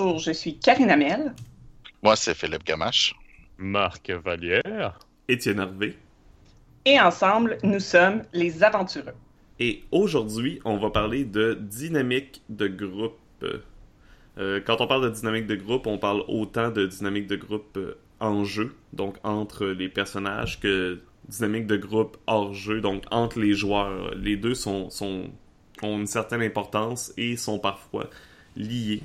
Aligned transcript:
Bonjour, 0.00 0.18
je 0.18 0.32
suis 0.32 0.56
Karine 0.56 0.90
Amel. 0.90 1.34
Moi, 2.02 2.16
c'est 2.16 2.34
Philippe 2.34 2.64
Gamache. 2.64 3.14
Marc 3.58 4.10
Vallière. 4.10 4.98
Étienne 5.28 5.58
Hervé. 5.58 5.98
Et 6.86 6.98
ensemble, 6.98 7.58
nous 7.62 7.80
sommes 7.80 8.22
les 8.32 8.64
aventureux. 8.64 9.12
Et 9.58 9.82
aujourd'hui, 9.92 10.58
on 10.64 10.78
va 10.78 10.88
parler 10.88 11.26
de 11.26 11.52
dynamique 11.52 12.40
de 12.48 12.66
groupe. 12.66 13.18
Euh, 14.38 14.60
quand 14.64 14.80
on 14.80 14.86
parle 14.86 15.04
de 15.04 15.10
dynamique 15.10 15.46
de 15.46 15.56
groupe, 15.56 15.86
on 15.86 15.98
parle 15.98 16.24
autant 16.28 16.70
de 16.70 16.86
dynamique 16.86 17.26
de 17.26 17.36
groupe 17.36 17.76
euh, 17.76 17.98
en 18.20 18.44
jeu, 18.44 18.74
donc 18.94 19.16
entre 19.22 19.66
les 19.66 19.90
personnages, 19.90 20.60
que 20.60 20.98
dynamique 21.28 21.66
de 21.66 21.76
groupe 21.76 22.16
hors 22.26 22.54
jeu, 22.54 22.80
donc 22.80 23.02
entre 23.10 23.38
les 23.38 23.52
joueurs. 23.52 24.14
Les 24.14 24.38
deux 24.38 24.54
sont, 24.54 24.88
sont 24.88 25.24
ont 25.82 25.98
une 25.98 26.06
certaine 26.06 26.40
importance 26.40 27.12
et 27.18 27.36
sont 27.36 27.58
parfois 27.58 28.08
liés. 28.56 29.02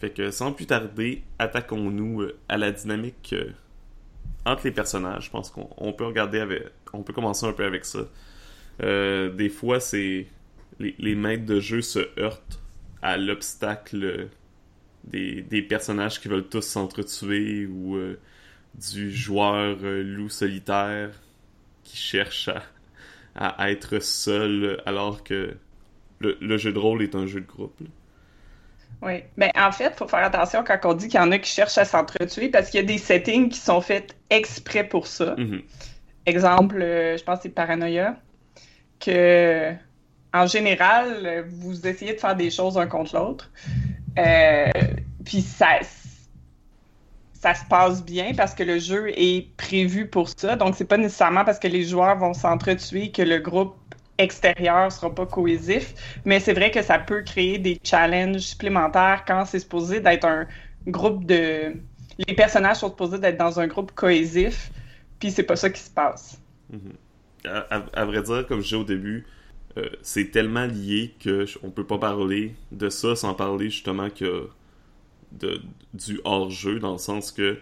Fait 0.00 0.10
que 0.10 0.30
sans 0.30 0.52
plus 0.52 0.66
tarder, 0.66 1.22
attaquons-nous 1.38 2.22
euh, 2.22 2.38
à 2.48 2.58
la 2.58 2.70
dynamique 2.70 3.30
euh, 3.32 3.50
entre 4.44 4.64
les 4.64 4.70
personnages. 4.70 5.26
Je 5.26 5.30
pense 5.30 5.50
qu'on 5.50 5.92
peut 5.92 6.04
regarder 6.04 6.40
avec. 6.40 6.64
On 6.92 7.02
peut 7.02 7.12
commencer 7.12 7.46
un 7.46 7.52
peu 7.52 7.64
avec 7.64 7.84
ça. 7.84 8.00
Euh, 8.82 9.30
des 9.30 9.48
fois, 9.48 9.80
c'est. 9.80 10.26
Les, 10.78 11.14
maîtres 11.14 11.46
de 11.46 11.58
jeu 11.58 11.80
se 11.80 12.00
heurtent 12.20 12.60
à 13.00 13.16
l'obstacle 13.16 14.28
des, 15.04 15.62
personnages 15.62 16.20
qui 16.20 16.28
veulent 16.28 16.48
tous 16.48 16.60
s'entretuer 16.60 17.64
ou 17.64 17.96
du 18.74 19.10
joueur 19.10 19.78
loup 19.80 20.28
solitaire 20.28 21.18
qui 21.82 21.96
cherche 21.96 22.50
à, 23.34 23.70
être 23.70 24.00
seul 24.02 24.82
alors 24.84 25.24
que 25.24 25.56
le, 26.18 26.58
jeu 26.58 26.74
de 26.74 26.78
rôle 26.78 27.02
est 27.02 27.14
un 27.14 27.26
jeu 27.26 27.40
de 27.40 27.46
groupe. 27.46 27.80
Oui. 29.02 29.22
Mais 29.36 29.52
en 29.58 29.72
fait, 29.72 29.92
il 29.94 29.96
faut 29.96 30.08
faire 30.08 30.24
attention 30.24 30.64
quand 30.64 30.78
on 30.84 30.94
dit 30.94 31.08
qu'il 31.08 31.20
y 31.20 31.22
en 31.22 31.30
a 31.32 31.38
qui 31.38 31.50
cherchent 31.50 31.78
à 31.78 31.84
s'entretuer 31.84 32.48
parce 32.48 32.70
qu'il 32.70 32.80
y 32.80 32.82
a 32.82 32.86
des 32.86 32.98
settings 32.98 33.48
qui 33.48 33.58
sont 33.58 33.80
faits 33.80 34.16
exprès 34.30 34.84
pour 34.84 35.06
ça. 35.06 35.34
Mm 35.36 35.44
-hmm. 35.44 35.62
Exemple, 36.26 36.82
euh, 36.82 37.16
je 37.16 37.22
pense 37.24 37.36
que 37.38 37.42
c'est 37.44 37.54
Paranoia, 37.54 38.16
que 38.98 39.72
en 40.32 40.46
général, 40.46 41.46
vous 41.48 41.86
essayez 41.86 42.14
de 42.14 42.20
faire 42.20 42.36
des 42.36 42.50
choses 42.50 42.76
un 42.76 42.86
contre 42.86 43.16
l'autre. 43.16 43.50
Euh, 44.18 44.70
puis 45.24 45.40
ça, 45.40 45.78
ça 47.32 47.54
se 47.54 47.64
passe 47.66 48.04
bien 48.04 48.34
parce 48.34 48.54
que 48.54 48.62
le 48.62 48.78
jeu 48.78 49.12
est 49.16 49.56
prévu 49.56 50.08
pour 50.08 50.28
ça. 50.28 50.56
Donc, 50.56 50.74
c'est 50.74 50.84
pas 50.84 50.98
nécessairement 50.98 51.44
parce 51.44 51.58
que 51.58 51.68
les 51.68 51.84
joueurs 51.84 52.16
vont 52.16 52.34
s'entretuer 52.34 53.12
que 53.12 53.22
le 53.22 53.38
groupe 53.38 53.76
extérieur 54.18 54.90
sera 54.90 55.14
pas 55.14 55.26
cohésif, 55.26 55.94
mais 56.24 56.40
c'est 56.40 56.54
vrai 56.54 56.70
que 56.70 56.82
ça 56.82 56.98
peut 56.98 57.22
créer 57.22 57.58
des 57.58 57.78
challenges 57.82 58.40
supplémentaires 58.40 59.24
quand 59.26 59.44
c'est 59.44 59.60
supposé 59.60 60.00
d'être 60.00 60.24
un 60.24 60.46
groupe 60.86 61.24
de... 61.26 61.74
Les 62.26 62.34
personnages 62.34 62.78
sont 62.78 62.88
supposés 62.88 63.18
d'être 63.18 63.36
dans 63.36 63.60
un 63.60 63.66
groupe 63.66 63.92
cohésif, 63.92 64.70
puis 65.18 65.30
c'est 65.30 65.42
pas 65.42 65.56
ça 65.56 65.70
qui 65.70 65.80
se 65.80 65.90
passe. 65.90 66.40
Mm 66.70 66.76
-hmm. 66.76 67.48
à, 67.48 67.76
à, 67.76 68.00
à, 68.00 68.04
vrai 68.04 68.22
dire, 68.22 68.46
comme 68.46 68.60
je 68.60 68.64
disais 68.64 68.76
au 68.76 68.84
début, 68.84 69.26
euh, 69.76 69.88
c'est 70.02 70.30
tellement 70.30 70.66
lié 70.66 71.14
que 71.20 71.44
on 71.62 71.70
peut 71.70 71.86
pas 71.86 71.98
parler 71.98 72.54
de 72.72 72.88
ça 72.88 73.14
sans 73.14 73.34
parler 73.34 73.68
justement 73.70 74.08
que 74.10 74.48
de, 75.32 75.60
du 75.92 76.20
hors-jeu, 76.24 76.78
dans 76.78 76.92
le 76.92 76.98
sens 76.98 77.32
que 77.32 77.58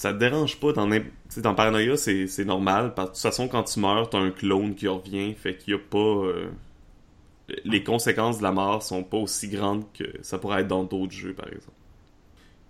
ça 0.00 0.14
te 0.14 0.18
dérange 0.18 0.58
pas 0.58 0.72
dans 0.72 0.88
dans 0.88 1.54
Paranoia 1.54 1.94
c'est 1.98 2.44
normal. 2.46 2.94
Parce 2.94 3.10
de 3.10 3.14
toute 3.16 3.22
façon 3.22 3.48
quand 3.48 3.64
tu 3.64 3.80
meurs 3.80 4.08
t'as 4.08 4.16
un 4.16 4.30
clone 4.30 4.74
qui 4.74 4.88
revient 4.88 5.34
fait 5.34 5.58
qu'il 5.58 5.74
y 5.74 5.76
a 5.76 5.78
pas 5.78 5.98
euh, 5.98 6.48
les 7.66 7.84
conséquences 7.84 8.38
de 8.38 8.42
la 8.42 8.50
mort 8.50 8.82
sont 8.82 9.02
pas 9.04 9.18
aussi 9.18 9.48
grandes 9.48 9.84
que 9.92 10.04
ça 10.22 10.38
pourrait 10.38 10.62
être 10.62 10.68
dans 10.68 10.84
d'autres 10.84 11.12
jeux 11.12 11.34
par 11.34 11.48
exemple. 11.48 11.76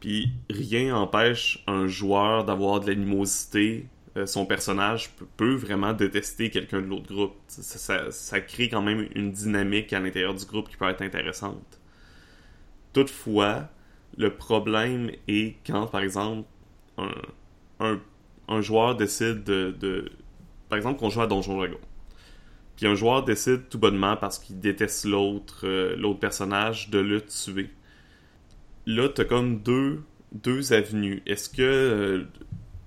Puis 0.00 0.32
rien 0.50 0.96
empêche 0.96 1.62
un 1.68 1.86
joueur 1.86 2.44
d'avoir 2.44 2.80
de 2.80 2.88
l'animosité 2.88 3.86
euh, 4.16 4.26
son 4.26 4.44
personnage 4.44 5.12
peut, 5.36 5.54
vraiment 5.54 5.92
détester 5.92 6.50
quelqu'un 6.50 6.80
de 6.80 6.86
l'autre 6.86 7.14
groupe. 7.14 7.36
Ça, 7.47 8.10
ça, 8.10 8.41
crée 8.41 8.68
quand 8.68 8.82
même 8.82 9.06
une 9.14 9.30
dynamique 9.30 9.92
à 9.92 10.00
l'intérieur 10.00 10.34
du 10.34 10.44
groupe 10.47 10.68
qui 10.68 10.76
peut 10.76 10.88
être 10.88 11.02
intéressante. 11.02 11.78
Toutefois 12.92 13.68
le 14.16 14.34
problème 14.34 15.12
est 15.28 15.54
quand 15.64 15.86
par 15.86 16.00
exemple 16.00 16.48
un, 17.81 18.61
joueur 18.61 18.97
décide 18.97 19.44
de, 19.44 20.11
par 20.69 20.77
exemple 20.77 20.99
qu'on 20.99 21.11
joue 21.11 21.22
à 21.22 21.27
Donjon 21.27 21.56
Dragon 21.56 21.78
puis 22.81 22.88
un 22.88 22.94
joueur 22.94 23.25
décide 23.25 23.69
tout 23.69 23.78
bonnement 23.78 24.16
parce 24.16 24.38
qu'il 24.38 24.59
déteste 24.59 25.05
l'autre 25.05 25.66
euh, 25.66 26.15
personnage 26.15 26.89
de 26.89 26.99
le 26.99 27.21
tuer. 27.21 27.69
Là 28.87 29.10
t'as 29.10 29.27
comme 29.27 29.60
deux 29.62 30.72
avenues. 30.72 31.22
Est-ce 31.27 31.50
que 31.50 31.60
euh, 31.60 32.25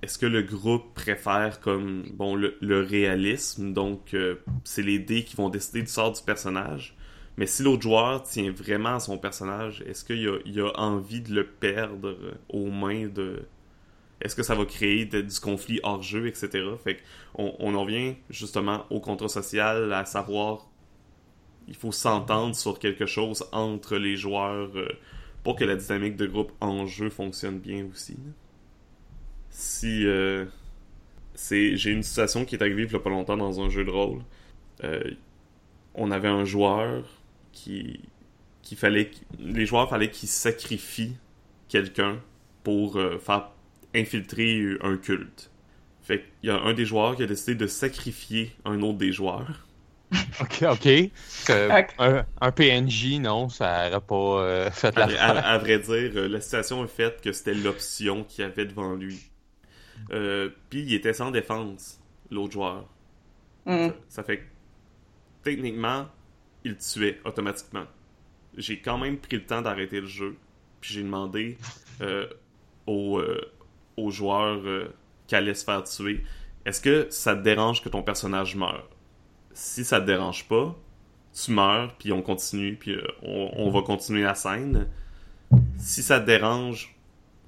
est-ce 0.01 0.17
que 0.17 0.25
le 0.25 0.41
groupe 0.41 0.95
préfère 0.95 1.59
comme 1.59 2.05
bon 2.11 2.35
le, 2.35 2.81
réalisme 2.81 3.71
donc 3.71 4.15
euh, 4.15 4.37
c'est 4.63 4.81
les 4.81 4.97
dés 4.97 5.23
qui 5.23 5.35
vont 5.35 5.49
décider 5.49 5.83
du 5.83 5.87
sort 5.87 6.11
du 6.11 6.23
personnage 6.23 6.97
mais 7.37 7.45
si 7.45 7.61
l'autre 7.63 7.83
joueur 7.83 8.23
tient 8.23 8.51
vraiment 8.51 8.95
à 8.95 8.99
son 8.99 9.17
personnage 9.17 9.81
est-ce 9.87 10.03
qu'il 10.03 10.59
a, 10.59 10.67
a 10.69 10.81
envie 10.81 11.21
de 11.21 11.33
le 11.33 11.45
perdre 11.45 12.17
aux 12.49 12.69
mains 12.69 13.07
de 13.07 13.43
est-ce 14.23 14.35
que 14.35 14.43
ça 14.43 14.55
va 14.55 14.65
créer 14.65 15.05
du 15.05 15.39
conflit 15.39 15.79
hors 15.83 16.01
jeu, 16.01 16.27
etc. 16.27 16.49
Fait 16.83 16.97
on 17.35 17.75
en 17.75 17.85
vient 17.85 18.15
justement 18.29 18.85
au 18.89 18.99
contrat 18.99 19.29
social, 19.29 19.93
à 19.93 20.05
savoir 20.05 20.67
il 21.67 21.75
faut 21.75 21.91
s'entendre 21.91 22.55
sur 22.55 22.79
quelque 22.79 23.05
chose 23.05 23.45
entre 23.51 23.97
les 23.97 24.17
joueurs 24.17 24.69
euh, 24.75 24.87
pour 25.43 25.55
que 25.55 25.63
la 25.63 25.75
dynamique 25.75 26.15
de 26.15 26.25
groupe 26.25 26.51
en 26.61 26.85
jeu 26.85 27.09
fonctionne 27.09 27.59
bien 27.59 27.85
aussi. 27.91 28.17
Si 29.49 30.05
euh, 30.05 30.45
j'ai 31.35 31.91
une 31.91 32.03
situation 32.03 32.45
qui 32.45 32.55
est 32.55 32.61
arrivée 32.61 32.83
il 32.83 32.91
y 32.91 32.95
a 32.95 32.99
pas 32.99 33.09
longtemps 33.09 33.37
dans 33.37 33.61
un 33.61 33.69
jeu 33.69 33.85
de 33.85 33.91
rôle, 33.91 34.21
euh, 34.83 35.11
on 35.95 36.11
avait 36.11 36.29
un 36.29 36.45
joueur 36.45 37.05
qui 37.51 37.99
qui 38.61 38.75
fallait 38.75 39.11
les 39.39 39.65
joueurs 39.65 39.89
fallait 39.89 40.09
qu'ils 40.09 40.29
sacrifient 40.29 41.17
quelqu'un 41.67 42.19
pour 42.63 42.97
faire 43.19 43.52
infiltrer 43.95 44.77
un 44.81 44.97
culte. 44.97 45.51
Fait 46.01 46.19
qu'il 46.19 46.49
y 46.49 46.51
a 46.51 46.59
un 46.59 46.73
des 46.73 46.85
joueurs 46.85 47.15
qui 47.15 47.23
a 47.23 47.27
décidé 47.27 47.55
de 47.55 47.67
sacrifier 47.67 48.51
un 48.65 48.81
autre 48.81 48.97
des 48.97 49.13
joueurs. 49.13 49.67
ok, 50.41 50.63
ok. 50.71 50.87
Euh, 51.49 51.81
un, 51.97 52.25
un, 52.41 52.51
PNJ, 52.51 53.19
non, 53.19 53.49
ça 53.49 53.89
n'aurait 53.89 54.01
pas 54.01 54.15
euh, 54.15 54.71
fait 54.71 54.95
la 54.95 55.05
à, 55.05 55.07
à, 55.07 55.53
à, 55.53 55.57
vrai 55.57 55.79
dire, 55.79 56.11
euh, 56.15 56.27
la 56.27 56.41
situation 56.41 56.83
est 56.83 56.89
faite 56.89 57.21
que 57.21 57.31
c'était 57.31 57.53
l'option 57.53 58.23
qu'il 58.23 58.43
avait 58.43 58.65
devant 58.65 58.93
lui. 58.93 59.19
Euh, 60.11 60.49
Puis 60.69 60.81
il 60.83 60.93
était 60.93 61.13
sans 61.13 61.31
défense, 61.31 61.99
l'autre 62.29 62.53
joueur. 62.53 62.85
Mm. 63.65 63.87
Ça, 63.87 63.93
ça, 64.09 64.23
fait 64.23 64.37
que, 64.39 64.43
techniquement, 65.43 66.07
il 66.63 66.77
tuait 66.77 67.19
automatiquement. 67.25 67.85
J'ai 68.57 68.79
quand 68.79 68.97
même 68.97 69.17
pris 69.17 69.37
le 69.37 69.45
temps 69.45 69.61
d'arrêter 69.61 70.01
le 70.01 70.07
jeu. 70.07 70.35
Puis 70.81 70.93
j'ai 70.93 71.03
demandé 71.03 71.57
au, 72.85 73.21
aux 73.97 74.11
joueurs 74.11 74.61
euh, 74.65 74.93
qui 75.27 75.35
allaient 75.35 75.53
faire 75.53 75.83
tuer, 75.83 76.23
est-ce 76.65 76.81
que 76.81 77.07
ça 77.09 77.35
dérange 77.35 77.81
que 77.81 77.89
ton 77.89 78.03
personnage 78.03 78.55
meure? 78.55 78.87
Si 79.53 79.83
ça 79.83 79.99
te 79.99 80.05
dérange 80.05 80.47
pas, 80.47 80.75
tu 81.33 81.51
meurs, 81.51 81.95
puis 81.97 82.11
on 82.11 82.21
continue, 82.21 82.75
puis 82.75 82.91
euh, 82.91 83.01
on, 83.21 83.69
va 83.71 83.81
continuer 83.81 84.21
la 84.23 84.35
scène. 84.35 84.87
Si 85.77 86.03
ça 86.03 86.19
te 86.19 86.25
dérange, 86.25 86.95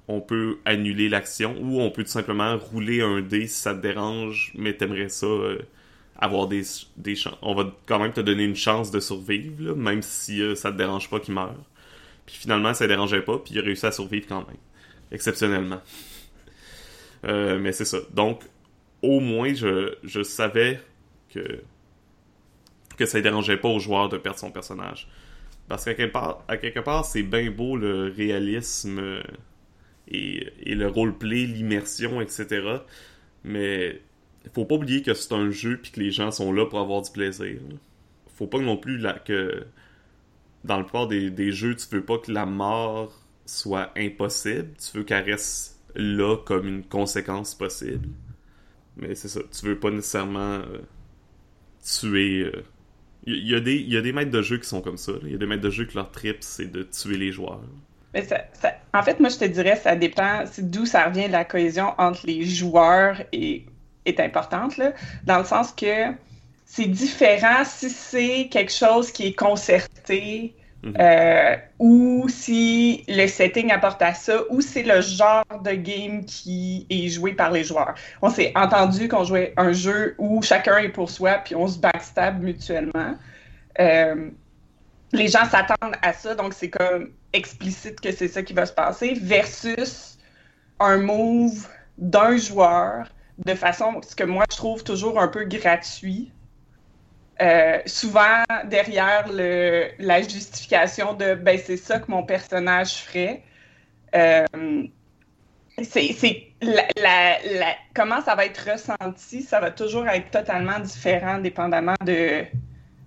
on 0.08 0.20
peut 0.20 0.58
annuler 0.64 1.08
l'action, 1.08 1.56
ou 1.60 1.80
on 1.80 1.90
peut 1.90 2.04
tout 2.04 2.10
simplement 2.10 2.56
rouler 2.58 3.00
un 3.00 3.20
dé 3.20 3.46
si 3.46 3.60
ça 3.60 3.74
te 3.74 3.80
dérange, 3.80 4.52
mais 4.56 4.74
t'aimerais 4.74 5.08
ça 5.08 5.26
euh, 5.26 5.58
avoir 6.18 6.48
des, 6.48 6.64
chances. 7.14 7.38
On 7.42 7.54
va 7.54 7.72
quand 7.86 7.98
même 7.98 8.12
te 8.12 8.20
donner 8.20 8.44
une 8.44 8.56
chance 8.56 8.90
de 8.90 9.00
survivre, 9.00 9.74
même 9.74 10.02
si 10.02 10.42
euh, 10.42 10.54
ça 10.54 10.72
te 10.72 10.76
dérange 10.76 11.08
pas 11.08 11.20
qu'il 11.20 11.34
meure. 11.34 11.56
Puis 12.26 12.36
finalement, 12.36 12.74
ça 12.74 12.86
dérangeait 12.86 13.22
pas, 13.22 13.38
puis 13.38 13.54
il 13.54 13.60
a 13.60 13.62
réussi 13.62 13.86
à 13.86 13.92
survivre 13.92 14.26
quand 14.28 14.46
même. 14.46 14.58
Exceptionnellement. 15.12 15.80
Euh, 17.26 17.58
mais 17.58 17.72
c'est 17.72 17.84
ça. 17.84 17.98
Donc, 18.14 18.42
au 19.02 19.20
moins, 19.20 19.52
je, 19.54 19.94
je 20.04 20.22
savais 20.22 20.80
que, 21.30 21.60
que 22.96 23.06
ça 23.06 23.18
ne 23.18 23.22
dérangeait 23.22 23.56
pas 23.56 23.68
au 23.68 23.78
joueur 23.78 24.08
de 24.08 24.16
perdre 24.16 24.38
son 24.38 24.50
personnage. 24.50 25.08
Parce 25.68 25.84
qu'à 25.84 25.94
quelque 25.94 26.12
part, 26.12 26.44
à 26.48 26.56
quelque 26.56 26.80
part 26.80 27.04
c'est 27.04 27.24
bien 27.24 27.50
beau 27.50 27.76
le 27.76 28.12
réalisme 28.16 29.20
et, 30.08 30.46
et 30.62 30.74
le 30.74 30.86
roleplay, 30.86 31.44
l'immersion, 31.44 32.20
etc. 32.20 32.78
Mais 33.44 34.00
faut 34.54 34.64
pas 34.64 34.76
oublier 34.76 35.02
que 35.02 35.14
c'est 35.14 35.32
un 35.32 35.50
jeu 35.50 35.78
puis 35.82 35.90
que 35.90 36.00
les 36.00 36.10
gens 36.10 36.30
sont 36.30 36.52
là 36.52 36.66
pour 36.66 36.78
avoir 36.78 37.02
du 37.02 37.10
plaisir. 37.10 37.58
Faut 38.36 38.46
pas 38.46 38.58
non 38.58 38.76
plus 38.76 39.02
que 39.24 39.66
dans 40.64 40.78
le 40.78 40.84
plupart 40.84 41.08
des, 41.08 41.30
des 41.30 41.52
jeux, 41.52 41.74
tu 41.74 41.86
veux 41.90 42.04
pas 42.04 42.18
que 42.18 42.30
la 42.30 42.46
mort 42.46 43.12
soit 43.44 43.92
impossible. 43.96 44.70
Tu 44.78 44.98
veux 44.98 45.04
qu'elle 45.04 45.24
reste 45.24 45.75
là 45.96 46.36
comme 46.36 46.68
une 46.68 46.84
conséquence 46.84 47.54
possible. 47.54 48.08
Mais 48.96 49.14
c'est 49.14 49.28
ça, 49.28 49.40
tu 49.58 49.66
veux 49.66 49.78
pas 49.78 49.90
nécessairement 49.90 50.60
euh, 50.60 50.78
tuer. 51.84 52.50
Il 53.24 53.34
euh... 53.34 53.38
y, 53.38 53.54
a 53.54 53.60
des, 53.60 53.76
y 53.76 53.96
a 53.96 54.00
des 54.00 54.12
maîtres 54.12 54.30
de 54.30 54.42
jeu 54.42 54.58
qui 54.58 54.68
sont 54.68 54.80
comme 54.80 54.96
ça. 54.96 55.12
Il 55.22 55.32
y 55.32 55.34
a 55.34 55.38
des 55.38 55.46
maîtres 55.46 55.62
de 55.62 55.70
jeu 55.70 55.84
que 55.84 55.94
leur 55.94 56.10
trip, 56.10 56.38
c'est 56.40 56.70
de 56.70 56.82
tuer 56.82 57.18
les 57.18 57.32
joueurs. 57.32 57.60
En 58.94 59.02
fait, 59.02 59.20
moi, 59.20 59.28
je 59.28 59.36
te 59.36 59.44
dirais, 59.44 59.76
ça 59.76 59.94
dépend 59.94 60.44
d'où 60.58 60.86
ça 60.86 61.04
revient 61.06 61.28
la 61.28 61.44
cohésion 61.44 61.92
entre 61.98 62.26
les 62.26 62.44
joueurs 62.44 63.22
et, 63.32 63.66
est 64.06 64.20
importante, 64.20 64.76
là, 64.78 64.92
dans 65.24 65.38
le 65.38 65.44
sens 65.44 65.72
que 65.72 66.12
c'est 66.64 66.86
différent 66.86 67.64
si 67.64 67.90
c'est 67.90 68.48
quelque 68.50 68.72
chose 68.72 69.12
qui 69.12 69.26
est 69.26 69.34
concerté, 69.34 70.54
Mhm. 70.86 70.94
Euh, 71.00 71.56
ou 71.80 72.28
si 72.28 73.04
le 73.08 73.26
setting 73.26 73.72
apporte 73.72 74.00
à 74.02 74.14
ça, 74.14 74.42
ou 74.50 74.60
c'est 74.60 74.84
le 74.84 75.00
genre 75.00 75.44
de 75.64 75.72
game 75.72 76.24
qui 76.24 76.86
est 76.88 77.08
joué 77.08 77.32
par 77.32 77.50
les 77.50 77.64
joueurs. 77.64 77.94
On 78.22 78.30
s'est 78.30 78.52
entendu 78.54 79.08
qu'on 79.08 79.24
jouait 79.24 79.52
un 79.56 79.72
jeu 79.72 80.14
où 80.18 80.40
chacun 80.42 80.78
est 80.78 80.90
pour 80.90 81.10
soi, 81.10 81.38
puis 81.44 81.56
on 81.56 81.66
se 81.66 81.78
backstab 81.78 82.40
mutuellement. 82.40 83.16
Euh, 83.80 84.30
les 85.12 85.26
gens 85.26 85.44
s'attendent 85.44 85.96
à 86.02 86.12
ça, 86.12 86.36
donc 86.36 86.54
c'est 86.54 86.70
comme 86.70 87.10
explicite 87.32 88.00
que 88.00 88.12
c'est 88.12 88.28
ça 88.28 88.42
qui 88.42 88.52
va 88.52 88.64
se 88.64 88.72
passer, 88.72 89.14
versus 89.20 90.18
un 90.78 90.98
move 90.98 91.66
d'un 91.98 92.36
joueur 92.36 93.08
de 93.44 93.54
façon, 93.54 94.00
ce 94.06 94.14
que 94.14 94.24
moi 94.24 94.44
je 94.50 94.56
trouve 94.56 94.84
toujours 94.84 95.20
un 95.20 95.28
peu 95.28 95.44
gratuit, 95.44 96.32
euh, 97.40 97.78
souvent 97.84 98.44
derrière 98.64 99.28
le, 99.30 99.88
la 99.98 100.22
justification 100.22 101.14
de 101.14 101.34
ben 101.34 101.58
c'est 101.62 101.76
ça 101.76 101.98
que 101.98 102.10
mon 102.10 102.22
personnage 102.22 103.02
ferait. 103.02 103.42
Euh, 104.14 104.44
c'est 105.82 106.54
la, 106.62 106.86
la, 106.96 107.74
comment 107.94 108.22
ça 108.22 108.34
va 108.34 108.46
être 108.46 108.70
ressenti, 108.70 109.42
ça 109.42 109.60
va 109.60 109.70
toujours 109.70 110.08
être 110.08 110.30
totalement 110.30 110.78
différent 110.80 111.38
dépendamment 111.38 111.96
de 112.04 112.44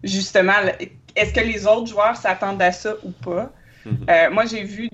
justement 0.04 0.54
est-ce 1.16 1.34
que 1.34 1.40
les 1.40 1.66
autres 1.66 1.88
joueurs 1.88 2.16
s'attendent 2.16 2.62
à 2.62 2.72
ça 2.72 2.94
ou 3.04 3.12
pas. 3.12 3.52
Mm-hmm. 3.86 4.10
Euh, 4.10 4.30
moi 4.30 4.46
j'ai 4.46 4.64
vu 4.64 4.90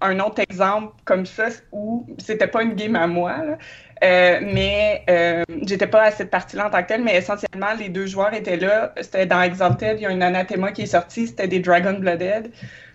un 0.00 0.20
autre 0.20 0.40
exemple 0.40 0.94
comme 1.04 1.26
ça 1.26 1.48
où 1.72 2.06
c'était 2.18 2.46
pas 2.46 2.62
une 2.62 2.74
game 2.74 2.96
à 2.96 3.06
moi, 3.06 3.36
là, 3.44 3.58
euh, 4.02 4.40
mais 4.42 5.04
euh, 5.10 5.44
j'étais 5.66 5.86
pas 5.86 6.04
à 6.04 6.10
cette 6.10 6.30
partie-là 6.30 6.68
en 6.68 6.70
tant 6.70 6.82
que 6.82 6.88
telle, 6.88 7.02
mais 7.02 7.16
essentiellement, 7.16 7.74
les 7.78 7.88
deux 7.88 8.06
joueurs 8.06 8.32
étaient 8.32 8.56
là. 8.56 8.92
C'était 9.00 9.26
dans 9.26 9.42
Exalted, 9.42 9.98
il 9.98 10.02
y 10.02 10.06
a 10.06 10.10
un 10.10 10.20
anathema 10.20 10.72
qui 10.72 10.82
est 10.82 10.86
sorti, 10.86 11.26
c'était 11.26 11.48
des 11.48 11.60
Dragon 11.60 11.94
Blooded. 11.94 12.52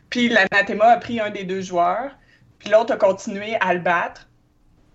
Puis 0.10 0.30
l'anathema 0.30 0.86
a 0.86 0.98
pris 0.98 1.20
un 1.20 1.30
des 1.30 1.44
deux 1.44 1.62
joueurs, 1.62 2.12
puis 2.60 2.70
l'autre 2.70 2.94
a 2.94 2.98
continué 2.98 3.56
à 3.60 3.74
le 3.74 3.80
battre. 3.80 4.30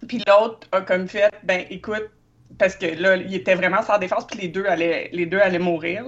Puis 0.06 0.22
l'autre 0.26 0.69
a 0.72 0.81
comme 0.81 1.08
fait, 1.08 1.32
ben 1.43 1.64
écoute, 1.70 2.11
parce 2.56 2.76
que 2.76 2.87
là, 2.87 3.16
il 3.16 3.34
était 3.34 3.54
vraiment 3.54 3.82
sans 3.82 3.99
défense, 3.99 4.26
puis 4.26 4.40
les 4.40 4.49
deux 4.49 4.64
allaient, 4.66 5.11
les 5.12 5.26
deux 5.26 5.40
allaient 5.40 5.58
mourir. 5.58 6.04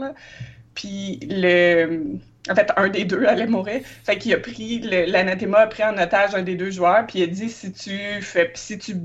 Puis 0.74 1.20
le. 1.28 2.16
En 2.48 2.54
fait, 2.54 2.72
un 2.76 2.88
des 2.88 3.04
deux 3.04 3.26
allait 3.26 3.46
mourir. 3.46 3.82
Fait 4.04 4.16
qu'il 4.16 4.32
a 4.34 4.38
pris. 4.38 4.80
L'anathema 4.80 5.58
a 5.58 5.66
pris 5.66 5.84
en 5.84 5.98
otage 5.98 6.34
un 6.34 6.42
des 6.42 6.54
deux 6.54 6.70
joueurs, 6.70 7.06
puis 7.06 7.18
il 7.20 7.24
a 7.24 7.26
dit 7.26 7.50
si 7.50 7.72
tu 7.72 8.22
fais. 8.22 8.50
Si 8.54 8.78
tu 8.78 8.96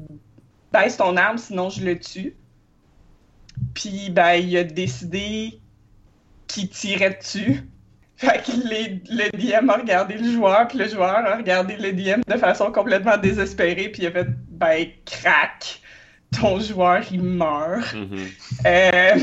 baisse 0.75 0.98
ton 0.98 1.16
arme, 1.18 1.38
sinon 1.38 1.69
je 1.69 1.83
le 1.83 1.98
tue. 1.98 2.36
Puis, 3.74 4.10
ben, 4.10 4.33
il 4.33 4.57
a 4.57 4.63
décidé 4.63 5.60
qu'il 6.48 6.69
tirait 6.69 7.18
dessus. 7.22 7.62
Fait 8.18 8.42
que 8.45 8.51
le 8.51 9.30
DM 9.38 9.69
a 9.69 9.74
regardé 9.74 10.16
le 10.16 10.31
joueur, 10.31 10.69
puis 10.69 10.77
le 10.77 10.88
joueur 10.88 11.10
a 11.10 11.36
regardé 11.36 11.75
le 11.75 11.92
DM 11.92 12.22
de 12.25 12.38
façon 12.38 12.72
complètement 12.72 13.18
désespérée, 13.18 13.89
puis 13.89 14.04
il 14.04 14.07
a 14.07 14.12
fait 14.12 14.27
ben 14.48 14.88
crac, 15.06 15.81
ton 16.31 16.62
joueur 16.62 17.04
il 17.12 17.22
meurt. 17.22 17.94
Mm-hmm. 17.94 18.27
euh, 18.68 19.19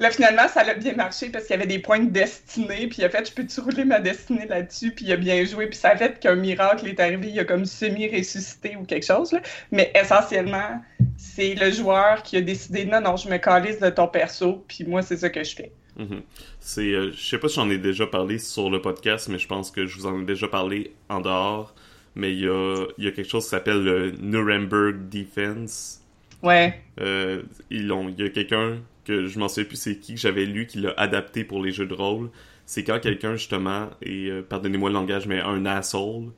Là, 0.00 0.10
finalement, 0.10 0.46
ça 0.46 0.60
a 0.60 0.74
bien 0.74 0.94
marché 0.94 1.28
parce 1.28 1.46
qu'il 1.46 1.56
y 1.56 1.58
avait 1.58 1.66
des 1.66 1.80
points 1.80 1.98
de 1.98 2.10
destinée. 2.10 2.86
Puis 2.86 2.98
il 2.98 3.04
a 3.04 3.10
fait, 3.10 3.28
je 3.28 3.32
peux-tu 3.34 3.60
rouler 3.60 3.84
ma 3.84 3.98
destinée 3.98 4.46
là-dessus? 4.46 4.92
Puis 4.92 5.06
il 5.06 5.12
a 5.12 5.16
bien 5.16 5.44
joué. 5.44 5.66
Puis 5.66 5.78
ça 5.78 5.90
a 5.90 5.96
fait 5.96 6.20
qu'un 6.20 6.36
miracle 6.36 6.86
est 6.86 7.00
arrivé. 7.00 7.28
Il 7.30 7.38
a 7.40 7.44
comme 7.44 7.64
semi-ressuscité 7.64 8.76
ou 8.76 8.84
quelque 8.84 9.06
chose. 9.06 9.32
Là. 9.32 9.40
Mais 9.72 9.90
essentiellement, 9.94 10.80
c'est 11.16 11.54
le 11.54 11.72
joueur 11.72 12.22
qui 12.22 12.36
a 12.36 12.40
décidé, 12.40 12.84
non, 12.84 13.00
non, 13.00 13.16
je 13.16 13.28
me 13.28 13.38
calisse 13.38 13.80
de 13.80 13.90
ton 13.90 14.06
perso. 14.06 14.64
Puis 14.68 14.84
moi, 14.84 15.02
c'est 15.02 15.16
ça 15.16 15.30
que 15.30 15.42
je 15.42 15.56
fais. 15.56 15.72
Mm-hmm. 15.98 16.22
C'est, 16.60 16.92
euh, 16.92 17.10
je 17.10 17.20
sais 17.20 17.38
pas 17.38 17.48
si 17.48 17.56
j'en 17.56 17.68
ai 17.68 17.78
déjà 17.78 18.06
parlé 18.06 18.38
sur 18.38 18.70
le 18.70 18.80
podcast, 18.80 19.28
mais 19.28 19.38
je 19.38 19.48
pense 19.48 19.72
que 19.72 19.86
je 19.86 19.96
vous 19.96 20.06
en 20.06 20.22
ai 20.22 20.24
déjà 20.24 20.46
parlé 20.46 20.92
en 21.08 21.20
dehors. 21.20 21.74
Mais 22.14 22.32
il 22.32 22.40
y 22.40 22.48
a, 22.48 22.86
il 22.98 23.04
y 23.04 23.08
a 23.08 23.10
quelque 23.10 23.28
chose 23.28 23.44
qui 23.44 23.50
s'appelle 23.50 23.82
le 23.82 24.12
Nuremberg 24.12 25.08
Defense. 25.08 26.04
Ouais. 26.42 26.80
Euh, 27.00 27.42
ils 27.70 27.90
ont, 27.90 28.08
il 28.08 28.20
y 28.20 28.26
a 28.26 28.30
quelqu'un 28.30 28.78
que 29.08 29.26
je 29.26 29.38
m'en 29.38 29.48
souviens 29.48 29.64
plus 29.64 29.76
c'est 29.76 29.98
qui 29.98 30.14
que 30.14 30.20
j'avais 30.20 30.44
lu 30.44 30.66
qui 30.66 30.78
l'a 30.78 30.92
adapté 30.96 31.44
pour 31.44 31.62
les 31.62 31.72
jeux 31.72 31.86
de 31.86 31.94
rôle. 31.94 32.30
C'est 32.66 32.84
quand 32.84 33.00
quelqu'un 33.00 33.36
justement 33.36 33.90
et 34.02 34.28
euh, 34.28 34.42
pardonnez-moi 34.42 34.90
le 34.90 34.94
langage 34.94 35.26
mais 35.26 35.40
un 35.40 35.66
asshole. 35.66 36.32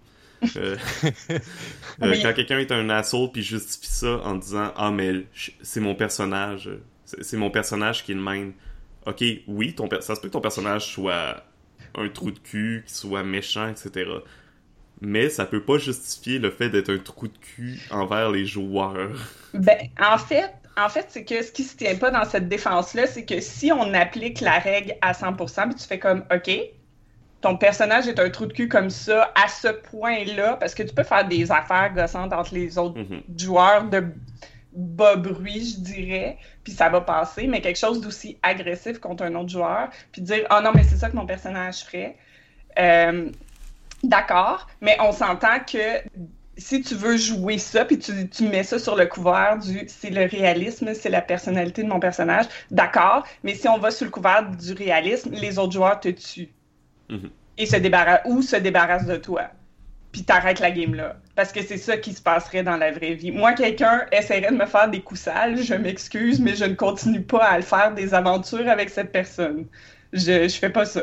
Euh, 0.57 0.77
euh, 2.03 2.15
quand 2.23 2.33
quelqu'un 2.33 2.59
est 2.59 2.73
un 2.73 2.89
asshole 2.89 3.31
puis 3.33 3.43
justifie 3.43 3.93
ça 3.93 4.21
en 4.25 4.37
disant 4.37 4.73
ah 4.77 4.91
mais 4.91 5.27
c'est 5.63 5.81
mon 5.81 5.95
personnage, 5.95 6.71
c'est 7.05 7.37
mon 7.37 7.51
personnage 7.51 8.05
qui 8.05 8.13
est 8.13 8.17
le 8.17 8.23
même. 8.23 8.55
Ok, 9.07 9.25
oui, 9.47 9.75
ton 9.75 9.89
ça 10.01 10.15
se 10.15 10.21
peut 10.21 10.29
que 10.29 10.33
ton 10.33 10.41
personnage 10.41 10.93
soit 10.93 11.45
un 11.95 12.09
trou 12.09 12.31
de 12.31 12.39
cul, 12.39 12.85
qu'il 12.87 12.95
soit 12.95 13.25
méchant, 13.25 13.69
etc. 13.69 14.11
Mais 15.01 15.31
ça 15.31 15.47
peut 15.47 15.63
pas 15.63 15.79
justifier 15.79 16.39
le 16.39 16.51
fait 16.51 16.69
d'être 16.69 16.91
un 16.91 16.99
trou 16.99 17.27
de 17.27 17.39
cul 17.39 17.81
envers 17.91 18.31
les 18.31 18.45
joueurs. 18.45 19.17
Ben, 19.55 19.79
en 19.99 20.19
fait, 20.19 20.53
en 20.81 20.89
fait, 20.89 21.07
c'est 21.09 21.25
que 21.25 21.43
ce 21.43 21.53
qui 21.53 21.65
se 21.65 21.77
tient 21.77 21.97
pas 21.97 22.11
dans 22.11 22.25
cette 22.25 22.49
défense-là, 22.49 23.07
c'est 23.07 23.25
que 23.25 23.41
si 23.41 23.71
on 23.73 23.93
applique 23.95 24.41
la 24.41 24.59
règle 24.59 24.97
à 25.01 25.13
100%, 25.13 25.67
puis 25.67 25.75
tu 25.75 25.87
fais 25.87 25.99
comme, 25.99 26.25
OK, 26.35 26.51
ton 27.41 27.57
personnage 27.57 28.09
est 28.09 28.19
un 28.19 28.31
trou 28.31 28.47
de 28.47 28.53
cul 28.53 28.69
comme 28.69 28.91
ça, 28.91 29.33
à 29.35 29.49
ce 29.49 29.69
point-là, 29.69 30.57
parce 30.57 30.75
que 30.75 30.83
tu 30.83 30.95
peux 30.95 31.03
faire 31.03 31.27
des 31.27 31.51
affaires 31.51 31.93
gossantes 31.95 32.33
entre 32.33 32.55
les 32.55 32.79
autres 32.79 32.99
mhm. 32.99 33.23
joueurs 33.37 33.85
de 33.85 34.05
bas 34.73 35.17
bruit, 35.17 35.75
je 35.77 35.81
dirais, 35.81 36.39
puis 36.63 36.73
ça 36.73 36.89
va 36.89 37.01
passer, 37.01 37.47
mais 37.47 37.61
quelque 37.61 37.79
chose 37.79 38.01
d'aussi 38.01 38.39
agressif 38.43 38.99
contre 38.99 39.25
un 39.25 39.35
autre 39.35 39.49
joueur, 39.49 39.89
puis 40.13 40.23
dire, 40.23 40.47
oh 40.51 40.61
non, 40.63 40.71
mais 40.75 40.85
c'est 40.85 40.97
ça 40.97 41.11
que 41.11 41.17
mon 41.17 41.27
personnage 41.27 41.81
ferait. 41.85 42.17
Euh, 42.79 43.31
d'accord, 44.05 44.69
mais 44.81 44.97
on 45.01 45.13
s'entend 45.13 45.59
que 45.67 46.03
si 46.61 46.83
tu 46.83 46.95
veux 46.95 47.17
jouer 47.17 47.59
ça, 47.59 47.85
puis 47.85 47.99
tu, 47.99 48.29
tu, 48.29 48.49
mets 48.49 48.63
ça 48.63 48.79
sur 48.79 48.97
le 48.97 49.07
couvert 49.07 49.59
du 49.59 49.85
c'est 49.89 50.11
le 50.11 50.27
réalisme, 50.27 50.95
c'est 50.95 51.09
la 51.09 51.23
personnalité 51.23 51.83
de 51.83 51.89
mon 51.89 52.01
personnage, 52.01 52.47
d'accord, 52.71 53.27
mais 53.43 53.55
si 53.55 53.69
on 53.69 53.79
va 53.79 53.91
sur 53.91 54.05
le 54.05 54.11
couvert 54.11 54.49
du 54.51 54.73
réalisme, 54.73 55.31
les 55.33 55.59
autres 55.59 55.73
joueurs 55.73 56.01
te 56.01 56.09
tuent. 56.09 56.53
Mhm. 57.09 57.31
Et 57.59 57.67
se 57.67 57.77
débarrassent, 57.77 58.23
ou 58.25 58.43
se 58.43 58.57
débarrassent 58.57 59.07
de 59.07 59.17
toi. 59.17 59.51
Puis 60.13 60.23
t'arrêtes 60.23 60.61
la 60.61 60.71
game 60.71 60.95
là. 60.95 61.17
Parce 61.37 61.53
que 61.53 61.63
c'est 61.63 61.77
ça 61.77 61.97
qui 61.97 62.13
se 62.13 62.23
passerait 62.23 62.63
dans 62.63 62.77
la 62.77 62.91
vraie 62.91 63.15
vie. 63.15 63.31
Moi, 63.31 63.53
quelqu'un 63.53 64.07
essaierait 64.13 64.51
de 64.51 64.57
me 64.57 64.67
faire 64.67 64.89
des 64.89 65.01
coups 65.01 65.21
sales, 65.21 65.63
je 65.63 65.75
m'excuse, 65.75 66.41
mais 66.41 66.57
je 66.57 66.65
ne 66.65 66.75
continue 66.75 67.23
pas 67.23 67.45
à 67.45 67.57
le 67.57 67.63
faire 67.63 67.95
des 67.95 68.15
aventures 68.15 68.69
avec 68.69 68.91
cette 68.91 69.13
personne. 69.13 69.67
Je, 70.13 70.49
je 70.49 70.57
fais 70.57 70.71
pas 70.71 70.85
ça 70.85 71.03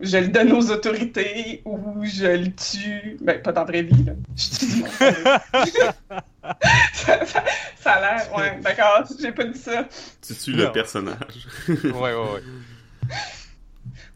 je 0.00 0.18
le 0.18 0.28
donne 0.28 0.52
aux 0.52 0.70
autorités 0.70 1.62
ou 1.64 2.04
je 2.04 2.26
le 2.26 2.52
tue. 2.52 3.16
Ben, 3.20 3.40
pas 3.40 3.52
dans 3.52 3.62
la 3.62 3.66
vraie 3.66 3.82
vie, 3.82 4.04
là. 4.04 4.12
Je 4.36 4.58
tue 4.58 4.84
ça, 4.98 5.12
ça, 6.92 7.20
ça, 7.78 7.92
a 7.92 8.00
l'air, 8.00 8.36
ouais, 8.36 8.58
d'accord, 8.60 9.04
j'ai 9.20 9.32
pas 9.32 9.44
dit 9.44 9.58
ça. 9.58 9.88
Tu 10.26 10.34
tues 10.34 10.52
le 10.52 10.72
personnage. 10.72 11.46
ouais, 11.68 11.90
ouais, 11.92 12.12
ouais. 12.12 12.42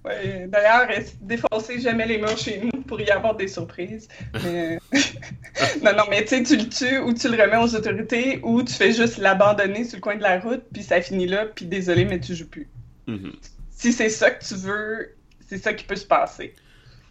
Ouais, 0.05 0.47
d'ailleurs, 0.49 0.89
défoncer 1.21 1.81
jamais 1.81 2.07
les 2.07 2.19
murs 2.19 2.39
chez 2.39 2.61
nous 2.61 2.83
pour 2.83 3.01
y 3.01 3.11
avoir 3.11 3.37
des 3.37 3.49
surprises. 3.49 4.09
Mais... 4.45 4.79
non, 5.83 5.93
non, 5.97 6.05
mais 6.09 6.23
tu 6.23 6.29
sais, 6.29 6.43
tu 6.43 6.57
le 6.57 6.69
tues 6.69 6.99
ou 6.99 7.13
tu 7.13 7.29
le 7.29 7.43
remets 7.43 7.57
aux 7.57 7.75
autorités 7.75 8.41
ou 8.43 8.63
tu 8.63 8.73
fais 8.73 8.93
juste 8.93 9.19
l'abandonner 9.19 9.85
sur 9.85 9.97
le 9.97 10.01
coin 10.01 10.17
de 10.17 10.23
la 10.23 10.39
route, 10.39 10.63
puis 10.73 10.83
ça 10.83 11.01
finit 11.01 11.27
là, 11.27 11.47
puis 11.47 11.67
désolé, 11.67 12.05
mais 12.05 12.21
tu 12.21 12.35
joues 12.35 12.49
plus. 12.49 12.69
Mm-hmm. 13.09 13.33
Si 13.71 13.93
c'est 13.93 14.09
ça 14.09 14.31
que 14.31 14.45
tu 14.45 14.55
veux, 14.55 15.15
c'est 15.49 15.59
ça 15.59 15.73
qui 15.73 15.85
peut 15.85 15.97
se 15.97 16.07
passer. 16.07 16.55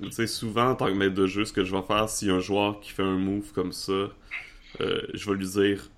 Tu 0.01 0.11
sais, 0.11 0.27
souvent, 0.27 0.69
en 0.69 0.75
tant 0.75 0.87
que 0.87 0.93
maître 0.93 1.15
de 1.15 1.25
jeu, 1.25 1.43
ce 1.43 1.51
que 1.51 1.63
je 1.63 1.75
vais 1.75 1.81
faire, 1.81 2.07
s'il 2.07 2.27
y 2.27 2.31
a 2.31 2.35
un 2.35 2.39
joueur 2.39 2.79
qui 2.79 2.91
fait 2.91 3.03
un 3.03 3.17
move 3.17 3.51
comme 3.51 3.71
ça, 3.71 3.91
euh, 3.91 5.01
je 5.13 5.29
vais 5.29 5.37
lui 5.37 5.47
dire 5.47 5.89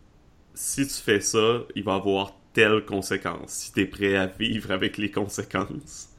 si 0.54 0.88
tu 0.88 0.94
fais 0.94 1.20
ça, 1.20 1.64
il 1.76 1.84
va 1.84 1.96
avoir 1.96 2.34
telle 2.54 2.86
conséquence. 2.86 3.50
Si 3.50 3.74
tu 3.74 3.82
es 3.82 3.86
prêt 3.86 4.16
à 4.16 4.26
vivre 4.26 4.72
avec 4.72 4.98
les 4.98 5.12
conséquences. 5.12 6.10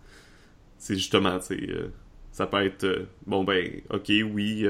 C'est 0.77 0.95
justement, 0.95 1.39
tu 1.39 1.47
sais, 1.47 1.71
euh, 1.71 1.89
ça 2.33 2.47
peut 2.47 2.65
être 2.65 2.85
euh, 2.85 3.07
bon, 3.27 3.45
ben, 3.45 3.81
ok, 3.91 4.09
oui, 4.09 4.67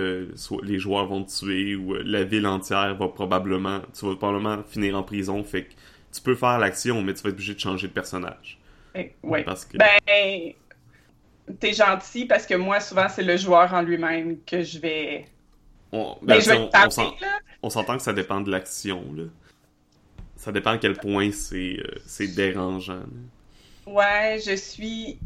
les 0.63 0.79
joueurs 0.79 1.07
vont 1.07 1.25
te 1.25 1.37
tuer 1.37 1.75
ou 1.75 1.95
la 1.95 2.25
ville 2.25 2.47
entière 2.47 2.95
va 2.97 3.09
probablement, 3.09 3.81
tu 3.93 4.07
vas 4.07 4.15
probablement 4.15 4.63
finir 4.63 4.97
en 4.97 5.03
prison. 5.03 5.43
Fait 5.43 5.65
que 5.65 5.73
tu 6.13 6.21
peux 6.23 6.37
faire 6.37 6.59
l'action, 6.61 7.03
mais 7.03 7.15
tu 7.15 7.23
vas 7.23 7.31
être 7.31 7.35
obligé 7.35 7.55
de 7.55 7.61
changer 7.61 7.89
de 7.89 7.93
personnage. 7.93 8.59
Eh, 8.95 9.13
oui. 9.23 9.43
Parce 9.45 9.65
que... 9.65 9.77
Ben, 9.77 10.55
t'es 11.59 11.73
gentil 11.73 12.27
parce 12.27 12.47
que 12.47 12.55
moi, 12.55 12.81
souvent, 12.81 13.09
c'est 13.09 13.23
le 13.23 13.37
joueur 13.37 13.73
en 13.75 13.83
lui-même 13.83 14.39
que 14.47 14.63
je 14.63 14.79
vais. 14.79 15.27
On, 15.93 16.17
ben, 16.23 16.37
ben 16.37 16.41
je 16.41 16.51
vais 16.51 16.59
on, 16.59 16.69
on 17.63 17.71
s'entend 17.71 17.97
que 17.97 18.03
ça 18.03 18.13
dépend 18.13 18.41
de 18.41 18.51
l'action. 18.51 19.05
Là. 19.15 19.25
Ça 20.37 20.53
dépend 20.53 20.71
à 20.71 20.79
quel 20.79 20.95
point 20.95 21.31
c'est 21.33 21.79
euh, 21.79 22.27
dérangeant. 22.35 23.03
Ouais, 23.87 24.39
je 24.45 24.57
suis. 24.57 25.19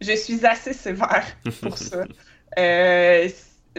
Je 0.00 0.14
suis 0.14 0.44
assez 0.46 0.72
sévère 0.72 1.24
pour 1.62 1.78
ça. 1.78 2.04
Euh, 2.58 3.28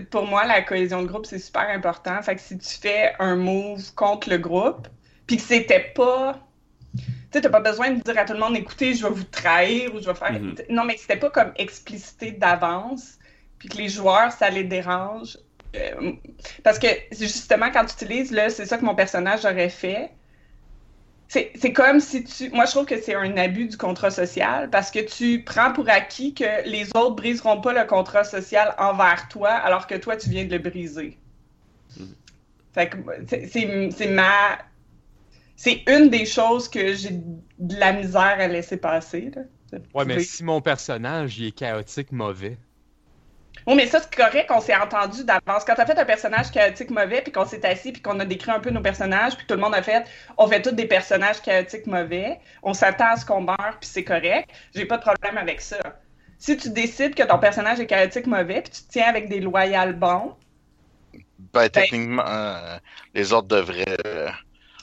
pour 0.09 0.25
moi, 0.27 0.45
la 0.45 0.61
cohésion 0.61 1.01
de 1.01 1.07
groupe, 1.07 1.25
c'est 1.25 1.39
super 1.39 1.69
important. 1.69 2.21
Fait 2.21 2.35
que 2.35 2.41
si 2.41 2.57
tu 2.57 2.77
fais 2.77 3.13
un 3.19 3.35
move 3.35 3.93
contre 3.95 4.29
le 4.29 4.37
groupe, 4.37 4.87
puis 5.27 5.37
que 5.37 5.43
c'était 5.43 5.91
pas. 5.95 6.44
Tu 6.95 7.03
sais, 7.31 7.41
t'as 7.41 7.49
pas 7.49 7.59
besoin 7.59 7.91
de 7.91 8.01
dire 8.01 8.17
à 8.17 8.25
tout 8.25 8.33
le 8.33 8.39
monde, 8.39 8.55
écoutez, 8.55 8.93
je 8.93 9.05
vais 9.05 9.13
vous 9.13 9.23
trahir 9.23 9.93
ou 9.93 9.99
je 9.99 10.05
vais 10.05 10.13
faire. 10.13 10.33
Mhm. 10.33 10.55
Non, 10.69 10.85
mais 10.85 10.97
c'était 10.97 11.17
pas 11.17 11.29
comme 11.29 11.51
explicité 11.57 12.31
d'avance, 12.31 13.17
puis 13.59 13.69
que 13.69 13.77
les 13.77 13.89
joueurs, 13.89 14.31
ça 14.31 14.49
les 14.49 14.63
dérange. 14.63 15.37
Euh, 15.75 16.13
parce 16.63 16.79
que 16.79 16.87
justement, 17.11 17.69
quand 17.71 17.85
tu 17.85 17.93
utilises, 17.93 18.31
là, 18.31 18.49
c'est 18.49 18.65
ça 18.65 18.77
que 18.77 18.85
mon 18.85 18.95
personnage 18.95 19.45
aurait 19.45 19.69
fait. 19.69 20.11
C'est 21.27 21.73
comme 21.73 21.99
si 21.99 22.23
tu. 22.23 22.49
Moi, 22.51 22.65
je 22.65 22.71
trouve 22.71 22.85
que 22.85 23.01
c'est 23.01 23.15
un 23.15 23.35
abus 23.35 23.67
du 23.67 23.77
contrat 23.77 24.11
social 24.11 24.69
parce 24.69 24.89
que 24.91 24.99
tu 24.99 25.43
prends 25.43 25.73
pour 25.73 25.89
acquis 25.89 26.33
que 26.33 26.69
les 26.69 26.87
autres 26.95 27.15
briseront 27.15 27.59
pas 27.59 27.73
le 27.73 27.85
contrat 27.85 28.23
social 28.23 28.73
envers 28.77 29.27
toi 29.27 29.49
alors 29.49 29.87
que 29.87 29.95
toi, 29.95 30.15
tu 30.15 30.29
viens 30.29 30.45
de 30.45 30.51
le 30.51 30.59
briser. 30.59 31.17
Fait 32.73 32.89
que 32.89 32.97
c'est 33.27 34.07
ma. 34.07 34.59
C'est 35.55 35.83
une 35.87 36.09
des 36.09 36.25
choses 36.25 36.67
que 36.67 36.93
j'ai 36.93 37.11
de 37.11 37.75
la 37.79 37.93
misère 37.93 38.37
à 38.39 38.47
laisser 38.47 38.77
passer. 38.77 39.31
Là. 39.35 39.43
Ouais, 39.93 40.05
mais 40.05 40.17
Oui. 40.17 40.23
si 40.23 40.43
mon 40.43 40.61
personnage 40.61 41.37
il 41.37 41.47
est 41.47 41.51
chaotique 41.51 42.11
mauvais. 42.11 42.57
Oui, 43.67 43.75
mais 43.75 43.87
ça, 43.87 43.99
c'est 43.99 44.13
correct 44.13 44.47
qu'on 44.47 44.61
s'est 44.61 44.75
entendu 44.75 45.23
d'avance. 45.23 45.63
Quand 45.65 45.73
t'as 45.75 45.85
fait 45.85 45.97
un 45.97 46.05
personnage 46.05 46.51
chaotique 46.51 46.91
mauvais, 46.91 47.21
puis 47.21 47.31
qu'on 47.31 47.45
s'est 47.45 47.65
assis, 47.65 47.91
puis 47.93 48.01
qu'on 48.01 48.19
a 48.19 48.25
décrit 48.25 48.51
un 48.51 48.59
peu 48.59 48.69
nos 48.69 48.81
personnages, 48.81 49.35
puis 49.35 49.45
tout 49.47 49.55
le 49.55 49.61
monde 49.61 49.73
a 49.73 49.81
fait, 49.81 50.05
on 50.37 50.47
fait 50.47 50.61
tous 50.61 50.71
des 50.71 50.85
personnages 50.85 51.41
chaotiques 51.41 51.87
mauvais, 51.87 52.39
on 52.61 52.73
s'attend 52.73 53.13
à 53.13 53.17
ce 53.17 53.25
qu'on 53.25 53.41
meure, 53.41 53.77
puis 53.79 53.89
c'est 53.89 54.03
correct, 54.03 54.49
j'ai 54.75 54.85
pas 54.85 54.97
de 54.97 55.01
problème 55.01 55.37
avec 55.37 55.61
ça. 55.61 55.77
Si 56.37 56.57
tu 56.57 56.69
décides 56.69 57.15
que 57.15 57.23
ton 57.23 57.39
personnage 57.39 57.79
est 57.79 57.87
chaotique 57.87 58.27
mauvais, 58.27 58.61
puis 58.61 58.71
tu 58.71 58.83
te 58.83 58.91
tiens 58.91 59.07
avec 59.07 59.29
des 59.29 59.39
loyaux 59.39 59.93
bons, 59.93 60.35
Ben, 61.53 61.69
techniquement, 61.69 62.23
euh, 62.27 62.77
les 63.15 63.33
autres 63.33 63.47
devraient 63.47 63.97
euh, 64.05 64.29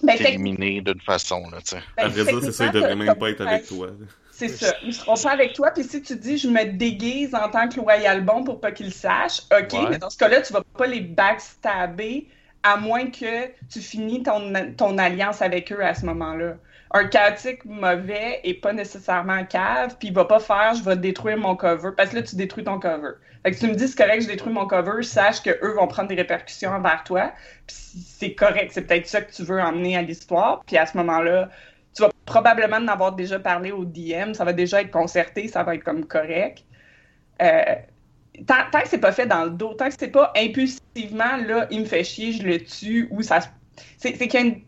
ben, 0.02 0.16
t'éliminer 0.16 0.80
d'une 0.80 1.00
façon, 1.00 1.48
là, 1.50 1.58
tu 1.58 1.70
sais. 1.76 1.82
ben, 1.96 2.04
À 2.04 2.08
vrai 2.08 2.24
dire, 2.24 2.40
c'est 2.42 2.52
ça, 2.52 2.66
il 2.66 2.72
devrait 2.72 2.96
même 2.96 3.14
pas 3.14 3.30
être 3.30 3.46
avec 3.46 3.66
toi. 3.66 3.88
C'est 4.30 4.48
ça. 4.48 4.74
Ils 4.84 4.94
seront 4.94 5.14
pas 5.14 5.30
avec 5.32 5.52
toi. 5.52 5.70
Puis 5.70 5.84
si 5.84 6.02
tu 6.02 6.16
dis, 6.16 6.38
je 6.38 6.48
me 6.48 6.64
déguise 6.72 7.34
en 7.34 7.48
tant 7.48 7.68
que 7.68 7.76
loyal 7.76 8.24
bon 8.24 8.42
pour 8.44 8.60
pas 8.60 8.72
qu'ils 8.72 8.86
le 8.86 8.92
sachent, 8.92 9.42
OK, 9.56 9.72
Ouais. 9.74 9.90
mais 9.90 9.98
dans 9.98 10.10
ce 10.10 10.16
cas-là, 10.18 10.40
tu 10.42 10.52
vas 10.52 10.62
pas 10.76 10.86
les 10.86 11.00
backstabber 11.00 12.26
à 12.62 12.76
moins 12.76 13.06
que 13.06 13.48
tu 13.68 13.80
finis 13.80 14.22
ton, 14.22 14.52
ton 14.76 14.98
alliance 14.98 15.42
avec 15.42 15.72
eux 15.72 15.84
à 15.84 15.94
ce 15.94 16.06
moment-là. 16.06 16.54
Un 16.94 17.06
chaotique 17.06 17.64
mauvais 17.64 18.40
est 18.44 18.60
pas 18.60 18.72
nécessairement 18.72 19.44
cave, 19.46 19.96
puis 19.98 20.08
il 20.08 20.14
va 20.14 20.26
pas 20.26 20.40
faire 20.40 20.74
je 20.74 20.84
vais 20.84 20.96
détruire 20.96 21.38
mon 21.38 21.56
cover, 21.56 21.90
parce 21.96 22.10
que 22.10 22.16
là, 22.16 22.22
tu 22.22 22.36
détruis 22.36 22.64
ton 22.64 22.78
cover. 22.78 23.12
Fait 23.42 23.50
que 23.50 23.56
si 23.56 23.64
tu 23.64 23.70
me 23.70 23.76
dis 23.76 23.88
c'est 23.88 23.96
correct, 23.96 24.22
je 24.22 24.28
détruis 24.28 24.52
mon 24.52 24.66
cover, 24.66 25.02
sache 25.02 25.42
que 25.42 25.50
eux 25.50 25.74
vont 25.74 25.88
prendre 25.88 26.08
des 26.08 26.14
répercussions 26.14 26.70
envers 26.70 27.02
toi, 27.04 27.32
puis 27.66 27.76
c'est 27.76 28.34
correct, 28.34 28.70
c'est 28.72 28.82
peut-être 28.82 29.06
ça 29.06 29.22
que 29.22 29.32
tu 29.32 29.42
veux 29.42 29.60
emmener 29.60 29.96
à 29.96 30.02
l'histoire, 30.02 30.62
puis 30.66 30.76
à 30.76 30.84
ce 30.84 30.96
moment-là, 30.98 31.48
tu 31.94 32.02
vas 32.02 32.10
probablement 32.26 32.76
en 32.76 32.88
avoir 32.88 33.12
déjà 33.12 33.38
parlé 33.38 33.72
au 33.72 33.84
DM, 33.84 34.34
ça 34.34 34.44
va 34.44 34.52
déjà 34.52 34.82
être 34.82 34.90
concerté, 34.90 35.48
ça 35.48 35.62
va 35.62 35.74
être 35.74 35.84
comme 35.84 36.04
correct. 36.04 36.62
Euh, 37.40 37.74
tant, 38.46 38.54
tant 38.70 38.80
que 38.80 38.88
c'est 38.88 38.98
pas 38.98 39.12
fait 39.12 39.26
dans 39.26 39.44
le 39.44 39.50
dos, 39.50 39.74
tant 39.74 39.88
que 39.88 39.94
c'est 39.98 40.08
pas 40.08 40.32
impulsivement, 40.36 41.36
là, 41.46 41.66
il 41.70 41.80
me 41.80 41.84
fait 41.84 42.04
chier, 42.04 42.32
je 42.32 42.42
le 42.42 42.62
tue, 42.62 43.08
ou 43.10 43.22
ça. 43.22 43.40
C'est 43.98 44.12
qu'il 44.12 44.34
y 44.34 44.36
a 44.36 44.40
une... 44.40 44.60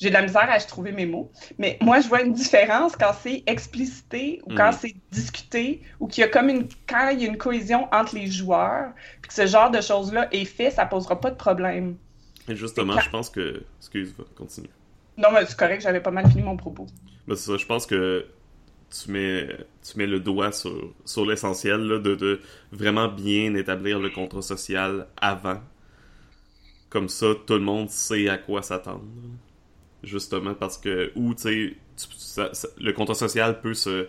J'ai 0.00 0.10
de 0.10 0.14
la 0.14 0.22
misère 0.22 0.48
à 0.48 0.60
trouver 0.60 0.92
mes 0.92 1.06
mots, 1.06 1.32
mais 1.58 1.76
moi, 1.80 2.00
je 2.00 2.06
vois 2.06 2.22
une 2.22 2.32
différence 2.32 2.94
quand 2.94 3.12
c'est 3.20 3.42
explicité 3.48 4.40
ou 4.46 4.54
quand 4.54 4.68
Mhm. 4.70 4.78
c'est 4.80 4.94
discuté 5.10 5.82
ou 5.98 6.06
qu'il 6.06 6.20
y 6.20 6.24
a 6.24 6.28
comme 6.28 6.48
une... 6.48 6.68
quand 6.88 7.08
il 7.08 7.20
y 7.20 7.24
a 7.24 7.28
une 7.28 7.36
cohésion 7.36 7.88
entre 7.92 8.14
les 8.14 8.28
joueurs, 8.28 8.92
puis 9.20 9.28
que 9.28 9.34
ce 9.34 9.46
genre 9.48 9.72
de 9.72 9.80
choses-là 9.80 10.28
est 10.30 10.44
fait, 10.44 10.70
ça 10.70 10.86
posera 10.86 11.20
pas 11.20 11.30
de 11.30 11.36
problème. 11.36 11.96
Et 12.48 12.54
justement, 12.54 12.98
je 13.00 13.10
pense 13.10 13.28
que. 13.28 13.64
Excuse-moi, 13.80 14.24
continue. 14.36 14.70
Non, 15.16 15.30
mais 15.32 15.44
c'est 15.46 15.58
correct, 15.58 15.82
j'avais 15.82 16.00
pas 16.00 16.12
mal 16.12 16.28
fini 16.30 16.42
mon 16.42 16.56
propos. 16.56 16.86
Ben, 17.26 17.34
c'est 17.34 17.50
ça, 17.50 17.56
je 17.56 17.66
pense 17.66 17.84
que 17.84 18.24
tu 18.90 19.10
mets, 19.10 19.46
le 19.96 20.20
doigt 20.20 20.52
sur, 20.52 21.26
l'essentiel, 21.26 22.00
de, 22.02 22.40
vraiment 22.72 23.08
bien 23.08 23.54
établir 23.54 23.98
le 23.98 24.10
contrat 24.10 24.42
social 24.42 25.08
avant. 25.16 25.60
Comme 26.90 27.08
ça, 27.08 27.26
tout 27.46 27.54
le 27.54 27.60
monde 27.60 27.90
sait 27.90 28.28
à 28.28 28.38
quoi 28.38 28.62
s'attendre. 28.62 29.04
Justement, 30.02 30.54
parce 30.54 30.78
que, 30.78 31.12
ou, 31.16 31.34
tu 31.34 31.76
sais, 32.26 32.56
le 32.78 32.92
contrat 32.92 33.14
social 33.14 33.60
peut 33.60 33.74
se, 33.74 34.06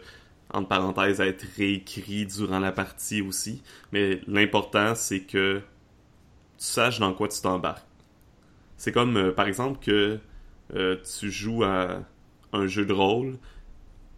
entre 0.53 0.67
parenthèses, 0.67 1.19
être 1.19 1.45
réécrit 1.57 2.25
durant 2.25 2.59
la 2.59 2.71
partie 2.71 3.21
aussi. 3.21 3.61
Mais 3.91 4.21
l'important, 4.27 4.95
c'est 4.95 5.21
que 5.21 5.61
tu 6.57 6.65
saches 6.65 6.99
dans 6.99 7.13
quoi 7.13 7.27
tu 7.27 7.41
t'embarques. 7.41 7.85
C'est 8.77 8.91
comme, 8.91 9.17
euh, 9.17 9.31
par 9.31 9.47
exemple, 9.47 9.79
que 9.83 10.19
euh, 10.75 10.95
tu 11.19 11.29
joues 11.31 11.63
à 11.63 12.03
un 12.53 12.67
jeu 12.67 12.85
de 12.85 12.93
rôle. 12.93 13.37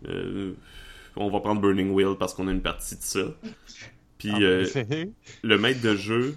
Euh, 0.07 0.53
on 1.15 1.29
va 1.29 1.39
prendre 1.41 1.61
Burning 1.61 1.91
Wheel 1.91 2.15
parce 2.17 2.33
qu'on 2.33 2.47
a 2.47 2.51
une 2.51 2.61
partie 2.61 2.95
de 2.95 3.01
ça. 3.01 3.25
Puis 4.17 4.31
euh, 4.43 4.65
le 5.43 5.57
maître 5.57 5.81
de 5.81 5.95
jeu 5.95 6.35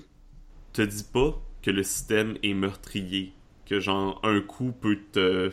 te 0.73 0.83
dit 0.83 1.05
pas 1.13 1.41
que 1.63 1.71
le 1.71 1.83
système 1.83 2.37
est 2.43 2.55
meurtrier. 2.55 3.33
Que 3.67 3.81
genre 3.81 4.21
un 4.25 4.41
coup 4.41 4.73
peut 4.73 4.99
te, 5.13 5.51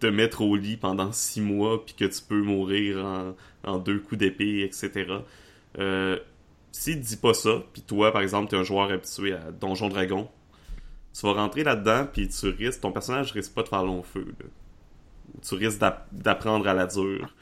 te 0.00 0.06
mettre 0.06 0.40
au 0.42 0.56
lit 0.56 0.76
pendant 0.76 1.12
six 1.12 1.40
mois 1.40 1.84
puis 1.84 1.94
que 1.94 2.04
tu 2.04 2.22
peux 2.22 2.40
mourir 2.42 3.04
en, 3.04 3.34
en 3.64 3.78
deux 3.78 3.98
coups 3.98 4.18
d'épée, 4.18 4.62
etc. 4.62 5.06
Euh, 5.78 6.18
S'il 6.72 7.00
te 7.00 7.06
dit 7.06 7.16
pas 7.16 7.34
ça, 7.34 7.64
puis 7.72 7.82
toi 7.82 8.12
par 8.12 8.22
exemple 8.22 8.50
t'es 8.50 8.56
un 8.56 8.62
joueur 8.64 8.90
habitué 8.90 9.32
à 9.34 9.50
Donjon 9.50 9.88
Dragon, 9.88 10.28
tu 11.12 11.26
vas 11.26 11.32
rentrer 11.34 11.64
là-dedans 11.64 12.06
puis 12.12 12.28
tu 12.28 12.48
risques, 12.48 12.80
ton 12.80 12.92
personnage 12.92 13.32
risque 13.32 13.52
pas 13.54 13.62
de 13.64 13.68
faire 13.68 13.84
long 13.84 14.02
feu. 14.02 14.26
là. 14.38 14.46
Tu 15.46 15.54
risques 15.54 15.78
d'app- 15.78 16.08
d'apprendre 16.12 16.66
à 16.68 16.74
la 16.74 16.86
dure. 16.86 17.34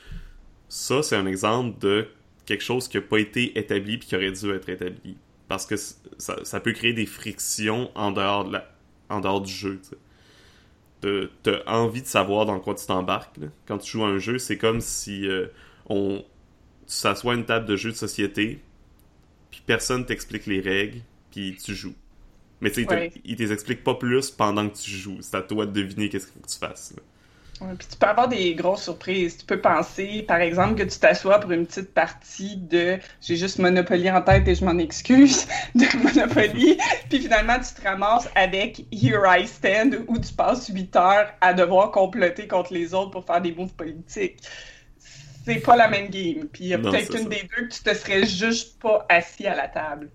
Ça, 0.69 1.03
c'est 1.03 1.17
un 1.17 1.27
exemple 1.27 1.79
de 1.79 2.09
quelque 2.45 2.63
chose 2.65 2.89
qui 2.89 2.97
n'a 2.97 3.03
pas 3.03 3.19
été 3.19 3.59
établi 3.59 3.99
puis 3.99 4.09
qui 4.09 4.17
aurait 4.17 4.33
dû 4.33 4.51
être 4.53 4.69
établi. 4.69 5.17
Parce 5.49 5.65
que 5.67 5.77
ça, 5.77 6.37
ça 6.45 6.61
peut 6.61 6.73
créer 6.73 6.93
des 6.93 7.07
frictions 7.07 7.91
en 7.95 8.11
dehors, 8.13 8.45
de 8.47 8.55
la, 8.55 8.69
en 9.09 9.21
dehors 9.21 9.41
du 9.41 9.53
jeu. 9.53 9.79
tu 9.83 9.91
sais. 9.91 9.97
De- 11.03 11.31
T'as 11.43 11.63
envie 11.67 12.03
de 12.03 12.07
savoir 12.07 12.47
dans 12.47 12.59
quoi 12.59 12.75
tu 12.75 12.87
t'embarques. 12.87 13.37
Quand 13.67 13.79
tu 13.79 13.91
joues 13.93 14.05
à 14.05 14.09
un 14.09 14.19
jeu, 14.19 14.39
c'est 14.39 14.59
comme 14.59 14.81
si 14.81 15.29
euh, 15.29 15.47
on, 15.89 16.19
tu 16.87 16.93
s'assois 16.93 17.35
à 17.35 17.37
une 17.37 17.45
table 17.45 17.67
de 17.67 17.77
jeu 17.77 17.91
de 17.93 17.97
société, 17.97 18.61
puis 19.51 19.63
personne 19.67 20.05
t'explique 20.07 20.47
les 20.47 20.61
règles, 20.61 21.01
puis 21.31 21.57
tu 21.63 21.75
joues. 21.75 21.95
Mais 22.61 22.71
tu 22.71 22.83
sais, 22.85 22.89
Ouais. 22.91 23.13
il 23.25 23.37
t'explique 23.37 23.53
explique 23.53 23.85
pas 23.85 23.95
plus 23.95 24.31
pendant 24.31 24.69
que 24.69 24.77
tu 24.77 24.91
joues. 24.91 25.19
C'est 25.21 25.37
à 25.37 25.43
toi 25.43 25.67
de 25.67 25.73
deviner 25.73 26.09
qu'est-ce 26.09 26.27
qu'il 26.27 26.35
faut 26.35 26.41
que 26.47 26.51
tu 26.53 26.59
fasses. 26.59 26.95
là. 26.97 27.03
Ouais, 27.61 27.75
puis 27.79 27.87
tu 27.91 27.97
peux 27.97 28.07
avoir 28.07 28.29
des 28.29 28.55
grosses 28.55 28.83
surprises. 28.83 29.39
Tu 29.39 29.47
peux 29.47 29.61
penser, 29.61 30.23
par 30.29 30.39
exemple, 30.43 30.75
que 30.75 30.83
tu 30.83 30.99
t'assois 30.99 31.39
pour 31.41 31.53
une 31.53 31.67
petite 31.67 31.95
partie 31.95 32.57
de 32.59 32.99
j'ai 33.23 33.37
juste 33.37 33.59
Monopoly 33.59 34.11
en 34.11 34.21
tête 34.21 34.47
et 34.47 34.55
je 34.55 34.63
m'en 34.63 34.77
excuse 34.77 35.47
de 35.75 35.87
Monopoly. 36.03 36.77
puis 37.09 37.19
finalement, 37.21 37.57
tu 37.59 37.75
te 37.81 37.83
ramasses 37.89 38.29
avec 38.35 38.85
Here 38.93 39.23
I 39.27 39.47
Stand 39.47 40.05
où 40.07 40.19
tu 40.19 40.35
passes 40.35 40.69
8 40.69 40.95
heures 40.97 41.33
à 41.41 41.55
devoir 41.55 41.93
comploter 41.93 42.47
contre 42.47 42.75
les 42.75 42.93
autres 42.93 43.11
pour 43.13 43.25
faire 43.25 43.41
des 43.41 43.53
moves 43.53 43.73
politiques. 43.73 44.37
C'est 45.47 45.61
pas 45.61 45.77
la 45.77 45.89
même 45.89 46.09
game. 46.11 46.49
Puis 46.53 46.65
il 46.65 46.69
y 46.69 46.75
a 46.75 46.79
peut-être 46.91 47.13
une 47.17 47.23
ça. 47.23 47.29
des 47.31 47.43
deux 47.57 47.69
que 47.69 47.73
tu 47.75 47.83
te 47.83 47.95
serais 47.95 48.27
juste 48.27 48.79
pas 48.83 49.07
assis 49.09 49.47
à 49.47 49.55
la 49.55 49.69
table. 49.69 50.11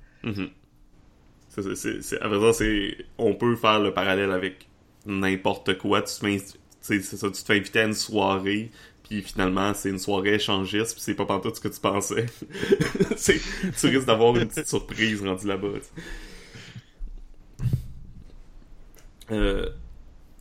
C'est- 1.76 2.02
c'est- 2.02 2.22
à 2.22 2.28
vrai 2.28 2.40
dire, 2.40 2.54
c'est, 2.54 2.98
on 3.18 3.34
peut 3.34 3.56
faire 3.56 3.80
le 3.80 3.94
parallèle 3.94 4.32
avec 4.32 4.68
n'importe 5.06 5.78
quoi. 5.78 6.02
Tu 6.02 6.20
te 6.20 6.26
c'est 6.82 7.02
ça, 7.02 7.28
tu 7.28 7.34
te 7.42 7.46
fais 7.46 7.58
inviter 7.58 7.80
à 7.80 7.84
une 7.86 7.94
soirée, 7.94 8.72
puis 9.08 9.22
finalement, 9.22 9.74
c'est 9.74 9.90
une 9.90 10.00
soirée 10.00 10.36
échangiste, 10.36 10.94
puis 10.94 11.02
c'est 11.02 11.14
pas 11.14 11.26
pantoute 11.26 11.56
ce 11.56 11.62
que 11.62 11.68
tu 11.68 11.80
pensais. 11.80 12.26
C'est- 13.18 13.40
tu 13.80 13.88
risques 13.88 14.06
d'avoir 14.08 14.36
une 14.38 14.48
petite 14.48 14.68
surprise 14.68 15.22
rendue 15.22 15.48
là-bas. 15.48 15.68
Euh, 19.32 19.70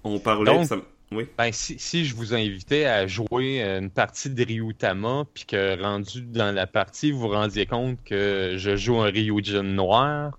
on 0.04 0.18
parlait... 0.18 0.52
Donc- 0.52 0.66
ça- 0.66 0.76
oui? 1.12 1.26
Ben, 1.36 1.50
si, 1.50 1.76
si 1.78 2.04
je 2.04 2.14
vous 2.14 2.34
invitais 2.34 2.84
à 2.84 3.08
jouer 3.08 3.60
une 3.62 3.90
partie 3.90 4.30
de 4.30 4.44
Ryutama, 4.44 5.24
puis 5.34 5.44
que 5.44 5.80
rendu 5.82 6.22
dans 6.22 6.54
la 6.54 6.68
partie, 6.68 7.10
vous 7.10 7.18
vous 7.18 7.28
rendiez 7.30 7.66
compte 7.66 7.98
que 8.04 8.54
je 8.56 8.76
joue 8.76 9.00
un 9.00 9.10
Ryujin 9.10 9.64
noir, 9.64 10.38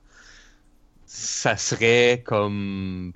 ça 1.06 1.58
serait 1.58 2.24
comme 2.26 3.12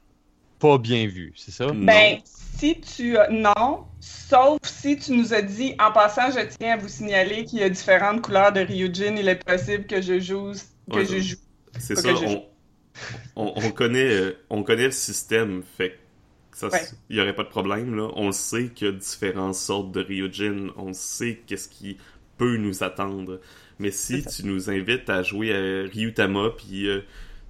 pas 0.59 0.77
bien 0.77 1.07
vu, 1.07 1.31
c'est 1.37 1.51
ça? 1.51 1.67
Non. 1.67 1.85
Ben, 1.85 2.17
si 2.57 2.79
tu 2.81 3.17
as... 3.17 3.29
Non, 3.29 3.85
sauf 3.99 4.59
si 4.63 4.97
tu 4.97 5.13
nous 5.13 5.33
as 5.33 5.41
dit, 5.41 5.75
en 5.79 5.91
passant, 5.91 6.31
je 6.31 6.45
tiens 6.57 6.73
à 6.73 6.77
vous 6.77 6.87
signaler 6.87 7.45
qu'il 7.45 7.59
y 7.59 7.63
a 7.63 7.69
différentes 7.69 8.21
couleurs 8.21 8.51
de 8.51 8.61
Ryujin, 8.61 9.15
il 9.17 9.27
est 9.27 9.43
possible 9.45 9.85
que 9.85 10.01
je 10.01 10.19
joue... 10.19 10.51
que 10.91 10.95
Ouais, 10.97 11.05
je 11.05 11.19
joue. 11.19 11.35
C'est 11.79 11.95
ça, 11.95 12.09
on, 12.13 12.43
on, 13.35 13.53
on 13.55 13.71
connaît, 13.71 14.09
euh, 14.13 14.37
on 14.49 14.63
connaît 14.63 14.85
le 14.85 14.91
système, 14.91 15.61
fait 15.77 15.99
que 16.51 16.57
ça, 16.57 16.67
Ouais. 16.69 16.81
il 17.09 17.17
y 17.17 17.21
aurait 17.21 17.35
pas 17.35 17.43
de 17.43 17.49
problème, 17.49 17.95
là. 17.95 18.09
On 18.15 18.31
sait 18.31 18.69
qu'il 18.69 18.87
y 18.87 18.89
a 18.89 18.93
différentes 18.93 19.55
sortes 19.55 19.91
de 19.91 20.01
Ryujin, 20.01 20.69
on 20.77 20.93
sait 20.93 21.41
qu'est-ce 21.45 21.67
qui 21.67 21.97
peut 22.37 22.57
nous 22.57 22.83
attendre. 22.83 23.41
Mais 23.79 23.91
si 23.91 24.23
tu 24.25 24.45
nous 24.45 24.69
invites 24.69 25.09
à 25.09 25.21
jouer 25.21 25.53
à 25.53 25.89
Ryutama, 25.89 26.51
puis 26.55 26.87
euh, 26.87 27.01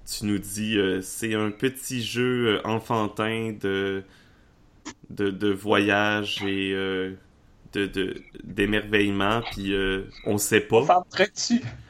tu 0.06 0.26
nous 0.26 0.38
dis 0.38 0.76
euh, 0.76 1.00
c'est 1.02 1.34
un 1.34 1.50
petit 1.52 2.02
jeu 2.02 2.56
euh, 2.56 2.60
enfantin 2.66 3.54
de, 3.60 4.02
de, 5.10 5.30
de 5.30 5.48
voyage 5.50 6.42
et 6.44 6.72
euh, 6.74 7.12
de, 7.72 7.86
de, 7.86 8.14
d'émerveillement, 8.44 9.42
puis 9.52 9.74
euh, 9.74 10.02
on 10.24 10.38
sait 10.38 10.60
pas. 10.60 10.82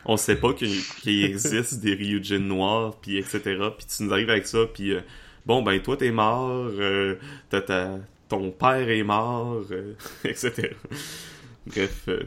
On 0.05 0.17
sait 0.17 0.37
pas 0.37 0.53
qu'il, 0.53 0.83
qu'il 1.03 1.25
existe 1.25 1.81
des 1.81 1.95
Ryujin 1.95 2.39
noirs, 2.41 2.97
puis 3.01 3.19
etc. 3.19 3.41
Puis 3.77 3.87
tu 3.87 4.03
nous 4.05 4.13
arrives 4.13 4.31
avec 4.31 4.47
ça, 4.47 4.67
puis 4.73 4.93
euh, 4.93 5.01
bon, 5.47 5.63
ben 5.63 5.81
toi 5.81 5.97
t'es 5.97 6.11
mort, 6.13 6.71
euh, 6.79 7.17
ton 8.29 8.51
père 8.51 8.89
est 8.89 9.03
mort, 9.05 9.65
euh, 9.71 9.95
etc. 10.25 10.71
Bref, 11.67 12.05
euh, 12.09 12.21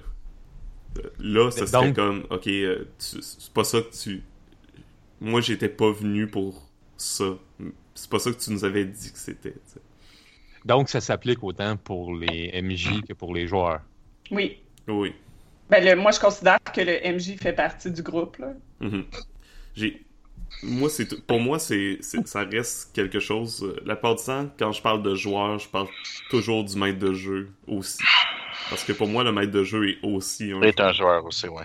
là, 1.20 1.52
ça 1.52 1.68
serait 1.68 1.88
donc- 1.88 1.96
comme, 1.96 2.26
ok, 2.30 2.48
euh, 2.48 2.86
c'est 2.98 3.54
pas 3.54 3.64
ça 3.64 3.82
que 3.82 3.94
tu... 3.96 4.22
Moi, 5.22 5.42
j'étais 5.42 5.70
pas 5.70 5.92
venu 5.92 6.28
pour 6.28 6.70
ça. 6.98 7.38
C'est 7.94 8.10
pas 8.10 8.20
ça 8.20 8.32
que 8.32 8.38
tu 8.40 8.52
nous 8.52 8.64
avais 8.64 8.86
dit 8.86 9.12
que 9.12 9.18
c'était. 9.20 9.56
Donc, 10.66 10.90
ça 10.90 11.02
s'applique 11.02 11.44
autant 11.44 11.78
pour 11.78 12.14
les 12.16 12.52
MJ 12.62 13.02
que 13.08 13.14
pour 13.14 13.34
les 13.34 13.48
joueurs. 13.48 13.82
Oui. 14.32 14.58
Oui. 14.88 15.14
Ben, 15.70 15.84
le- 15.84 15.96
moi, 15.96 16.12
je 16.12 16.20
considère 16.20 16.60
que 16.74 16.82
le 16.82 17.00
MJ 17.14 17.38
fait 17.38 17.54
partie 17.54 17.92
du 17.92 18.02
groupe. 18.02 18.38
Là. 18.38 18.54
Mhm. 18.80 19.06
J'ai. 19.76 20.04
Moi, 20.64 20.90
c'est 20.90 21.08
tout- 21.08 21.22
pour 21.22 21.40
moi, 21.40 21.60
c'est, 21.60 22.00
ça 22.02 22.44
reste 22.44 22.92
quelque 22.94 23.20
chose. 23.20 23.64
euh, 23.64 23.80
La 23.86 23.96
part 23.96 24.16
du 24.16 24.24
temps, 24.24 24.50
quand 24.58 24.72
je 24.72 24.82
parle 24.82 25.04
de 25.04 25.14
joueur, 25.16 25.60
je 25.60 25.70
parle 25.70 25.88
toujours 26.32 26.64
du 26.64 26.76
maître 26.76 26.98
de 27.00 27.14
jeu 27.14 27.50
aussi. 27.68 28.04
Parce 28.70 28.84
que 28.84 28.92
pour 28.94 29.08
moi, 29.08 29.24
le 29.24 29.32
maître 29.32 29.52
de 29.52 29.64
jeu 29.64 29.90
est 29.90 29.98
aussi 30.04 30.52
un. 30.52 30.62
est 30.64 30.80
un 30.80 30.92
joueur 30.92 31.24
aussi, 31.24 31.48
ouais. 31.48 31.64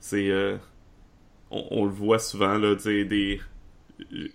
C'est. 0.00 0.28
euh, 0.30 0.56
on, 1.50 1.64
on 1.70 1.84
le 1.84 1.90
voit 1.92 2.18
souvent, 2.18 2.58
là, 2.58 2.74
tu 2.74 2.82
sais, 2.82 3.04
des. 3.04 3.40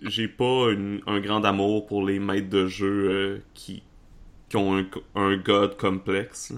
J'ai 0.02 0.28
pas 0.28 0.70
une- 0.70 1.02
un 1.06 1.20
grand 1.20 1.44
amour 1.44 1.86
pour 1.86 2.04
les 2.04 2.18
maîtres 2.18 2.48
de 2.48 2.66
jeu 2.66 3.10
euh, 3.10 3.38
qui, 3.54 3.82
qui 4.48 4.56
ont 4.56 4.76
un, 4.78 4.86
un 5.14 5.36
god 5.36 5.76
complexe. 5.76 6.52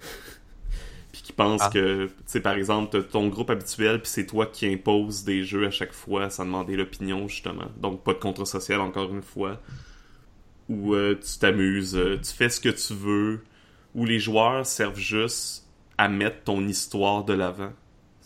puis 1.12 1.22
qui 1.22 1.32
pensent 1.32 1.62
Ah. 1.64 1.70
que, 1.72 2.06
tu 2.06 2.12
sais, 2.26 2.40
par 2.40 2.54
exemple, 2.54 3.02
ton 3.04 3.28
groupe 3.28 3.50
habituel, 3.50 4.00
puis 4.00 4.10
c'est 4.10 4.26
toi 4.26 4.46
qui 4.46 4.66
imposes 4.66 5.24
des 5.24 5.42
jeux 5.44 5.66
à 5.66 5.70
chaque 5.70 5.92
fois 5.92 6.30
sans 6.30 6.44
demander 6.44 6.76
l'opinion, 6.76 7.26
justement. 7.28 7.66
Donc, 7.78 8.04
pas 8.04 8.12
de 8.12 8.18
contrat 8.18 8.44
social, 8.44 8.80
encore 8.80 9.12
une 9.12 9.22
fois. 9.22 9.60
Où 10.68 10.94
euh, 10.94 11.14
tu 11.14 11.38
t'amuses, 11.38 11.96
euh, 11.96 12.18
tu 12.18 12.32
fais 12.32 12.48
ce 12.48 12.60
que 12.60 12.68
tu 12.68 12.92
veux, 12.92 13.40
où 13.94 14.04
les 14.04 14.18
joueurs 14.18 14.66
servent 14.66 14.98
juste 14.98 15.64
à 15.96 16.08
mettre 16.08 16.42
ton 16.44 16.66
histoire 16.66 17.24
de 17.24 17.32
l'avant. 17.32 17.72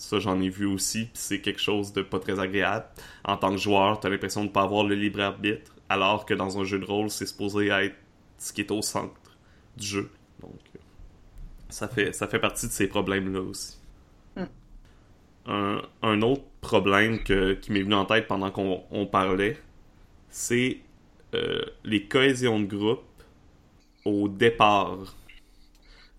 Ça, 0.01 0.19
j'en 0.19 0.41
ai 0.41 0.49
vu 0.49 0.67
aussi, 0.67 1.05
puis 1.07 1.11
c'est 1.15 1.41
quelque 1.43 1.61
chose 1.61 1.93
de 1.93 2.03
pas 2.03 2.19
très 2.21 2.41
agréable. 2.41 2.87
En 3.25 3.37
tant 3.37 3.51
que 3.51 3.59
joueur, 3.59 4.01
t'as 4.01 4.09
l'impression 4.09 4.45
de 4.45 4.51
pas 4.51 4.63
avoir 4.63 4.85
le 4.85 4.95
libre 4.95 5.21
arbitre, 5.21 5.75
alors 5.91 6.25
que 6.27 6.35
dans 6.35 6.59
un 6.59 6.65
jeu 6.65 6.79
de 6.79 6.87
rôle, 6.87 7.11
c'est 7.11 7.27
supposé 7.27 7.69
être 7.69 7.97
ce 8.39 8.53
qui 8.53 8.63
est 8.63 8.71
au 8.71 8.83
centre 8.83 9.15
du 9.77 9.87
jeu. 9.87 10.11
Donc, 10.41 10.59
ça 11.69 11.89
fait, 11.89 12.13
ça 12.13 12.27
fait 12.29 12.39
partie 12.39 12.67
de 12.67 12.73
ces 12.73 12.89
problèmes-là 12.89 13.41
aussi. 13.43 13.79
Mm. 14.37 14.45
Un, 15.47 15.83
un 16.03 16.23
autre 16.23 16.45
problème 16.61 17.23
que- 17.25 17.55
qui 17.55 17.73
m'est 17.73 17.83
venu 17.83 17.95
en 17.95 18.05
tête 18.07 18.27
pendant 18.29 18.51
qu'on 18.51 18.85
on 18.91 19.07
parlait, 19.07 19.59
c'est 20.31 20.81
euh, 21.35 21.63
les 21.85 22.07
cohésions 22.09 22.61
de 22.61 22.67
groupe 22.67 23.05
au 24.05 24.29
départ. 24.29 25.17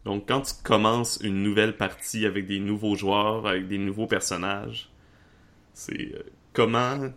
Donc, 0.06 0.28
quand 0.28 0.42
tu 0.42 0.54
commences 0.64 1.20
une 1.22 1.44
nouvelle 1.44 1.78
partie 1.78 2.26
avec 2.26 2.48
des 2.48 2.60
nouveaux 2.60 2.96
joueurs, 2.96 3.48
avec 3.48 3.68
des 3.68 3.78
nouveaux 3.78 4.08
personnages, 4.08 4.90
c'est 5.74 6.14
euh, 6.16 6.24
comment 6.54 7.12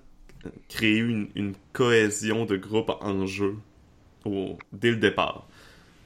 créer 0.69 0.99
une, 0.99 1.55
cohésion 1.73 2.45
de 2.45 2.57
groupe 2.57 2.91
en 3.01 3.27
jeu 3.27 3.57
dès 4.73 4.91
le 4.91 4.97
départ? 4.97 5.47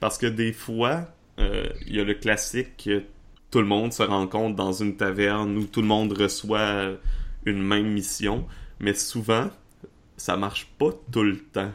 Parce 0.01 0.19
que 0.19 0.27
des 0.27 0.53
fois, 0.53 1.09
euh, 1.41 1.69
il 1.87 1.97
y 1.97 2.01
a 2.01 2.05
le 2.05 2.15
classique 2.15 2.85
que 2.85 3.03
tout 3.51 3.59
le 3.59 3.67
monde 3.67 3.93
se 3.93 4.03
rencontre 4.03 4.55
dans 4.55 4.73
une 4.73 4.97
taverne 4.97 5.57
où 5.57 5.65
tout 5.65 5.81
le 5.81 5.89
monde 5.89 6.13
reçoit 6.13 6.93
une 7.45 7.63
même 7.63 7.89
mission, 7.89 8.47
mais 8.79 8.95
souvent, 8.95 9.51
ça 10.17 10.37
marche 10.37 10.67
pas 10.79 10.91
tout 11.11 11.23
le 11.23 11.39
temps. 11.39 11.73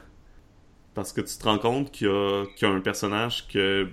Parce 0.93 1.11
que 1.11 1.21
tu 1.21 1.35
te 1.37 1.43
rends 1.43 1.57
compte 1.57 1.91
qu'il 1.91 2.07
y 2.07 2.65
a 2.65 2.69
un 2.69 2.79
personnage 2.81 3.47
que 3.47 3.89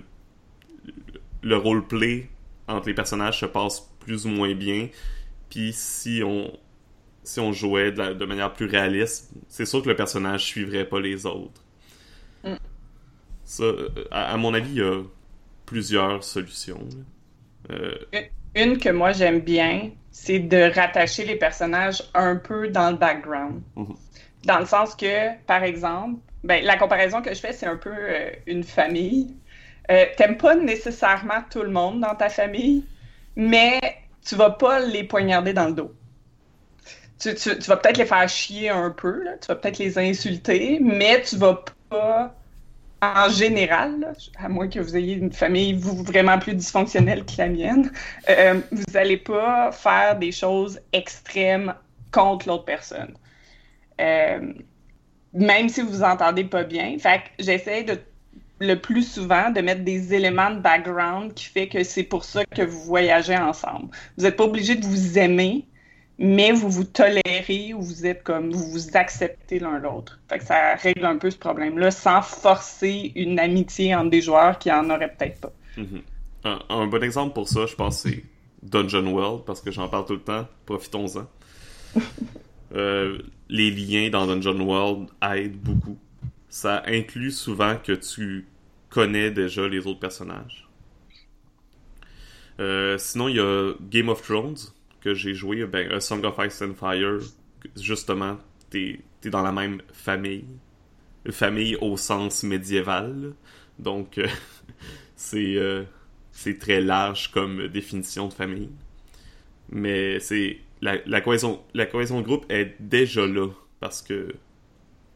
le 1.41 1.57
roleplay 1.57 2.29
entre 2.67 2.87
les 2.87 2.93
personnages 2.93 3.39
se 3.39 3.45
passe 3.45 3.89
plus 3.99 4.25
ou 4.25 4.29
moins 4.29 4.53
bien. 4.55 4.89
Puis 5.49 5.73
si 5.73 6.21
on 6.25 6.57
si 7.23 7.39
on 7.39 7.53
jouait 7.53 7.91
de, 7.91 7.99
la- 7.99 8.13
de 8.15 8.25
manière 8.25 8.53
plus 8.53 8.67
réaliste, 8.67 9.31
c'est 9.49 9.65
sûr 9.65 9.83
que 9.83 9.89
le 9.89 9.95
personnage 9.95 10.45
suivrait 10.45 10.85
pas 10.85 10.99
les 11.01 11.25
autres. 11.25 11.61
Mm. 12.43 12.57
Ça, 13.43 13.63
euh, 13.63 13.89
à, 14.11 14.33
à 14.33 14.37
mon 14.37 14.53
avis, 14.53 14.69
il 14.71 14.77
y 14.77 14.81
a 14.81 15.03
plusieurs 15.65 16.23
solutions. 16.23 16.87
Euh, 17.71 17.95
Une 18.55 18.77
que 18.79 18.89
moi 18.89 19.11
j'aime 19.13 19.39
bien, 19.41 19.91
c'est 20.11 20.39
de 20.39 20.73
rattacher 20.73 21.25
les 21.25 21.35
personnages 21.37 22.03
un 22.13 22.35
peu 22.35 22.67
dans 22.69 22.91
le 22.91 22.97
background. 22.97 23.61
Mhm. 23.75 23.95
Dans 24.45 24.59
le 24.59 24.65
sens 24.65 24.95
que, 24.95 25.37
par 25.45 25.63
exemple, 25.63 26.21
ben, 26.43 26.63
la 26.65 26.77
comparaison 26.77 27.21
que 27.21 27.33
je 27.33 27.39
fais, 27.39 27.53
c'est 27.53 27.67
un 27.67 27.77
peu 27.77 27.91
euh, 27.93 28.31
une 28.47 28.63
famille. 28.63 29.37
Euh, 29.89 30.05
T'aimes 30.17 30.37
pas 30.37 30.55
nécessairement 30.55 31.43
tout 31.49 31.63
le 31.63 31.71
monde 31.71 32.01
dans 32.01 32.15
ta 32.15 32.29
famille, 32.29 32.85
mais 33.35 33.79
tu 34.25 34.35
vas 34.35 34.51
pas 34.51 34.79
les 34.79 35.03
poignarder 35.03 35.53
dans 35.53 35.67
le 35.67 35.73
dos. 35.73 35.91
Tu, 37.19 37.29
vas 37.67 37.77
peut-être 37.77 37.97
les 37.97 38.05
faire 38.05 38.27
chier 38.27 38.69
un 38.69 38.89
peu, 38.89 39.23
tu 39.41 39.47
vas 39.47 39.55
peut-être 39.55 39.77
les 39.77 39.97
insulter, 39.97 40.79
mais 40.81 41.21
tu 41.21 41.37
vas 41.37 41.63
pas, 41.89 42.33
en 43.01 43.29
général, 43.29 44.13
à 44.37 44.49
moins 44.49 44.67
que 44.67 44.79
vous 44.79 44.97
ayez 44.97 45.13
une 45.13 45.31
famille 45.31 45.73
vraiment 45.73 46.39
plus 46.39 46.55
dysfonctionnelle 46.55 47.23
que 47.25 47.33
la 47.37 47.47
mienne, 47.47 47.91
euh, 48.29 48.59
vous 48.71 48.97
allez 48.97 49.17
pas 49.17 49.71
faire 49.71 50.17
des 50.17 50.31
choses 50.31 50.79
extrêmes 50.93 51.75
contre 52.11 52.47
l'autre 52.47 52.65
personne. 52.65 53.13
Euh, 53.99 54.53
même 55.33 55.69
si 55.69 55.81
vous 55.81 55.89
vous 55.89 56.03
entendez 56.03 56.43
pas 56.43 56.63
bien. 56.63 56.97
Fait 56.99 57.19
que 57.19 57.43
j'essaie 57.43 57.83
de 57.83 57.99
le 58.61 58.75
plus 58.75 59.03
souvent 59.03 59.49
de 59.49 59.59
mettre 59.59 59.83
des 59.83 60.13
éléments 60.13 60.51
de 60.51 60.59
background 60.59 61.33
qui 61.33 61.45
fait 61.45 61.67
que 61.67 61.83
c'est 61.83 62.03
pour 62.03 62.23
ça 62.23 62.45
que 62.45 62.61
vous 62.61 62.81
voyagez 62.81 63.35
ensemble. 63.35 63.89
Vous 64.17 64.23
n'êtes 64.23 64.37
pas 64.37 64.45
obligé 64.45 64.75
de 64.75 64.85
vous 64.85 65.17
aimer, 65.17 65.65
mais 66.19 66.51
vous 66.51 66.69
vous 66.69 66.83
tolérez 66.83 67.73
ou 67.73 67.81
vous 67.81 68.05
êtes 68.05 68.23
comme 68.23 68.51
vous 68.51 68.71
vous 68.71 68.95
acceptez 68.95 69.57
l'un 69.57 69.79
l'autre. 69.79 70.19
Fait 70.29 70.37
que 70.37 70.45
ça 70.45 70.75
règle 70.75 71.05
un 71.05 71.17
peu 71.17 71.31
ce 71.31 71.37
problème-là 71.37 71.89
sans 71.89 72.21
forcer 72.21 73.11
une 73.15 73.39
amitié 73.39 73.95
entre 73.95 74.11
des 74.11 74.21
joueurs 74.21 74.59
qui 74.59 74.71
en 74.71 74.89
auraient 74.91 75.11
peut-être 75.11 75.41
pas. 75.41 75.53
Mhm. 75.77 76.01
Un, 76.43 76.59
un 76.69 76.87
bon 76.87 77.03
exemple 77.03 77.33
pour 77.33 77.49
ça, 77.49 77.65
je 77.65 77.75
pense, 77.75 77.99
c'est 78.01 78.23
Dungeon 78.61 79.07
World, 79.07 79.43
parce 79.45 79.61
que 79.61 79.71
j'en 79.71 79.87
parle 79.87 80.05
tout 80.05 80.13
le 80.13 80.21
temps. 80.21 80.47
Profitons-en. 80.65 81.27
Euh, 82.73 83.17
les 83.49 83.69
liens 83.69 84.09
dans 84.09 84.25
Dungeon 84.25 84.57
World 84.61 85.09
aident 85.21 85.57
beaucoup. 85.57 85.97
Ça 86.47 86.83
inclut 86.87 87.31
souvent 87.31 87.75
que 87.75 87.91
tu 87.91 88.45
connais 88.91 89.31
déjà 89.31 89.67
les 89.67 89.87
autres 89.87 89.99
personnages. 89.99 90.67
Euh, 92.59 92.99
sinon, 92.99 93.27
il 93.27 93.37
y 93.37 93.39
a 93.39 93.73
Game 93.89 94.09
of 94.09 94.21
Thrones, 94.21 94.57
que 94.99 95.15
j'ai 95.15 95.33
joué, 95.33 95.65
ben, 95.65 95.91
A 95.91 95.99
Song 95.99 96.23
of 96.23 96.35
Ice 96.45 96.61
and 96.61 96.75
Fire. 96.75 97.19
Justement, 97.75 98.37
t'es 98.69 98.99
es 99.23 99.29
dans 99.29 99.41
la 99.41 99.51
même 99.51 99.81
famille. 99.91 100.45
Famille 101.31 101.75
au 101.81 101.97
sens 101.97 102.43
médiéval. 102.43 103.33
Donc, 103.79 104.17
euh, 104.19 104.27
c'est 105.15 105.55
euh, 105.55 105.83
c'est 106.31 106.59
très 106.59 106.81
large 106.81 107.31
comme 107.31 107.67
définition 107.67 108.27
de 108.27 108.33
famille. 108.33 108.69
Mais 109.69 110.19
c'est 110.19 110.59
la, 110.81 110.97
la 111.05 111.21
cohésion 111.21 111.61
la 111.73 111.85
cohésion 111.85 112.19
de 112.21 112.25
groupe 112.25 112.45
est 112.49 112.75
déjà 112.79 113.25
là 113.25 113.47
parce 113.79 114.01
que 114.01 114.35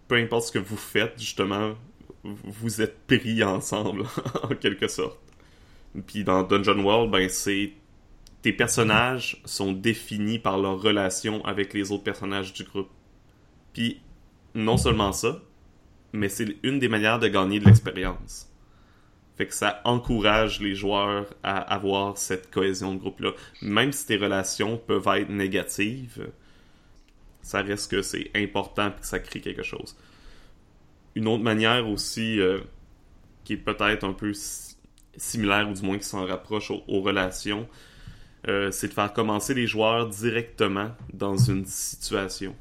peu 0.07 0.15
importe 0.15 0.47
ce 0.47 0.51
que 0.51 0.59
vous 0.59 0.77
faites, 0.77 1.19
justement, 1.19 1.75
vous- 2.43 2.81
êtes 2.81 2.97
pris 3.07 3.43
ensemble 3.43 4.03
en 4.43 4.49
quelque 4.55 4.87
sorte. 4.87 5.19
Puis 6.07 6.23
dans 6.23 6.43
Dungeon 6.43 6.83
World, 6.83 7.11
ben 7.11 7.29
c'est 7.29 7.71
tes 8.41 8.53
personnages 8.53 9.41
sont 9.45 9.71
définis 9.71 10.39
par 10.39 10.57
leur 10.59 10.79
relation 10.81 11.43
avec 11.45 11.73
les 11.73 11.91
autres 11.91 12.03
personnages 12.03 12.53
du 12.53 12.63
groupe. 12.63 12.89
Puis 13.73 14.01
non 14.53 14.77
seulement 14.77 15.11
ça, 15.13 15.41
mais 16.13 16.29
c'est 16.29 16.55
une 16.63 16.79
des 16.79 16.87
manières 16.87 17.19
de 17.19 17.27
gagner 17.27 17.59
de 17.59 17.65
l'expérience. 17.65 18.49
Fait 19.37 19.47
que 19.47 19.53
ça 19.53 19.81
encourage 19.83 20.61
les 20.61 20.75
joueurs 20.75 21.25
à 21.43 21.57
avoir 21.57 22.17
cette 22.17 22.49
cohésion 22.51 22.93
de 22.93 22.99
groupe-là. 22.99 23.31
Même 23.61 23.91
si 23.91 24.05
tes 24.05 24.15
relations 24.15 24.77
peuvent 24.77 25.07
être 25.17 25.29
négatives, 25.29 26.29
ça 27.41 27.61
reste 27.61 27.91
que 27.91 28.01
c'est 28.01 28.31
important 28.35 28.87
et 28.89 29.01
que 29.01 29.05
ça 29.05 29.19
crée 29.19 29.41
quelque 29.41 29.63
chose. 29.63 29.97
Une 31.15 31.27
autre 31.27 31.43
manière 31.43 31.87
aussi, 31.87 32.39
euh, 32.39 32.59
qui 33.43 33.53
est 33.53 33.57
peut-être 33.57 34.03
un 34.03 34.13
peu 34.13 34.33
similaire 35.17 35.69
ou 35.69 35.73
du 35.73 35.81
moins 35.81 35.97
qui 35.97 36.03
s'en 36.03 36.25
rapproche 36.25 36.71
aux, 36.71 37.01
relations, 37.01 37.67
euh, 38.47 38.69
c'est 38.71 38.89
de 38.89 38.93
faire 38.93 39.13
commencer 39.13 39.53
les 39.53 39.65
joueurs 39.65 40.09
directement 40.09 40.91
dans 41.13 41.37
une 41.37 41.65
situation. 41.65 42.55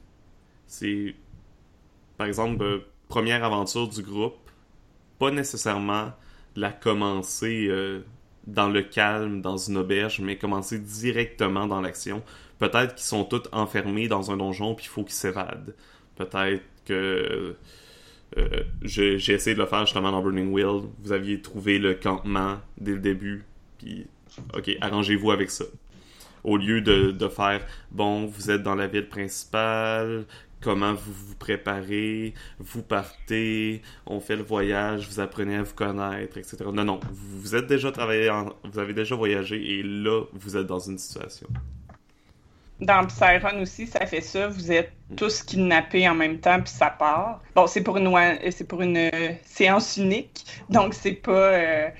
C'est, 0.67 1.15
par 2.17 2.27
exemple, 2.27 2.63
euh, 2.63 2.79
première 3.09 3.45
aventure 3.45 3.89
du 3.89 4.03
groupe, 4.03 4.51
pas 5.19 5.31
nécessairement 5.31 6.13
la 6.57 6.71
commencer 6.71 7.69
dans 8.47 8.69
le 8.69 8.83
calme, 8.83 9.41
dans 9.41 9.57
une 9.57 9.77
auberge, 9.77 10.21
mais 10.21 10.37
commencer 10.37 10.79
directement 10.79 11.67
dans 11.67 11.81
l'action. 11.81 12.23
Peut-être 12.59 12.95
qu'ils 12.95 13.07
sont 13.07 13.25
tous 13.25 13.49
enfermés 13.53 14.07
dans 14.09 14.31
un 14.31 14.37
donjon 14.37 14.75
puis 14.75 14.87
il 14.87 14.89
faut 14.89 15.03
qu'ils 15.03 15.15
s'évadent. 15.15 15.75
Peut-être 16.17 16.63
que 16.85 17.57
euh, 18.37 18.63
j'ai 18.83 19.15
essayé 19.15 19.55
de 19.55 19.61
le 19.61 19.67
faire 19.67 19.81
justement 19.81 20.11
dans 20.11 20.23
Burning 20.23 20.53
Wheel. 20.53 20.83
Vous 21.03 21.13
aviez 21.13 21.41
trouvé 21.41 21.79
le 21.79 21.95
campement 21.95 22.59
dès 22.79 22.93
le 22.93 22.99
début, 22.99 23.45
puis 23.79 24.07
ok, 24.55 24.77
arrangez-vous 24.81 25.31
avec 25.31 25.51
ça. 25.51 25.65
Au 26.43 26.57
lieu 26.57 26.81
de, 26.83 27.29
faire 27.29 27.65
bon, 27.91 28.27
vous 28.27 28.51
êtes 28.51 28.63
dans 28.63 28.75
la 28.75 28.87
ville 28.87 29.09
principale, 29.09 30.27
comment 30.61 30.93
vous 30.93 31.13
vous 31.13 31.37
préparez, 31.37 32.35
vous 32.59 32.83
partez, 32.83 33.81
on 34.07 34.21
fait 34.21 34.37
le 34.37 34.43
voyage, 34.43 35.09
vous 35.09 35.21
apprenez 35.21 35.57
à 35.57 35.63
vous 35.63 35.75
connaître, 35.75 36.37
etc. 36.37 36.65
Non, 36.73 36.85
non, 36.85 37.01
vous, 37.11 37.41
vous 37.41 37.55
êtes 37.55 37.67
déjà 37.67 37.93
travaillé, 37.93 38.31
vous 38.65 38.79
avez 38.79 38.93
déjà 38.93 39.15
voyagé 39.15 39.79
et 39.79 39.83
là, 39.83 40.25
vous 40.33 40.57
êtes 40.57 40.67
dans 40.67 40.81
une 40.81 40.99
situation. 40.99 41.49
Dans 42.81 43.07
Psyron 43.07 43.61
aussi, 43.63 43.87
ça 43.87 44.05
fait 44.07 44.21
ça. 44.21 44.49
Vous 44.49 44.73
êtes 44.73 44.93
tous 45.17 45.43
kidnappés 45.43 46.09
en 46.09 46.15
même 46.15 46.41
temps, 46.41 46.61
puis 46.61 46.73
ça 46.73 46.91
part. 46.91 47.41
Bon, 47.55 47.67
c'est 47.67 47.83
pour 47.83 47.97
une, 47.99 48.09
euh, 48.15 48.51
c'est 48.51 48.67
pour 48.67 48.83
une 48.83 48.97
euh, 48.97 49.33
séance 49.45 49.97
unique, 49.97 50.45
donc 50.69 50.95
c'est 50.95 51.13
pas. 51.13 51.31
euh, 51.33 51.91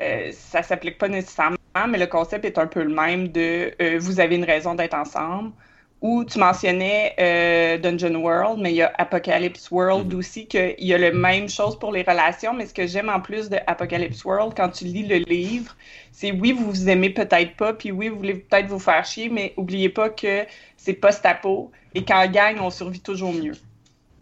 euh, 0.00 0.30
ça 0.32 0.62
s'applique 0.62 0.98
pas 0.98 1.08
nécessairement, 1.08 1.56
mais 1.88 1.98
le 1.98 2.06
concept 2.06 2.44
est 2.44 2.58
un 2.58 2.66
peu 2.66 2.82
le 2.82 2.94
même 2.94 3.28
de 3.28 3.74
vous 3.98 4.20
avez 4.20 4.36
une 4.36 4.44
raison 4.44 4.74
d'être 4.74 4.94
ensemble. 4.94 5.52
Ou 6.02 6.24
tu 6.24 6.38
mentionnais 6.38 7.14
euh, 7.20 7.76
Dungeon 7.78 8.14
World, 8.16 8.58
mais 8.60 8.72
il 8.72 8.76
y 8.76 8.82
a 8.82 8.92
Apocalypse 8.96 9.70
World 9.70 10.12
Mhm. 10.12 10.18
aussi, 10.18 10.46
qu'il 10.48 10.74
y 10.78 10.94
a 10.94 10.98
la 10.98 11.12
même 11.12 11.48
chose 11.48 11.78
pour 11.78 11.92
les 11.92 12.02
relations, 12.02 12.54
mais 12.54 12.66
ce 12.66 12.72
que 12.74 12.86
j'aime 12.86 13.10
en 13.10 13.20
plus 13.20 13.50
de 13.50 13.58
Apocalypse 13.66 14.24
World, 14.24 14.54
quand 14.56 14.70
tu 14.70 14.84
lis 14.86 15.06
le 15.06 15.16
livre, 15.18 15.76
c'est 16.10 16.32
oui, 16.32 16.52
vous 16.52 16.64
vous 16.70 16.88
aimez 16.88 17.10
peut-être 17.10 17.54
pas, 17.56 17.74
puis 17.74 17.92
oui, 17.92 18.08
vous 18.08 18.16
voulez 18.16 18.34
peut-être 18.36 18.66
vous 18.68 18.78
faire 18.78 19.04
chier, 19.04 19.28
mais 19.28 19.52
oubliez 19.58 19.90
pas 19.90 20.08
que 20.10 20.46
c'est 20.76 20.94
post-apo 20.94 21.70
et 21.94 22.04
qu'en 22.04 22.26
gang, 22.28 22.58
on 22.60 22.70
survit 22.70 23.02
toujours 23.02 23.32
mieux. 23.34 23.60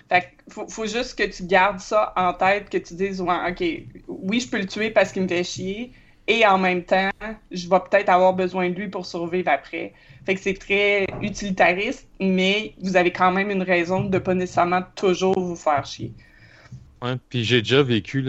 Fait 0.08 0.22
que 0.22 0.52
faut, 0.54 0.68
faut 0.68 0.86
juste 0.86 1.18
que 1.18 1.24
tu 1.24 1.44
gardes 1.46 1.80
ça 1.80 2.12
en 2.16 2.32
tête, 2.34 2.70
que 2.70 2.78
tu 2.78 2.94
dises, 2.94 3.20
ouais, 3.20 3.50
ok, 3.50 3.62
oui, 4.08 4.40
je 4.40 4.48
peux 4.50 4.58
le 4.58 4.66
tuer 4.66 4.90
parce 4.90 5.12
qu'il 5.12 5.22
me 5.22 5.28
fait 5.28 5.44
chier, 5.44 5.92
et 6.28 6.46
en 6.46 6.58
même 6.58 6.84
temps, 6.84 7.08
je 7.50 7.68
vais 7.68 7.80
peut-être 7.90 8.10
avoir 8.10 8.34
besoin 8.34 8.68
de 8.68 8.74
lui 8.74 8.88
pour 8.88 9.06
survivre 9.06 9.50
après. 9.50 9.94
Fait 10.26 10.34
que 10.34 10.40
c'est 10.40 10.58
très 10.58 11.06
utilitariste, 11.22 12.06
mais 12.20 12.74
vous 12.82 12.96
avez 12.96 13.10
quand 13.10 13.32
même 13.32 13.50
une 13.50 13.62
raison 13.62 14.04
de 14.04 14.18
pas 14.18 14.34
nécessairement 14.34 14.82
toujours 14.94 15.40
vous 15.40 15.56
faire 15.56 15.86
chier. 15.86 16.12
Puis 17.30 17.44
j'ai 17.44 17.62
déjà 17.62 17.82
vécu 17.82 18.26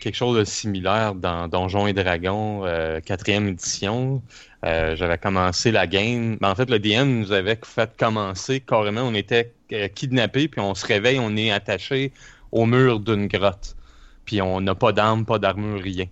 quelque 0.00 0.14
chose 0.14 0.38
de 0.38 0.44
similaire 0.44 1.14
dans 1.14 1.48
Donjons 1.48 1.86
et 1.86 1.94
Dragons, 1.94 2.64
euh, 2.64 3.00
quatrième 3.00 3.48
édition. 3.48 4.22
Euh, 4.64 4.94
J'avais 4.94 5.18
commencé 5.18 5.72
la 5.72 5.86
game. 5.86 6.36
Ben, 6.40 6.50
en 6.50 6.54
fait, 6.54 6.68
le 6.68 6.78
DM 6.78 7.20
nous 7.20 7.32
avait 7.32 7.58
fait 7.64 7.90
commencer 7.96 8.60
carrément. 8.60 9.02
On 9.02 9.14
était 9.14 9.52
euh, 9.72 9.88
kidnappés, 9.88 10.46
puis 10.46 10.60
on 10.60 10.74
se 10.74 10.86
réveille, 10.86 11.18
on 11.18 11.36
est 11.36 11.50
attaché 11.50 12.12
au 12.52 12.66
mur 12.66 13.00
d'une 13.00 13.26
grotte. 13.26 13.74
Puis 14.26 14.42
on 14.42 14.60
n'a 14.60 14.74
pas 14.74 14.92
d'armes, 14.92 15.24
pas 15.24 15.38
d'armure, 15.38 15.80
rien. 15.80 16.06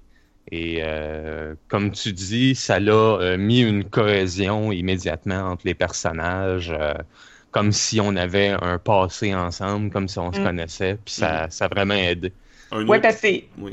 Et 0.50 0.78
euh, 0.82 1.54
comme 1.68 1.90
tu 1.92 2.12
dis, 2.12 2.54
ça 2.54 2.80
l'a 2.80 2.92
euh, 2.92 3.36
mis 3.38 3.60
une 3.62 3.88
cohésion 3.88 4.72
immédiatement 4.72 5.42
entre 5.50 5.66
les 5.66 5.74
personnages. 5.74 6.70
euh, 6.70 6.94
comme 7.50 7.72
si 7.72 7.98
on 8.00 8.14
avait 8.16 8.48
un 8.60 8.78
passé 8.78 9.34
ensemble, 9.34 9.90
comme 9.90 10.06
si 10.08 10.18
on 10.18 10.32
se 10.32 10.38
Mm. 10.38 10.40
connaissait, 10.40 10.96
puis 11.04 11.14
ça, 11.14 11.48
ça 11.50 11.64
a 11.64 11.68
vraiment 11.68 11.94
aidé. 11.94 12.34
Ouais, 12.86 13.00
parce 13.00 13.20
que 13.20 13.28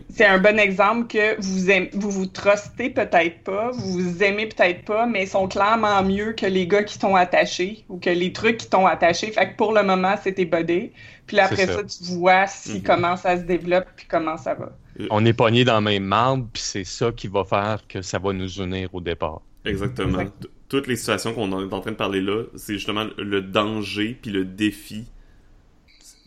c'est 0.10 0.26
un 0.26 0.38
bon 0.40 0.60
exemple 0.60 1.08
que 1.08 1.40
vous 1.42 1.70
aimez, 1.72 1.90
vous, 1.94 2.12
vous 2.12 2.26
trustez 2.28 2.90
peut-être 2.90 3.44
pas, 3.44 3.72
vous 3.72 3.94
vous 3.94 4.24
aimez 4.24 4.48
peut-être 4.48 4.86
pas, 4.86 5.06
mais 5.08 5.24
ils 5.24 5.28
sont 5.30 5.48
clairement 5.48 6.04
mieux 6.04 6.34
que 6.34 6.46
les 6.46 6.68
gars 6.68 6.84
qui 6.84 7.00
t'ont 7.00 7.16
attaché 7.16 7.86
ou 7.90 8.00
que 8.00 8.10
les 8.10 8.32
trucs 8.34 8.58
qui 8.58 8.70
t'ont 8.70 8.86
attaché. 8.86 9.32
Fait 9.32 9.52
que 9.52 9.56
pour 9.58 9.74
le 9.74 9.84
moment, 9.84 10.16
tes 10.18 10.46
buddies. 10.46 10.94
Puis 11.28 11.38
là, 11.38 11.46
après 11.46 11.68
ça. 11.68 11.68
ça. 11.68 11.84
tu 11.84 12.04
vois 12.04 12.48
si 12.48 12.82
Mhm. 12.82 12.84
comment 12.84 13.16
ça 13.18 13.38
se 13.38 13.44
développe 13.44 13.88
puis 13.96 14.06
comment 14.08 14.38
ça 14.38 14.54
va. 14.54 14.78
On 15.10 15.26
est 15.26 15.34
pogné 15.34 15.66
dans 15.66 15.76
le 15.76 15.84
même 15.84 16.04
marbre, 16.04 16.48
puis 16.54 16.62
c'est 16.62 16.84
ça 16.84 17.12
qui 17.12 17.28
va 17.28 17.44
faire 17.44 17.86
que 17.88 18.02
ça 18.02 18.20
va 18.20 18.34
nous 18.34 18.62
unir 18.62 18.94
au 18.94 19.02
départ. 19.02 19.42
Exactement. 19.66 20.26
Toutes 20.70 20.88
les 20.88 20.96
situations 20.96 21.34
qu'on 21.34 21.52
est 21.52 21.74
en 21.74 21.80
train 21.80 21.92
de 21.92 21.96
parler 21.96 22.22
là, 22.22 22.44
c'est 22.56 22.74
justement 22.74 23.06
le 23.18 23.42
danger 23.42 24.18
puis 24.22 24.32
le 24.32 24.46
défi. 24.46 25.06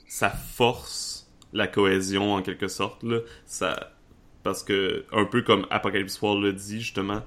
Ça 0.06 0.30
force 0.30 1.30
la 1.52 1.66
cohésion 1.66 2.34
en 2.34 2.42
quelque 2.42 2.68
sorte 2.68 3.02
là. 3.02 3.18
Ça 3.46 3.92
parce 4.42 4.62
que 4.62 5.04
un 5.12 5.24
peu 5.24 5.42
comme 5.42 5.66
Apocalypse 5.70 6.20
World 6.22 6.42
le 6.42 6.52
dit 6.52 6.80
justement, 6.80 7.22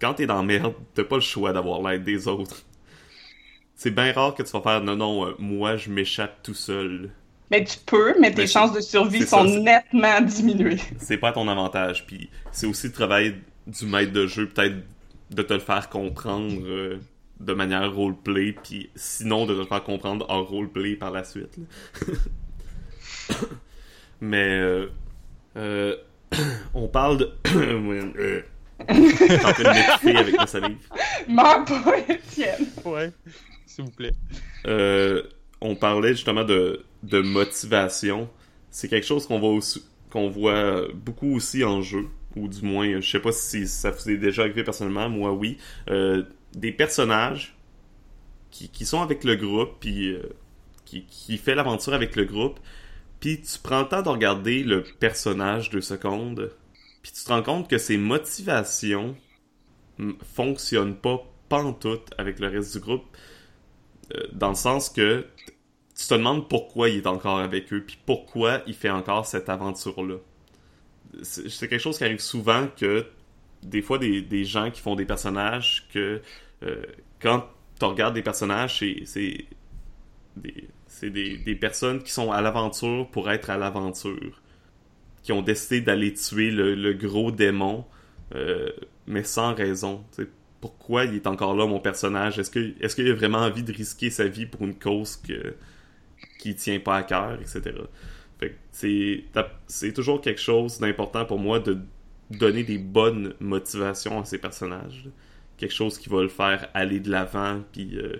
quand 0.00 0.14
t'es 0.14 0.26
dans 0.26 0.36
la 0.36 0.42
merde, 0.42 0.74
t'as 0.94 1.04
pas 1.04 1.16
le 1.16 1.20
choix 1.20 1.52
d'avoir 1.52 1.82
l'aide 1.82 2.04
des 2.04 2.26
autres. 2.26 2.64
C'est 3.74 3.90
bien 3.90 4.12
rare 4.12 4.34
que 4.34 4.42
tu 4.42 4.50
vas 4.50 4.60
faire 4.60 4.82
non 4.82 4.96
non 4.96 5.26
euh, 5.26 5.34
moi 5.38 5.76
je 5.76 5.90
m'échappe 5.90 6.42
tout 6.42 6.54
seul. 6.54 7.12
Mais 7.50 7.64
tu 7.64 7.78
peux, 7.84 8.14
mais 8.20 8.30
tes 8.32 8.42
Mais 8.42 8.46
chances 8.46 8.72
de 8.72 8.80
survie 8.80 9.26
sont 9.26 9.46
ça, 9.46 9.58
nettement 9.60 10.20
diminuées. 10.20 10.78
c'est 10.98 11.18
pas 11.18 11.28
à 11.30 11.32
ton 11.32 11.48
avantage. 11.48 12.06
Puis 12.06 12.30
c'est 12.52 12.66
aussi 12.66 12.86
le 12.86 12.92
travail 12.92 13.34
du 13.66 13.86
maître 13.86 14.12
de 14.12 14.26
jeu, 14.26 14.48
peut-être 14.48 14.76
de 15.30 15.42
te 15.42 15.52
le 15.54 15.60
faire 15.60 15.88
comprendre 15.88 16.60
euh, 16.64 16.98
de 17.40 17.52
manière 17.52 17.92
roleplay, 17.92 18.52
puis 18.52 18.90
sinon 18.94 19.46
de 19.46 19.54
te 19.54 19.60
le 19.60 19.66
faire 19.66 19.82
comprendre 19.82 20.26
en 20.28 20.42
roleplay 20.44 20.94
par 20.96 21.10
la 21.10 21.24
suite. 21.24 21.56
là. 21.56 23.34
Mais 24.20 24.58
euh, 24.60 24.86
euh, 25.56 25.96
on 26.74 26.88
parle 26.88 27.18
de. 27.18 27.30
Ouais, 27.54 28.12
euh, 28.18 28.42
Je 28.88 28.94
suis 28.94 29.34
en 29.34 29.52
train 29.52 29.62
de 30.12 30.16
avec 30.16 30.36
ma 30.36 30.46
salive. 30.46 30.78
Meurs 31.28 31.64
pas, 31.64 31.98
Étienne. 32.08 32.66
Ouais, 32.84 33.12
s'il 33.66 33.84
vous 33.84 33.90
plaît. 33.90 34.12
Euh, 34.66 35.22
on 35.60 35.74
parlait 35.76 36.10
justement 36.14 36.44
de, 36.44 36.84
de 37.02 37.20
motivation. 37.20 38.28
C'est 38.70 38.88
quelque 38.88 39.06
chose 39.06 39.26
qu'on 39.26 39.38
voit 39.38 39.50
aussi, 39.50 39.84
qu'on 40.10 40.28
voit 40.28 40.88
beaucoup 40.94 41.34
aussi 41.34 41.64
en 41.64 41.82
jeu, 41.82 42.08
ou 42.36 42.48
du 42.48 42.62
moins, 42.62 43.00
je 43.00 43.10
sais 43.10 43.20
pas 43.20 43.32
si 43.32 43.66
ça 43.66 43.90
vous 43.90 44.10
est 44.10 44.16
déjà 44.16 44.42
arrivé 44.42 44.64
personnellement, 44.64 45.08
moi 45.08 45.32
oui. 45.32 45.58
Euh, 45.88 46.22
des 46.54 46.72
personnages 46.72 47.56
qui, 48.50 48.68
qui 48.68 48.84
sont 48.84 49.02
avec 49.02 49.24
le 49.24 49.36
groupe, 49.36 49.76
puis 49.80 50.12
euh, 50.12 50.22
qui, 50.84 51.04
qui 51.06 51.38
fait 51.38 51.54
l'aventure 51.54 51.94
avec 51.94 52.16
le 52.16 52.24
groupe, 52.24 52.60
puis 53.20 53.40
tu 53.40 53.58
prends 53.62 53.82
le 53.82 53.88
temps 53.88 54.02
de 54.02 54.08
regarder 54.08 54.62
le 54.62 54.82
personnage 54.82 55.70
deux 55.70 55.80
secondes, 55.80 56.52
puis 57.02 57.12
tu 57.12 57.24
te 57.24 57.28
rends 57.28 57.42
compte 57.42 57.68
que 57.68 57.78
ses 57.78 57.96
motivations 57.96 59.16
fonctionnent 60.22 60.96
pas 60.96 61.22
pantoute 61.48 62.10
avec 62.16 62.38
le 62.40 62.48
reste 62.48 62.72
du 62.72 62.80
groupe, 62.80 63.04
euh, 64.14 64.26
dans 64.32 64.50
le 64.50 64.54
sens 64.54 64.88
que 64.88 65.26
tu 66.00 66.06
te 66.08 66.14
demandes 66.14 66.48
pourquoi 66.48 66.88
il 66.88 66.98
est 66.98 67.06
encore 67.06 67.38
avec 67.40 67.72
eux, 67.72 67.84
puis 67.86 67.98
pourquoi 68.06 68.62
il 68.66 68.74
fait 68.74 68.90
encore 68.90 69.26
cette 69.26 69.48
aventure-là. 69.48 70.16
C'est 71.22 71.68
quelque 71.68 71.78
chose 71.80 71.98
qui 71.98 72.04
arrive 72.04 72.20
souvent 72.20 72.68
que 72.76 73.06
des 73.62 73.82
fois 73.82 73.98
des, 73.98 74.22
des 74.22 74.44
gens 74.44 74.70
qui 74.70 74.80
font 74.80 74.94
des 74.94 75.04
personnages 75.04 75.86
que 75.92 76.22
euh, 76.62 76.82
quand 77.20 77.46
tu 77.78 77.84
regardes 77.84 78.14
des 78.14 78.22
personnages, 78.22 78.78
c'est- 78.78 79.44
des, 80.36 80.68
des, 81.02 81.36
des 81.38 81.54
personnes 81.56 82.02
qui 82.02 82.12
sont 82.12 82.32
à 82.32 82.40
l'aventure 82.40 83.08
pour 83.10 83.30
être 83.30 83.50
à 83.50 83.58
l'aventure, 83.58 84.40
qui 85.22 85.32
ont 85.32 85.42
décidé 85.42 85.80
d'aller 85.80 86.14
tuer 86.14 86.50
le, 86.50 86.74
le 86.74 86.94
gros 86.94 87.30
démon, 87.32 87.84
euh, 88.34 88.70
mais 89.06 89.24
sans 89.24 89.54
raison. 89.54 90.04
pourquoi 90.60 91.04
il 91.06 91.14
est 91.16 91.26
encore 91.26 91.54
là, 91.56 91.66
mon 91.66 91.80
personnage? 91.80 92.38
Est-ce 92.38 92.50
qu'il 92.96 93.08
a 93.10 93.14
vraiment 93.14 93.38
envie 93.38 93.62
de 93.62 93.72
risquer 93.72 94.10
sa 94.10 94.28
vie 94.28 94.46
pour 94.46 94.62
une 94.62 94.78
cause 94.78 95.16
que 95.16 95.54
qui 96.40 96.54
tient 96.54 96.80
pas 96.80 96.96
à 96.96 97.02
cœur, 97.02 97.38
etc. 97.40 97.72
C'est 99.66 99.92
toujours 99.92 100.20
quelque 100.20 100.40
chose 100.40 100.78
d'important 100.78 101.24
pour 101.24 101.38
moi 101.38 101.60
de 101.60 101.78
donner 102.30 102.62
des 102.62 102.78
bonnes 102.78 103.34
motivations 103.40 104.20
à 104.20 104.24
ces 104.24 104.38
personnages. 104.38 105.08
Quelque 105.58 105.74
chose 105.74 105.98
qui 105.98 106.08
va 106.08 106.22
le 106.22 106.28
faire 106.28 106.68
aller 106.74 107.00
de 107.00 107.10
l'avant, 107.10 107.60
puis 107.72 107.98
euh, 107.98 108.16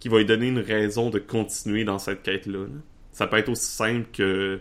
qui- 0.00 0.08
va 0.08 0.18
lui 0.18 0.26
donner 0.26 0.48
une 0.48 0.58
raison 0.58 1.08
de 1.08 1.18
continuer 1.18 1.84
dans 1.84 1.98
cette 1.98 2.22
quête-là. 2.22 2.58
là. 2.66 2.80
Ça 3.12 3.26
peut 3.26 3.38
être 3.38 3.48
aussi 3.48 3.70
simple 3.70 4.08
que 4.12 4.60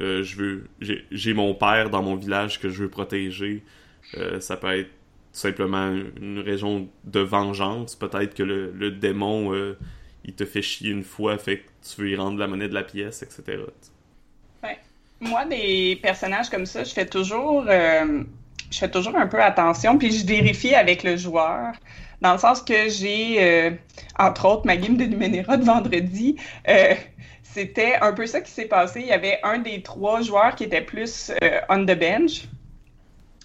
euh, 0.00 0.22
je 0.22 0.36
veux 0.36 0.64
j'ai 1.10 1.34
mon 1.34 1.54
père 1.54 1.90
dans 1.90 2.02
mon 2.02 2.14
village 2.16 2.60
que 2.60 2.68
je 2.68 2.84
veux 2.84 2.88
protéger. 2.88 3.62
Euh, 4.16 4.40
ça 4.40 4.56
peut 4.56 4.78
être 4.78 4.88
tout 4.88 5.38
simplement 5.38 5.92
une 6.20 6.38
raison 6.38 6.88
de 7.04 7.20
vengeance. 7.20 7.96
Peut-être 7.96 8.34
que 8.34 8.42
le, 8.42 8.90
démon 8.90 9.52
il 10.24 10.34
te 10.34 10.44
fait 10.44 10.62
chier 10.62 10.90
une 10.90 11.04
fois, 11.04 11.38
fait 11.38 11.58
que 11.58 11.68
tu 11.88 12.00
veux 12.00 12.10
y 12.10 12.16
rendre 12.16 12.38
la 12.38 12.46
monnaie 12.46 12.68
de 12.68 12.74
la 12.74 12.84
pièce, 12.84 13.22
etc. 13.22 13.62
moi, 15.22 15.44
des 15.44 15.98
personnages 16.02 16.50
comme 16.50 16.66
ça, 16.66 16.84
je 16.84 16.92
fais 16.92 17.06
toujours, 17.06 17.64
euh, 17.68 18.24
je 18.70 18.78
fais 18.78 18.90
toujours 18.90 19.16
un 19.16 19.28
peu 19.28 19.40
attention, 19.40 19.96
puis 19.96 20.10
je 20.10 20.26
vérifie 20.26 20.74
avec 20.74 21.04
le 21.04 21.16
joueur, 21.16 21.72
dans 22.20 22.32
le 22.32 22.38
sens 22.38 22.60
que 22.60 22.88
j'ai, 22.88 23.36
euh, 23.42 23.70
entre 24.18 24.46
autres, 24.46 24.66
ma 24.66 24.76
game 24.76 24.96
de 24.96 25.04
Numenera 25.04 25.56
de 25.56 25.64
vendredi. 25.64 26.36
Euh, 26.68 26.94
c'était 27.42 27.96
un 28.00 28.12
peu 28.12 28.26
ça 28.26 28.40
qui 28.40 28.50
s'est 28.50 28.66
passé. 28.66 29.00
Il 29.00 29.06
y 29.06 29.12
avait 29.12 29.38
un 29.42 29.58
des 29.58 29.82
trois 29.82 30.22
joueurs 30.22 30.54
qui 30.54 30.64
était 30.64 30.80
plus 30.80 31.30
on 31.68 31.84
the 31.84 31.98
bench. 31.98 32.48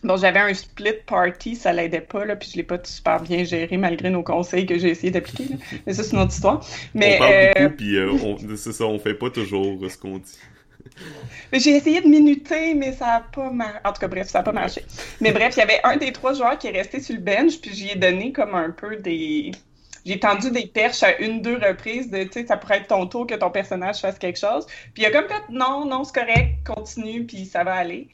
Bon, 0.04 0.16
j'avais 0.16 0.40
un 0.40 0.54
split 0.54 0.94
party, 1.06 1.56
ça 1.56 1.74
l'aidait 1.74 2.02
pas, 2.02 2.24
là, 2.24 2.36
puis 2.36 2.50
je 2.52 2.58
l'ai 2.58 2.64
pas 2.64 2.78
super 2.84 3.22
bien 3.22 3.44
géré 3.44 3.78
malgré 3.78 4.10
nos 4.10 4.24
conseils 4.24 4.66
que 4.66 4.78
j'ai 4.78 4.90
essayé 4.90 5.12
d'appliquer. 5.12 5.56
Mais 5.86 5.94
ça, 5.94 6.04
c'est 6.04 6.16
une 6.16 6.22
autre 6.22 6.34
histoire. 6.34 6.64
Mais, 6.94 7.16
on 7.16 7.20
parle 7.20 7.70
beaucoup, 7.70 8.46
puis 8.46 8.58
c'est 8.58 8.74
ça, 8.74 8.86
on 8.86 9.00
fait 9.00 9.16
pas 9.16 9.30
toujours 9.30 9.80
ce 9.90 9.98
qu'on 9.98 10.18
dit. 10.18 10.38
J'ai 11.54 11.72
essayé 11.72 12.02
de 12.02 12.08
minuter, 12.08 12.74
mais 12.74 12.92
ça 12.94 13.06
n'a 13.06 13.20
pas 13.22 13.50
marché. 13.50 13.80
En 13.84 13.94
tout 13.94 14.00
cas, 14.00 14.08
bref, 14.08 14.28
ça 14.28 14.40
n'a 14.40 14.44
pas 14.44 14.52
marché. 14.52 14.84
Mais 15.22 15.32
bref, 15.32 15.56
il 15.56 15.60
y 15.60 15.64
avait 15.64 15.80
un 15.84 15.98
des 15.98 16.12
trois 16.12 16.34
joueurs 16.34 16.58
qui 16.58 16.68
est 16.68 16.72
resté 16.72 17.00
sur 17.00 17.16
le 17.16 17.22
bench, 17.22 17.60
puis 17.62 17.74
j'y 17.74 17.92
ai 17.92 17.96
donné 17.96 18.32
comme 18.32 18.56
un 18.56 18.72
peu 18.72 18.98
des. 18.98 19.52
J'ai 20.06 20.20
tendu 20.20 20.52
des 20.52 20.68
perches 20.68 21.04
à 21.04 21.18
une, 21.20 21.42
deux 21.42 21.58
reprises 21.58 22.10
de, 22.10 22.24
tu 22.24 22.32
sais, 22.32 22.46
ça 22.46 22.56
pourrait 22.56 22.78
être 22.78 22.88
ton 22.88 23.08
tour 23.08 23.28
que 23.28 23.36
ton 23.36 23.50
personnage 23.50 24.00
fasse 24.00 24.18
quelque 24.18 24.40
chose. 24.40 24.66
Puis 24.94 25.04
il 25.04 25.06
a 25.06 25.12
comme 25.12 25.28
fait, 25.28 25.44
non, 25.50 25.86
non, 25.86 26.06
c'est 26.06 26.18
correct, 26.18 26.56
continue, 26.66 27.26
puis 27.26 27.46
ça 27.46 27.66
va 27.66 27.74
aller. 27.74 28.08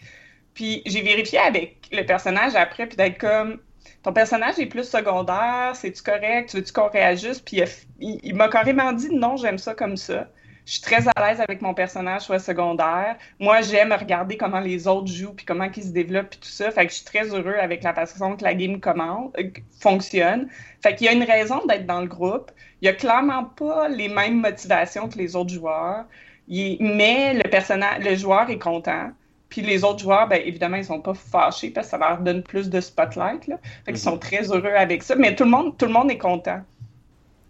Puis 0.53 0.81
j'ai 0.85 1.01
vérifié 1.01 1.39
avec 1.39 1.89
le 1.91 2.03
personnage 2.05 2.55
après, 2.55 2.87
puis 2.87 2.97
d'être 2.97 3.17
comme, 3.17 3.59
ton 4.03 4.13
personnage 4.13 4.59
est 4.59 4.65
plus 4.65 4.87
secondaire, 4.87 5.71
c'est-tu 5.75 6.03
correct, 6.03 6.49
tu 6.49 6.57
veux-tu 6.57 6.73
qu'on 6.73 6.89
réajuste? 6.89 7.43
Puis 7.45 7.61
il 7.99 8.35
m'a 8.35 8.49
carrément 8.49 8.91
dit, 8.91 9.09
non, 9.13 9.37
j'aime 9.37 9.57
ça 9.57 9.73
comme 9.73 9.97
ça. 9.97 10.27
Je 10.65 10.73
suis 10.73 10.81
très 10.81 11.05
à 11.07 11.27
l'aise 11.27 11.41
avec 11.41 11.61
mon 11.61 11.73
personnage 11.73 12.21
soit 12.21 12.39
secondaire. 12.39 13.17
Moi, 13.39 13.61
j'aime 13.61 13.91
regarder 13.91 14.37
comment 14.37 14.61
les 14.61 14.87
autres 14.87 15.11
jouent 15.11 15.33
puis 15.33 15.45
comment 15.45 15.69
ils 15.75 15.83
se 15.83 15.89
développent 15.89 16.33
et 16.33 16.37
tout 16.37 16.49
ça. 16.49 16.71
Fait 16.71 16.85
que 16.85 16.91
je 16.91 16.97
suis 16.97 17.05
très 17.05 17.33
heureux 17.33 17.55
avec 17.59 17.83
la 17.83 17.93
façon 17.93 18.37
que 18.37 18.43
la 18.45 18.53
game 18.53 18.79
commence, 18.79 19.31
euh, 19.39 19.49
fonctionne. 19.81 20.47
Fait 20.81 20.95
qu'il 20.95 21.07
y 21.07 21.09
a 21.09 21.13
une 21.13 21.23
raison 21.23 21.65
d'être 21.67 21.85
dans 21.85 21.99
le 21.99 22.07
groupe. 22.07 22.51
Il 22.81 22.85
y 22.85 22.89
a 22.89 22.93
clairement 22.93 23.43
pas 23.43 23.89
les 23.89 24.07
mêmes 24.07 24.39
motivations 24.39 25.09
que 25.09 25.17
les 25.17 25.35
autres 25.35 25.53
joueurs. 25.53 26.05
mais 26.47 27.33
le 27.33 27.49
personnage, 27.49 28.03
le 28.03 28.15
joueur 28.15 28.49
est 28.49 28.59
content. 28.59 29.11
Puis 29.53 29.61
les 29.61 29.83
autres 29.83 29.99
joueurs, 29.99 30.27
ben, 30.27 30.41
évidemment, 30.43 30.77
ils 30.77 30.85
sont 30.85 30.99
pas 30.99 31.13
fâchés 31.13 31.69
parce 31.69 31.85
que 31.85 31.91
ça 31.91 31.97
leur 31.99 32.17
donne 32.17 32.41
plus 32.41 32.71
de 32.71 32.81
spotlight. 32.81 33.45
Là. 33.45 33.59
Fait 33.85 33.91
qu'ils 33.91 34.01
sont 34.01 34.13
mhm. 34.13 34.19
très 34.19 34.51
heureux 34.51 34.73
avec 34.75 35.03
ça. 35.03 35.15
Mais 35.15 35.35
tout 35.35 35.43
le 35.43 35.51
monde, 35.51 35.77
tout 35.77 35.85
le 35.85 35.91
monde 35.91 36.09
est 36.09 36.17
content. 36.17 36.59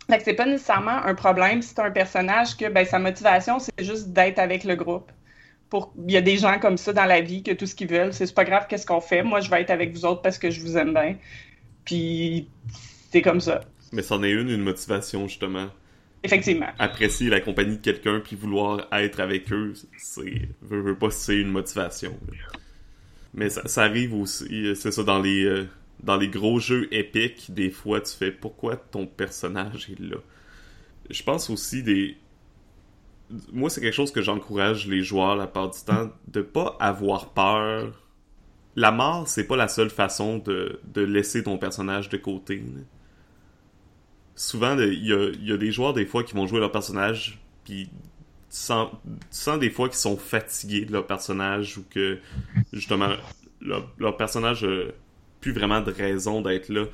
Fait 0.09 0.17
que 0.17 0.25
c'est 0.25 0.33
pas 0.33 0.45
nécessairement 0.45 1.01
un 1.05 1.15
problème 1.15 1.61
si 1.61 1.69
c'est 1.69 1.79
un 1.79 1.91
personnage 1.91 2.57
que 2.57 2.67
ben, 2.67 2.85
sa 2.85 2.99
motivation, 2.99 3.57
c'est 3.57 3.71
juste 3.81 4.09
d'être 4.09 4.37
avec 4.39 4.65
le 4.65 4.75
groupe. 4.75 5.13
Pour... 5.69 5.93
Il 6.05 6.11
y 6.11 6.17
a 6.17 6.21
des 6.21 6.35
gens 6.35 6.59
comme 6.59 6.75
ça 6.75 6.91
dans 6.91 7.05
la 7.05 7.21
vie 7.21 7.41
que 7.41 7.51
tout 7.51 7.67
ce 7.67 7.73
qu'ils 7.73 7.87
veulent, 7.87 8.11
c'est 8.11 8.35
pas 8.35 8.43
grave 8.43 8.65
qu'est-ce 8.67 8.85
qu'on 8.85 8.99
fait. 8.99 9.23
Moi, 9.23 9.39
je 9.39 9.49
vais 9.49 9.61
être 9.61 9.71
avec 9.71 9.93
vous 9.93 10.03
autres 10.03 10.21
parce 10.21 10.37
que 10.37 10.49
je 10.49 10.59
vous 10.59 10.77
aime 10.77 10.93
bien. 10.93 11.15
Puis 11.85 12.49
c'est 13.13 13.21
comme 13.21 13.39
ça. 13.39 13.61
Mais 13.93 14.01
c'en 14.01 14.21
est 14.23 14.31
une, 14.31 14.49
une 14.49 14.63
motivation, 14.63 15.25
justement. 15.29 15.67
Effectivement. 16.23 16.67
Apprécier 16.79 17.29
la 17.29 17.41
compagnie 17.41 17.77
de 17.77 17.81
quelqu'un 17.81 18.21
puis 18.21 18.35
vouloir 18.35 18.87
être 18.93 19.19
avec 19.19 19.51
eux, 19.51 19.73
c'est. 19.97 20.47
Veux, 20.61 20.95
pas, 20.95 21.11
c'est 21.11 21.37
une 21.37 21.49
motivation. 21.49 22.17
Mais 23.33 23.49
ça, 23.49 23.83
arrive 23.83 24.13
aussi, 24.13 24.73
c'est 24.75 24.91
ça, 24.91 25.03
dans 25.03 25.19
les. 25.19 25.43
Euh, 25.43 25.67
dans 26.01 26.17
les 26.17 26.27
gros 26.27 26.59
jeux 26.59 26.93
épiques, 26.93 27.53
des 27.53 27.69
fois, 27.69 28.01
tu 28.01 28.13
fais 28.13 28.31
pourquoi 28.31 28.75
ton 28.75 29.07
personnage 29.07 29.89
est 29.89 29.99
là? 29.99 30.17
Je 31.09 31.23
pense 31.23 31.49
aussi 31.49 31.83
des. 31.83 32.17
Moi, 33.51 33.69
c'est 33.69 33.81
quelque 33.81 33.93
chose 33.93 34.11
que 34.11 34.21
j'encourage 34.21 34.87
les 34.87 35.01
joueurs 35.01 35.35
la 35.35 35.47
part 35.47 35.71
du 35.71 35.79
temps, 35.79 36.11
de 36.27 36.41
pas 36.41 36.77
avoir 36.79 37.29
peur. 37.33 38.01
La 38.75 38.91
mort, 38.91 39.27
c'est 39.27 39.45
pas 39.45 39.55
la 39.55 39.67
seule 39.67 39.89
façon 39.89 40.39
de, 40.39 40.79
de 40.93 41.01
laisser 41.01 41.43
ton 41.43 41.57
personnage 41.57 42.09
de 42.09 42.17
côté. 42.17 42.63
Souvent, 44.35 44.77
il 44.77 45.05
y 45.05 45.13
a, 45.13 45.29
y 45.39 45.51
a, 45.51 45.57
des 45.57 45.71
joueurs, 45.71 45.93
des 45.93 46.05
fois, 46.05 46.23
qui 46.23 46.33
vont 46.33 46.47
jouer 46.47 46.59
leur 46.59 46.71
personnage, 46.71 47.39
puis 47.63 47.85
tu 47.85 48.59
sens, 48.59 49.59
des 49.59 49.69
fois 49.69 49.89
qu'ils 49.89 49.97
sont 49.97 50.17
fatigués 50.17 50.85
de 50.85 50.91
leur 50.91 51.07
personnage 51.07 51.77
ou 51.77 51.85
que, 51.89 52.19
justement, 52.71 53.09
leur, 53.61 53.91
leur 53.97 54.17
personnage 54.17 54.63
euh, 54.63 54.93
plus 55.43 55.51
vraiment 55.51 55.81
de 55.81 55.91
raison 55.91 56.41
d'être 56.41 56.69
là. 56.69 56.85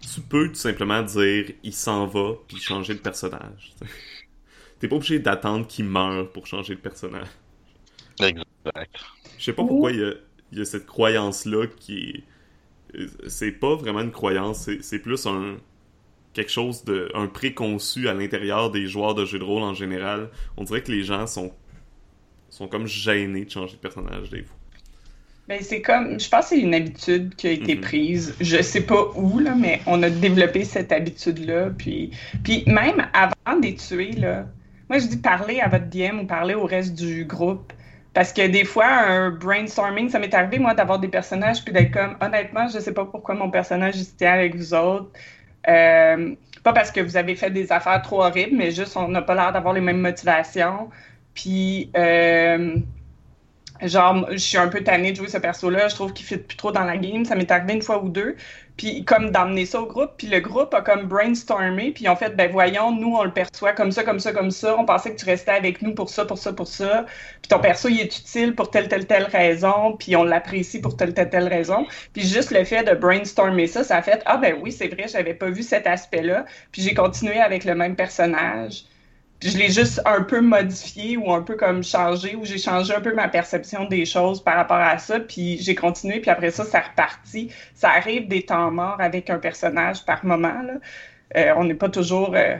Tu 0.00 0.20
peux 0.22 0.48
tout 0.48 0.54
simplement 0.54 1.02
dire 1.02 1.52
il 1.62 1.74
s'en 1.74 2.06
va 2.06 2.32
puis 2.48 2.58
changer 2.58 2.94
de 2.94 3.00
personnage. 3.00 3.74
T'es 4.78 4.88
pas 4.88 4.96
obligé 4.96 5.18
d'attendre 5.18 5.66
qu'il 5.66 5.84
meure 5.84 6.30
pour 6.32 6.46
changer 6.46 6.74
de 6.74 6.80
personnage. 6.80 7.28
Exact. 8.18 8.96
Je 9.38 9.44
sais 9.44 9.52
pas 9.52 9.62
pourquoi 9.62 9.92
il 9.92 10.16
y 10.52 10.60
a, 10.60 10.64
cette 10.64 10.86
croyance-là 10.86 11.66
qui 11.66 12.24
est. 12.94 13.28
C'est 13.28 13.52
pas 13.52 13.76
vraiment 13.76 14.00
une 14.00 14.10
croyance, 14.10 14.68
c'est 14.80 14.98
plus 14.98 15.26
un 15.26 15.58
quelque 16.32 16.50
chose 16.50 16.84
de 16.84 17.10
un 17.14 17.26
préconçu 17.26 18.08
à 18.08 18.14
l'intérieur 18.14 18.70
des 18.70 18.86
joueurs 18.86 19.14
de 19.14 19.24
jeux 19.24 19.38
de 19.38 19.44
rôle 19.44 19.62
en 19.62 19.74
général. 19.74 20.30
On 20.56 20.64
dirait 20.64 20.82
que 20.82 20.92
les 20.92 21.02
gens 21.02 21.26
sont 21.26 21.52
sont 22.48 22.68
comme 22.68 22.86
gênés 22.86 23.44
de 23.44 23.50
changer 23.50 23.74
de 23.74 23.80
personnage 23.80 24.30
des 24.30 24.42
fois. 24.42 24.56
Ben, 25.48 25.58
c'est 25.62 25.82
comme, 25.82 26.20
je 26.20 26.28
pense 26.28 26.50
que 26.50 26.54
c'est 26.54 26.60
une 26.60 26.74
habitude 26.74 27.34
qui 27.34 27.48
a 27.48 27.50
été 27.50 27.74
mhm. 27.74 27.80
prise. 27.80 28.36
Je 28.40 28.62
sais 28.62 28.82
pas 28.82 29.10
où, 29.16 29.40
là, 29.40 29.54
mais 29.56 29.80
on 29.86 30.00
a 30.04 30.08
développé 30.08 30.64
cette 30.64 30.92
habitude-là. 30.92 31.70
Puis, 31.76 32.12
puis 32.44 32.62
même 32.68 33.08
avant 33.12 33.58
de 33.58 33.66
les 33.66 33.74
tuer, 33.74 34.12
là, 34.12 34.46
moi, 34.88 35.00
je 35.00 35.06
dis 35.06 35.16
parler 35.16 35.58
à 35.60 35.68
votre 35.68 35.86
DM 35.86 36.20
ou 36.20 36.26
parler 36.26 36.54
au 36.54 36.66
reste 36.66 36.94
du 36.94 37.24
groupe. 37.24 37.72
Parce 38.14 38.32
que 38.32 38.46
des 38.46 38.64
fois, 38.64 38.86
un 38.86 39.30
brainstorming, 39.30 40.08
ça 40.08 40.20
m'est 40.20 40.32
arrivé, 40.34 40.60
moi, 40.60 40.74
d'avoir 40.74 41.00
des 41.00 41.08
personnages, 41.08 41.64
puis 41.64 41.72
d'être 41.72 41.92
comme, 41.92 42.16
honnêtement, 42.20 42.68
je 42.68 42.78
sais 42.78 42.94
pas 42.94 43.04
pourquoi 43.04 43.34
mon 43.34 43.50
personnage 43.50 44.00
était 44.00 44.26
avec 44.26 44.54
vous 44.54 44.72
autres. 44.72 45.10
Euh, 45.68 46.34
pas 46.62 46.72
parce 46.72 46.90
que 46.90 47.00
vous 47.00 47.16
avez 47.16 47.34
fait 47.36 47.50
des 47.50 47.72
affaires 47.72 48.00
trop 48.02 48.22
horribles, 48.22 48.56
mais 48.56 48.70
juste, 48.70 48.96
on 48.96 49.08
n'a 49.08 49.22
pas 49.22 49.34
l'air 49.34 49.52
d'avoir 49.52 49.74
les 49.74 49.80
mêmes 49.80 50.00
motivations. 50.00 50.90
Puis, 51.34 51.90
euh, 51.96 52.76
genre, 53.82 54.26
je 54.30 54.36
suis 54.36 54.58
un 54.58 54.68
peu 54.68 54.82
tannée 54.82 55.12
de 55.12 55.16
jouer 55.16 55.28
ce 55.28 55.38
perso-là, 55.38 55.88
je 55.88 55.94
trouve 55.94 56.12
qu'il 56.12 56.26
fit 56.26 56.36
plus 56.36 56.56
trop 56.56 56.72
dans 56.72 56.84
la 56.84 56.96
game, 56.96 57.24
ça 57.24 57.34
m'est 57.34 57.50
arrivé 57.50 57.74
une 57.74 57.82
fois 57.82 58.02
ou 58.02 58.08
deux, 58.08 58.36
puis 58.76 59.04
comme 59.04 59.30
d'emmener 59.30 59.66
ça 59.66 59.80
au 59.80 59.86
groupe, 59.86 60.12
puis 60.16 60.26
le 60.26 60.40
groupe 60.40 60.72
a 60.72 60.80
comme 60.80 61.06
brainstormé, 61.06 61.90
puis 61.92 62.08
en 62.08 62.16
fait, 62.16 62.34
ben 62.36 62.50
voyons, 62.50 62.92
nous, 62.92 63.14
on 63.14 63.24
le 63.24 63.32
perçoit 63.32 63.72
comme 63.72 63.92
ça, 63.92 64.04
comme 64.04 64.20
ça, 64.20 64.32
comme 64.32 64.50
ça, 64.50 64.76
on 64.78 64.86
pensait 64.86 65.14
que 65.14 65.18
tu 65.20 65.26
restais 65.26 65.50
avec 65.50 65.82
nous 65.82 65.94
pour 65.94 66.08
ça, 66.08 66.24
pour 66.24 66.38
ça, 66.38 66.52
pour 66.52 66.66
ça, 66.66 67.04
puis 67.42 67.48
ton 67.48 67.58
perso, 67.58 67.88
il 67.88 68.00
est 68.00 68.18
utile 68.18 68.54
pour 68.54 68.70
telle, 68.70 68.88
telle, 68.88 69.06
telle 69.06 69.24
raison, 69.24 69.96
puis 69.98 70.16
on 70.16 70.24
l'apprécie 70.24 70.80
pour 70.80 70.96
telle, 70.96 71.12
telle, 71.14 71.30
telle 71.30 71.48
raison, 71.48 71.86
puis 72.14 72.22
juste 72.22 72.50
le 72.52 72.64
fait 72.64 72.82
de 72.84 72.94
brainstormer 72.94 73.66
ça, 73.66 73.84
ça 73.84 73.96
a 73.98 74.02
fait, 74.02 74.22
ah 74.26 74.38
ben 74.38 74.56
oui, 74.62 74.72
c'est 74.72 74.88
vrai, 74.88 75.06
j'avais 75.08 75.34
pas 75.34 75.50
vu 75.50 75.62
cet 75.62 75.86
aspect-là, 75.86 76.46
puis 76.72 76.82
j'ai 76.82 76.94
continué 76.94 77.38
avec 77.38 77.64
le 77.64 77.74
même 77.74 77.96
personnage, 77.96 78.84
je 79.42 79.56
l'ai 79.56 79.70
juste 79.70 80.02
un 80.04 80.22
peu 80.22 80.40
modifié 80.40 81.16
ou 81.16 81.32
un 81.32 81.42
peu 81.42 81.56
comme 81.56 81.82
changé, 81.82 82.36
ou 82.36 82.44
j'ai 82.44 82.58
changé 82.58 82.94
un 82.94 83.00
peu 83.00 83.14
ma 83.14 83.28
perception 83.28 83.86
des 83.86 84.04
choses 84.04 84.42
par 84.42 84.56
rapport 84.56 84.76
à 84.76 84.98
ça, 84.98 85.18
puis 85.18 85.58
j'ai 85.58 85.74
continué, 85.74 86.20
puis 86.20 86.30
après 86.30 86.50
ça, 86.50 86.64
ça 86.64 86.80
repartit. 86.80 87.50
Ça 87.74 87.90
arrive 87.90 88.28
des 88.28 88.42
temps 88.42 88.70
morts 88.70 89.00
avec 89.00 89.30
un 89.30 89.38
personnage 89.38 90.04
par 90.04 90.24
moment. 90.24 90.62
Là. 90.62 90.74
Euh, 91.36 91.54
on 91.56 91.64
n'est 91.64 91.74
pas 91.74 91.88
toujours, 91.88 92.34
euh, 92.34 92.56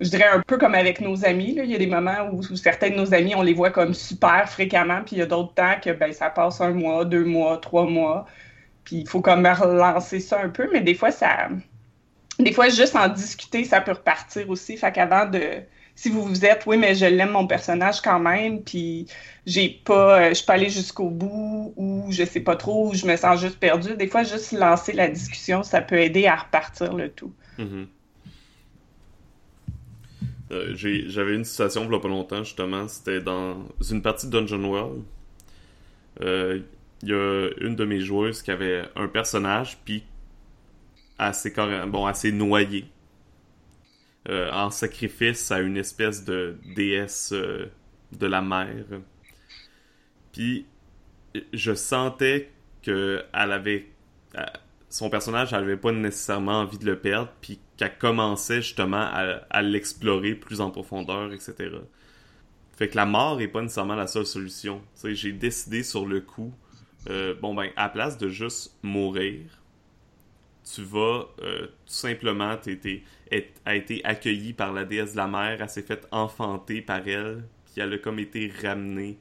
je 0.00 0.08
dirais 0.08 0.28
un 0.32 0.40
peu 0.40 0.56
comme 0.56 0.74
avec 0.74 1.00
nos 1.00 1.26
amis. 1.26 1.54
Là. 1.54 1.64
Il 1.64 1.70
y 1.70 1.74
a 1.74 1.78
des 1.78 1.86
moments 1.86 2.30
où, 2.32 2.42
certains 2.56 2.90
de 2.90 2.94
nos 2.94 3.12
amis, 3.12 3.34
on 3.34 3.42
les 3.42 3.54
voit 3.54 3.70
comme 3.70 3.92
super 3.92 4.48
fréquemment, 4.48 5.02
puis 5.04 5.16
il 5.16 5.18
y 5.18 5.22
a 5.22 5.26
d'autres 5.26 5.52
temps 5.52 5.74
que 5.82 5.90
ben, 5.90 6.12
ça 6.14 6.30
passe 6.30 6.60
un 6.62 6.70
mois, 6.70 7.04
deux 7.04 7.24
mois, 7.24 7.58
trois 7.58 7.84
mois, 7.84 8.24
puis 8.84 8.96
il 8.96 9.08
faut 9.08 9.20
comme 9.20 9.46
relancer 9.46 10.20
ça 10.20 10.40
un 10.40 10.48
peu, 10.48 10.70
mais 10.72 10.80
des 10.80 10.94
fois, 10.94 11.10
ça... 11.10 11.48
Des 12.38 12.52
fois, 12.52 12.68
juste 12.68 12.96
en 12.96 13.08
discuter, 13.08 13.62
ça 13.62 13.80
peut 13.80 13.92
repartir 13.92 14.50
aussi. 14.50 14.76
Fait 14.76 14.90
qu'avant 14.90 15.24
de 15.24 15.62
si 15.96 16.08
vous 16.08 16.22
vous 16.22 16.44
êtes, 16.44 16.64
oui, 16.66 16.76
mais 16.76 16.94
je 16.94 17.06
l'aime 17.06 17.30
mon 17.30 17.46
personnage 17.46 18.00
quand 18.00 18.18
même, 18.18 18.62
puis 18.62 19.06
j'ai 19.46 19.68
pas, 19.68 20.20
euh, 20.20 20.34
je 20.34 20.44
pas 20.44 20.54
allée 20.54 20.70
jusqu'au 20.70 21.08
bout, 21.08 21.72
ou 21.76 22.06
je 22.10 22.24
sais 22.24 22.40
pas 22.40 22.56
trop, 22.56 22.90
ou 22.90 22.94
je 22.94 23.06
me 23.06 23.16
sens 23.16 23.40
juste 23.40 23.58
perdu. 23.58 23.96
Des 23.96 24.08
fois, 24.08 24.24
juste 24.24 24.52
lancer 24.52 24.92
la 24.92 25.08
discussion, 25.08 25.62
ça 25.62 25.80
peut 25.80 25.98
aider 25.98 26.26
à 26.26 26.36
repartir 26.36 26.94
le 26.94 27.10
tout. 27.10 27.32
Mm-hmm. 27.58 27.86
Euh, 30.52 30.74
j'avais 30.74 31.34
une 31.34 31.44
situation 31.44 31.84
il 31.84 31.92
y 31.92 31.94
a 31.94 32.00
pas 32.00 32.08
longtemps, 32.08 32.42
justement, 32.42 32.88
c'était 32.88 33.20
dans 33.20 33.64
une 33.88 34.02
partie 34.02 34.26
de 34.26 34.32
Dungeon 34.32 34.64
World. 34.64 35.02
Euh, 36.22 36.60
il 37.02 37.08
y 37.08 37.12
a 37.12 37.50
une 37.60 37.76
de 37.76 37.84
mes 37.84 38.00
joueuses 38.00 38.42
qui 38.42 38.50
avait 38.50 38.82
un 38.96 39.06
personnage, 39.06 39.78
puis 39.84 40.02
assez, 41.18 41.52
bon, 41.86 42.06
assez 42.06 42.32
noyé 42.32 42.86
euh, 44.30 44.50
en 44.52 44.70
sacrifice 44.70 45.50
à 45.50 45.60
une 45.60 45.76
espèce 45.76 46.24
de 46.24 46.56
déesse 46.74 47.32
euh, 47.34 47.66
de 48.12 48.26
la 48.26 48.40
mer. 48.40 48.86
Puis 50.32 50.64
je 51.52 51.74
sentais 51.74 52.50
que 52.82 53.22
elle 53.34 53.52
avait 53.52 53.86
euh, 54.36 54.42
son 54.88 55.10
personnage 55.10 55.52
n'avait 55.52 55.76
pas 55.76 55.92
nécessairement 55.92 56.60
envie 56.60 56.78
de 56.78 56.86
le 56.86 56.98
perdre, 56.98 57.30
puis 57.42 57.58
qu'elle 57.76 57.98
commençait 57.98 58.62
justement 58.62 59.10
à, 59.50 59.60
l'explorer 59.60 60.34
plus 60.34 60.62
en 60.62 60.70
profondeur, 60.70 61.30
etc. 61.34 61.72
Fait 62.72 62.88
que 62.88 62.96
la 62.96 63.04
mort 63.04 63.42
est 63.42 63.48
pas 63.48 63.60
nécessairement 63.60 63.96
la 63.96 64.06
seule 64.06 64.24
solution. 64.24 64.80
J'ai 65.04 65.32
décidé 65.32 65.82
sur 65.82 66.06
le 66.06 66.20
coup, 66.20 66.54
bon 67.42 67.54
ben, 67.54 67.70
à 67.76 67.84
la 67.84 67.88
place 67.88 68.18
de 68.18 68.28
juste 68.28 68.78
mourir, 68.84 69.40
tu 70.72 70.82
vas 70.82 71.26
tout 71.38 71.68
simplement, 71.86 72.56
t'es, 72.56 73.02
a 73.64 73.74
été 73.74 74.04
accueilli 74.04 74.52
par 74.52 74.72
la 74.72 74.84
déesse 74.84 75.12
de 75.12 75.16
la 75.16 75.26
mer, 75.26 75.58
elle 75.60 75.68
s'est 75.68 75.82
faite 75.82 76.06
enfanter 76.10 76.82
par 76.82 77.06
elle, 77.06 77.44
puis 77.64 77.80
elle 77.82 77.92
a 77.92 77.98
comme 77.98 78.18
été 78.18 78.52
ramenée 78.62 79.18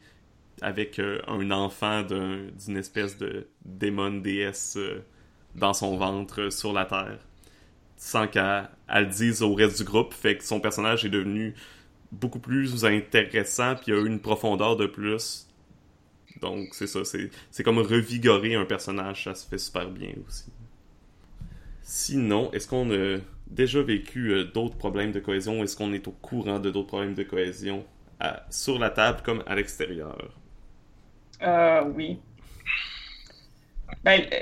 avec 0.62 0.99
euh, 0.99 1.19
un 1.28 1.52
enfant 1.52 2.04
d'un- 2.04 2.47
d'une 2.65 2.78
espèce 2.78 3.17
de 3.17 3.47
démon 3.65 4.12
déesse 4.12 4.76
euh, 4.78 5.04
dans 5.56 5.73
son 5.73 5.97
ventre 5.97 6.41
euh, 6.41 6.49
sur 6.49 6.73
la 6.73 6.86
terre, 6.86 7.19
sans 7.97 8.28
qu'elle 8.28 8.69
elle 8.88 9.06
le 9.06 9.10
dise 9.10 9.41
au 9.41 9.54
reste 9.54 9.78
du 9.78 9.84
groupe, 9.84 10.13
fait 10.13 10.38
que 10.38 10.43
son 10.43 10.60
personnage 10.60 11.06
est 11.06 11.10
devenu 11.10 11.56
beaucoup 12.12 12.39
plus 12.39 12.86
intéressant, 12.86 13.76
puis 13.76 13.86
il 13.88 13.93
a 13.93 14.02
eu 14.02 14.08
une 14.08 14.19
profondeur 14.21 14.78
de 14.78 14.86
plus. 14.86 15.47
Donc 16.41 16.69
c'est 16.73 16.88
ça, 16.88 16.99
c'est 17.04 17.63
comme 17.63 17.80
revigorer 17.80 18.56
un 18.56 18.65
personnage, 18.65 19.23
ça 19.23 19.34
se 19.36 19.47
fait 19.47 19.58
super 19.58 19.89
bien 19.89 20.13
aussi. 20.28 20.52
Sinon, 21.82 22.52
est-ce 22.54 22.67
qu'on 22.67 22.89
déjà 23.53 23.81
vécu 23.81 24.31
euh, 24.31 24.43
d'autres 24.45 24.77
problèmes 24.77 25.11
de 25.11 25.19
cohésion? 25.19 25.63
Est-ce 25.63 25.75
qu'on 25.77 25.93
est 25.93 26.07
au 26.07 26.11
courant 26.11 26.59
de 26.59 26.71
d'autres 26.71 26.87
problèmes 26.87 27.13
de 27.15 27.23
cohésion 27.23 27.85
à- 28.19 28.45
sur 28.49 28.79
la 28.79 28.89
table 28.89 29.21
comme 29.23 29.43
à 29.47 29.55
l'extérieur? 29.55 30.17
Euh, 31.41 31.83
oui. 31.95 32.19
Ben, 34.03 34.27
euh, 34.31 34.39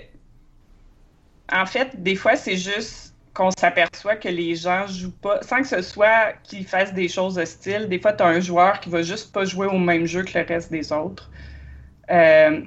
en 1.51 1.65
fait, 1.65 2.01
des 2.01 2.15
fois, 2.15 2.35
c'est 2.35 2.57
juste 2.57 3.15
qu'on 3.33 3.49
s'aperçoit 3.57 4.15
que 4.17 4.27
les 4.27 4.55
gens 4.55 4.87
jouent 4.87 5.11
pas, 5.21 5.41
sans 5.41 5.61
que 5.61 5.67
ce 5.67 5.81
soit 5.81 6.33
qu'ils 6.43 6.65
fassent 6.65 6.93
des 6.93 7.07
choses 7.07 7.37
hostiles. 7.37 7.87
Des 7.89 7.99
fois, 7.99 8.13
tu 8.13 8.23
as 8.23 8.27
un 8.27 8.39
joueur 8.41 8.79
qui 8.79 8.89
va 8.89 9.01
juste 9.03 9.31
pas 9.31 9.45
jouer 9.45 9.67
au 9.67 9.77
même 9.77 10.05
jeu 10.05 10.23
que 10.23 10.37
le 10.37 10.45
reste 10.45 10.71
des 10.71 10.91
autres. 10.91 11.31
Euh, 12.11 12.61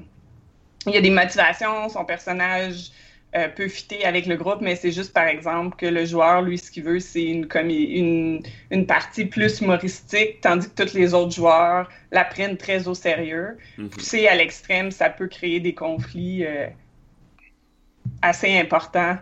il 0.87 0.94
y 0.94 0.96
a 0.98 1.00
des 1.02 1.11
motivations, 1.11 1.88
son 1.90 2.04
personnage 2.04 2.90
euh, 3.37 3.49
peut 3.49 3.68
fitter 3.68 4.05
avec 4.05 4.27
le 4.27 4.37
groupe, 4.37 4.61
mais 4.61 4.77
c'est 4.77 4.92
juste, 4.92 5.12
par 5.12 5.27
exemple, 5.27 5.77
que 5.77 5.87
le 5.87 6.05
joueur, 6.05 6.42
lui, 6.42 6.57
ce 6.57 6.70
qu'il 6.70 6.85
veut, 6.85 7.01
c'est 7.01 7.25
une, 7.25 7.49
une, 7.53 8.42
une 8.70 8.87
partie 8.87 9.25
plus 9.25 9.61
humoristique, 9.61 10.40
tandis 10.40 10.68
que 10.70 10.85
tous 10.85 10.94
les 10.94 11.14
autres 11.14 11.35
joueurs 11.35 11.88
la 12.12 12.25
prennent 12.25 12.57
très 12.57 12.87
au 12.87 12.94
sérieux 12.94 13.59
poussé 13.90 14.29
à 14.29 14.37
l'extrême, 14.37 14.90
ça 14.90 15.11
peut 15.11 15.27
créer 15.27 15.59
des 15.59 15.75
conflits 15.75 16.44
euh, 16.47 16.68
assez 18.23 18.57
importants 18.57 19.16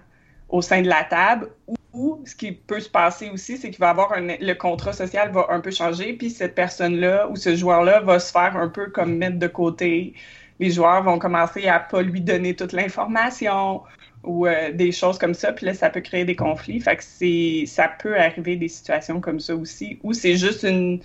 au 0.49 0.61
sein 0.61 0.83
de 0.83 0.89
la 0.89 1.05
table. 1.05 1.49
Ou, 1.67 1.77
ou 1.95 2.23
ce 2.27 2.35
qui 2.35 2.53
peut 2.53 2.81
se 2.81 2.91
passer 2.91 3.31
aussi, 3.31 3.57
c'est 3.57 3.71
qu'il 3.71 3.81
va 3.81 3.91
avoir 3.91 4.13
un, 4.13 4.37
le 4.41 4.53
contrat 4.55 4.93
social 4.93 5.31
va 5.33 5.47
un 5.49 5.61
peu 5.61 5.71
changer, 5.71 6.13
puis 6.13 6.29
cette 6.31 6.55
personne-là 6.55 7.29
ou 7.31 7.37
ce 7.37 7.57
joueur-là 7.57 8.01
va 8.01 8.19
se 8.19 8.31
faire 8.31 8.57
un 8.57 8.69
peu 8.69 8.87
comme 8.91 9.17
mettre 9.17 9.39
de 9.39 9.47
côté. 9.47 10.15
Les 10.61 10.71
joueurs 10.71 11.03
vont 11.03 11.19
commencer 11.19 11.67
à 11.67 11.81
pas 11.81 12.03
lui 12.03 12.21
donner 12.21 12.55
toute 12.55 12.73
l'information 12.73 13.83
ou 14.25 14.47
euh, 14.47 14.71
des 14.73 14.93
choses 14.93 15.19
comme 15.19 15.35
ça, 15.35 15.53
puis 15.53 15.67
là, 15.67 15.75
ça 15.75 15.91
peut 15.91 16.01
créer 16.01 16.25
des 16.25 16.37
conflits. 16.37 16.81
Fait 16.81 16.97
que 16.97 17.03
c'est, 17.05 17.65
ça 17.67 17.89
peut 17.89 18.17
arriver 18.19 18.57
des 18.57 18.69
situations 18.69 19.21
comme 19.21 19.41
ça 19.41 19.55
aussi, 19.57 19.99
où 20.03 20.13
c'est 20.13 20.37
juste 20.37 20.63
une, 20.63 21.01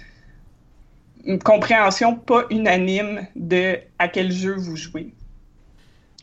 une 1.25 1.39
compréhension 1.39 2.15
pas 2.15 2.45
unanime 2.51 3.25
de 3.35 3.77
à 3.99 4.07
quel 4.07 4.31
jeu 4.31 4.55
vous 4.55 4.75
jouez. 4.75 5.13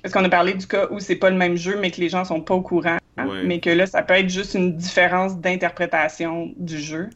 Parce 0.02 0.12
qu'on 0.12 0.24
a 0.24 0.28
parlé 0.28 0.52
du 0.54 0.66
cas 0.66 0.86
où 0.90 1.00
c'est 1.00 1.16
pas 1.16 1.30
le 1.30 1.36
même 1.36 1.56
jeu, 1.56 1.78
mais 1.80 1.90
que 1.90 2.00
les 2.00 2.08
gens 2.10 2.24
sont 2.24 2.40
pas 2.42 2.54
au 2.54 2.60
courant, 2.62 2.98
hein, 3.16 3.26
Ouais. 3.26 3.42
mais 3.44 3.58
que 3.60 3.70
là, 3.70 3.86
ça 3.86 4.02
peut 4.02 4.14
être 4.14 4.28
juste 4.28 4.54
une 4.54 4.76
différence 4.76 5.38
d'interprétation 5.38 6.52
du 6.58 6.78
jeu. 6.78 7.08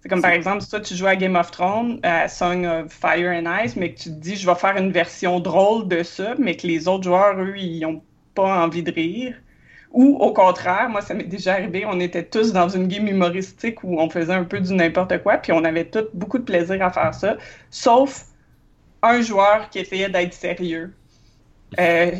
C'est 0.00 0.08
comme 0.08 0.20
par 0.20 0.32
exemple, 0.32 0.62
si 0.62 0.68
toi 0.68 0.80
tu 0.80 0.96
joues 0.96 1.06
à 1.06 1.14
Game 1.14 1.36
of 1.36 1.52
Thrones, 1.52 2.00
à 2.02 2.26
Song 2.26 2.66
of 2.66 2.92
Fire 2.92 3.30
and 3.30 3.46
Ice, 3.64 3.76
mais 3.76 3.92
que 3.94 4.00
tu 4.00 4.08
te 4.08 4.14
dis 4.20 4.34
je 4.34 4.44
vais 4.46 4.56
faire 4.56 4.76
une 4.76 4.90
version 4.90 5.38
drôle 5.38 5.86
de 5.86 6.02
ça, 6.02 6.34
mais 6.38 6.56
que 6.56 6.66
les 6.66 6.88
autres 6.88 7.04
joueurs, 7.04 7.38
eux, 7.40 7.56
ils 7.56 7.84
ont 7.86 8.02
pas 8.34 8.64
envie 8.64 8.82
de 8.82 8.92
rire. 8.92 9.36
Ou 9.92 10.16
au 10.16 10.32
contraire, 10.32 10.88
moi 10.88 11.02
ça 11.02 11.14
m'est 11.14 11.24
déjà 11.24 11.52
arrivé, 11.54 11.84
on 11.86 12.00
était 12.00 12.24
tous 12.24 12.52
dans 12.52 12.68
une 12.68 12.88
game 12.88 13.06
humoristique 13.08 13.84
où 13.84 14.00
on 14.00 14.08
faisait 14.08 14.32
un 14.32 14.44
peu 14.44 14.58
du 14.60 14.72
n'importe 14.74 15.22
quoi, 15.22 15.36
puis 15.38 15.52
on 15.52 15.64
avait 15.64 15.84
tous 15.84 16.06
beaucoup 16.14 16.38
de 16.38 16.44
plaisir 16.44 16.82
à 16.82 16.90
faire 16.90 17.14
ça, 17.14 17.36
sauf 17.70 18.24
un 19.02 19.20
joueur 19.20 19.68
qui 19.70 19.80
essayait 19.80 20.08
d'être 20.08 20.32
sérieux. 20.32 20.94
Euh, 21.78 22.12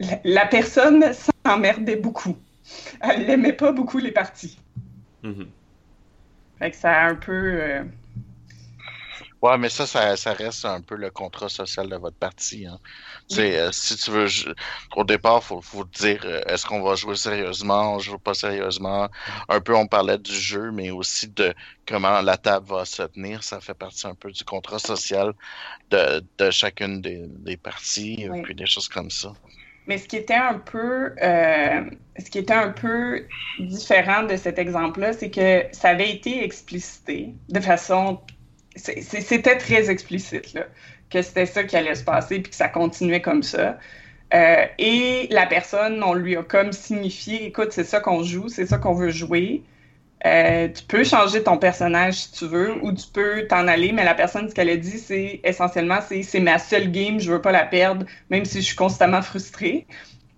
la, 0.00 0.20
la 0.24 0.46
personne 0.46 1.04
s'emmerdait 1.46 1.96
beaucoup. 1.96 2.36
Elle 3.00 3.26
n'aimait 3.26 3.52
pas 3.54 3.72
beaucoup 3.72 3.98
les 3.98 4.12
parties. 4.12 4.58
Mhm. 5.22 5.48
Fait 6.58 6.70
que 6.70 6.76
ça 6.76 6.92
a 6.92 7.08
un 7.10 7.14
peu. 7.16 7.32
euh, 7.32 7.84
Ouais, 9.42 9.58
mais 9.58 9.68
ça, 9.68 9.86
ça, 9.88 10.16
ça 10.16 10.32
reste 10.34 10.64
un 10.64 10.80
peu 10.80 10.94
le 10.94 11.10
contrat 11.10 11.48
social 11.48 11.88
de 11.88 11.96
votre 11.96 12.16
partie. 12.16 12.64
Hein. 12.66 12.78
Tu 13.28 13.36
sais, 13.36 13.58
euh, 13.58 13.72
si 13.72 13.96
tu 13.96 14.12
veux, 14.12 14.28
au 14.94 15.02
départ, 15.04 15.42
faut, 15.42 15.60
faut 15.60 15.84
dire, 15.84 16.20
euh, 16.24 16.40
est-ce 16.46 16.64
qu'on 16.64 16.80
va 16.80 16.94
jouer 16.94 17.16
sérieusement, 17.16 17.94
on 17.94 17.98
joue 17.98 18.18
pas 18.18 18.34
sérieusement? 18.34 19.08
Un 19.48 19.60
peu, 19.60 19.74
on 19.74 19.88
parlait 19.88 20.18
du 20.18 20.32
jeu, 20.32 20.70
mais 20.70 20.92
aussi 20.92 21.28
de 21.28 21.52
comment 21.88 22.20
la 22.22 22.36
table 22.36 22.68
va 22.68 22.84
se 22.84 23.02
tenir. 23.02 23.42
Ça 23.42 23.60
fait 23.60 23.74
partie 23.74 24.06
un 24.06 24.14
peu 24.14 24.30
du 24.30 24.44
contrat 24.44 24.78
social 24.78 25.32
de, 25.90 26.24
de 26.38 26.50
chacune 26.52 27.00
des, 27.00 27.24
des 27.26 27.56
parties, 27.56 28.28
Oui. 28.30 28.42
puis 28.42 28.54
des 28.54 28.66
choses 28.66 28.88
comme 28.88 29.10
ça. 29.10 29.32
Mais 29.88 29.98
ce 29.98 30.06
qui 30.06 30.16
était 30.16 30.34
un 30.34 30.60
peu, 30.60 31.12
euh, 31.20 31.90
ce 32.16 32.30
qui 32.30 32.38
était 32.38 32.54
un 32.54 32.70
peu 32.70 33.26
différent 33.58 34.22
de 34.22 34.36
cet 34.36 34.58
exemple-là, 34.60 35.12
c'est 35.12 35.30
que 35.30 35.64
ça 35.72 35.88
avait 35.88 36.10
été 36.10 36.44
explicité 36.44 37.34
de 37.48 37.58
façon, 37.58 38.20
c'était 38.76 39.56
très 39.58 39.90
explicite 39.90 40.54
là, 40.54 40.66
que 41.10 41.22
c'était 41.22 41.46
ça 41.46 41.64
qui 41.64 41.76
allait 41.76 41.94
se 41.94 42.04
passer 42.04 42.40
puis 42.40 42.50
que 42.50 42.56
ça 42.56 42.68
continuait 42.68 43.22
comme 43.22 43.42
ça. 43.42 43.78
Euh, 44.34 44.64
et 44.78 45.28
la 45.30 45.46
personne, 45.46 46.02
on 46.02 46.14
lui 46.14 46.36
a 46.36 46.42
comme 46.42 46.72
signifié, 46.72 47.46
écoute, 47.46 47.68
c'est 47.72 47.84
ça 47.84 48.00
qu'on 48.00 48.22
joue, 48.22 48.48
c'est 48.48 48.66
ça 48.66 48.78
qu'on 48.78 48.94
veut 48.94 49.10
jouer. 49.10 49.62
Euh, 50.24 50.68
tu 50.68 50.84
peux 50.84 51.04
changer 51.04 51.42
ton 51.42 51.58
personnage 51.58 52.14
si 52.14 52.32
tu 52.32 52.46
veux, 52.46 52.74
ou 52.82 52.92
tu 52.92 53.06
peux 53.12 53.46
t'en 53.48 53.66
aller, 53.66 53.92
mais 53.92 54.04
la 54.04 54.14
personne, 54.14 54.48
ce 54.48 54.54
qu'elle 54.54 54.70
a 54.70 54.76
dit, 54.76 54.98
c'est 54.98 55.40
essentiellement, 55.44 55.98
c'est 56.06 56.22
c'est 56.22 56.40
ma 56.40 56.58
seule 56.58 56.92
game, 56.92 57.18
je 57.18 57.32
veux 57.32 57.40
pas 57.40 57.52
la 57.52 57.66
perdre, 57.66 58.06
même 58.30 58.44
si 58.44 58.58
je 58.60 58.66
suis 58.66 58.76
constamment 58.76 59.20
frustrée. 59.20 59.86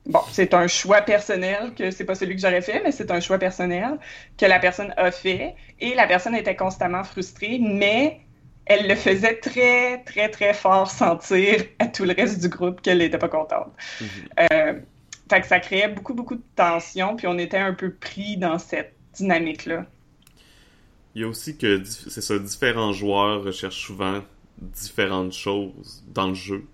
Bon, 0.07 0.21
c'est 0.31 0.53
un 0.53 0.67
choix 0.67 1.01
personnel, 1.01 1.73
que 1.75 1.90
c'est 1.90 2.05
pas 2.05 2.14
celui 2.14 2.35
que 2.35 2.40
j'aurais 2.43 2.61
fait, 2.61 2.83
mais 2.85 2.93
c'est 2.93 3.11
un 3.11 3.21
choix 3.21 3.38
personnel 3.38 3.99
que 4.37 4.45
la 4.45 4.59
personne 4.59 4.93
a 4.99 5.11
fait, 5.11 5.55
et 5.81 5.95
la 5.95 6.07
personne 6.07 6.35
était 6.35 6.57
constamment 6.57 7.05
frustrée, 7.05 7.59
mais 7.59 8.21
elle 8.67 8.87
le 8.87 8.95
faisait 8.97 9.37
très, 9.37 10.03
très, 10.05 10.29
très 10.31 10.53
fort 10.55 10.90
sentir 10.90 11.64
à 11.79 11.87
tout 11.87 12.05
le 12.05 12.14
reste 12.14 12.40
du 12.40 12.49
groupe 12.49 12.83
qu'elle 12.83 12.99
n'était 12.99 13.19
pas 13.19 13.29
contente. 13.29 13.73
Euh, 14.40 14.75
fait 15.31 15.40
que 15.40 15.47
ça 15.47 15.61
créait 15.61 15.88
beaucoup, 15.88 16.14
beaucoup 16.14 16.35
de 16.37 16.45
tension, 16.55 17.17
puis 17.17 17.27
on 17.27 17.38
était 17.38 17.59
un 17.59 17.73
peu 17.73 17.93
pris 17.93 18.37
dans 18.37 18.59
cette 18.59 18.95
dynamique-là. 19.14 19.87
Il 21.14 21.23
y 21.23 21.25
a 21.25 21.29
aussi 21.29 21.57
que 21.57 21.83
c'est 21.85 22.21
ça, 22.21 22.38
différents 22.38 22.93
joueurs 22.93 23.43
recherchent 23.43 23.87
souvent 23.87 24.23
différentes 24.59 25.33
choses 25.33 26.05
dans 26.09 26.29
le 26.29 26.35
jeu. 26.35 26.64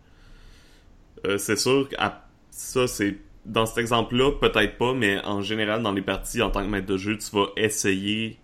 Euh, 1.26 1.38
c'est 1.38 1.56
sûr 1.56 1.88
que 1.88 1.96
à- 1.98 2.26
ça, 2.50 2.86
c'est 2.86 3.16
dans 3.46 3.66
cet 3.66 3.78
exemple-là, 3.78 4.32
peut-être 4.32 4.76
pas, 4.76 4.94
mais 4.94 5.18
en 5.24 5.42
général, 5.42 5.82
dans 5.82 5.92
les 5.92 6.02
parties, 6.02 6.42
en 6.42 6.50
tant 6.50 6.62
que 6.62 6.68
maître 6.68 6.86
de 6.86 6.96
jeu, 6.96 7.16
tu 7.16 7.30
vas 7.34 7.46
essayer 7.56 8.38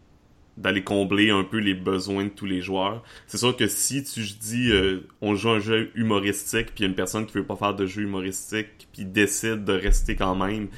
d'aller 0.56 0.82
combler 0.82 1.30
un 1.30 1.44
peu 1.44 1.58
les 1.58 1.74
besoins 1.74 2.24
de 2.24 2.30
tous 2.30 2.46
les 2.46 2.62
joueurs. 2.62 3.02
C'est 3.26 3.36
sûr 3.36 3.54
que 3.54 3.66
si 3.66 4.02
tu 4.04 4.22
dis 4.22 4.70
euh, 4.72 5.06
on 5.20 5.34
joue 5.34 5.50
un 5.50 5.58
jeu 5.58 5.90
humoristique, 5.94 6.74
puis 6.74 6.84
une 6.84 6.94
personne 6.94 7.26
qui 7.26 7.34
veut 7.34 7.44
pas 7.44 7.56
faire 7.56 7.74
de 7.74 7.84
jeu 7.84 8.02
humoristique, 8.02 8.88
puis 8.92 9.04
décide 9.04 9.64
de 9.64 9.74
rester 9.74 10.16
quand 10.16 10.34
même, 10.34 10.68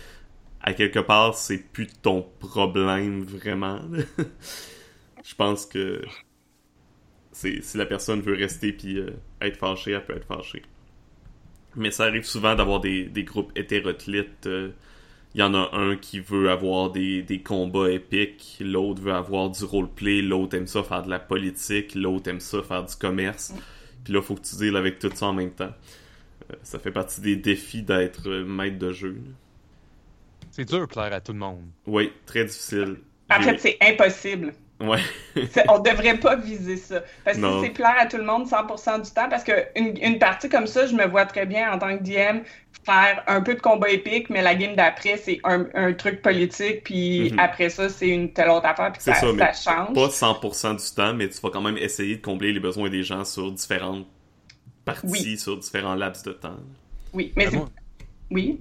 à 0.63 0.73
quelque 0.73 0.99
part, 0.99 1.35
c'est 1.37 1.59
plus 1.73 1.87
ton 1.87 2.27
problème 2.41 3.23
vraiment. 3.23 3.81
Je 5.25 5.35
pense 5.35 5.65
que 5.65 6.03
si 7.33 7.63
la 7.75 7.87
personne 7.87 8.21
veut 8.21 8.35
rester 8.35 8.73
puis 8.73 8.99
euh, 8.99 9.11
être 9.41 9.57
fâchée, 9.57 9.93
elle 9.93 10.05
peut 10.05 10.17
être 10.17 10.27
fâchée. 10.27 10.63
Mais 11.79 11.91
ça 11.91 12.05
arrive 12.05 12.25
souvent 12.25 12.55
d'avoir 12.55 12.81
des, 12.81 13.05
des 13.05 13.25
groupes 13.25 13.53
hétéroclites. 13.57 14.47
euh, 14.47 14.71
Il 15.35 15.41
y 15.41 15.43
en 15.45 15.55
a 15.55 15.71
un 15.73 15.97
qui 15.97 16.21
veut 16.21 16.51
avoir 16.51 16.91
des, 16.91 17.23
des 17.23 17.41
combats 17.43 17.91
épiques, 17.91 18.59
l'autre 18.61 19.01
veut 19.01 19.13
avoir 19.15 19.49
du 19.51 19.65
roleplay, 19.65 20.21
l'autre 20.23 20.57
aime 20.57 20.67
ça 20.67 20.83
faire 20.83 21.03
de 21.05 21.11
la 21.11 21.19
politique, 21.21 21.95
l'autre 21.95 22.29
aime 22.29 22.41
ça 22.41 22.63
faire 22.63 22.85
du 22.85 22.97
commerce. 22.97 23.55
Puis 24.05 24.13
là, 24.13 24.21
faut 24.23 24.35
que 24.35 24.43
tu 24.43 24.57
deals 24.57 24.77
avec 24.77 24.99
tout 24.99 25.11
ça 25.15 25.27
en 25.27 25.33
même 25.35 25.53
temps. 25.53 25.73
Euh, 26.51 26.55
ça 26.63 26.79
fait 26.79 26.93
partie 26.93 27.21
des 27.21 27.37
défis 27.37 27.83
d'être 27.83 28.29
euh, 28.29 28.45
maître 28.45 28.79
de 28.79 28.93
jeu. 28.93 29.17
C'est 30.51 30.65
dur 30.65 30.81
de 30.81 30.87
plaire 30.87 31.13
à 31.13 31.21
tout 31.21 31.33
le 31.33 31.39
monde. 31.39 31.63
Oui, 31.87 32.11
très 32.27 32.45
difficile. 32.45 32.97
En 33.31 33.41
fait, 33.43 33.59
c'est 33.59 33.77
impossible 33.83 34.55
Ouais. 34.81 35.01
on 35.69 35.81
devrait 35.81 36.19
pas 36.19 36.37
viser 36.37 36.77
ça. 36.77 37.03
Parce 37.25 37.37
que 37.37 37.61
c'est 37.63 37.71
plaire 37.71 37.97
à 37.99 38.07
tout 38.07 38.17
le 38.17 38.25
monde 38.25 38.47
100% 38.47 39.03
du 39.05 39.11
temps. 39.11 39.29
Parce 39.29 39.43
qu'une 39.43 39.97
une 40.01 40.19
partie 40.19 40.49
comme 40.49 40.67
ça, 40.67 40.87
je 40.87 40.95
me 40.95 41.05
vois 41.07 41.27
très 41.27 41.47
bien 41.47 41.73
en 41.73 41.79
tant 41.79 41.99
que 41.99 42.03
DM 42.03 42.43
faire 42.85 43.23
un 43.27 43.43
peu 43.43 43.55
de 43.55 43.61
combat 43.61 43.91
épique, 43.91 44.31
mais 44.31 44.41
la 44.41 44.55
game 44.55 44.75
d'après, 44.75 45.19
c'est 45.19 45.41
un, 45.45 45.67
un, 45.75 45.93
truc 45.93 46.23
politique, 46.23 46.85
puis 46.85 47.33
mhm. 47.33 47.39
après 47.39 47.69
ça, 47.69 47.89
c'est 47.91 48.09
une 48.09 48.33
telle 48.33 48.49
autre 48.49 48.65
affaire, 48.65 48.93
puis 48.93 49.03
ça, 49.03 49.15
ça, 49.15 49.27
change. 49.53 49.95
Pas 49.95 50.09
100% 50.09 50.77
du 50.77 50.95
temps, 50.95 51.13
mais 51.13 51.29
tu 51.29 51.39
vas 51.43 51.51
quand 51.51 51.61
même 51.61 51.77
essayer 51.77 52.17
de 52.17 52.23
combler 52.23 52.53
les 52.53 52.61
besoins 52.61 52.89
des 52.89 53.03
gens 53.03 53.25
sur 53.25 53.53
différentes 53.53 54.07
parties, 54.87 55.37
sur 55.37 55.59
différents 55.59 55.97
laps 55.97 56.23
de 56.23 56.33
temps. 56.33 56.57
Oui, 57.13 57.33
mais 57.37 57.51
c'est... 57.51 57.59
Oui? 58.31 58.59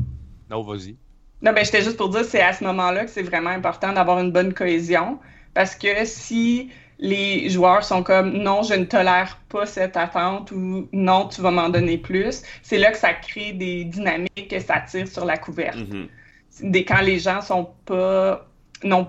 Non, 0.49 0.61
vas-y. 0.61 0.97
Non, 1.41 1.53
ben 1.53 1.63
j'étais 1.63 1.84
juste 1.84 1.97
pour 1.97 2.09
dire, 2.09 2.26
c'est 2.26 2.41
à 2.41 2.51
ce 2.51 2.63
moment-là 2.63 3.05
que 3.05 3.11
c'est 3.11 3.22
vraiment 3.22 3.51
important 3.51 3.93
d'avoir 3.93 4.20
une 4.20 4.32
bonne 4.32 4.53
cohésion, 4.53 5.20
parce 5.58 5.76
que 5.76 6.05
si 6.05 6.70
les 6.99 7.49
joueurs 7.49 7.84
sont 7.84 8.03
comme 8.03 8.32
non, 8.32 8.62
je 8.62 8.76
ne 8.76 8.86
tolère 8.86 9.39
pas 9.49 9.66
cette 9.66 9.97
attente 9.97 10.51
ou 10.51 10.88
non, 10.91 11.28
tu 11.30 11.41
vas 11.41 11.49
m'en 11.49 11.70
donner 11.70 11.97
plus, 11.97 12.43
c'est 12.62 12.78
là 12.78 12.91
que 12.91 12.97
ça 12.97 13.14
crée 13.14 13.53
des 13.53 13.84
dynamiques 13.84 14.49
que 14.51 14.60
ça 14.60 14.82
tire 14.82 15.08
sur 15.08 15.26
la 15.26 15.36
couverte. 15.36 15.80
Mm-hmm. 15.80 16.86
quand 16.86 17.01
les 17.01 17.18
gens 17.18 17.41
sont 17.41 17.72
pas 17.86 18.47
n'ont 18.84 19.08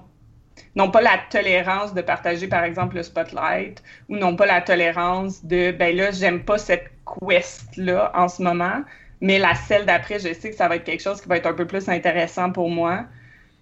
n'ont 0.74 0.90
pas 0.90 1.02
la 1.02 1.18
tolérance 1.28 1.92
de 1.92 2.00
partager 2.00 2.48
par 2.48 2.64
exemple 2.64 2.96
le 2.96 3.02
spotlight 3.02 3.82
ou 4.08 4.16
n'ont 4.16 4.34
pas 4.34 4.46
la 4.46 4.62
tolérance 4.62 5.44
de 5.44 5.70
ben 5.70 5.94
là 5.94 6.12
j'aime 6.12 6.44
pas 6.44 6.56
cette 6.56 6.90
quest 7.04 7.76
là 7.76 8.10
en 8.14 8.28
ce 8.28 8.42
moment 8.42 8.80
mais 9.20 9.38
la 9.38 9.54
celle 9.54 9.84
d'après 9.84 10.18
je 10.18 10.32
sais 10.32 10.48
que 10.48 10.56
ça 10.56 10.66
va 10.66 10.76
être 10.76 10.84
quelque 10.84 11.02
chose 11.02 11.20
qui 11.20 11.28
va 11.28 11.36
être 11.36 11.46
un 11.46 11.52
peu 11.52 11.66
plus 11.66 11.90
intéressant 11.90 12.52
pour 12.52 12.70
moi 12.70 13.04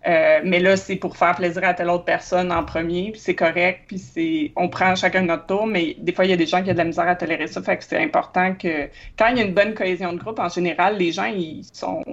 euh, 0.06 0.40
mais 0.44 0.60
là, 0.60 0.76
c'est 0.76 0.96
pour 0.96 1.16
faire 1.16 1.34
plaisir 1.34 1.64
à 1.64 1.74
telle 1.74 1.90
autre 1.90 2.04
personne 2.04 2.52
en 2.52 2.64
premier, 2.64 3.10
puis 3.10 3.20
c'est 3.20 3.34
correct, 3.34 3.84
puis 3.88 3.98
c'est, 3.98 4.52
on 4.56 4.68
prend 4.68 4.94
chacun 4.94 5.22
notre 5.22 5.46
tour, 5.46 5.66
mais 5.66 5.96
des 5.98 6.12
fois, 6.12 6.24
il 6.24 6.30
y 6.30 6.34
a 6.34 6.36
des 6.36 6.46
gens 6.46 6.62
qui 6.62 6.70
ont 6.70 6.74
de 6.74 6.78
la 6.78 6.84
misère 6.84 7.08
à 7.08 7.16
tolérer 7.16 7.46
ça, 7.48 7.62
fait 7.62 7.76
que 7.78 7.84
c'est 7.84 8.02
important 8.02 8.54
que 8.54 8.88
quand 9.18 9.28
il 9.28 9.38
y 9.38 9.40
a 9.40 9.44
une 9.44 9.54
bonne 9.54 9.74
cohésion 9.74 10.12
de 10.12 10.18
groupe, 10.18 10.38
en 10.38 10.48
général, 10.48 10.96
les 10.96 11.12
gens, 11.12 11.24
ils 11.24 11.64
sont... 11.72 12.04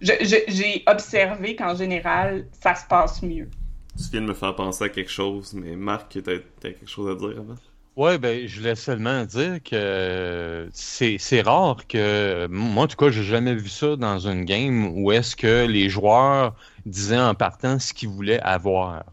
j'ai 0.00 0.82
observé 0.86 1.54
qu'en 1.54 1.74
général, 1.74 2.46
ça 2.52 2.74
se 2.74 2.86
passe 2.86 3.22
mieux. 3.22 3.48
Tu 3.96 4.10
viens 4.12 4.22
de 4.22 4.26
me 4.26 4.34
faire 4.34 4.54
penser 4.56 4.84
à 4.84 4.88
quelque 4.88 5.10
chose, 5.10 5.52
mais 5.54 5.76
Marc, 5.76 6.08
tu 6.10 6.18
as 6.18 6.22
quelque 6.60 6.88
chose 6.88 7.10
à 7.10 7.14
dire 7.14 7.38
avant? 7.38 7.56
Ouais, 7.96 8.18
ben, 8.18 8.46
je 8.46 8.60
voulais 8.60 8.76
seulement 8.76 9.24
dire 9.24 9.58
que 9.62 10.68
c'est 10.72 11.42
rare 11.42 11.86
que. 11.88 12.46
Moi, 12.46 12.84
en 12.84 12.86
tout 12.86 12.96
cas, 12.96 13.10
j'ai 13.10 13.24
jamais 13.24 13.54
vu 13.54 13.68
ça 13.68 13.96
dans 13.96 14.18
une 14.26 14.44
game 14.44 14.96
où 14.96 15.12
est-ce 15.12 15.36
que 15.36 15.66
les 15.66 15.88
joueurs 15.90 16.54
disaient 16.86 17.18
en 17.18 17.34
partant 17.34 17.78
ce 17.78 17.92
qu'ils 17.92 18.08
voulaient 18.08 18.40
avoir. 18.40 19.04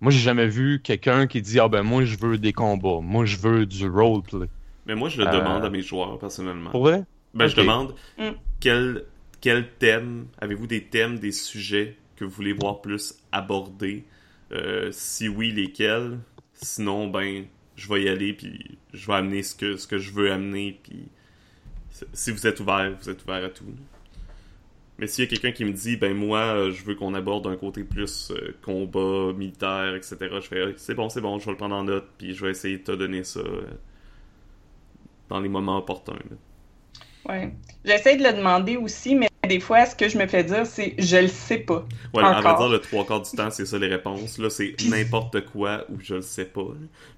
Moi, 0.00 0.12
j'ai 0.12 0.18
jamais 0.18 0.46
vu 0.46 0.80
quelqu'un 0.82 1.26
qui 1.26 1.40
dit 1.40 1.58
Ah 1.58 1.68
ben, 1.68 1.82
moi, 1.82 2.04
je 2.04 2.16
veux 2.18 2.38
des 2.38 2.52
combats. 2.52 3.00
Moi, 3.00 3.24
je 3.24 3.36
veux 3.36 3.66
du 3.66 3.88
roleplay. 3.88 4.48
Mais 4.86 4.94
moi, 4.94 5.08
je 5.08 5.20
le 5.20 5.26
demande 5.26 5.64
à 5.64 5.70
mes 5.70 5.82
joueurs, 5.82 6.18
personnellement. 6.18 6.70
Pour 6.70 6.82
vrai? 6.82 7.04
Ben, 7.34 7.48
je 7.48 7.56
demande 7.56 7.94
mm. 8.18 8.30
quel, 8.60 9.04
quel 9.40 9.68
thème, 9.78 10.26
avez-vous 10.38 10.66
des 10.66 10.84
thèmes, 10.84 11.18
des 11.18 11.32
sujets 11.32 11.96
que 12.16 12.24
vous 12.24 12.30
voulez 12.30 12.52
voir 12.52 12.80
plus 12.80 13.14
abordés? 13.32 14.04
Euh, 14.52 14.90
si 14.92 15.28
oui, 15.28 15.50
lesquels? 15.50 16.18
Sinon, 16.52 17.08
ben, 17.08 17.44
je 17.74 17.92
vais 17.92 18.04
y 18.04 18.08
aller, 18.08 18.32
puis 18.32 18.78
je 18.92 19.06
vais 19.06 19.14
amener 19.14 19.42
ce 19.42 19.54
que, 19.54 19.76
ce 19.76 19.86
que 19.86 19.98
je 19.98 20.12
veux 20.12 20.30
amener, 20.30 20.80
puis 20.82 21.08
si 22.12 22.30
vous 22.30 22.46
êtes 22.46 22.60
ouvert, 22.60 22.92
vous 23.00 23.10
êtes 23.10 23.22
ouvert 23.24 23.44
à 23.44 23.48
tout. 23.48 23.64
Mais 24.98 25.06
s'il 25.06 25.24
y 25.24 25.26
a 25.26 25.30
quelqu'un 25.30 25.52
qui 25.52 25.64
me 25.64 25.72
dit, 25.72 25.96
ben 25.96 26.14
moi, 26.14 26.40
euh, 26.40 26.70
je 26.72 26.82
veux 26.84 26.94
qu'on 26.94 27.12
aborde 27.14 27.46
un 27.46 27.56
côté 27.56 27.84
plus 27.84 28.30
euh, 28.30 28.56
combat, 28.62 29.32
militaire, 29.36 29.94
etc., 29.94 30.16
je 30.20 30.40
fais, 30.40 30.74
c'est 30.76 30.94
bon, 30.94 31.10
c'est 31.10 31.20
bon, 31.20 31.38
je 31.38 31.44
vais 31.44 31.50
le 31.50 31.56
prendre 31.58 31.74
en 31.74 31.84
note, 31.84 32.06
puis 32.16 32.34
je 32.34 32.44
vais 32.44 32.52
essayer 32.52 32.78
de 32.78 32.84
te 32.84 32.92
donner 32.92 33.22
ça 33.22 33.40
euh, 33.40 33.62
dans 35.28 35.40
les 35.40 35.50
moments 35.50 35.78
opportuns. 35.78 36.14
Ouais. 37.28 37.52
J'essaie 37.84 38.16
de 38.16 38.22
le 38.22 38.32
demander 38.32 38.76
aussi, 38.76 39.14
mais 39.14 39.28
des 39.46 39.60
fois, 39.60 39.84
ce 39.84 39.94
que 39.94 40.08
je 40.08 40.16
me 40.16 40.26
fais 40.26 40.44
dire, 40.44 40.64
c'est 40.64 40.94
je 40.98 41.16
le 41.18 41.28
sais 41.28 41.58
pas. 41.58 41.86
Ouais, 42.14 42.22
à 42.22 42.40
vrai 42.40 42.56
dire, 42.56 42.68
le 42.68 42.78
trois 42.78 43.04
quarts 43.04 43.22
du 43.22 43.30
temps, 43.32 43.50
c'est 43.50 43.66
ça 43.66 43.78
les 43.78 43.88
réponses. 43.88 44.38
Là, 44.38 44.48
c'est 44.48 44.74
n'importe 44.88 45.44
quoi 45.46 45.84
ou 45.90 46.00
je 46.00 46.14
le 46.14 46.22
sais 46.22 46.46
pas. 46.46 46.66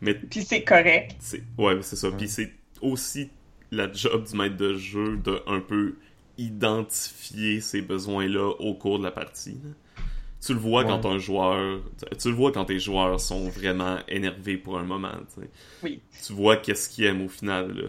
Mais... 0.00 0.14
Puis 0.14 0.42
c'est 0.42 0.62
correct. 0.62 1.16
Ouais, 1.56 1.78
c'est 1.82 1.96
ça. 1.96 2.10
Puis 2.10 2.28
c'est 2.28 2.52
aussi 2.82 3.30
la 3.70 3.92
job 3.92 4.24
du 4.24 4.36
maître 4.36 4.56
de 4.56 4.74
jeu 4.74 5.18
de 5.18 5.40
un 5.46 5.60
peu 5.60 5.96
identifier 6.38 7.60
ces 7.60 7.82
besoins-là 7.82 8.48
au 8.60 8.74
cours 8.74 8.98
de 8.98 9.04
la 9.04 9.10
partie. 9.10 9.58
Tu 10.40 10.54
le 10.54 10.60
vois 10.60 10.84
quand 10.84 11.04
un 11.04 11.18
joueur. 11.18 11.80
Tu 12.18 12.28
le 12.28 12.34
vois 12.34 12.52
quand 12.52 12.64
tes 12.64 12.78
joueurs 12.78 13.18
sont 13.20 13.48
vraiment 13.48 13.98
énervés 14.06 14.56
pour 14.56 14.78
un 14.78 14.84
moment. 14.84 15.12
Oui. 15.82 16.00
Tu 16.24 16.32
vois 16.32 16.56
qu'est-ce 16.56 16.88
qu'ils 16.88 17.04
aiment 17.06 17.22
au 17.22 17.28
final. 17.28 17.72
Là. 17.76 17.88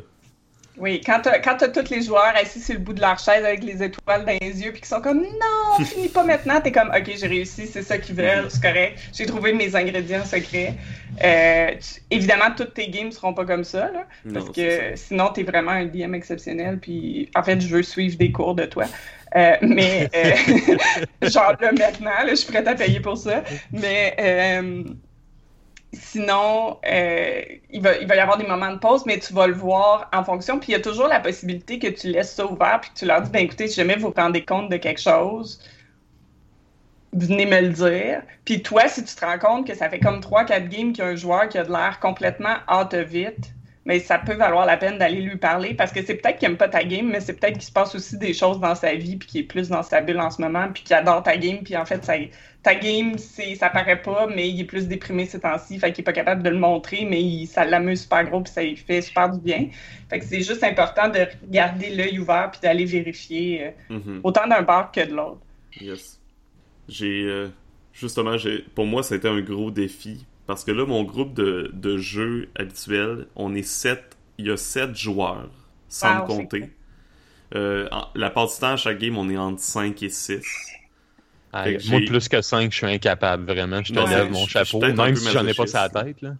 Oui, 0.79 1.01
quand 1.05 1.19
tu 1.21 1.29
as, 1.29 1.67
tous 1.67 1.89
les 1.89 2.01
joueurs 2.01 2.33
assis 2.35 2.61
sur 2.61 2.75
le 2.75 2.79
bout 2.79 2.93
de 2.93 3.01
leur 3.01 3.19
chaise 3.19 3.43
avec 3.43 3.63
les 3.63 3.83
étoiles 3.83 4.25
dans 4.25 4.37
les 4.41 4.63
yeux, 4.63 4.71
puis 4.71 4.81
qui 4.81 4.87
sont 4.87 5.01
comme 5.01 5.21
non, 5.21 5.85
finis 5.85 6.07
pas 6.07 6.23
maintenant, 6.23 6.61
t'es 6.61 6.71
comme 6.71 6.89
ok, 6.89 7.11
j'ai 7.17 7.27
réussi, 7.27 7.67
c'est 7.67 7.83
ça 7.83 7.97
qu'ils 7.97 8.15
veulent, 8.15 8.49
c'est 8.49 8.61
correct, 8.61 8.97
j'ai 9.13 9.25
trouvé 9.25 9.51
mes 9.51 9.75
ingrédients 9.75 10.23
secrets. 10.23 10.75
Euh, 11.23 11.71
évidemment, 12.09 12.51
toutes 12.55 12.73
tes 12.73 12.89
games 12.89 13.11
seront 13.11 13.33
pas 13.33 13.45
comme 13.45 13.65
ça, 13.65 13.91
là, 13.91 14.05
parce 14.33 14.49
que 14.51 14.95
sinon 14.95 15.29
t'es 15.33 15.43
vraiment 15.43 15.71
un 15.71 15.85
DM 15.85 16.13
exceptionnel, 16.13 16.79
puis 16.79 17.29
en 17.35 17.43
fait, 17.43 17.59
je 17.59 17.67
veux 17.67 17.83
suivre 17.83 18.17
des 18.17 18.31
cours 18.31 18.55
de 18.55 18.65
toi. 18.65 18.85
Euh, 19.35 19.57
mais 19.61 20.09
euh, 20.15 20.77
genre 21.29 21.53
là 21.59 21.71
maintenant, 21.73 22.09
là, 22.25 22.29
je 22.29 22.35
suis 22.35 22.51
prête 22.51 22.67
à 22.67 22.73
payer 22.73 22.99
pour 22.99 23.17
ça. 23.17 23.43
Mais 23.71 24.15
Sinon, 25.91 26.77
euh, 26.85 27.41
il, 27.71 27.81
va, 27.81 27.97
il 27.97 28.07
va 28.07 28.15
y 28.15 28.19
avoir 28.19 28.37
des 28.37 28.45
moments 28.45 28.71
de 28.71 28.77
pause, 28.77 29.05
mais 29.07 29.17
tu 29.19 29.33
vas 29.33 29.47
le 29.47 29.55
voir 29.55 30.09
en 30.13 30.23
fonction. 30.23 30.59
Puis 30.59 30.69
il 30.69 30.71
y 30.73 30.75
a 30.75 30.81
toujours 30.81 31.07
la 31.07 31.19
possibilité 31.19 31.79
que 31.79 31.87
tu 31.87 32.07
laisses 32.09 32.33
ça 32.33 32.45
ouvert, 32.45 32.79
puis 32.81 32.91
que 32.91 32.99
tu 32.99 33.05
leur 33.05 33.21
dis, 33.21 33.31
ben 33.31 33.43
écoutez, 33.43 33.67
si 33.67 33.75
jamais 33.75 33.95
vous 33.95 34.13
rendez 34.15 34.45
compte 34.45 34.69
de 34.69 34.77
quelque 34.77 35.01
chose, 35.01 35.59
venez 37.13 37.45
me 37.45 37.61
le 37.61 37.69
dire. 37.69 38.21
Puis 38.45 38.61
toi, 38.61 38.87
si 38.87 39.03
tu 39.03 39.15
te 39.15 39.25
rends 39.25 39.39
compte 39.39 39.67
que 39.67 39.75
ça 39.75 39.89
fait 39.89 39.99
comme 39.99 40.19
3-4 40.19 40.67
games 40.67 40.93
qu'il 40.93 41.03
y 41.03 41.07
a 41.07 41.07
un 41.07 41.15
joueur 41.15 41.49
qui 41.49 41.57
a 41.57 41.63
de 41.63 41.71
l'air 41.71 41.99
complètement 41.99 42.57
out 42.71 42.93
of 42.93 43.13
it, 43.13 43.51
mais 43.89 43.99
ça 43.99 44.19
peut 44.19 44.35
valoir 44.35 44.67
la 44.67 44.77
peine 44.77 44.99
d'aller 44.99 45.19
lui 45.19 45.37
parler 45.37 45.73
parce 45.73 45.91
que 45.91 46.05
c'est 46.05 46.13
peut-être 46.13 46.37
qu'il 46.37 46.47
aime 46.47 46.57
pas 46.57 46.69
ta 46.69 46.83
game, 46.83 47.09
mais 47.09 47.21
c'est 47.21 47.33
peut-être 47.33 47.55
qu'il 47.55 47.63
se 47.63 47.71
passe 47.71 47.95
aussi 47.95 48.19
des 48.19 48.35
choses 48.35 48.59
dans 48.59 48.75
sa 48.75 48.93
vie 48.93 49.15
puis 49.15 49.27
qu'il 49.27 49.41
est 49.41 49.45
plus 49.45 49.69
dans 49.69 49.81
sa 49.81 49.99
bulle 49.99 50.19
en 50.19 50.29
ce 50.29 50.43
moment 50.43 50.69
puis 50.71 50.83
qu'il 50.83 50.95
adore 50.95 51.23
ta 51.23 51.35
game 51.37 51.63
puis 51.63 51.75
en 51.75 51.85
fait 51.85 52.05
ça, 52.05 52.13
ta 52.61 52.75
game 52.75 53.17
c'est 53.17 53.55
ça 53.55 53.71
paraît 53.71 53.99
pas 53.99 54.27
mais 54.27 54.47
il 54.47 54.61
est 54.61 54.65
plus 54.65 54.87
déprimé 54.87 55.25
ces 55.25 55.39
temps-ci 55.39 55.79
fait 55.79 55.91
qu'il 55.91 56.03
est 56.03 56.05
pas 56.05 56.13
capable 56.13 56.43
de 56.43 56.51
le 56.51 56.59
montrer 56.59 57.03
mais 57.03 57.19
il, 57.19 57.47
ça 57.47 57.65
l'amuse 57.65 58.03
super 58.03 58.25
gros 58.25 58.41
puis 58.41 58.53
ça 58.53 58.61
lui 58.61 58.75
fait 58.75 59.01
super 59.01 59.31
du 59.31 59.39
bien. 59.39 59.69
Fait 60.07 60.19
que 60.19 60.25
c'est 60.25 60.43
juste 60.43 60.63
important 60.63 61.09
de 61.09 61.25
garder 61.47 61.89
l'œil 61.89 62.19
ouvert 62.19 62.51
puis 62.51 62.61
d'aller 62.61 62.85
vérifier 62.85 63.73
euh, 63.89 63.97
mm-hmm. 63.97 64.19
autant 64.23 64.45
d'un 64.45 64.61
bord 64.61 64.91
que 64.91 65.03
de 65.03 65.15
l'autre. 65.15 65.41
Yes. 65.81 66.21
J'ai 66.87 67.23
euh, 67.23 67.47
justement 67.91 68.37
j'ai 68.37 68.63
pour 68.75 68.85
moi 68.85 69.01
c'était 69.01 69.29
un 69.29 69.41
gros 69.41 69.71
défi 69.71 70.27
parce 70.49 70.63
que 70.63 70.71
là, 70.71 70.83
mon 70.83 71.03
groupe 71.03 71.35
de, 71.35 71.69
de 71.75 71.99
jeux 71.99 72.49
habituel, 72.55 73.27
on 73.35 73.53
est 73.53 73.61
sept. 73.61 74.17
Il 74.39 74.47
y 74.47 74.49
a 74.49 74.57
sept 74.57 74.95
joueurs, 74.95 75.51
sans 75.89 76.23
me 76.23 76.25
compter. 76.25 76.71
Euh, 77.53 77.87
la 78.15 78.31
part 78.31 78.47
du 78.47 78.55
temps, 78.59 78.71
à 78.71 78.75
chaque 78.75 78.97
game, 78.97 79.15
on 79.19 79.29
est 79.29 79.37
entre 79.37 79.61
5 79.61 80.01
et 80.01 80.09
6. 80.09 80.41
moi, 81.53 81.99
plus 82.03 82.27
que 82.27 82.41
5, 82.41 82.71
je 82.71 82.77
suis 82.77 82.87
incapable, 82.87 83.45
vraiment. 83.45 83.83
Je 83.83 83.93
te 83.93 83.99
lève 83.99 84.31
mon 84.31 84.47
chapeau, 84.47 84.79
même 84.79 85.15
si 85.15 85.31
j'en 85.31 85.45
ai 85.45 85.53
pas 85.53 85.67
sa 85.67 85.87
tête. 85.87 86.19
Là. 86.23 86.33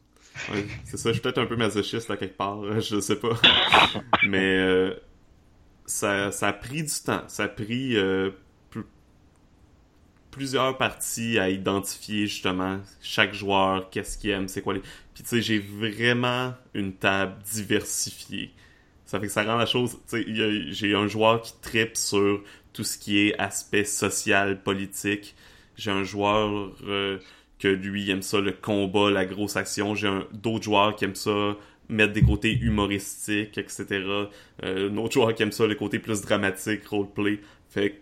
c'est 0.85 0.97
ça, 0.97 1.09
je 1.09 1.13
suis 1.13 1.21
peut-être 1.21 1.37
un 1.37 1.45
peu 1.45 1.55
masochiste 1.55 2.09
là 2.09 2.17
quelque 2.17 2.35
part, 2.35 2.81
je 2.81 2.99
sais 2.99 3.17
pas. 3.17 3.39
Mais 4.27 4.57
euh, 4.57 4.95
ça, 5.85 6.31
ça 6.31 6.47
a 6.47 6.53
pris 6.53 6.81
du 6.81 6.99
temps. 7.05 7.21
Ça 7.27 7.43
a 7.43 7.47
pris 7.47 7.95
euh, 7.95 8.31
plusieurs 10.31 10.77
parties 10.77 11.39
à 11.39 11.49
identifier 11.49 12.27
justement 12.27 12.79
chaque 13.01 13.33
joueur, 13.33 13.89
qu'est-ce 13.89 14.17
qu'il 14.17 14.31
aime, 14.31 14.47
c'est 14.47 14.61
quoi 14.61 14.73
les. 14.73 14.81
Puis 15.13 15.23
tu 15.23 15.29
sais, 15.29 15.41
j'ai 15.41 15.59
vraiment 15.59 16.53
une 16.73 16.93
table 16.93 17.35
diversifiée. 17.51 18.51
Ça 19.05 19.19
fait 19.19 19.27
que 19.27 19.31
ça 19.31 19.43
rend 19.43 19.57
la 19.57 19.65
chose. 19.65 19.97
J'ai 20.11 20.93
un 20.93 21.07
joueur 21.07 21.41
qui 21.41 21.53
tripe 21.61 21.97
sur 21.97 22.43
tout 22.73 22.83
ce 22.83 22.97
qui 22.97 23.19
est 23.27 23.39
aspect 23.39 23.83
social, 23.83 24.61
politique. 24.61 25.35
J'ai 25.75 25.91
un 25.91 26.03
joueur 26.03 26.71
euh, 26.87 27.17
que 27.57 27.67
lui 27.67 28.09
aime 28.11 28.21
ça 28.21 28.39
le 28.39 28.51
combat, 28.51 29.09
la 29.09 29.25
grosse 29.25 29.55
action. 29.55 29.95
J'ai 29.95 30.09
d'autres 30.31 30.63
joueurs 30.63 30.95
qui 30.95 31.05
aiment 31.05 31.15
ça 31.15 31.57
mettre 31.89 32.13
des 32.13 32.21
côtés 32.21 32.53
humoristiques, 32.53 33.57
etc. 33.57 33.85
Euh, 34.63 34.91
un 34.91 34.97
autre 34.97 35.13
joueur 35.13 35.33
qui 35.33 35.43
aime 35.43 35.51
ça 35.51 35.65
le 35.65 35.75
côté 35.75 35.99
plus 35.99 36.21
dramatique, 36.21 36.85
roleplay. 36.85 37.39
Fait 37.69 37.89
que 37.91 37.95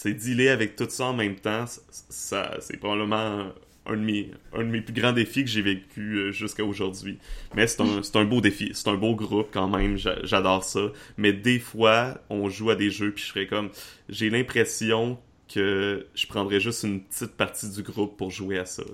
c'est 0.00 0.14
dealer 0.14 0.50
avec 0.50 0.76
tout 0.76 0.86
ça 0.88 1.06
en 1.06 1.12
même 1.12 1.34
temps, 1.34 1.64
ça, 1.90 2.56
c'est 2.60 2.76
probablement 2.76 3.48
un 3.84 3.96
de, 3.96 4.00
mes, 4.00 4.30
un 4.52 4.60
de 4.60 4.68
mes 4.68 4.80
plus 4.80 4.94
grands 4.94 5.12
défis 5.12 5.42
que 5.42 5.50
j'ai 5.50 5.60
vécu 5.60 6.18
euh, 6.18 6.30
jusqu'à 6.30 6.64
aujourd'hui. 6.64 7.18
Mais 7.56 7.66
c'est 7.66 7.80
un, 7.80 8.00
un 8.14 8.24
beau 8.24 8.40
défi, 8.40 8.70
c'est 8.74 8.86
un 8.86 8.94
beau 8.94 9.16
groupe 9.16 9.48
quand 9.52 9.66
même, 9.66 9.96
j'adore 9.96 10.62
ça. 10.62 10.92
Mais 11.16 11.32
des 11.32 11.58
fois, 11.58 12.16
on 12.30 12.48
joue 12.48 12.70
à 12.70 12.76
des 12.76 12.92
jeux 12.92 13.10
puis 13.10 13.24
je 13.24 13.28
serais 13.30 13.48
comme, 13.48 13.70
j'ai 14.08 14.30
l'impression 14.30 15.18
que 15.52 16.06
je 16.14 16.26
prendrais 16.28 16.60
juste 16.60 16.84
une 16.84 17.00
petite 17.00 17.32
partie 17.32 17.68
du 17.68 17.82
groupe 17.82 18.16
pour 18.16 18.30
jouer 18.30 18.58
à 18.58 18.66
ça. 18.66 18.84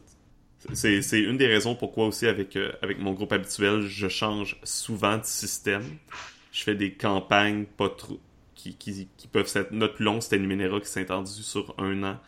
C'est 0.73 1.03
c'est 1.03 1.21
une 1.21 1.37
des 1.37 1.49
raisons 1.49 1.75
pourquoi 1.75 2.07
aussi 2.07 2.27
avec, 2.27 2.57
euh, 2.57 2.73
avec 2.81 2.99
mon 2.99 3.13
groupe 3.13 3.35
habituel, 3.35 3.83
je 3.83 4.09
change 4.09 4.57
souvent 4.63 5.19
de 5.19 5.25
système. 5.25 5.85
Je 6.51 6.63
fais 6.63 6.75
des 6.75 6.95
campagnes 6.95 7.67
pas 7.77 7.91
trop 7.91 8.19
qui, 8.73 9.09
peuvent. 9.31 9.69
Notre 9.71 10.03
long, 10.03 10.21
c'était 10.21 10.39
Numenera 10.39 10.81
qui 10.81 10.89
s'est 10.89 11.03
étendu 11.03 11.43
sur 11.43 11.75
un 11.79 12.03
an. 12.03 12.21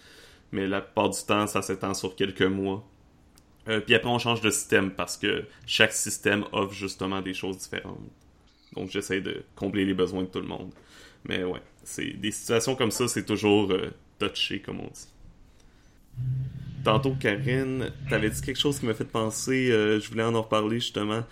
Mais 0.52 0.66
la 0.66 0.80
plupart 0.80 1.10
du 1.10 1.20
temps, 1.26 1.46
ça 1.46 1.62
s'étend 1.62 1.94
sur 1.94 2.14
quelques 2.14 2.42
mois. 2.42 2.86
Euh, 3.68 3.80
puis 3.80 3.94
après, 3.94 4.10
on 4.10 4.18
change 4.18 4.40
de 4.40 4.50
système 4.50 4.92
parce 4.92 5.16
que 5.16 5.44
chaque 5.66 5.92
système 5.92 6.44
offre 6.52 6.72
justement 6.72 7.20
des 7.20 7.34
choses 7.34 7.58
différentes. 7.58 7.98
Donc, 8.74 8.90
j'essaie 8.90 9.20
de 9.20 9.42
combler 9.56 9.84
les 9.84 9.94
besoins 9.94 10.22
de 10.22 10.28
tout 10.28 10.40
le 10.40 10.46
monde. 10.46 10.70
Mais 11.24 11.42
ouais, 11.42 11.62
c'est 11.82 12.12
des 12.12 12.30
situations 12.30 12.76
comme 12.76 12.92
ça, 12.92 13.08
c'est 13.08 13.24
toujours 13.24 13.72
euh, 13.72 13.90
touché, 14.18 14.60
comme 14.60 14.80
on 14.80 14.86
dit. 14.86 15.08
Tantôt, 16.84 17.16
Karine, 17.18 17.90
t'avais 18.08 18.30
dit 18.30 18.40
quelque 18.40 18.58
chose 18.58 18.78
qui 18.78 18.86
m'a 18.86 18.94
fait 18.94 19.04
penser, 19.04 19.72
euh, 19.72 19.98
je 19.98 20.08
voulais 20.08 20.22
en 20.22 20.40
reparler 20.40 20.78
justement. 20.78 21.24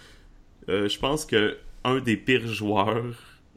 Je 0.66 0.98
pense 0.98 1.26
que 1.26 1.59
un 1.84 2.00
des 2.00 2.16
pires 2.16 2.46
joueurs, 2.46 3.14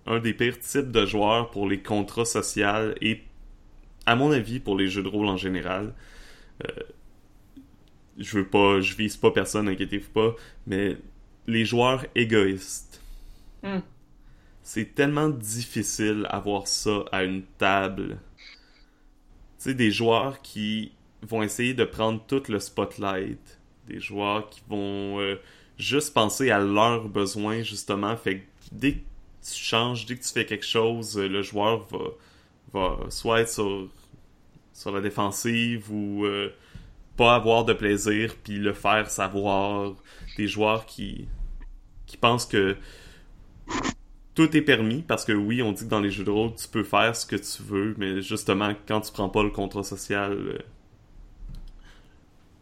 un 0.08 0.20
des 0.20 0.34
pires 0.34 0.60
types 0.60 0.92
de 0.92 1.06
joueurs 1.06 1.52
pour 1.52 1.68
les 1.68 1.82
contrats 1.82 2.26
sociaux 2.26 2.94
et, 3.02 3.22
à 4.06 4.16
mon 4.16 4.32
avis, 4.32 4.60
pour 4.60 4.78
les 4.78 4.88
jeux 4.88 5.04
de 5.04 5.08
rôle 5.10 5.28
en 5.28 5.38
général, 5.38 5.94
euh, 6.66 6.84
je 8.18 8.38
veux 8.38 8.48
pas, 8.48 8.80
je 8.82 8.96
vise 8.96 9.18
pas 9.18 9.32
personne, 9.32 9.68
inquiétez-vous 9.68 10.10
pas, 10.10 10.36
mais 10.66 10.98
les 11.46 11.66
joueurs 11.66 12.06
égoïstes. 12.16 13.02
Hmm. 13.64 13.80
C'est 14.64 14.96
tellement 14.96 15.30
difficile 15.30 16.26
avoir 16.30 16.68
ça 16.68 17.06
à 17.12 17.24
une 17.24 17.44
table. 17.58 18.20
Tu 19.60 19.70
sais, 19.70 19.74
des 19.74 19.92
joueurs 19.92 20.42
qui 20.42 20.92
vont 21.22 21.42
essayer 21.42 21.74
de 21.74 21.84
prendre 21.84 22.22
tout 22.28 22.44
le 22.50 22.60
spotlight. 22.60 23.60
Des 23.88 24.00
joueurs 24.00 24.50
qui 24.50 24.62
vont 24.68 25.20
euh, 25.20 25.36
juste 25.78 26.14
penser 26.14 26.52
à 26.52 26.60
leurs 26.60 27.08
besoins, 27.08 27.62
justement. 27.62 28.16
Fait 28.18 28.40
que 28.40 28.44
dès 28.72 28.94
que 28.94 29.00
tu 29.54 29.64
changes, 29.64 30.06
dès 30.06 30.16
que 30.18 30.24
tu 30.24 30.30
fais 30.30 30.46
quelque 30.46 30.66
chose, 30.66 31.18
euh, 31.18 31.28
le 31.28 31.42
joueur 31.42 31.86
va, 31.92 32.00
va 32.74 33.10
soit 33.10 33.42
être 33.42 33.50
sur, 33.50 33.88
sur 34.74 34.92
la 34.92 35.02
défensive 35.02 35.92
ou 35.92 36.26
euh, 36.26 36.52
pas 37.18 37.36
avoir 37.36 37.66
de 37.66 37.74
plaisir, 37.74 38.36
puis 38.44 38.58
le 38.60 38.74
faire 38.74 39.10
savoir. 39.10 39.94
Des 40.38 40.48
joueurs 40.48 40.86
qui, 40.86 41.28
qui 42.06 42.18
pensent 42.18 42.46
que 42.46 42.78
tout 44.36 44.56
est 44.56 44.62
permis, 44.62 45.02
parce 45.02 45.26
que 45.26 45.32
oui, 45.34 45.62
on 45.64 45.72
dit 45.72 45.86
que 45.86 45.90
dans 45.90 46.00
les 46.00 46.12
jeux 46.12 46.24
de 46.24 46.30
rôle, 46.30 46.54
tu 46.56 46.68
peux 46.68 46.84
faire 46.84 47.16
ce 47.16 47.26
que 47.26 47.36
tu 47.36 47.64
veux, 47.64 47.96
mais 47.98 48.22
justement, 48.22 48.74
quand 48.88 49.02
tu 49.02 49.12
prends 49.12 49.30
pas 49.30 49.44
le 49.44 49.50
contrat 49.50 49.84
social, 49.84 50.34
euh, 50.34 50.60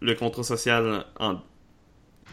le 0.02 0.14
contrat 0.16 0.44
social, 0.44 1.06
en- 1.20 1.40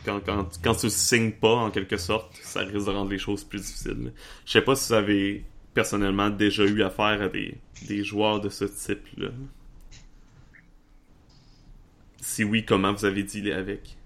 quand, 0.05 0.21
quand, 0.25 0.47
quand 0.63 0.75
tu 0.75 0.91
signes 0.91 1.33
pas, 1.33 1.55
en 1.55 1.71
quelque 1.71 1.97
sorte, 1.97 2.35
ça 2.43 2.61
risque 2.61 2.87
de 2.87 2.91
rendre 2.91 3.11
les 3.11 3.19
choses 3.19 3.45
plus 3.45 3.61
difficiles. 3.61 4.13
Je 4.45 4.53
sais 4.53 4.63
pas 4.63 4.75
si 4.75 4.89
vous 4.89 4.95
avez 4.95 5.45
personnellement 5.75 6.31
déjà 6.31 6.65
eu 6.65 6.83
affaire 6.83 7.23
à 7.23 7.29
des, 7.29 7.57
des 7.87 8.05
joueurs 8.05 8.41
de 8.41 8.49
ce 8.49 8.65
type-là. 8.65 9.29
Si 12.21 12.45
oui, 12.45 12.65
comment 12.65 12.93
vous 12.93 13.05
avez 13.05 13.23
dealé 13.23 13.53
avec? 13.53 13.97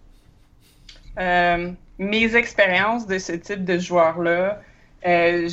Euh, 1.18 1.72
mes 1.98 2.36
expériences 2.36 3.06
de 3.06 3.18
ce 3.18 3.32
type 3.32 3.64
de 3.64 3.78
joueur-là, 3.78 4.62
euh, 5.06 5.48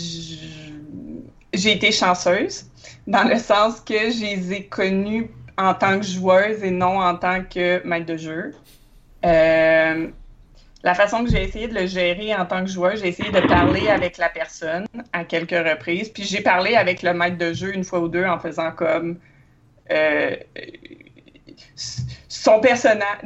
j'ai 1.54 1.72
été 1.72 1.92
chanceuse 1.92 2.66
dans 3.08 3.24
le 3.24 3.38
sens 3.38 3.80
que 3.82 3.94
je 3.94 4.22
les 4.22 4.54
ai 4.54 4.66
connus 4.66 5.30
en 5.58 5.74
tant 5.74 6.00
que 6.00 6.06
joueuse 6.06 6.64
et 6.64 6.72
non 6.72 7.00
en 7.00 7.16
tant 7.16 7.44
que 7.44 7.86
maître 7.86 8.06
de 8.06 8.18
jeu. 8.18 8.54
Euh, 9.26 10.08
la 10.84 10.94
façon 10.94 11.24
que 11.24 11.32
j'ai 11.32 11.44
essayé 11.44 11.68
de 11.68 11.74
le 11.74 11.88
gérer 11.88 12.36
en 12.36 12.46
tant 12.46 12.62
que 12.62 12.70
joueur, 12.70 12.96
j'ai 12.98 13.08
essayé 13.08 13.32
de 13.32 13.40
parler 13.48 13.88
avec 13.88 14.18
la 14.18 14.30
personne 14.30 14.86
à 15.14 15.24
quelques 15.24 15.52
reprises, 15.52 16.10
puis 16.10 16.24
j'ai 16.24 16.42
parlé 16.42 16.76
avec 16.76 17.02
le 17.04 17.14
maître 17.14 17.38
de 17.38 17.54
jeu 17.54 17.74
une 17.74 17.86
fois 17.86 18.00
ou 18.00 18.10
deux 18.10 18.26
en 18.26 18.38
faisant 18.38 18.72
comme 18.72 19.18
euh, 19.92 20.36
son 22.28 22.60
personnage. 22.60 23.20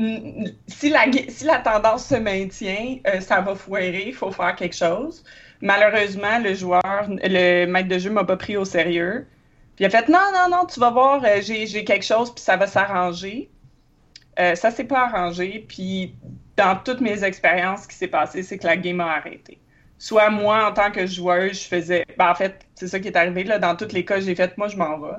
Si 0.67 0.89
la, 0.89 1.05
si 1.29 1.45
la 1.45 1.57
tendance 1.57 2.05
se 2.05 2.15
maintient, 2.15 2.97
euh, 3.07 3.19
ça 3.19 3.41
va 3.41 3.55
foirer, 3.55 4.05
il 4.07 4.13
faut 4.13 4.31
faire 4.31 4.55
quelque 4.55 4.75
chose. 4.75 5.23
Malheureusement, 5.61 6.39
le 6.39 6.53
joueur, 6.53 7.07
le 7.09 7.65
maître 7.65 7.89
de 7.89 7.97
jeu 7.97 8.11
m'a 8.11 8.23
pas 8.23 8.37
pris 8.37 8.55
au 8.55 8.65
sérieux. 8.65 9.25
Puis 9.75 9.83
il 9.83 9.87
a 9.87 9.89
fait 9.89 10.07
non, 10.09 10.19
non, 10.31 10.55
non, 10.55 10.65
tu 10.67 10.79
vas 10.79 10.91
voir, 10.91 11.23
euh, 11.23 11.41
j'ai 11.41 11.83
quelque 11.83 12.05
chose, 12.05 12.33
puis 12.33 12.43
ça 12.43 12.55
va 12.57 12.67
s'arranger. 12.67 13.49
Euh, 14.39 14.53
ça 14.53 14.69
s'est 14.69 14.83
pas 14.83 15.05
arrangé, 15.05 15.65
puis 15.67 16.13
dans 16.57 16.75
toutes 16.83 17.01
mes 17.01 17.23
expériences, 17.23 17.83
ce 17.83 17.87
qui 17.87 17.95
s'est 17.95 18.07
passé, 18.07 18.43
c'est 18.43 18.57
que 18.57 18.65
la 18.65 18.75
game 18.77 18.99
a 18.99 19.11
arrêté. 19.13 19.59
Soit 19.99 20.29
moi, 20.29 20.67
en 20.69 20.73
tant 20.73 20.91
que 20.91 21.05
joueuse, 21.07 21.63
je 21.63 21.67
faisais. 21.67 22.05
Ben, 22.17 22.29
en 22.29 22.35
fait, 22.35 22.65
c'est 22.75 22.87
ça 22.87 22.99
qui 22.99 23.07
est 23.07 23.15
arrivé. 23.17 23.43
Là. 23.43 23.57
Dans 23.59 23.75
tous 23.75 23.93
les 23.93 24.05
cas, 24.05 24.19
j'ai 24.19 24.35
fait 24.35 24.57
moi, 24.57 24.67
je 24.67 24.77
m'en 24.77 24.97
vais. 24.99 25.17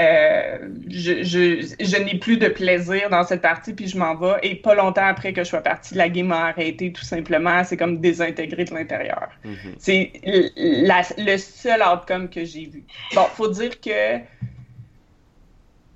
Euh, 0.00 0.68
je 0.88 1.22
je, 1.22 1.74
je 1.80 1.96
n'ai 2.02 2.18
plus 2.18 2.36
de 2.36 2.48
plaisir 2.48 3.08
dans 3.10 3.24
cette 3.24 3.40
partie, 3.42 3.72
puis 3.72 3.88
je 3.88 3.96
m'en 3.96 4.14
vais. 4.16 4.34
Et 4.42 4.54
pas 4.56 4.74
longtemps 4.74 5.06
après 5.06 5.32
que 5.32 5.42
je 5.42 5.48
sois 5.48 5.60
partie, 5.62 5.94
la 5.94 6.08
game 6.08 6.30
a 6.32 6.46
arrêté 6.48 6.92
tout 6.92 7.04
simplement. 7.04 7.64
C'est 7.64 7.76
comme 7.76 7.98
désintégré 8.00 8.64
de 8.64 8.74
l'intérieur. 8.74 9.28
Mhm. 9.44 9.74
C'est 9.78 10.12
l- 10.24 10.50
la- 10.56 11.02
le 11.16 11.36
seul 11.38 11.80
outcome 11.82 12.28
que 12.28 12.44
j'ai 12.44 12.66
vu. 12.66 12.84
Bon, 13.14 13.22
faut 13.34 13.48
dire 13.48 13.80
que 13.80 14.18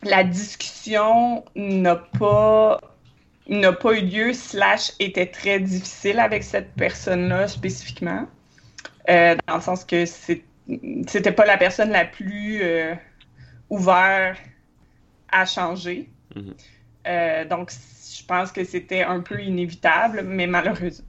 la 0.05 0.25
discussion 0.25 1.45
n'a 1.55 1.97
pas 1.97 2.81
n'a 3.49 3.73
pas 3.73 3.95
eu 3.99 4.03
lieu 4.03 4.33
slash 4.33 4.93
était 4.99 5.27
très 5.27 5.61
difficile 5.61 6.19
avec 6.19 6.43
cette 6.43 6.73
personne-là 6.75 7.49
spécifiquement. 7.49 8.27
Euh, 9.11 9.35
dans 9.49 9.57
le 9.57 9.61
sens 9.61 9.85
que 9.85 10.05
c'était 10.07 11.33
pas 11.33 11.45
la 11.45 11.57
personne 11.57 11.91
la 11.91 12.05
plus 12.05 12.61
euh, 12.63 12.95
ouverte 13.69 14.39
à 15.31 15.45
changer. 15.45 16.09
Mhm. 16.37 16.55
Euh, 17.09 17.45
donc, 17.45 17.71
je 17.71 18.25
pense 18.25 18.53
que 18.53 18.63
c'était 18.63 19.03
un 19.03 19.21
peu 19.21 19.43
inévitable, 19.43 20.23
mais 20.25 20.47
malheureusement, 20.47 21.07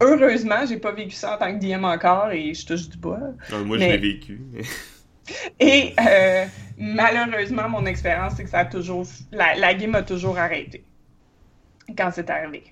heureusement, 0.00 0.64
j'ai 0.66 0.78
pas 0.78 0.92
vécu 0.92 1.14
ça 1.14 1.34
en 1.34 1.38
tant 1.38 1.58
que 1.58 1.62
DM 1.62 1.84
encore 1.84 2.30
et 2.30 2.54
je 2.54 2.64
touche 2.64 2.88
du 2.88 2.96
bois. 2.96 3.18
Euh, 3.52 3.64
moi, 3.64 3.76
Mais- 3.76 3.86
je 3.86 3.90
l'ai 3.92 3.98
vécu. 3.98 4.40
Et 5.58 5.94
malheureusement, 6.76 7.66
mon 7.66 7.86
expérience, 7.86 8.34
c'est 8.36 8.44
que 8.44 8.50
ça 8.50 8.58
a 8.58 8.64
toujours, 8.66 9.06
la, 9.32 9.54
la 9.54 9.72
game 9.72 9.94
a 9.94 10.02
toujours 10.02 10.36
arrêté 10.36 10.84
quand 11.96 12.10
c'est 12.12 12.28
arrivé. 12.30 12.64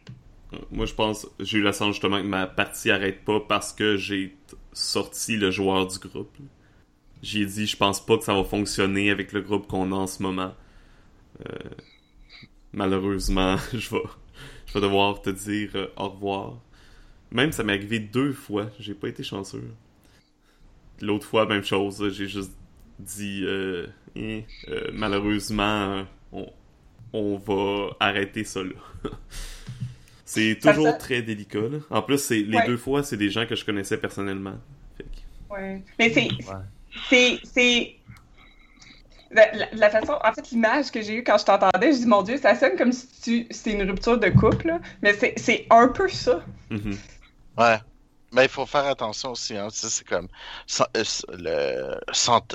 Moi, 0.71 0.87
je 0.87 0.95
pense, 0.95 1.27
j'ai 1.41 1.59
eu 1.59 1.63
la 1.63 1.73
chance 1.73 1.95
justement 1.95 2.21
que 2.21 2.27
ma 2.27 2.47
partie 2.47 2.91
arrête 2.91 3.25
pas 3.25 3.41
parce 3.41 3.73
que 3.73 3.97
j'ai 3.97 4.37
sorti 4.73 5.37
le 5.37 5.51
joueur 5.51 5.87
du 5.87 5.99
groupe. 5.99 6.37
J'ai 7.23 7.47
dit, 7.47 7.67
je 7.67 7.77
pense 7.77 8.05
pas 8.05 8.19
que 8.19 8.25
ça 8.25 8.35
va 8.35 8.45
fonctionner 8.45 9.11
avec 9.11 9.33
le 9.33 9.41
groupe 9.41 9.67
qu'on 9.67 9.93
a 9.93 9.95
en 9.95 10.07
ce 10.07 10.23
moment. 10.23 10.55
Euh, 11.41 11.71
malheureusement, 12.73 13.57
je 13.73 13.91
vais, 13.91 14.81
devoir 14.81 15.23
te 15.23 15.31
dire 15.31 15.71
euh, 15.75 15.87
au 15.97 16.09
revoir. 16.11 16.59
Même 17.31 17.53
ça 17.53 17.63
m'est 17.65 17.75
arrivé 17.75 17.99
deux 17.99 18.33
fois, 18.33 18.69
j'ai 18.79 18.95
pas 18.95 19.09
été 19.09 19.23
chanceux. 19.23 19.63
L'autre 21.01 21.27
fois, 21.27 21.47
même 21.47 21.65
chose, 21.65 22.13
j'ai 22.13 22.29
juste 22.29 22.53
dit, 22.99 23.43
euh, 23.45 23.87
Eh, 24.15 24.45
malheureusement, 24.93 26.05
on, 26.33 26.53
on 27.13 27.37
va 27.37 27.91
arrêter 28.01 28.45
ça 28.45 28.63
là. 28.63 28.71
c'est 30.25 30.59
toujours 30.61 30.87
ça- 30.87 30.93
très 30.95 31.23
délicat. 31.23 31.61
Là. 31.61 31.79
En 31.91 32.03
plus, 32.03 32.19
c'est 32.19 32.41
les 32.41 32.57
Ouais. 32.59 32.67
deux 32.67 32.77
fois, 32.77 33.03
c'est 33.03 33.17
des 33.17 33.31
gens 33.31 33.47
que 33.47 33.55
je 33.55 33.65
connaissais 33.65 33.97
personnellement. 33.99 34.55
Fait 34.97 35.05
que- 35.05 35.55
Ouais. 35.55 35.83
Mais 35.99 36.11
c'est, 36.13 36.23
Ouais. 36.23 36.63
c'est, 37.11 37.41
c'est 37.45 37.95
la, 39.31 39.53
la- 39.55 39.69
la 39.73 39.91
façon, 39.91 40.15
en 40.25 40.33
fait, 40.33 40.51
l'image 40.51 40.91
que 40.91 41.03
j'ai 41.03 41.17
eue 41.17 41.25
quand 41.25 41.39
je 41.39 41.45
t'entendais, 41.45 41.93
je 41.93 41.99
dis 41.99 42.07
mon 42.07 42.23
Dieu, 42.23 42.37
ça 42.39 42.55
sonne 42.55 42.77
comme 42.77 42.93
si 42.93 43.47
c'est 43.51 43.73
une 43.73 43.83
rupture 43.83 44.19
de 44.19 44.29
couple, 44.29 44.69
là. 44.69 44.81
mais 45.03 45.13
c'est, 45.15 45.35
c'est 45.39 45.67
un 45.71 45.89
peu 45.89 46.09
ça. 46.09 46.45
Mhm. 46.71 46.97
Ouais. 47.59 47.77
Mais 48.33 48.45
il 48.45 48.49
faut 48.49 48.67
faire 48.67 48.87
attention 48.87 49.33
aussi, 49.33 49.57
hein. 49.57 49.69
Tu 49.71 49.77
sais, 49.79 49.89
C'est 49.91 50.05
comme 50.09 50.29
euh, 51.47 51.99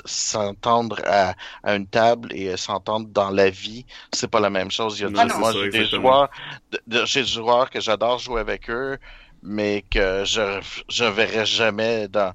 s'entendre 0.06 1.00
à, 1.06 1.34
à 1.62 1.74
une 1.76 1.86
table 1.86 2.32
et 2.34 2.48
euh, 2.48 2.56
s'entendre 2.56 3.08
dans 3.08 3.30
la 3.30 3.48
vie, 3.50 3.86
c'est 4.12 4.28
pas 4.28 4.40
la 4.40 4.50
même 4.50 4.70
chose. 4.70 4.98
Il 4.98 5.02
y 5.02 5.06
a 5.06 5.10
Non, 5.10 5.24
moi, 5.38 5.52
ça, 5.52 5.58
j'ai 5.60 5.68
des 5.70 5.84
joueurs, 5.86 6.30
de- 6.72 6.80
de- 6.86 7.04
j'ai 7.06 7.20
des 7.22 7.26
joueurs 7.28 7.70
que 7.70 7.80
j'adore 7.80 8.18
jouer 8.18 8.40
avec 8.40 8.68
eux, 8.70 8.98
mais 9.42 9.84
que 9.90 10.24
je 10.24 10.60
je 10.88 11.04
verrai 11.04 11.46
jamais 11.46 12.08
dans 12.08 12.34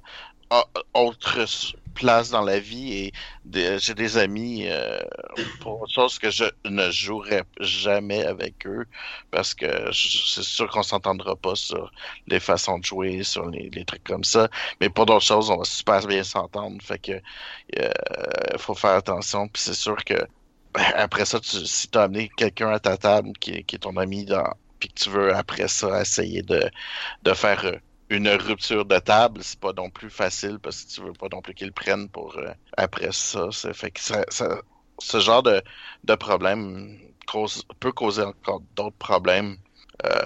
autre 0.94 1.44
place 1.94 2.30
dans 2.30 2.42
la 2.42 2.60
vie 2.60 2.92
et 2.92 3.12
j'ai 3.78 3.94
des 3.94 4.18
amis 4.18 4.66
euh, 4.68 4.98
pour 5.60 5.88
chose 5.88 6.18
que 6.18 6.30
je 6.30 6.44
ne 6.66 6.90
jouerai 6.90 7.42
jamais 7.60 8.24
avec 8.24 8.66
eux 8.66 8.86
parce 9.30 9.54
que 9.54 9.66
c'est 9.92 10.42
sûr 10.42 10.68
qu'on 10.70 10.82
s'entendra 10.82 11.36
pas 11.36 11.54
sur 11.56 11.92
les 12.26 12.40
façons 12.40 12.78
de 12.78 12.84
jouer, 12.84 13.22
sur 13.24 13.48
les, 13.50 13.70
trucs 13.86 14.04
comme 14.04 14.24
ça. 14.24 14.48
Mais 14.80 14.90
pour 14.90 15.06
d'autres 15.06 15.24
choses, 15.24 15.50
on 15.50 15.58
va 15.58 15.64
super 15.64 16.06
bien 16.06 16.24
s'entendre. 16.24 16.76
Fait 16.82 16.98
que 16.98 17.12
euh, 17.78 18.58
faut 18.58 18.74
faire 18.74 18.92
attention. 18.96 19.48
Puis 19.48 19.62
c'est 19.62 19.74
sûr 19.74 20.04
que 20.04 20.14
ben, 20.74 20.84
après 20.96 21.24
ça, 21.26 21.38
si 21.42 21.88
tu 21.88 21.98
as 21.98 22.02
amené 22.04 22.30
quelqu'un 22.36 22.70
à 22.70 22.80
ta 22.80 22.96
table 22.96 23.32
qui, 23.40 23.52
est- 23.52 23.64
qui 23.64 23.76
est 23.76 23.78
ton 23.80 23.96
ami 23.96 24.24
dans, 24.24 24.44
puis 24.78 24.88
que 24.90 24.94
tu 25.04 25.10
veux 25.10 25.34
après 25.34 25.68
ça 25.68 26.00
essayer 26.02 26.42
de, 26.42 26.70
de 27.22 27.34
faire 27.34 27.64
euh, 27.66 27.78
une 28.10 28.28
rupture 28.28 28.84
de 28.84 28.98
table, 28.98 29.42
c'est 29.42 29.58
pas 29.60 29.72
non 29.72 29.90
plus 29.90 30.10
facile 30.10 30.58
parce 30.60 30.84
que 30.84 30.90
tu 30.94 31.02
veux 31.02 31.12
pas 31.12 31.28
non 31.32 31.42
plus 31.42 31.54
qu'ils 31.54 31.72
prennent 31.72 32.08
pour 32.10 32.36
euh, 32.38 32.52
après 32.76 33.12
ça. 33.12 33.50
Ça 33.52 33.72
fait 33.74 33.90
que 33.90 34.00
ça, 34.00 34.24
ça- 34.30 34.60
ce 35.00 35.20
genre 35.20 35.42
de, 35.42 35.62
de 36.04 36.14
problème 36.14 36.98
cause, 37.26 37.64
peut 37.80 37.92
causer 37.92 38.22
encore 38.22 38.60
d'autres 38.76 38.96
problèmes. 38.98 39.56
Euh, 40.04 40.22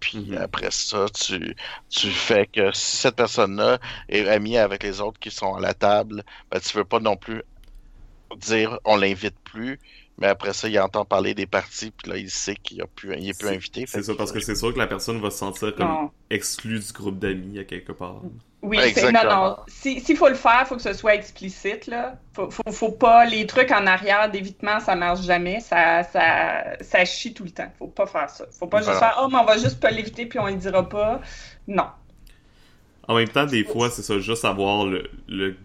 puis 0.00 0.28
Mhm. 0.28 0.36
après 0.36 0.70
ça, 0.70 1.06
tu, 1.14 1.54
tu 1.88 2.10
fais 2.10 2.46
que 2.46 2.72
si 2.72 2.96
cette 2.96 3.16
personne-là 3.16 3.78
est 4.08 4.28
amie 4.28 4.56
avec 4.58 4.82
les 4.82 5.00
autres 5.00 5.18
qui 5.20 5.30
sont 5.30 5.54
à 5.54 5.60
la 5.60 5.74
table, 5.74 6.24
ben, 6.50 6.60
tu 6.60 6.76
veux 6.76 6.84
pas 6.84 7.00
non 7.00 7.16
plus 7.16 7.42
dire 8.36 8.78
on 8.84 8.96
l'invite 8.96 9.36
plus, 9.44 9.80
mais 10.18 10.26
après 10.28 10.52
ça, 10.52 10.68
il 10.68 10.78
entend 10.80 11.04
parler 11.04 11.34
des 11.34 11.46
parties, 11.46 11.90
puis 11.90 12.10
là, 12.10 12.16
il 12.16 12.30
sait 12.30 12.54
qu'il 12.56 12.80
a 12.82 12.86
plus, 12.86 13.14
il 13.18 13.28
est 13.28 13.38
plus 13.38 13.48
C'est- 13.48 13.54
invité. 13.54 13.84
C'est 13.86 14.02
ça, 14.02 14.14
parce 14.14 14.32
que 14.32 14.40
c'est 14.40 14.54
sûr 14.54 14.72
que 14.72 14.78
la 14.78 14.86
personne 14.86 15.20
va 15.20 15.30
se 15.30 15.38
sentir 15.38 15.74
comme 15.74 15.86
Non. 15.88 16.10
exclue 16.30 16.78
du 16.80 16.92
groupe 16.92 17.18
d'amis 17.18 17.58
à 17.58 17.64
quelque 17.64 17.92
part. 17.92 18.22
Oui, 18.62 18.78
non, 19.12 19.22
non. 19.30 19.56
Si- 19.68 20.00
S'il 20.00 20.16
faut 20.16 20.28
le 20.28 20.34
faire, 20.34 20.66
faut 20.66 20.74
que 20.76 20.82
ce 20.82 20.92
soit 20.94 21.14
explicite, 21.14 21.86
là. 21.86 22.18
Faut, 22.32 22.50
faut, 22.50 22.72
faut 22.72 22.90
pas... 22.90 23.24
Les 23.26 23.46
trucs 23.46 23.70
en 23.70 23.86
arrière 23.86 24.28
d'évitement, 24.30 24.80
ça 24.80 24.96
marche 24.96 25.20
jamais. 25.22 25.60
Ça, 25.60 26.02
ça, 26.02 26.64
ça 26.80 27.04
chie 27.04 27.32
tout 27.32 27.44
le 27.44 27.50
temps. 27.50 27.70
Faut 27.78 27.86
pas 27.86 28.06
faire 28.06 28.28
ça. 28.28 28.44
Faut 28.58 28.66
pas 28.66 28.78
juste 28.78 28.90
Voilà. 28.90 29.12
faire 29.12 29.18
«Oh, 29.22 29.28
mais 29.30 29.38
on 29.38 29.44
va 29.44 29.56
juste 29.58 29.78
pas 29.78 29.90
l'éviter, 29.92 30.26
puis 30.26 30.40
on 30.40 30.46
le 30.46 30.54
dira 30.54 30.88
pas.» 30.88 31.20
Non. 31.68 31.86
En 33.06 33.14
même 33.14 33.28
temps, 33.28 33.46
des 33.46 33.62
fois, 33.62 33.88
c'est 33.90 34.02
ça, 34.02 34.18
juste 34.18 34.44
avoir 34.44 34.84
le, 34.84 35.08
le- 35.28 35.56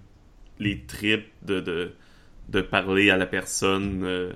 les 0.60 0.82
tripes 0.86 1.26
de, 1.42 1.60
de, 1.60 1.96
de 2.52 2.62
parler 2.62 3.10
à 3.10 3.18
la 3.18 3.26
personne, 3.26 4.04
euh, 4.04 4.34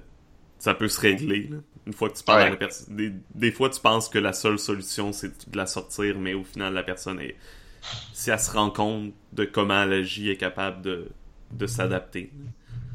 ça 0.57 0.73
peut 0.73 0.87
se 0.87 0.99
régler. 0.99 1.47
là. 1.51 1.57
Une 1.85 1.93
fois 1.93 2.09
que 2.09 2.17
tu 2.17 2.23
parles 2.23 2.39
Ouais. 2.41 2.47
à 2.47 2.49
la 2.51 2.55
personne. 2.55 2.95
Des, 2.95 3.11
des 3.35 3.51
fois, 3.51 3.69
tu 3.69 3.79
penses 3.79 4.09
que 4.09 4.17
la 4.17 4.33
seule 4.33 4.57
solution, 4.57 5.11
c'est 5.13 5.49
de 5.51 5.57
la 5.57 5.67
sortir, 5.67 6.17
mais 6.17 6.33
au 6.33 6.43
final, 6.43 6.73
la 6.73 6.81
personne 6.83 7.19
est. 7.19 7.35
Si 8.13 8.31
elle 8.31 8.39
se 8.39 8.49
rend 8.51 8.71
compte 8.71 9.13
de 9.33 9.45
comment 9.45 9.83
elle 9.83 9.93
agit, 9.93 10.31
est 10.31 10.37
capable 10.37 10.81
de, 10.81 11.09
de 11.51 11.67
s'adapter. 11.67 12.31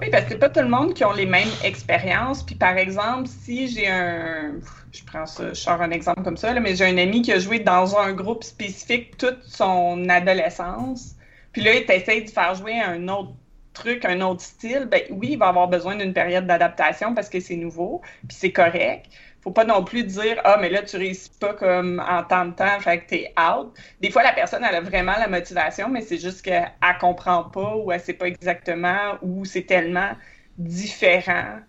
Oui, 0.00 0.08
parce 0.10 0.24
que 0.24 0.30
c'est 0.30 0.38
pas 0.38 0.48
tout 0.48 0.60
le 0.62 0.68
monde 0.68 0.94
qui 0.94 1.04
ont 1.04 1.12
les 1.12 1.26
mêmes 1.26 1.48
expériences. 1.62 2.42
Puis 2.44 2.56
par 2.56 2.76
exemple, 2.78 3.28
si 3.28 3.68
j'ai 3.68 3.86
un, 3.86 4.54
je 4.90 5.04
prends 5.04 5.26
ça, 5.26 5.50
je 5.50 5.54
sors 5.60 5.80
un 5.80 5.90
exemple 5.92 6.22
comme 6.22 6.36
ça, 6.38 6.52
là, 6.54 6.58
mais 6.60 6.74
j'ai 6.74 6.86
un 6.86 6.98
ami 6.98 7.22
qui 7.22 7.30
a 7.32 7.38
joué 7.38 7.60
dans 7.60 7.96
un 7.96 8.12
groupe 8.12 8.42
spécifique 8.42 9.16
toute 9.18 9.42
son 9.44 10.08
adolescence. 10.08 11.14
Puis 11.52 11.62
là, 11.62 11.74
il 11.74 11.88
essaie 11.90 12.22
de 12.22 12.30
faire 12.30 12.54
jouer 12.56 12.80
un 12.80 13.06
autre 13.08 13.32
truc, 13.80 14.04
un 14.04 14.20
autre 14.20 14.42
style. 14.42 14.86
Ben 14.90 15.02
oui, 15.10 15.30
il 15.32 15.38
va 15.38 15.48
avoir 15.48 15.68
besoin 15.68 15.96
d'une 15.96 16.12
période 16.12 16.46
d'adaptation 16.46 17.14
parce 17.14 17.28
que 17.28 17.40
c'est 17.40 17.56
nouveau, 17.56 18.00
puis 18.28 18.36
c'est 18.38 18.52
correct. 18.52 19.06
Faut 19.42 19.52
pas 19.52 19.64
non 19.64 19.82
plus 19.84 20.04
dire 20.04 20.38
ah 20.44 20.58
mais 20.60 20.68
là 20.68 20.82
tu 20.82 20.96
réussis 20.98 21.30
pas 21.40 21.54
comme 21.54 22.02
en 22.06 22.22
temps 22.24 22.44
de 22.44 22.52
temps, 22.52 22.78
fait 22.80 23.00
que 23.00 23.08
t'es 23.08 23.32
out. 23.38 23.72
Des 24.00 24.10
fois 24.10 24.22
la 24.22 24.32
personne 24.32 24.62
elle 24.68 24.76
a 24.76 24.80
vraiment 24.82 25.14
la 25.18 25.28
motivation, 25.28 25.88
mais 25.88 26.02
c'est 26.02 26.18
juste 26.18 26.42
qu'elle 26.42 26.70
comprend 27.00 27.44
pas 27.44 27.74
ou 27.76 27.90
elle 27.90 28.00
sait 28.00 28.12
pas 28.12 28.26
exactement 28.26 29.16
ou 29.22 29.46
c'est 29.46 29.62
tellement 29.62 30.10
différent 30.58 31.60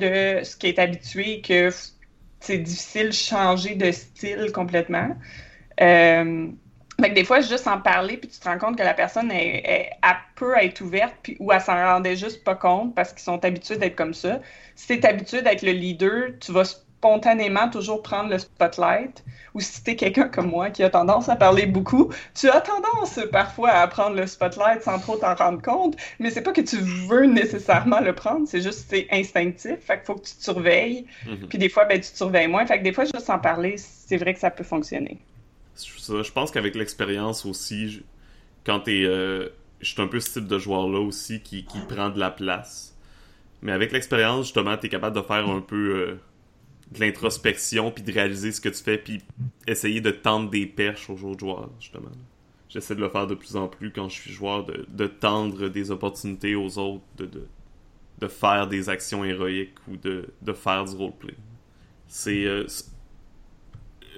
de 0.00 0.40
ce 0.42 0.56
qui 0.56 0.66
est 0.68 0.78
habitué 0.78 1.40
que 1.40 1.70
c'est 2.40 2.58
difficile 2.58 3.08
de 3.08 3.12
changer 3.12 3.74
de 3.76 3.90
style 3.92 4.50
complètement. 4.52 5.16
Euh, 5.80 6.48
fait 7.00 7.10
que 7.10 7.14
des 7.14 7.24
fois, 7.24 7.40
juste 7.40 7.66
en 7.68 7.80
parler, 7.80 8.16
puis 8.16 8.28
tu 8.28 8.40
te 8.40 8.48
rends 8.48 8.58
compte 8.58 8.76
que 8.76 8.82
la 8.82 8.94
personne, 8.94 9.30
est, 9.30 9.58
est- 9.64 9.90
elle 10.02 10.16
peut 10.34 10.54
être 10.58 10.80
ouverte, 10.80 11.14
puis 11.22 11.36
ou 11.38 11.52
elle 11.52 11.60
s'en 11.60 11.74
rendait 11.74 12.16
juste 12.16 12.42
pas 12.44 12.56
compte 12.56 12.94
parce 12.94 13.12
qu'ils 13.12 13.22
sont 13.22 13.44
habitués 13.44 13.76
d'être 13.76 13.94
comme 13.96 14.14
ça. 14.14 14.40
Si 14.74 14.86
tu 14.88 14.94
es 14.94 15.06
habitué 15.06 15.42
d'être 15.42 15.62
le 15.62 15.72
leader, 15.72 16.30
tu 16.40 16.50
vas 16.52 16.64
spontanément 16.64 17.70
toujours 17.70 18.02
prendre 18.02 18.28
le 18.30 18.38
spotlight. 18.38 19.24
Ou 19.54 19.60
si 19.60 19.82
tu 19.84 19.90
es 19.92 19.96
quelqu'un 19.96 20.28
comme 20.28 20.48
moi 20.50 20.70
qui 20.70 20.82
a 20.82 20.90
tendance 20.90 21.28
à 21.28 21.36
parler 21.36 21.66
beaucoup, 21.66 22.12
tu 22.34 22.48
as 22.50 22.60
tendance 22.60 23.20
parfois 23.32 23.70
à 23.70 23.86
prendre 23.86 24.16
le 24.16 24.26
spotlight 24.26 24.82
sans 24.82 24.98
trop 24.98 25.16
t'en 25.16 25.34
rendre 25.36 25.62
compte, 25.62 25.96
mais 26.18 26.30
c'est 26.30 26.42
pas 26.42 26.52
que 26.52 26.60
tu 26.60 26.76
veux 26.78 27.26
nécessairement 27.26 28.00
le 28.00 28.14
prendre, 28.14 28.46
c'est 28.48 28.60
juste 28.60 28.86
c'est 28.90 29.06
instinctif. 29.12 29.76
Fait 29.86 29.96
qu'il 29.98 30.06
faut 30.06 30.14
que 30.16 30.26
tu 30.26 30.34
te 30.36 30.42
surveilles. 30.42 31.06
Mhm. 31.24 31.46
Puis 31.48 31.58
des 31.58 31.68
fois, 31.68 31.84
ben, 31.84 32.00
tu 32.00 32.10
te 32.10 32.16
surveilles 32.16 32.48
moins. 32.48 32.66
Fait 32.66 32.78
que 32.78 32.84
des 32.84 32.92
fois, 32.92 33.04
juste 33.04 33.30
en 33.30 33.38
parler, 33.38 33.76
c'est 33.78 34.16
vrai 34.16 34.34
que 34.34 34.40
ça 34.40 34.50
peut 34.50 34.64
fonctionner. 34.64 35.24
Je 35.86 36.32
pense 36.32 36.50
qu'avec 36.50 36.74
l'expérience 36.74 37.44
aussi, 37.46 38.02
quand 38.64 38.80
t'es. 38.80 39.04
Euh, 39.04 39.48
je 39.80 39.90
suis 39.92 40.02
un 40.02 40.08
peu 40.08 40.18
ce 40.18 40.32
type 40.40 40.48
de 40.48 40.58
joueur-là 40.58 40.98
aussi 40.98 41.40
qui, 41.40 41.64
qui 41.64 41.78
prend 41.88 42.10
de 42.10 42.18
la 42.18 42.30
place. 42.30 42.96
Mais 43.62 43.72
avec 43.72 43.92
l'expérience, 43.92 44.46
justement, 44.46 44.76
t'es 44.76 44.88
capable 44.88 45.16
de 45.16 45.22
faire 45.22 45.48
un 45.48 45.60
peu 45.60 45.76
euh, 45.76 46.20
de 46.92 47.00
l'introspection, 47.00 47.90
puis 47.90 48.02
de 48.02 48.12
réaliser 48.12 48.52
ce 48.52 48.60
que 48.60 48.68
tu 48.68 48.82
fais, 48.82 48.98
puis 48.98 49.20
essayer 49.66 50.00
de 50.00 50.10
tendre 50.10 50.50
des 50.50 50.66
perches 50.66 51.08
aux 51.10 51.22
autres 51.24 51.40
joueurs, 51.40 51.70
justement. 51.80 52.10
J'essaie 52.68 52.94
de 52.94 53.00
le 53.00 53.08
faire 53.08 53.26
de 53.26 53.34
plus 53.34 53.56
en 53.56 53.68
plus 53.68 53.92
quand 53.92 54.08
je 54.08 54.20
suis 54.20 54.32
joueur, 54.32 54.64
de, 54.64 54.84
de 54.88 55.06
tendre 55.06 55.68
des 55.68 55.90
opportunités 55.90 56.54
aux 56.54 56.78
autres, 56.78 57.04
de, 57.16 57.30
de, 58.20 58.28
faire 58.28 58.66
des 58.66 58.88
actions 58.88 59.24
héroïques 59.24 59.74
ou 59.88 59.96
de, 59.96 60.26
de 60.42 60.52
faire 60.52 60.84
du 60.84 60.96
roleplay. 60.96 61.34
C'est. 62.08 62.44
euh, 62.44 62.66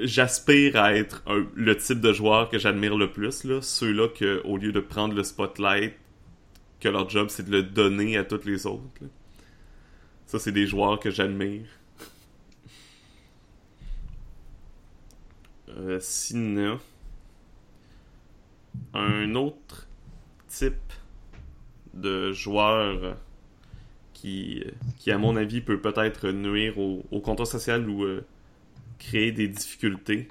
J'aspire 0.03 0.77
à 0.77 0.95
être 0.95 1.23
le 1.55 1.77
type 1.77 2.01
de 2.01 2.13
joueur 2.13 2.49
que 2.49 2.59
j'admire 2.59 2.97
le 2.97 3.13
plus, 3.13 3.45
là. 3.45 3.61
Ceux-là 3.63 4.09
que, 4.09 4.41
au 4.45 4.57
lieu 4.57 4.73
de 4.73 4.81
prendre 4.81 5.15
le 5.15 5.23
spotlight, 5.23 5.95
que 6.81 6.89
leur 6.89 7.09
job 7.09 7.29
c'est 7.29 7.45
de 7.45 7.51
le 7.51 7.63
donner 7.63 8.17
à 8.17 8.25
tous 8.25 8.45
les 8.45 8.67
autres. 8.67 9.03
Ça, 10.27 10.39
c'est 10.39 10.53
des 10.53 10.67
joueurs 10.67 10.99
que 10.99 11.11
j'admire. 11.11 11.67
Euh, 15.69 15.99
sinon, 16.01 16.79
un 18.95 19.35
autre 19.35 19.89
type 20.49 20.75
de 21.95 22.33
joueur 22.33 23.17
qui, 24.13 24.65
à 25.07 25.19
mon 25.19 25.37
avis, 25.37 25.61
peut 25.61 25.81
peut-être 25.81 26.29
nuire 26.31 26.79
au, 26.79 27.05
au 27.11 27.45
social 27.45 27.89
ou 27.89 28.05
euh, 28.05 28.25
créer 29.01 29.33
des 29.33 29.49
difficultés. 29.49 30.29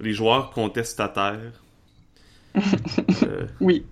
Les 0.00 0.14
joueurs 0.14 0.50
contestataires. 0.52 1.62
Euh, 3.22 3.46
Oui. 3.60 3.86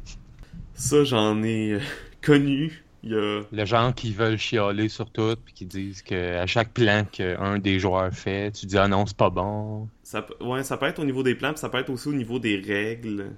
ça, 0.75 1.05
j'en 1.05 1.43
ai 1.43 1.73
euh, 1.75 1.81
connu. 2.23 2.85
Il 3.03 3.11
y 3.13 3.15
a 3.15 3.43
Le 3.51 3.65
genre 3.67 3.95
qui 3.95 4.15
veulent 4.15 4.39
chialer 4.39 4.89
sur 4.89 5.11
tout, 5.13 5.37
puis 5.45 5.53
qui 5.55 5.67
disent 5.67 6.01
que 6.03 6.37
à 6.39 6.47
chaque 6.47 6.73
plan 6.73 7.05
qu'un 7.05 7.59
des 7.59 7.79
joueurs 7.79 8.11
fait, 8.15 8.53
tu 8.53 8.65
dis 8.67 8.79
ah 8.79 8.89
non, 8.89 9.05
c'est 9.07 9.17
pas 9.17 9.29
bon. 9.31 9.91
Ça, 10.03 10.23
peut- 10.23 10.43
ouais, 10.45 10.63
ça 10.65 10.77
peut 10.77 10.87
être 10.87 10.99
au 11.01 11.05
niveau 11.05 11.23
des 11.23 11.35
plans, 11.35 11.51
puis 11.53 11.59
ça 11.61 11.69
peut 11.69 11.79
être 11.79 11.91
aussi 11.91 12.09
au 12.09 12.13
niveau 12.15 12.39
des 12.39 12.57
règles, 12.59 13.33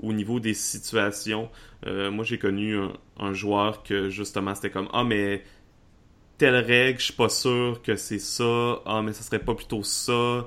au 0.00 0.12
niveau 0.12 0.40
des 0.40 0.54
situations. 0.54 1.50
Euh, 1.86 2.10
moi, 2.10 2.24
j'ai 2.24 2.38
connu 2.38 2.76
un, 2.78 2.92
un 3.18 3.32
joueur 3.32 3.82
que 3.82 4.10
justement 4.10 4.54
c'était 4.54 4.70
comme 4.70 4.88
ah 4.92 5.04
mais 5.04 5.44
telle 6.38 6.56
règle, 6.56 6.98
je 6.98 7.04
suis 7.06 7.12
pas 7.14 7.28
sûr 7.28 7.80
que 7.82 7.96
c'est 7.96 8.18
ça. 8.18 8.80
Ah 8.86 9.02
mais 9.02 9.12
ça 9.12 9.22
serait 9.22 9.38
pas 9.38 9.54
plutôt 9.54 9.82
ça. 9.82 10.46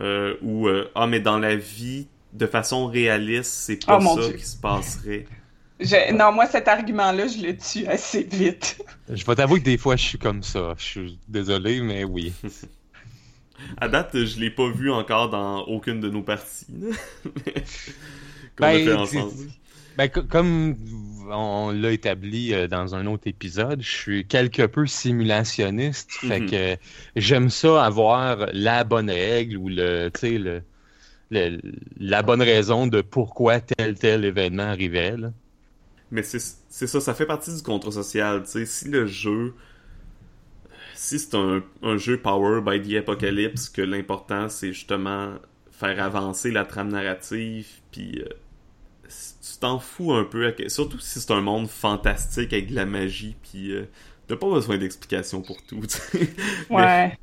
Euh, 0.00 0.36
ou 0.42 0.68
euh, 0.68 0.90
ah 0.94 1.06
mais 1.06 1.20
dans 1.20 1.38
la 1.38 1.56
vie, 1.56 2.06
de 2.32 2.46
façon 2.46 2.86
réaliste, 2.86 3.52
c'est 3.52 3.84
pas 3.84 3.98
Oh, 4.00 4.16
ça 4.20 4.28
Dieu. 4.28 4.36
qui 4.36 4.46
se 4.46 4.56
passerait. 4.56 5.26
Je- 5.80 6.12
Non, 6.14 6.30
moi, 6.32 6.46
cet 6.46 6.68
argument-là, 6.68 7.26
je 7.26 7.38
le 7.42 7.56
tue 7.56 7.86
assez 7.86 8.22
vite. 8.22 8.82
Je 9.08 9.24
vais 9.24 9.34
t'avouer 9.34 9.60
que 9.60 9.64
des 9.64 9.78
fois 9.78 9.96
je 9.96 10.04
suis 10.04 10.18
comme 10.18 10.42
ça. 10.42 10.74
Je 10.78 10.84
suis 10.84 11.18
désolé, 11.28 11.80
mais 11.80 12.04
oui. 12.04 12.32
À 13.76 13.88
date, 13.88 14.24
je 14.24 14.40
l'ai 14.40 14.50
pas 14.50 14.70
vu 14.70 14.90
encore 14.90 15.28
dans 15.28 15.62
aucune 15.66 16.00
de 16.00 16.08
nos 16.08 16.22
parties. 16.22 16.66
là. 16.80 16.96
Qu'on 18.56 18.64
a 18.64 18.72
Ben, 18.72 18.84
fait 18.84 18.92
ensemble. 18.94 19.50
Ben, 20.00 20.08
co- 20.08 20.22
comme 20.22 20.76
on 21.30 21.72
l'a 21.72 21.92
établi 21.92 22.54
euh, 22.54 22.66
dans 22.68 22.94
un 22.94 23.04
autre 23.04 23.26
épisode, 23.26 23.82
je 23.82 23.90
suis 23.90 24.26
quelque 24.26 24.62
peu 24.64 24.86
simulationniste. 24.86 26.10
Fait 26.12 26.40
Mhm. 26.40 26.50
que 26.50 26.76
j'aime 27.16 27.50
ça 27.50 27.84
avoir 27.84 28.46
la 28.54 28.82
bonne 28.84 29.10
règle 29.10 29.58
ou 29.58 29.68
le, 29.68 30.10
le, 30.22 30.62
le- 31.30 31.60
la 31.98 32.22
bonne 32.22 32.40
raison 32.40 32.86
de 32.86 33.02
pourquoi 33.02 33.60
tel 33.60 33.94
tel 33.98 34.24
événement 34.24 34.62
arrivait. 34.62 35.18
Là. 35.18 35.32
Mais 36.10 36.22
c'est 36.22 36.40
ça, 36.86 36.98
ça 36.98 37.12
fait 37.12 37.26
partie 37.26 37.54
du 37.54 37.60
contrat 37.62 37.90
social. 37.92 38.42
Tu 38.44 38.50
sais, 38.52 38.64
si 38.64 38.88
le 38.88 39.06
jeu. 39.06 39.52
Si 40.94 41.18
c'est 41.18 41.34
un, 41.34 41.62
un 41.82 41.98
jeu 41.98 42.18
Power 42.18 42.62
by 42.62 42.80
the 42.80 42.96
Apocalypse, 42.96 43.68
que 43.68 43.82
l'important 43.82 44.48
c'est 44.48 44.72
justement 44.72 45.34
faire 45.70 46.02
avancer 46.02 46.50
la 46.50 46.64
trame 46.64 46.88
narrative, 46.88 47.66
puis 47.92 48.20
euh, 48.22 48.28
t'en 49.60 49.78
fous 49.78 50.12
un 50.12 50.24
peu, 50.24 50.50
que- 50.52 50.68
surtout 50.68 50.98
si 50.98 51.20
c'est 51.20 51.30
un 51.32 51.40
monde 51.40 51.68
fantastique 51.68 52.52
avec 52.52 52.70
de 52.70 52.74
la 52.74 52.86
magie, 52.86 53.36
puis 53.42 53.72
euh, 53.72 53.88
t'as 54.26 54.36
pas 54.36 54.48
besoin 54.50 54.78
d'explications 54.78 55.42
pour 55.42 55.62
tout. 55.62 55.80
Mais- 56.70 56.76
Ouais. 56.76 57.18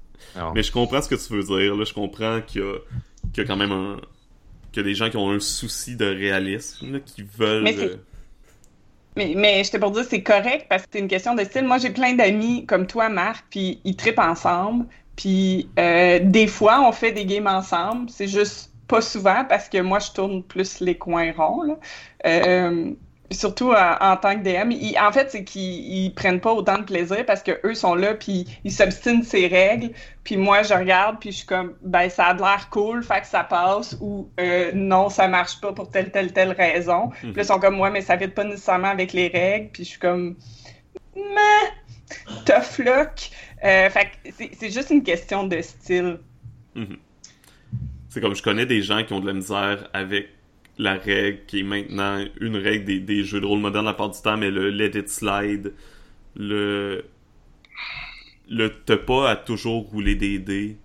Mais 0.53 0.63
je 0.63 0.71
comprends 0.71 1.01
ce 1.01 1.09
que 1.09 1.15
tu 1.15 1.33
veux 1.33 1.43
dire. 1.43 1.75
Là. 1.75 1.83
Je 1.83 1.93
comprends 1.93 2.41
qu'il 2.41 2.61
y, 2.61 2.63
a, 2.65 2.75
qu'il 3.33 3.43
y 3.43 3.45
a 3.45 3.47
quand 3.47 3.55
même 3.55 3.71
un. 3.71 3.97
qu'il 4.71 4.81
y 4.81 4.85
a 4.85 4.89
des 4.89 4.95
gens 4.95 5.09
qui 5.09 5.17
ont 5.17 5.31
un 5.31 5.39
souci 5.39 5.95
de 5.95 6.05
réalisme, 6.05 6.93
là, 6.93 6.99
qui 6.99 7.23
veulent. 7.23 7.63
Mais 7.63 7.77
euh, 7.77 7.95
Mais, 9.15 9.33
mais 9.35 9.63
j'étais 9.63 9.79
pour 9.79 9.91
dire 9.91 10.03
c'est 10.07 10.21
correct 10.23 10.67
parce 10.69 10.83
que 10.83 10.89
c'est 10.93 10.99
une 10.99 11.07
question 11.07 11.33
de 11.33 11.43
style. 11.43 11.65
Moi, 11.65 11.77
j'ai 11.79 11.89
plein 11.91 12.13
d'amis 12.13 12.65
comme 12.65 12.85
toi, 12.87 13.09
Marc, 13.09 13.45
puis 13.49 13.79
ils 13.83 13.95
trippent 13.95 14.19
ensemble. 14.19 14.85
Puis 15.15 15.69
euh, 15.79 16.19
des 16.21 16.45
fois, 16.47 16.87
on 16.87 16.91
fait 16.91 17.11
des 17.13 17.25
games 17.25 17.47
ensemble. 17.47 18.09
C'est 18.11 18.27
juste 18.27 18.71
pas 18.87 19.01
souvent 19.01 19.45
parce 19.47 19.69
que 19.69 19.81
moi, 19.81 19.99
je 19.99 20.11
tourne 20.11 20.43
plus 20.43 20.79
les 20.79 20.97
coins 20.97 21.31
ronds. 21.35 21.63
Là. 21.63 21.75
Euh, 22.25 22.93
surtout 23.31 23.73
en, 23.73 24.17
tant 24.17 24.39
que 24.39 24.43
DM. 24.43 24.71
en 24.99 25.11
fait, 25.11 25.29
c'est 25.31 25.43
qu'ils 25.43 26.13
prennent 26.13 26.39
pas 26.39 26.53
autant 26.53 26.77
de 26.77 26.83
plaisir 26.83 27.25
parce 27.25 27.43
que 27.43 27.59
eux 27.65 27.73
sont 27.73 27.95
là 27.95 28.13
puis 28.13 28.45
ils 28.63 28.71
s'obstinent 28.71 29.23
ces 29.23 29.47
règles. 29.47 29.91
Puis 30.23 30.37
moi, 30.37 30.63
je 30.63 30.73
regarde 30.73 31.17
puis 31.19 31.31
je 31.31 31.37
suis 31.37 31.45
comme, 31.45 31.75
ben 31.81 32.09
ça 32.09 32.27
a 32.27 32.33
l'air 32.33 32.69
cool, 32.69 33.03
fait 33.03 33.21
que 33.21 33.27
ça 33.27 33.43
passe 33.43 33.97
ou 33.99 34.29
euh, 34.39 34.71
non, 34.73 35.09
ça 35.09 35.27
marche 35.27 35.59
pas 35.59 35.73
pour 35.73 35.89
telle 35.89 36.11
telle 36.11 36.31
telle 36.31 36.51
raison. 36.51 37.09
Puis 37.09 37.33
là, 37.33 37.41
ils 37.41 37.45
sont 37.45 37.59
comme, 37.59 37.75
moi, 37.75 37.89
mais 37.89 38.01
ça 38.01 38.15
vite 38.15 38.33
pas 38.33 38.43
nécessairement 38.43 38.89
avec 38.89 39.13
les 39.13 39.27
règles. 39.27 39.69
Puis 39.71 39.83
je 39.83 39.89
suis 39.89 39.99
comme, 39.99 40.35
mais 41.15 42.13
tough 42.45 42.79
luck. 42.79 43.29
Euh, 43.63 43.89
fait 43.89 44.05
que 44.05 44.45
c'est 44.57 44.71
juste 44.71 44.89
une 44.89 45.03
question 45.03 45.45
de 45.45 45.61
style. 45.61 46.19
Mhm. 46.75 46.97
C'est 48.09 48.21
comme 48.21 48.35
je 48.35 48.43
connais 48.43 48.65
des 48.65 48.81
gens 48.81 49.03
qui 49.03 49.13
ont 49.13 49.19
de 49.19 49.27
la 49.27 49.33
misère 49.33 49.89
avec 49.93 50.29
la 50.77 50.95
règle 50.95 51.39
qui 51.47 51.59
est 51.59 51.63
maintenant 51.63 52.23
une 52.39 52.55
règle 52.55 52.85
des, 52.85 52.99
des 52.99 53.23
jeux 53.23 53.41
de 53.41 53.45
rôle 53.45 53.59
modernes 53.59 53.85
la 53.85 53.93
part 53.93 54.09
du 54.09 54.21
temps, 54.21 54.37
mais 54.37 54.51
le 54.51 54.69
let 54.69 54.97
it 54.97 55.09
slide, 55.09 55.73
le 56.35 57.05
le 58.49 58.69
t'as 58.85 58.97
pas 58.97 59.31
à 59.31 59.35
toujours 59.35 59.89
rouler 59.89 60.15
des 60.15 60.39
dés 60.39 60.77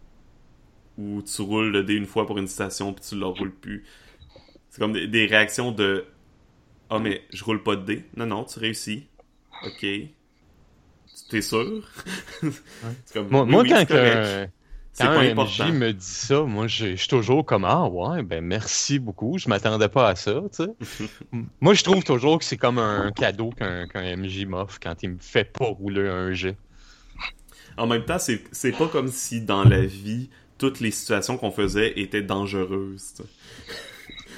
ou 0.98 1.22
tu 1.22 1.42
roules 1.42 1.70
le 1.70 1.84
dé 1.84 1.94
une 1.94 2.06
fois 2.06 2.26
pour 2.26 2.38
une 2.38 2.48
station 2.48 2.92
puis 2.92 3.04
tu 3.08 3.16
le 3.16 3.26
roules 3.26 3.54
plus. 3.54 3.84
C'est 4.70 4.80
comme 4.80 4.92
des, 4.92 5.26
réactions 5.26 5.70
de 5.70 6.04
Ah 6.90 6.98
mais 6.98 7.22
je 7.32 7.44
roule 7.44 7.62
pas 7.62 7.76
de 7.76 7.84
dés. 7.84 8.04
Non 8.16 8.26
non, 8.26 8.44
tu 8.44 8.58
réussis. 8.58 9.06
OK. 9.64 9.86
T'es 11.30 11.42
sûr? 11.42 11.88
c'est 12.42 13.14
comme, 13.14 13.28
moi, 13.28 13.64
quand, 13.64 13.86
que, 13.86 14.46
quand 14.98 15.10
un 15.10 15.34
MJ 15.34 15.60
me 15.72 15.92
dit 15.92 16.04
ça, 16.04 16.42
moi, 16.42 16.66
je 16.66 16.96
suis 16.96 17.08
toujours 17.08 17.44
comme 17.44 17.64
Ah 17.64 17.86
ouais, 17.86 18.22
ben 18.22 18.44
merci 18.44 18.98
beaucoup. 18.98 19.38
Je 19.38 19.48
m'attendais 19.48 19.88
pas 19.88 20.08
à 20.08 20.14
ça, 20.14 20.42
tu 20.54 20.64
sais. 20.64 21.06
moi, 21.60 21.74
je 21.74 21.82
trouve 21.82 22.04
toujours 22.04 22.38
que 22.38 22.44
c'est 22.44 22.56
comme 22.56 22.78
un 22.78 23.10
cadeau 23.12 23.50
qu'un 23.50 24.16
MJ 24.16 24.44
m'offre 24.46 24.78
quand 24.82 25.02
il 25.02 25.10
me 25.10 25.18
fait 25.18 25.44
pas 25.44 25.66
rouler 25.66 26.08
un 26.08 26.32
jet. 26.32 26.56
En 27.76 27.86
même 27.86 28.04
temps, 28.04 28.18
c'est 28.18 28.72
pas 28.72 28.88
comme 28.88 29.08
si 29.08 29.40
dans 29.40 29.64
la 29.64 29.80
vie, 29.80 30.28
toutes 30.58 30.80
les 30.80 30.90
situations 30.90 31.38
qu'on 31.38 31.50
faisait 31.50 31.98
étaient 31.98 32.22
dangereuses. 32.22 33.14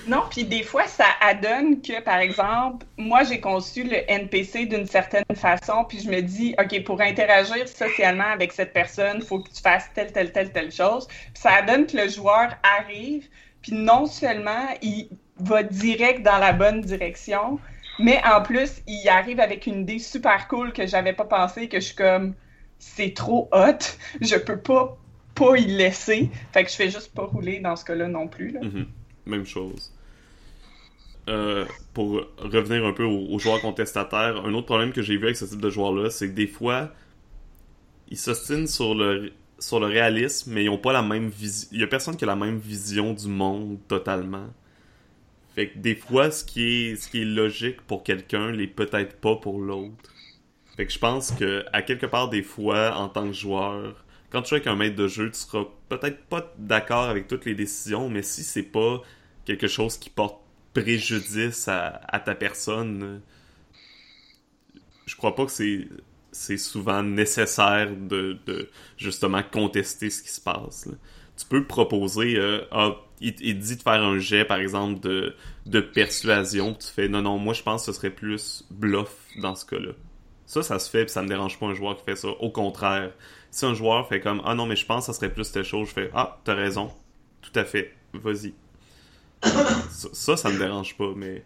Non, 0.07 0.22
puis 0.30 0.44
des 0.44 0.62
fois, 0.62 0.86
ça 0.86 1.07
adonne 1.20 1.80
que, 1.80 2.00
par 2.02 2.18
exemple, 2.18 2.86
moi, 2.96 3.24
j'ai 3.24 3.40
conçu 3.40 3.84
le 3.84 4.11
NPC 4.11 4.66
d'une 4.66 4.86
certaine 4.86 5.24
façon, 5.34 5.84
puis 5.84 6.00
je 6.00 6.11
me 6.11 6.20
dis, 6.20 6.55
OK, 6.59 6.84
pour 6.84 7.00
interagir 7.00 7.68
socialement 7.68 8.24
avec 8.24 8.52
cette 8.52 8.72
personne, 8.72 9.18
il 9.18 9.24
faut 9.24 9.40
que 9.40 9.50
tu 9.50 9.62
fasses 9.62 9.90
telle, 9.94 10.12
telle, 10.12 10.32
telle, 10.32 10.52
telle 10.52 10.72
chose. 10.72 11.07
Puis 11.07 11.42
ça 11.42 11.52
adonne 11.52 11.86
que 11.86 11.96
le 11.96 12.09
joueur 12.09 12.50
arrive, 12.62 13.28
puis 13.62 13.72
non 13.72 14.07
seulement 14.07 14.68
il 14.82 15.09
va 15.38 15.62
direct 15.62 16.22
dans 16.22 16.38
la 16.38 16.52
bonne 16.52 16.80
direction, 16.82 17.59
mais 17.98 18.20
en 18.24 18.42
plus, 18.42 18.82
il 18.86 19.09
arrive 19.09 19.40
avec 19.40 19.66
une 19.66 19.82
idée 19.82 19.98
super 19.98 20.48
cool 20.48 20.72
que 20.72 20.86
j'avais 20.86 21.12
pas 21.12 21.24
pensé, 21.24 21.68
que 21.68 21.80
je 21.80 21.86
suis 21.86 21.96
comme, 21.96 22.34
c'est 22.78 23.14
trop 23.14 23.48
hot, 23.52 23.78
je 24.20 24.36
peux 24.36 24.59
pas 24.59 24.96
pas 25.34 25.57
y 25.57 25.64
laisser. 25.64 26.30
Fait 26.52 26.64
que 26.64 26.70
je 26.70 26.76
fais 26.76 26.90
juste 26.90 27.12
pas 27.12 27.24
rouler 27.24 27.59
dans 27.59 27.76
ce 27.76 27.84
cas-là 27.84 28.07
non 28.07 28.28
plus. 28.28 28.50
Là. 28.50 28.61
Mm-hmm. 28.61 28.86
Même 29.26 29.46
chose. 29.46 29.92
Euh, 31.28 31.64
pour 31.94 32.26
revenir 32.38 32.84
un 32.84 32.92
peu 32.92 33.04
aux, 33.04 33.38
joueurs 33.38 33.60
contestataires, 33.60 34.44
un 34.44 34.52
autre 34.52 34.66
problème 34.66 34.92
que 34.92 35.00
j'ai 35.00 35.16
vu 35.16 35.24
avec 35.24 35.36
ce 35.36 35.46
type 35.46 35.60
de 35.60 35.70
joueurs-là, 35.70 36.10
c'est 36.10 36.28
que 36.28 36.34
des 36.34 36.46
fois, 36.46 36.90
ils 38.10 38.18
s'ostinent 38.18 38.66
sur 38.66 38.94
le, 38.94 39.32
sur 39.58 39.80
le 39.80 39.86
réalisme, 39.86 40.52
mais 40.52 40.64
ils 40.64 40.68
ont 40.68 40.78
pas 40.78 40.92
la 40.92 41.02
même 41.02 41.28
vision. 41.28 41.68
Il 41.72 41.80
y 41.80 41.82
a 41.82 41.86
personne 41.86 42.16
qui 42.16 42.24
a 42.24 42.26
la 42.26 42.36
même 42.36 42.58
vision 42.58 43.14
du 43.14 43.28
monde 43.28 43.78
totalement. 43.88 44.48
Fait 45.54 45.68
que 45.70 45.78
des 45.78 45.94
fois, 45.94 46.30
ce 46.30 46.44
qui 46.44 46.62
est, 46.62 46.96
ce 46.96 47.08
qui 47.08 47.22
est 47.22 47.24
logique 47.24 47.80
pour 47.82 48.02
quelqu'un 48.02 48.50
l'est 48.50 48.66
peut-être 48.66 49.16
pas 49.20 49.36
pour 49.36 49.60
l'autre. 49.60 50.10
Fait 50.76 50.86
que 50.86 50.92
je 50.92 50.98
pense 50.98 51.30
que, 51.30 51.64
à 51.72 51.82
quelque 51.82 52.06
part, 52.06 52.28
des 52.28 52.42
fois, 52.42 52.96
en 52.96 53.08
tant 53.08 53.26
que 53.28 53.32
joueur, 53.32 54.03
quand 54.30 54.42
tu 54.42 54.50
joues 54.50 54.54
avec 54.56 54.66
un 54.66 54.76
maître 54.76 54.96
de 54.96 55.08
jeu, 55.08 55.30
tu 55.30 55.38
seras 55.38 55.64
peut-être 55.88 56.24
pas 56.24 56.52
d'accord 56.58 57.04
avec 57.04 57.28
toutes 57.28 57.44
les 57.44 57.54
décisions, 57.54 58.08
mais 58.08 58.22
si 58.22 58.42
c'est 58.42 58.62
pas 58.62 59.02
quelque 59.44 59.68
chose 59.68 59.96
qui 59.96 60.10
porte 60.10 60.40
préjudice 60.72 61.68
à, 61.68 62.22
ta 62.24 62.34
personne, 62.34 63.20
je 65.06 65.16
crois 65.16 65.34
pas 65.34 65.46
que 65.46 65.52
c'est 65.52 65.88
c'est 66.32 66.58
souvent 66.58 67.02
nécessaire 67.04 67.94
de, 67.96 68.38
justement 68.96 69.42
contester 69.42 70.10
ce 70.10 70.20
qui 70.20 70.30
se 70.30 70.40
passe. 70.40 70.88
Tu 71.36 71.46
peux 71.46 71.64
proposer, 71.64 72.36
euh, 72.36 72.64
ah, 72.72 72.96
il, 73.20 73.58
dit 73.58 73.76
de 73.76 73.82
faire 73.82 74.02
un 74.02 74.18
jet, 74.18 74.44
par 74.44 74.58
exemple, 74.58 75.00
de, 75.00 75.34
de 75.66 75.80
persuasion, 75.80 76.74
tu 76.74 76.88
fais 76.88 77.08
non, 77.08 77.22
non, 77.22 77.38
moi 77.38 77.54
je 77.54 77.62
pense 77.62 77.86
que 77.86 77.92
ce 77.92 77.98
serait 77.98 78.10
plus 78.10 78.64
bluff 78.70 79.14
dans 79.36 79.54
ce 79.54 79.64
cas-là. 79.64 79.92
Ça, 80.46 80.62
ça 80.62 80.78
se 80.78 80.90
fait, 80.90 81.04
puis 81.04 81.12
ça 81.12 81.22
me 81.22 81.28
dérange 81.28 81.58
pas 81.58 81.66
un 81.66 81.74
joueur 81.74 81.96
qui 81.96 82.04
fait 82.04 82.16
ça. 82.16 82.28
Au 82.28 82.50
contraire, 82.50 83.12
si 83.55 83.64
un 83.64 83.74
joueur 83.74 84.09
fait 84.09 84.18
comme 84.18 84.42
ah 84.44 84.57
non, 84.57 84.66
mais 84.66 84.74
je 84.74 84.84
pense 84.84 85.07
que 85.07 85.12
ça 85.12 85.16
serait 85.16 85.32
plus 85.32 85.52
telle 85.52 85.64
chose, 85.64 85.88
je 85.88 85.94
fais 85.94 86.11
ah, 86.12 86.40
t'as 86.42 86.55
raison, 86.55 86.90
tout 87.40 87.52
à 87.55 87.64
fait, 87.64 87.94
vas-y 88.12 88.52
ça, 89.90 90.36
ça 90.36 90.50
me 90.50 90.59
dérange 90.59 90.96
pas, 90.96 91.12
mais 91.14 91.44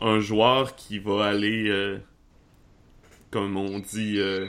un, 0.00 0.18
joueur 0.18 0.74
qui 0.74 0.98
va 0.98 1.26
aller, 1.26 1.68
euh, 1.68 1.98
comme 3.30 3.56
on 3.56 3.78
dit, 3.78 4.18
euh, 4.18 4.46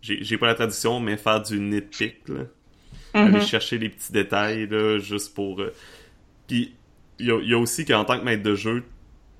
j'ai 0.00 0.38
pas 0.38 0.46
la 0.46 0.54
tradition, 0.54 0.98
mais 0.98 1.16
faire 1.16 1.42
du 1.42 1.60
nitpick, 1.60 2.28
là. 2.28 2.44
Aller 3.14 3.38
mm-hmm. 3.38 3.46
chercher 3.46 3.78
les 3.78 3.88
petits 3.88 4.12
détails, 4.12 4.66
là, 4.66 4.98
juste 4.98 5.34
pour... 5.34 5.60
Euh, 5.60 5.72
puis, 6.46 6.74
il 7.18 7.26
y 7.26 7.54
a, 7.54 7.58
aussi 7.58 7.84
qu'en 7.84 8.04
tant 8.04 8.18
que 8.18 8.24
maître 8.24 8.42
de 8.42 8.54
jeu, 8.54 8.84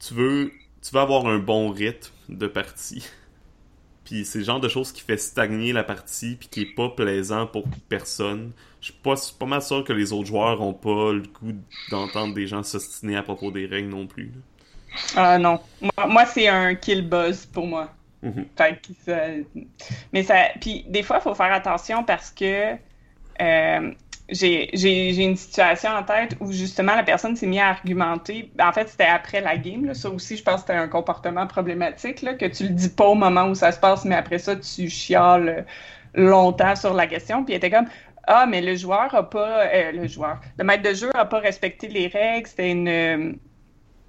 tu 0.00 0.14
veux, 0.14 0.52
tu 0.82 0.92
veux 0.92 1.00
avoir 1.00 1.26
un 1.26 1.38
bon 1.38 1.70
rythme 1.70 2.12
de 2.28 2.46
partie. 2.46 3.06
Puis 4.08 4.24
c'est 4.24 4.38
le 4.38 4.44
genre 4.44 4.58
de 4.58 4.70
choses 4.70 4.90
qui 4.90 5.02
fait 5.02 5.18
stagner 5.18 5.74
la 5.74 5.84
partie 5.84 6.36
puis 6.36 6.48
qui 6.48 6.62
est 6.62 6.74
pas 6.74 6.88
plaisant 6.88 7.46
pour 7.46 7.64
personne. 7.90 8.52
Je 8.80 8.86
suis 8.86 8.94
pas, 8.94 9.16
pas 9.38 9.44
mal 9.44 9.60
sûr 9.60 9.84
que 9.84 9.92
les 9.92 10.14
autres 10.14 10.28
joueurs 10.28 10.62
ont 10.62 10.72
pas 10.72 11.12
le 11.12 11.24
goût 11.24 11.52
d'entendre 11.90 12.32
des 12.32 12.46
gens 12.46 12.62
s'ostiner 12.62 13.18
à 13.18 13.22
propos 13.22 13.50
des 13.50 13.66
règles 13.66 13.90
non 13.90 14.06
plus. 14.06 14.32
Ah 15.14 15.36
non. 15.36 15.60
Moi, 16.08 16.24
c'est 16.24 16.48
un 16.48 16.74
kill 16.74 17.06
buzz 17.06 17.44
pour 17.44 17.66
moi. 17.66 17.90
Mhm. 18.22 18.46
Mais 20.14 20.22
ça. 20.22 20.36
Puis 20.58 20.86
des 20.88 21.02
fois, 21.02 21.18
il 21.18 21.22
faut 21.22 21.34
faire 21.34 21.52
attention 21.52 22.02
parce 22.02 22.30
que 22.30 22.76
euh, 23.42 23.92
j'ai 24.28 25.24
une 25.24 25.36
situation 25.36 25.90
en 25.90 26.02
tête 26.02 26.36
où 26.40 26.52
justement 26.52 26.94
la 26.94 27.02
personne 27.02 27.34
s'est 27.34 27.46
mise 27.46 27.60
à 27.60 27.68
argumenter. 27.68 28.50
En 28.60 28.72
fait, 28.72 28.88
c'était 28.88 29.06
après 29.06 29.40
la 29.40 29.56
game. 29.56 29.86
Là. 29.86 29.94
Ça 29.94 30.10
aussi, 30.10 30.36
je 30.36 30.42
pense 30.42 30.56
que 30.56 30.60
c'était 30.60 30.74
un 30.74 30.88
comportement 30.88 31.46
problématique, 31.46 32.22
là, 32.22 32.34
que 32.34 32.46
tu 32.46 32.64
le 32.64 32.70
dis 32.70 32.90
pas 32.90 33.06
au 33.06 33.14
moment 33.14 33.44
où 33.44 33.54
ça 33.54 33.72
se 33.72 33.80
passe, 33.80 34.04
mais 34.04 34.16
après 34.16 34.38
ça, 34.38 34.56
tu 34.56 34.88
chiales 34.88 35.64
longtemps 36.14 36.76
sur 36.76 36.94
la 36.94 37.06
question. 37.06 37.44
Puis 37.44 37.54
il 37.54 37.56
était 37.56 37.70
comme 37.70 37.86
Ah, 38.26 38.46
mais 38.46 38.60
le 38.60 38.76
joueur 38.76 39.14
a 39.14 39.28
pas. 39.28 39.66
Euh, 39.66 39.92
le 39.92 40.06
joueur. 40.06 40.40
Le 40.58 40.64
maître 40.64 40.82
de 40.82 40.94
jeu 40.94 41.10
a 41.14 41.24
pas 41.24 41.38
respecté 41.38 41.88
les 41.88 42.08
règles. 42.08 42.46
C'était 42.46 42.70
une. 42.70 42.88
Euh, 42.88 43.32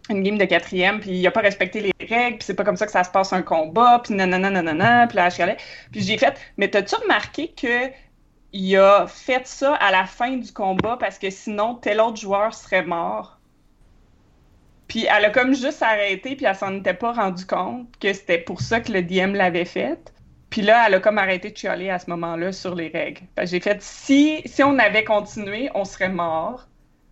une 0.10 0.24
game 0.24 0.40
de 0.40 0.46
quatrième, 0.46 1.00
puis 1.00 1.12
il 1.12 1.28
a 1.28 1.30
pas 1.30 1.42
respecté 1.42 1.82
les 1.82 1.94
règles, 2.00 2.38
puis 2.38 2.46
c'est 2.46 2.56
pas 2.56 2.64
comme 2.64 2.78
ça 2.78 2.88
que 2.88 2.92
ça 2.92 3.04
se 3.04 3.12
passe 3.12 3.32
un 3.32 3.44
combat, 3.44 4.02
puis 4.04 4.16
nanana, 4.16 4.50
nanana, 4.50 5.06
puis 5.06 5.18
là, 5.18 5.30
je. 5.30 5.44
Puis 5.92 6.02
j'ai 6.02 6.18
fait, 6.18 6.34
mais 6.58 6.68
t'as-tu 6.68 6.96
remarqué 6.96 7.50
que 7.50 7.92
il 8.54 8.76
a 8.78 9.08
fait 9.08 9.46
ça 9.48 9.76
à 9.76 9.92
la 9.92 10.06
fin 10.06 10.38
du 10.38 10.52
combat 10.52 10.98
parce 11.00 11.20
que 11.20 11.30
sinon, 11.30 11.76
tel 11.76 12.02
autre 12.02 12.18
joueur 12.18 12.54
serait 12.54 12.86
mort. 12.86 13.40
Puis 14.88 15.06
elle 15.06 15.26
a 15.26 15.30
comme 15.30 15.54
juste 15.54 15.84
arrêté, 15.84 16.36
puis 16.36 16.46
elle 16.46 16.56
s'en 16.56 16.76
était 16.76 16.96
pas 16.96 17.12
rendu 17.12 17.46
compte 17.46 17.88
que 18.00 18.12
c'était 18.12 18.40
pour 18.40 18.62
ça 18.62 18.80
que 18.82 18.92
le 18.92 19.04
DM 19.04 19.34
l'avait 19.36 19.66
fait. 19.66 20.12
Puis 20.50 20.64
là, 20.64 20.86
elle 20.88 20.96
a 20.96 21.00
comme 21.00 21.20
arrêté 21.20 21.52
de 21.52 21.58
chialer 21.58 21.92
à 21.92 22.00
ce 22.00 22.10
moment-là 22.10 22.52
sur 22.52 22.74
les 22.74 22.88
règles. 22.88 23.22
J'ai 23.44 23.60
fait, 23.60 23.82
si, 23.84 24.42
si 24.46 24.64
on 24.64 24.80
avait 24.80 25.04
continué, 25.04 25.70
on 25.76 25.86
serait 25.86 26.10
mort. 26.10 26.68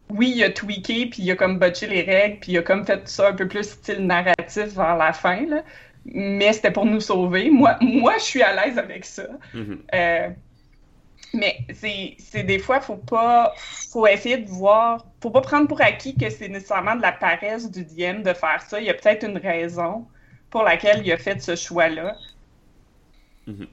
Oui, 0.10 0.34
il 0.36 0.44
a 0.44 0.50
tweaké, 0.50 1.06
puis 1.06 1.22
il 1.22 1.32
a 1.32 1.36
comme 1.36 1.60
botché 1.60 1.86
les 1.86 2.02
règles, 2.02 2.40
puis 2.40 2.54
il 2.54 2.58
a 2.58 2.64
comme 2.64 2.84
fait 2.84 3.08
ça 3.08 3.30
un 3.30 3.34
peu 3.34 3.48
plus 3.48 3.70
style 3.70 4.08
narratif 4.08 4.74
vers 4.74 4.98
la 4.98 5.14
fin, 5.14 5.46
là. 5.46 5.62
Mais 6.06 6.54
c'était 6.54 6.72
pour 6.72 6.86
nous 6.86 7.02
sauver. 7.02 7.52
Moi, 7.52 7.78
moi 7.82 8.14
je 8.18 8.24
suis 8.24 8.42
à 8.42 8.56
l'aise 8.56 8.80
avec 8.80 9.06
ça. 9.06 9.28
Mm-hmm. 9.54 9.78
euh, 9.94 10.30
mais 11.38 11.66
c'est 11.74 12.44
des 12.44 12.60
fois, 12.60 12.82
faut 12.82 12.98
pas, 12.98 13.54
faut 13.92 14.08
essayer 14.08 14.38
de 14.38 14.50
voir, 14.50 15.06
faut 15.22 15.30
pas 15.30 15.42
prendre 15.42 15.68
pour 15.68 15.82
acquis 15.82 16.16
que 16.16 16.30
c'est 16.30 16.50
nécessairement 16.50 16.96
de 16.96 17.02
la 17.02 17.12
paresse 17.12 17.72
du 17.72 17.86
DM 17.86 18.24
de 18.24 18.34
faire 18.34 18.62
ça. 18.62 18.80
Il 18.80 18.86
y 18.86 18.90
a 18.90 18.94
peut-être 18.94 19.28
une 19.28 19.38
raison 19.38 20.06
pour 20.50 20.64
laquelle 20.64 21.02
il 21.06 21.12
a 21.12 21.18
fait 21.18 21.42
ce 21.42 21.56
choix-là. 21.56 22.16
Mm-hmm. 23.48 23.68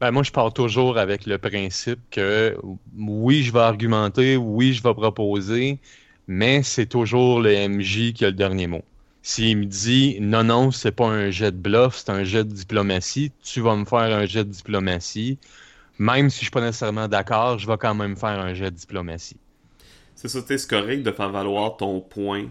Ben, 0.00 0.10
moi, 0.10 0.22
je 0.22 0.32
pars 0.32 0.52
toujours 0.52 0.98
avec 0.98 1.26
le 1.26 1.38
principe 1.38 2.00
que 2.10 2.56
oui, 2.96 3.42
je 3.42 3.52
vais 3.52 3.60
argumenter, 3.60 4.36
oui, 4.36 4.72
je 4.72 4.82
vais 4.82 4.94
proposer, 4.94 5.78
mais 6.26 6.62
c'est 6.62 6.86
toujours 6.86 7.40
le 7.40 7.68
MJ 7.68 8.12
qui 8.12 8.24
a 8.24 8.28
le 8.28 8.34
dernier 8.34 8.66
mot. 8.66 8.82
S'il 9.22 9.56
me 9.56 9.64
dit 9.64 10.18
non, 10.20 10.44
non, 10.44 10.70
c'est 10.70 10.92
pas 10.92 11.06
un 11.06 11.30
jet 11.30 11.52
de 11.52 11.56
bluff, 11.56 11.96
c'est 11.96 12.10
un 12.10 12.24
jet 12.24 12.44
de 12.44 12.52
diplomatie, 12.52 13.32
tu 13.42 13.60
vas 13.60 13.76
me 13.76 13.84
faire 13.86 14.00
un 14.00 14.26
jet 14.26 14.44
de 14.44 14.50
diplomatie 14.50 15.38
même 15.98 16.30
si 16.30 16.38
je 16.38 16.44
suis 16.44 16.50
pas 16.50 16.60
nécessairement 16.60 17.08
d'accord, 17.08 17.58
je 17.58 17.66
vais 17.66 17.78
quand 17.78 17.94
même 17.94 18.16
faire 18.16 18.40
un 18.40 18.54
jet 18.54 18.70
de 18.70 18.76
diplomatie. 18.76 19.40
C'est 20.16 20.26
ça, 20.28 20.40
c'est 20.46 20.66
correct 20.66 21.02
de 21.04 21.12
faire 21.12 21.30
valoir 21.30 21.76
ton 21.76 22.00
point, 22.00 22.50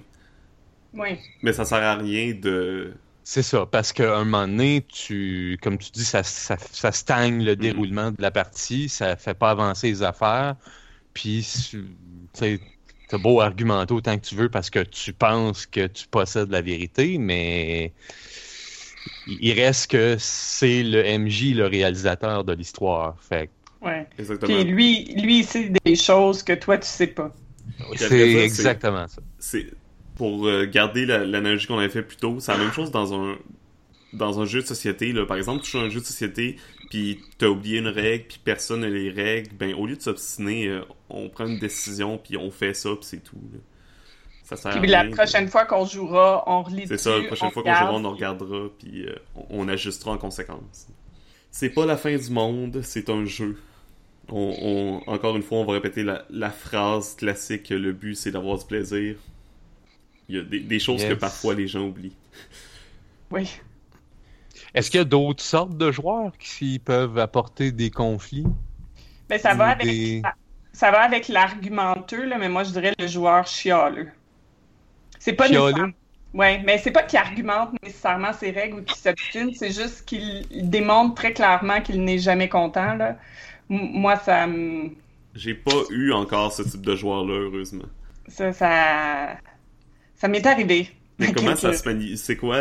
Oui. 0.94 1.20
mais 1.42 1.54
ça 1.54 1.66
sert 1.66 1.84
à 1.84 1.96
rien 1.96 2.34
de. 2.34 2.94
C'est 3.26 3.42
ça, 3.44 3.66
parce 3.66 3.94
qu'à 3.94 4.18
un 4.18 4.26
moment 4.26 4.48
donné, 4.48 4.86
tu, 4.86 5.58
comme 5.62 5.78
tu 5.78 5.92
dis, 5.92 6.04
ça, 6.04 6.24
ça, 6.24 6.58
ça 6.58 6.92
stagne 6.92 7.44
le 7.44 7.56
déroulement 7.56 8.12
de 8.12 8.22
la 8.22 8.32
partie, 8.32 8.90
ça 8.90 9.16
fait 9.16 9.34
pas 9.34 9.52
avancer 9.52 9.88
les 9.88 10.04
affaires, 10.04 10.58
puis 11.14 11.46
tu 11.70 11.98
sais, 12.34 12.62
t'as 13.08 13.18
beau 13.20 13.42
argumenter 13.42 13.94
autant 13.94 14.18
que 14.20 14.26
tu 14.26 14.36
veux 14.36 14.50
parce 14.50 14.70
que 14.70 14.80
tu 14.82 15.14
penses 15.14 15.66
que 15.68 15.88
tu 15.88 16.08
possèdes 16.08 16.52
la 16.52 16.62
vérité, 16.62 17.18
mais 17.18 17.94
il 19.28 19.52
reste 19.54 19.92
que 19.92 20.16
c'est 20.20 20.84
le 20.84 21.04
MJ, 21.18 21.54
le 21.56 21.66
réalisateur 21.68 22.44
de 22.44 22.54
l'histoire. 22.54 23.16
Fait 23.22 23.50
Ouais. 23.82 24.08
Exactement. 24.18 24.54
Puis 24.56 24.64
lui, 24.64 25.06
lui, 25.22 25.40
il 25.40 25.44
sait 25.46 25.72
des 25.84 25.96
choses 25.96 26.42
que 26.42 26.54
toi, 26.54 26.78
tu 26.78 26.88
sais 26.88 27.08
pas. 27.08 27.34
C'est 27.96 28.08
c'est- 28.08 28.34
exactement 28.44 29.08
ça. 29.08 29.22
c'est 29.40 29.68
pour 30.16 30.48
euh, 30.48 30.66
garder 30.66 31.06
la- 31.06 31.26
l'analogie 31.26 31.68
qu'on 31.68 31.80
avait 31.80 31.90
fait 31.90 32.04
plus 32.04 32.18
tôt, 32.18 32.38
c'est 32.40 32.52
la 32.52 32.58
même 32.60 32.72
chose 32.72 32.92
dans 32.92 33.14
un 33.14 33.36
dans 34.14 34.40
un 34.40 34.46
jeu 34.46 34.62
de 34.62 34.68
société 34.68 35.12
là. 35.12 35.26
Par 35.26 35.38
exemple, 35.38 35.64
tu 35.64 35.72
joues 35.72 35.80
à 35.80 35.82
un 35.84 35.90
jeu 35.90 36.00
de 36.00 36.06
société 36.06 36.58
puis 36.92 37.20
t'as 37.40 37.48
oublié 37.48 37.80
une 37.80 37.88
règle 37.88 38.26
puis 38.28 38.40
personne 38.44 38.82
n'a 38.82 38.90
les 38.90 39.10
règles, 39.10 39.50
ben 39.58 39.74
au 39.74 39.88
lieu 39.88 39.96
de 39.96 40.02
s'obstiner, 40.02 40.68
euh, 40.68 40.82
on 41.10 41.30
prend 41.30 41.48
une 41.48 41.58
décision 41.60 42.18
puis 42.20 42.38
on 42.38 42.52
fait 42.52 42.74
ça 42.76 42.90
puis 42.92 43.00
c'est 43.02 43.24
tout. 43.24 43.38
là. 43.52 43.60
Ça 44.56 44.72
sert 44.72 44.78
à 44.78 44.80
Puis 44.82 44.90
la 44.90 45.02
rien. 45.02 45.12
prochaine 45.12 45.48
fois 45.48 45.66
qu'on 45.66 45.86
jouera, 45.86 46.44
on 46.48 46.64
relit 46.64 46.88
C'est 46.88 46.98
ça, 46.98 47.18
la 47.18 47.24
prochaine 47.28 47.48
on 47.48 47.52
fois 47.52 47.64
qu'on 47.64 47.74
jouera, 47.74 47.94
on 47.94 48.06
en 48.06 48.12
regardera 48.12 48.68
puis 48.80 49.06
euh, 49.08 49.16
on, 49.36 49.46
on 49.66 49.68
ajustera 49.68 50.12
en 50.12 50.18
conséquence. 50.18 50.88
C'est 51.52 51.70
pas 51.70 51.86
la 51.86 51.98
fin 51.98 52.16
du 52.16 52.30
monde, 52.32 52.82
c'est 52.84 53.10
un 53.10 53.26
jeu. 53.26 53.60
On, 54.30 55.02
on- 55.08 55.12
encore 55.12 55.36
une 55.36 55.44
fois, 55.44 55.58
on 55.60 55.66
va 55.66 55.74
répéter 55.74 56.04
la, 56.04 56.26
la 56.30 56.50
phrase 56.50 57.16
classique 57.16 57.70
le 57.70 57.92
but 57.92 58.16
c'est 58.16 58.32
d'avoir 58.32 58.58
du 58.58 58.66
plaisir. 58.66 59.16
Il 60.30 60.36
y 60.36 60.40
a 60.40 60.44
des, 60.44 60.62
des 60.62 60.80
choses 60.80 61.04
que 61.04 61.14
parfois 61.14 61.54
les 61.54 61.68
gens 61.68 61.82
oublient. 61.88 62.16
Oui. 63.32 63.50
Est-ce 64.74 64.90
qu'il 64.90 65.00
y 65.00 65.02
a 65.02 65.06
d'autres 65.06 65.44
sortes 65.44 65.78
de 65.78 65.92
joueurs 65.92 66.32
qui 66.38 66.80
peuvent 66.80 67.18
apporter 67.20 67.72
des 67.72 67.90
conflits? 67.92 68.46
Mais 69.30 69.38
ça 69.40 69.54
va 69.54 69.70
avec 69.70 69.86
des- 69.88 70.22
ça 70.72 70.90
va 70.90 71.02
avec 71.02 71.28
l'argumenteux, 71.28 72.26
là, 72.26 72.38
mais 72.40 72.50
moi 72.50 72.64
je 72.64 72.72
dirais 72.72 72.94
le 72.98 73.06
joueur 73.08 73.46
chialeux. 73.46 74.10
C'est 75.24 75.34
pas 75.34 75.48
nécessaire- 75.68 75.94
Ouais, 76.34 76.62
mais 76.66 76.80
c'est 76.80 76.92
pas 76.92 77.04
qu'il 77.04 77.20
argumente 77.20 77.70
nécessairement 77.84 78.34
ses 78.34 78.50
règles 78.52 78.80
ou 78.80 78.84
qu'il 78.84 78.98
s'obstine, 78.98 79.54
c'est 79.54 79.72
juste 79.72 80.04
qu'il 80.06 80.46
démontre 80.70 81.14
très 81.16 81.32
clairement 81.32 81.80
qu'il 81.82 82.04
n'est 82.04 82.18
jamais 82.18 82.50
content. 82.50 82.96
Là. 82.96 83.18
M- 83.70 83.90
Moi, 83.94 84.18
ça 84.18 84.48
me. 84.48 84.90
J'ai 85.36 85.54
pas 85.54 85.72
eu 85.92 86.12
encore 86.12 86.52
ce 86.52 86.64
type 86.64 86.82
de 86.82 86.96
joueur-là, 86.96 87.34
heureusement. 87.36 87.86
Ça, 88.28 88.52
ça, 88.52 89.38
ça 90.16 90.28
m'est 90.28 90.46
arrivé. 90.46 90.90
Mais 91.20 91.32
comment 91.34 91.56
ça 91.56 91.72
se 91.72 91.88
mani... 91.88 92.18
C'est 92.18 92.36
quoi... 92.38 92.58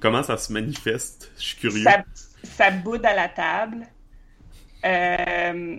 Comment 0.00 0.22
ça 0.22 0.36
se 0.36 0.52
manifeste? 0.52 1.32
Je 1.38 1.42
suis 1.42 1.56
curieux. 1.56 1.82
Ça, 1.82 2.04
ça 2.44 2.70
boude 2.70 3.04
à 3.04 3.14
la 3.14 3.28
table. 3.28 3.86
Euh, 4.84 5.78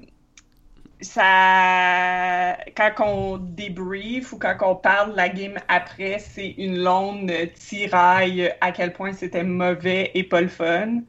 ça, 1.01 2.57
quand 2.75 2.91
on 2.99 3.37
débrief 3.37 4.33
ou 4.33 4.37
quand 4.37 4.55
on 4.61 4.75
parle 4.75 5.15
la 5.15 5.29
game 5.29 5.57
après, 5.67 6.19
c'est 6.19 6.49
une 6.57 6.77
longue 6.77 7.33
tiraille 7.55 8.53
à 8.59 8.71
quel 8.71 8.91
point 8.93 9.13
c'était 9.13 9.43
mauvais 9.43 10.11
et 10.13 10.23
pas 10.23 10.41
le 10.41 10.49
fun. 10.49 11.01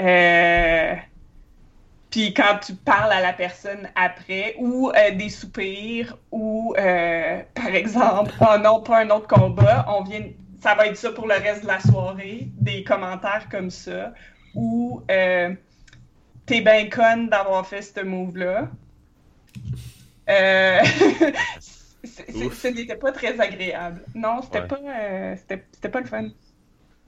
Euh, 0.00 0.94
puis 2.10 2.34
quand 2.34 2.58
tu 2.64 2.74
parles 2.74 3.12
à 3.12 3.20
la 3.20 3.32
personne 3.32 3.88
après, 3.94 4.54
ou 4.58 4.90
euh, 4.90 5.10
des 5.12 5.30
soupirs, 5.30 6.18
ou 6.30 6.74
euh, 6.78 7.42
par 7.54 7.74
exemple, 7.74 8.32
oh 8.40 8.58
non, 8.58 8.82
pas 8.82 9.00
un 9.00 9.10
autre 9.10 9.26
combat, 9.26 9.86
on 9.88 10.02
vient, 10.02 10.22
ça 10.60 10.74
va 10.74 10.86
être 10.86 10.96
ça 10.96 11.12
pour 11.12 11.26
le 11.26 11.34
reste 11.34 11.62
de 11.62 11.68
la 11.68 11.80
soirée, 11.80 12.48
des 12.60 12.84
commentaires 12.84 13.48
comme 13.50 13.70
ça, 13.70 14.12
ou 14.54 15.02
t'es 15.06 16.60
bien 16.60 16.88
conne 16.90 17.28
d'avoir 17.28 17.66
fait 17.66 17.82
ce 17.82 18.00
move-là. 18.00 18.68
Euh, 20.28 20.80
ce 22.04 22.68
n'était 22.68 22.96
pas 22.96 23.12
très 23.12 23.40
agréable. 23.40 24.04
Non, 24.14 24.42
c'était 24.42 24.60
Ouais. 24.60 24.66
pas, 24.66 24.78
euh, 24.84 25.36
c'était 25.36 25.66
c'était 25.72 25.88
pas 25.90 26.00
le 26.00 26.06
fun. 26.06 26.28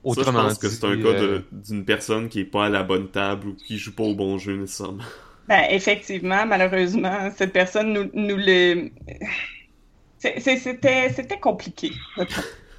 Ça, 0.07 0.23
je 0.23 0.31
Autrement 0.31 0.33
pense 0.33 0.57
que 0.59 0.67
dit, 0.67 0.69
c'est 0.69 0.85
un 0.85 0.97
cas 0.97 1.13
euh, 1.23 1.41
d'une 1.51 1.85
personne 1.85 2.29
qui 2.29 2.41
est 2.41 2.45
pas 2.45 2.65
à 2.65 2.69
la 2.69 2.83
bonne 2.83 3.11
table 3.11 3.49
ou 3.49 3.55
qui 3.55 3.77
joue 3.79 3.95
pas 3.95 4.03
au 4.03 4.15
bon 4.15 4.37
jeu 4.37 4.55
nécessairement. 4.57 5.03
Ben, 5.47 5.65
effectivement, 5.69 6.45
malheureusement, 6.45 7.29
cette 7.31 7.53
personne 7.53 7.93
nous, 7.93 8.09
nous 8.13 8.37
le. 8.37 8.91
C'était 10.19 11.09
c'était 11.09 11.39
compliqué. 11.39 11.91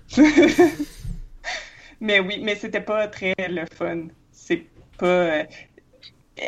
mais 2.00 2.20
oui, 2.20 2.40
mais 2.42 2.56
c'était 2.56 2.80
pas 2.80 3.08
très 3.08 3.34
le 3.38 3.66
fun. 3.66 4.08
C'est 4.32 4.66
pas. 4.98 5.44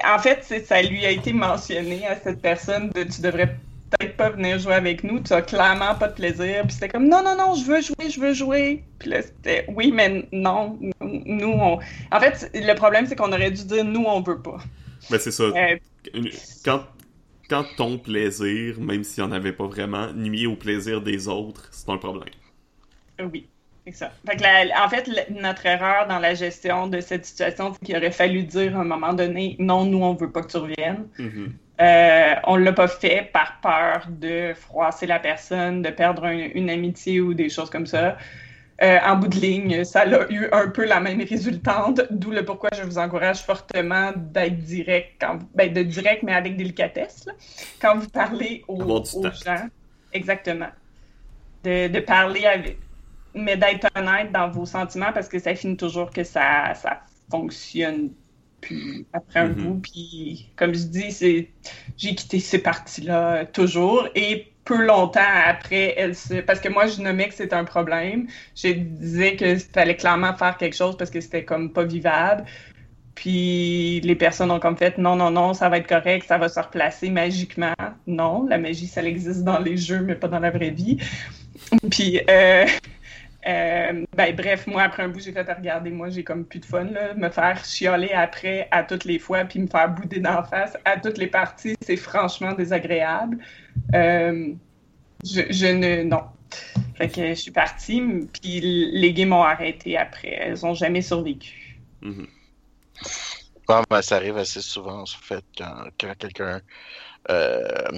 En 0.04 0.18
fait, 0.18 0.42
ça 0.64 0.82
lui 0.82 1.04
a 1.04 1.10
été 1.10 1.32
mentionné 1.32 2.06
à 2.06 2.16
cette 2.16 2.40
personne 2.40 2.90
de 2.90 3.04
tu 3.04 3.20
devrais 3.20 3.58
peut-être 3.90 4.16
pas 4.16 4.30
venir 4.30 4.58
jouer 4.58 4.74
avec 4.74 5.04
nous, 5.04 5.20
tu 5.20 5.32
as 5.32 5.42
clairement 5.42 5.94
pas 5.94 6.08
de 6.08 6.14
plaisir. 6.14 6.62
Puis 6.62 6.72
c'était 6.72 6.88
comme 6.88 7.08
non, 7.08 7.22
non, 7.22 7.36
non, 7.36 7.54
je 7.54 7.64
veux 7.64 7.80
jouer, 7.80 8.10
je 8.10 8.20
veux 8.20 8.32
jouer. 8.32 8.82
Puis 8.98 9.10
là, 9.10 9.22
c'était 9.22 9.66
oui, 9.68 9.92
mais 9.92 10.26
non, 10.32 10.78
nous, 11.00 11.48
on. 11.52 11.78
En 12.10 12.20
fait, 12.20 12.50
le 12.54 12.74
problème, 12.74 13.06
c'est 13.06 13.16
qu'on 13.16 13.32
aurait 13.32 13.50
dû 13.50 13.64
dire 13.64 13.84
nous, 13.84 14.04
on 14.04 14.20
veut 14.20 14.40
pas. 14.40 14.58
Ben 15.10 15.18
c'est 15.18 15.30
ça. 15.32 15.44
Euh, 15.44 15.76
Quand, 16.64 16.84
quand 17.48 17.64
ton 17.76 17.98
plaisir, 17.98 18.80
même 18.80 19.04
s'il 19.04 19.22
n'y 19.22 19.30
en 19.30 19.32
avait 19.32 19.52
pas 19.52 19.66
vraiment, 19.66 20.12
nuit 20.12 20.46
au 20.46 20.56
plaisir 20.56 21.02
des 21.02 21.28
autres, 21.28 21.68
c'est 21.72 21.90
un 21.90 21.98
problème. 21.98 22.30
Oui, 23.20 23.46
ça. 23.92 24.10
Fait 24.26 24.36
que 24.36 24.42
la- 24.42 24.84
en 24.84 24.88
fait, 24.88 25.08
notre 25.30 25.66
erreur 25.66 26.06
dans 26.08 26.18
la 26.18 26.34
gestion 26.34 26.86
de 26.86 27.00
cette 27.00 27.24
situation, 27.26 27.72
c'est 27.74 27.84
qu'il 27.84 27.96
aurait 27.96 28.10
fallu 28.10 28.42
dire 28.44 28.76
à 28.76 28.80
un 28.80 28.84
moment 28.84 29.12
donné 29.12 29.56
non, 29.58 29.84
nous, 29.84 30.02
on 30.02 30.14
veut 30.14 30.30
pas 30.30 30.42
que 30.42 30.50
tu 30.50 30.56
reviennes. 30.56 31.06
Mhm. 31.18 31.52
Euh, 31.80 32.34
on 32.44 32.56
l'a 32.56 32.72
pas 32.72 32.86
fait 32.88 33.28
par 33.32 33.58
peur 33.60 34.06
de 34.08 34.54
froisser 34.54 35.06
la 35.06 35.18
personne, 35.18 35.82
de 35.82 35.90
perdre 35.90 36.24
un- 36.24 36.48
une 36.54 36.70
amitié 36.70 37.20
ou 37.20 37.34
des 37.34 37.48
choses 37.48 37.68
comme 37.68 37.86
ça. 37.86 38.16
Euh, 38.82 38.98
en 39.04 39.16
bout 39.16 39.28
de 39.28 39.36
ligne, 39.36 39.84
ça 39.84 40.00
a 40.02 40.30
eu 40.32 40.48
un 40.50 40.68
peu 40.68 40.84
la 40.84 40.98
même 41.00 41.20
résultante, 41.20 42.00
d'où 42.10 42.30
le 42.32 42.44
pourquoi 42.44 42.70
je 42.76 42.82
vous 42.82 42.98
encourage 42.98 43.42
fortement 43.42 44.12
d'être 44.16 44.58
direct, 44.58 45.12
quand, 45.20 45.38
ben, 45.54 45.72
de 45.72 45.82
direct, 45.82 46.22
mais 46.24 46.34
avec 46.34 46.56
délicatesse, 46.56 47.26
là, 47.26 47.32
quand 47.80 47.96
vous 47.98 48.08
parlez 48.08 48.64
aux, 48.66 48.82
aux 48.82 49.04
gens. 49.44 49.68
Exactement. 50.12 50.70
De, 51.62 51.88
de 51.88 52.00
parler 52.00 52.46
avec, 52.46 52.78
mais 53.34 53.56
d'être 53.56 53.88
honnête 53.96 54.32
dans 54.32 54.48
vos 54.50 54.66
sentiments 54.66 55.12
parce 55.12 55.28
que 55.28 55.38
ça 55.38 55.54
finit 55.54 55.76
toujours 55.76 56.10
que 56.10 56.24
ça, 56.24 56.74
ça 56.74 57.02
fonctionne 57.30 58.10
plus 58.60 59.06
après 59.12 59.40
un 59.40 59.48
Mhm. 59.48 59.54
bout. 59.54 59.80
Puis, 59.82 60.50
comme 60.56 60.74
je 60.74 60.84
dis, 60.84 61.12
c'est, 61.12 61.50
j'ai 61.96 62.14
quitté 62.14 62.40
ces 62.40 62.58
parties-là 62.62 63.46
toujours 63.46 64.08
et 64.14 64.50
peu 64.64 64.82
longtemps 64.86 65.20
après, 65.46 65.94
elle 65.98 66.14
se... 66.16 66.40
parce 66.40 66.60
que 66.60 66.68
moi, 66.70 66.86
je 66.86 67.02
nommais 67.02 67.28
que 67.28 67.34
c'était 67.34 67.54
un 67.56 67.64
problème. 67.64 68.26
Je 68.56 68.68
disais 68.72 69.36
qu'il 69.36 69.58
fallait 69.60 69.96
clairement 69.96 70.34
faire 70.34 70.56
quelque 70.56 70.74
chose 70.76 70.96
parce 70.96 71.10
que 71.10 71.20
c'était 71.20 71.44
comme 71.44 71.72
pas 71.72 71.84
vivable. 71.84 72.44
Puis 73.14 74.00
les 74.00 74.16
personnes 74.16 74.50
ont 74.50 74.58
comme 74.58 74.76
fait 74.76 74.98
non, 74.98 75.16
non, 75.16 75.30
non, 75.30 75.54
ça 75.54 75.68
va 75.68 75.78
être 75.78 75.86
correct, 75.88 76.26
ça 76.26 76.38
va 76.38 76.48
se 76.48 76.58
replacer 76.58 77.10
magiquement. 77.10 77.74
Non, 78.06 78.46
la 78.48 78.58
magie, 78.58 78.86
ça 78.88 79.02
existe 79.04 79.44
dans 79.44 79.60
les 79.60 79.76
jeux, 79.76 80.00
mais 80.00 80.14
pas 80.16 80.28
dans 80.28 80.40
la 80.40 80.50
vraie 80.50 80.70
vie. 80.70 80.98
Puis, 81.90 82.20
euh, 82.28 82.66
euh, 83.46 84.04
ben, 84.16 84.34
bref, 84.34 84.66
moi, 84.66 84.82
après 84.82 85.02
un 85.02 85.08
bout, 85.08 85.20
j'ai 85.20 85.32
fait 85.32 85.50
regarder, 85.52 85.90
moi, 85.90 86.08
j'ai 86.08 86.24
comme 86.24 86.44
plus 86.44 86.60
de 86.60 86.64
fun, 86.64 86.84
là. 86.84 87.14
Me 87.14 87.28
faire 87.28 87.64
chialer 87.64 88.10
après 88.10 88.68
à 88.70 88.82
toutes 88.82 89.04
les 89.04 89.18
fois, 89.18 89.44
puis 89.44 89.58
me 89.60 89.66
faire 89.66 89.90
bouder 89.90 90.20
d'en 90.20 90.42
face 90.44 90.76
à 90.84 90.98
toutes 90.98 91.18
les 91.18 91.26
parties, 91.26 91.76
c'est 91.82 91.96
franchement 91.96 92.52
désagréable. 92.52 93.38
Euh, 93.94 94.52
je, 95.24 95.66
ne. 95.66 96.04
Non. 96.04 96.22
Fait 96.96 97.08
que 97.08 97.28
je 97.28 97.34
suis 97.34 97.50
partie, 97.50 98.00
puis 98.32 98.60
les 98.92 99.12
games 99.12 99.32
ont 99.32 99.42
arrêté 99.42 99.96
après. 99.96 100.38
Elles 100.40 100.64
ont 100.64 100.74
jamais 100.74 101.02
survécu. 101.02 101.80
Bon, 103.66 103.82
ben, 103.90 104.02
ça 104.02 104.16
arrive 104.16 104.36
assez 104.36 104.60
souvent, 104.60 105.02
en 105.02 105.06
fait, 105.06 105.44
quand, 105.56 105.86
quand 105.98 106.14
quelqu'un 106.18 106.60
euh, 107.30 107.88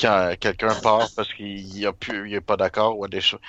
quand 0.00 0.34
quelqu'un 0.40 0.76
part 0.76 1.10
parce 1.16 1.32
qu'il 1.34 1.86
a 1.86 1.92
plus, 1.92 2.30
il 2.30 2.34
est 2.34 2.40
pas 2.40 2.56
d'accord 2.56 2.98
ou 2.98 3.08
des 3.08 3.20
choses, 3.20 3.40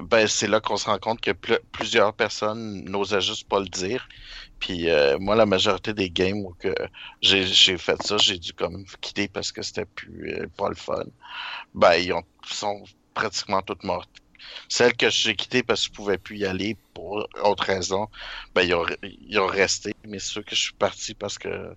ben 0.00 0.26
c'est 0.28 0.46
là 0.48 0.60
qu'on 0.60 0.76
se 0.76 0.86
rend 0.86 0.98
compte 0.98 1.20
que 1.20 1.32
pl- 1.32 1.60
plusieurs 1.72 2.14
personnes 2.14 2.84
n'osaient 2.84 3.20
juste 3.20 3.48
pas 3.48 3.60
le 3.60 3.66
dire. 3.68 4.06
Puis 4.60 4.90
euh, 4.90 5.18
moi, 5.20 5.36
la 5.36 5.46
majorité 5.46 5.94
des 5.94 6.10
games 6.10 6.38
où 6.38 6.54
que 6.58 6.74
j'ai 7.22 7.78
fait 7.78 8.02
ça, 8.02 8.16
j'ai 8.18 8.38
dû 8.38 8.52
comme 8.54 8.84
quitter 9.00 9.28
parce 9.28 9.52
que 9.52 9.62
c'était 9.62 9.86
plus 9.86 10.32
euh, 10.34 10.46
pas 10.56 10.68
le 10.68 10.74
fun. 10.76 11.04
Ben 11.74 11.94
ils 11.96 12.12
ont, 12.12 12.22
sont 12.46 12.84
pratiquement 13.14 13.62
toutes 13.62 13.84
mortes. 13.84 14.10
Celles 14.68 14.96
que 14.96 15.10
j'ai 15.10 15.34
quittées 15.36 15.62
parce 15.62 15.82
que 15.82 15.86
je 15.88 15.92
pouvais 15.92 16.18
plus 16.18 16.38
y 16.38 16.46
aller 16.46 16.78
pour 16.94 17.26
autre 17.42 17.64
raison, 17.64 18.08
ben 18.54 18.62
ils 18.62 18.74
ont, 18.74 18.86
ils 19.02 19.38
ont 19.40 19.46
resté. 19.46 19.92
Mais 20.06 20.18
ceux 20.18 20.42
que 20.42 20.54
je 20.56 20.62
suis 20.62 20.74
parti 20.74 21.14
parce 21.14 21.38
que 21.38 21.74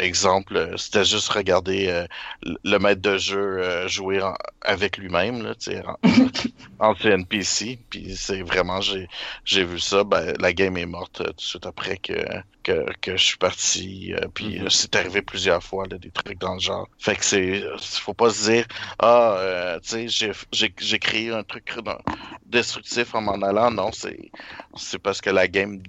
exemple, 0.00 0.74
c'était 0.76 1.04
juste 1.04 1.28
regarder 1.28 2.06
le 2.42 2.78
maître 2.78 3.00
de 3.00 3.16
jeu 3.16 3.86
jouer 3.88 4.20
avec 4.60 4.98
lui-même, 4.98 5.42
là, 5.42 5.54
en, 6.78 6.90
en 6.90 6.94
NPC. 6.94 7.78
Puis 7.90 8.16
c'est 8.16 8.42
vraiment, 8.42 8.80
j'ai, 8.80 9.08
j'ai 9.44 9.64
vu 9.64 9.80
ça, 9.80 10.04
ben, 10.04 10.34
la 10.38 10.52
game 10.52 10.76
est 10.76 10.86
morte 10.86 11.22
tout 11.24 11.32
de 11.32 11.40
suite 11.40 11.66
après 11.66 11.96
que, 11.96 12.14
que, 12.66 12.84
que 13.00 13.16
je 13.16 13.24
suis 13.24 13.36
parti. 13.36 14.12
puis 14.34 14.58
mm-hmm. 14.58 14.70
c'est 14.70 14.96
arrivé 14.96 15.22
plusieurs 15.22 15.62
fois, 15.62 15.84
là, 15.88 15.98
des 15.98 16.10
trucs 16.10 16.38
dans 16.40 16.54
le 16.54 16.60
genre. 16.60 16.88
Fait 16.98 17.14
que 17.14 17.24
c'est, 17.24 17.62
faut 17.78 18.14
pas 18.14 18.30
se 18.30 18.50
dire, 18.50 18.66
ah, 18.98 19.78
tu 19.82 20.08
sais, 20.08 20.32
j'ai, 20.52 20.98
créé 20.98 21.30
un 21.30 21.44
truc 21.44 21.72
destructif 22.46 23.14
en 23.14 23.20
m'en 23.20 23.40
allant. 23.42 23.70
Non, 23.70 23.92
c'est, 23.92 24.30
c'est 24.74 24.98
parce 24.98 25.20
que 25.20 25.30
la 25.30 25.46
game 25.46 25.80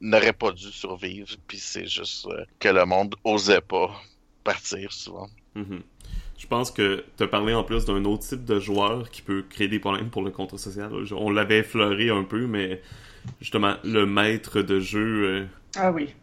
n'aurait 0.00 0.34
pas 0.34 0.52
dû 0.52 0.70
survivre. 0.70 1.30
Puis 1.46 1.58
c'est 1.58 1.86
juste 1.86 2.28
que 2.58 2.68
le 2.68 2.84
monde 2.84 3.14
osait 3.24 3.62
pas 3.62 3.90
partir 4.44 4.92
souvent. 4.92 5.28
Mhm. 5.54 5.82
Je 6.36 6.46
pense 6.46 6.70
que 6.70 7.04
as 7.18 7.26
parlé 7.26 7.54
en 7.54 7.64
plus 7.64 7.84
d'un 7.84 8.04
autre 8.04 8.26
type 8.26 8.44
de 8.44 8.58
joueur 8.58 9.10
qui 9.10 9.22
peut 9.22 9.44
créer 9.48 9.68
des 9.68 9.78
problèmes 9.78 10.10
pour 10.10 10.22
le 10.22 10.30
contre 10.30 10.58
social. 10.58 10.90
On 11.12 11.30
l'avait 11.30 11.58
effleuré 11.58 12.10
un 12.10 12.24
peu, 12.24 12.46
mais 12.46 12.80
justement, 13.40 13.76
le 13.84 14.04
maître 14.04 14.60
de 14.60 14.80
jeu. 14.80 15.46
Ah 15.76 15.92
oui. 15.92 16.14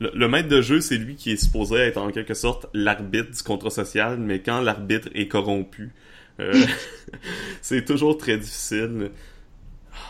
Le, 0.00 0.28
maître 0.28 0.48
de 0.48 0.60
jeu, 0.60 0.80
c'est 0.80 0.96
lui 0.96 1.16
qui 1.16 1.32
est 1.32 1.36
supposé 1.36 1.76
être 1.76 1.96
en 1.96 2.10
quelque 2.10 2.34
sorte 2.34 2.66
l'arbitre 2.72 3.32
du 3.32 3.42
contre 3.42 3.70
social, 3.70 4.18
mais 4.18 4.40
quand 4.40 4.60
l'arbitre 4.60 5.08
est 5.14 5.26
corrompu, 5.26 5.92
euh, 6.38 6.52
c'est 7.62 7.84
toujours 7.84 8.16
très 8.16 8.38
difficile. 8.38 9.10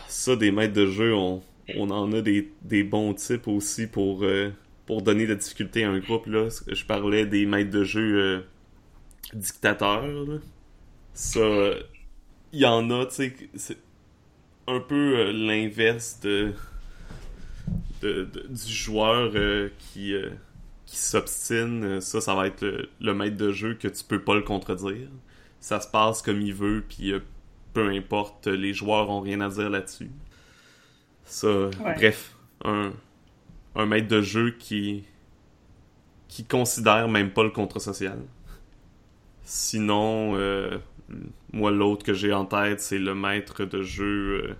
Ça, 0.07 0.35
des 0.35 0.51
maîtres 0.51 0.73
de 0.73 0.85
jeu, 0.85 1.13
on, 1.15 1.41
on 1.75 1.89
en 1.89 2.11
a 2.13 2.21
des, 2.21 2.83
bons 2.83 3.13
types 3.15 3.47
aussi 3.47 3.87
pour, 3.87 4.23
euh, 4.23 4.51
pour 4.85 5.01
donner 5.01 5.25
de 5.25 5.33
la 5.33 5.39
difficulté 5.39 5.83
à 5.83 5.89
un 5.89 5.99
groupe. 5.99 6.27
Là. 6.27 6.49
Je 6.67 6.85
parlais 6.85 7.25
des 7.25 7.47
maîtres 7.47 7.71
de 7.71 7.83
jeu 7.83 8.19
euh, 8.19 8.41
dictateurs. 9.33 10.05
Ça, 11.15 11.71
il 12.53 12.59
y 12.59 12.65
en 12.65 12.91
a, 12.91 13.07
tu 13.07 13.15
sais, 13.15 13.33
c'est 13.55 13.77
un 14.67 14.79
peu 14.79 15.31
l'inverse 15.31 16.19
de, 16.21 16.53
du 18.01 18.71
joueur 18.71 19.31
qui, 19.77 20.15
qui 20.85 20.97
s'obstine. 20.97 22.01
Ça, 22.01 22.21
ça 22.21 22.35
va 22.35 22.47
être 22.47 22.65
le, 22.99 23.13
maître 23.13 23.37
de 23.37 23.51
jeu 23.51 23.73
que 23.75 23.87
tu 23.87 24.03
peux 24.03 24.21
pas 24.21 24.35
le 24.35 24.41
contredire. 24.41 25.09
Ça 25.59 25.79
se 25.81 25.87
passe 25.87 26.21
comme 26.21 26.41
il 26.41 26.53
veut, 26.53 26.83
puis 26.87 27.13
peu 27.73 27.89
importe, 27.89 28.47
les 28.47 28.73
joueurs 28.73 29.09
ont 29.09 29.21
rien 29.21 29.41
à 29.41 29.49
dire 29.49 29.69
là-dessus. 29.69 30.11
Ça, 31.25 31.69
bref, 31.79 32.35
un, 32.63 32.91
un 33.75 33.85
maître 33.85 34.07
de 34.07 34.21
jeu 34.21 34.51
qui 34.51 35.03
qui 36.29 36.45
considère 36.45 37.09
même 37.09 37.31
pas 37.31 37.43
le 37.43 37.49
contrat 37.49 37.79
social. 37.81 38.19
Sinon, 39.43 40.35
euh, 40.35 40.77
moi 41.51 41.71
l'autre 41.71 42.05
que 42.05 42.13
j'ai 42.13 42.31
en 42.31 42.45
tête, 42.45 42.79
c'est 42.79 42.99
le 42.99 43.15
maître 43.15 43.65
de 43.65 43.81
jeu. 43.81 44.43
Euh, 44.43 44.53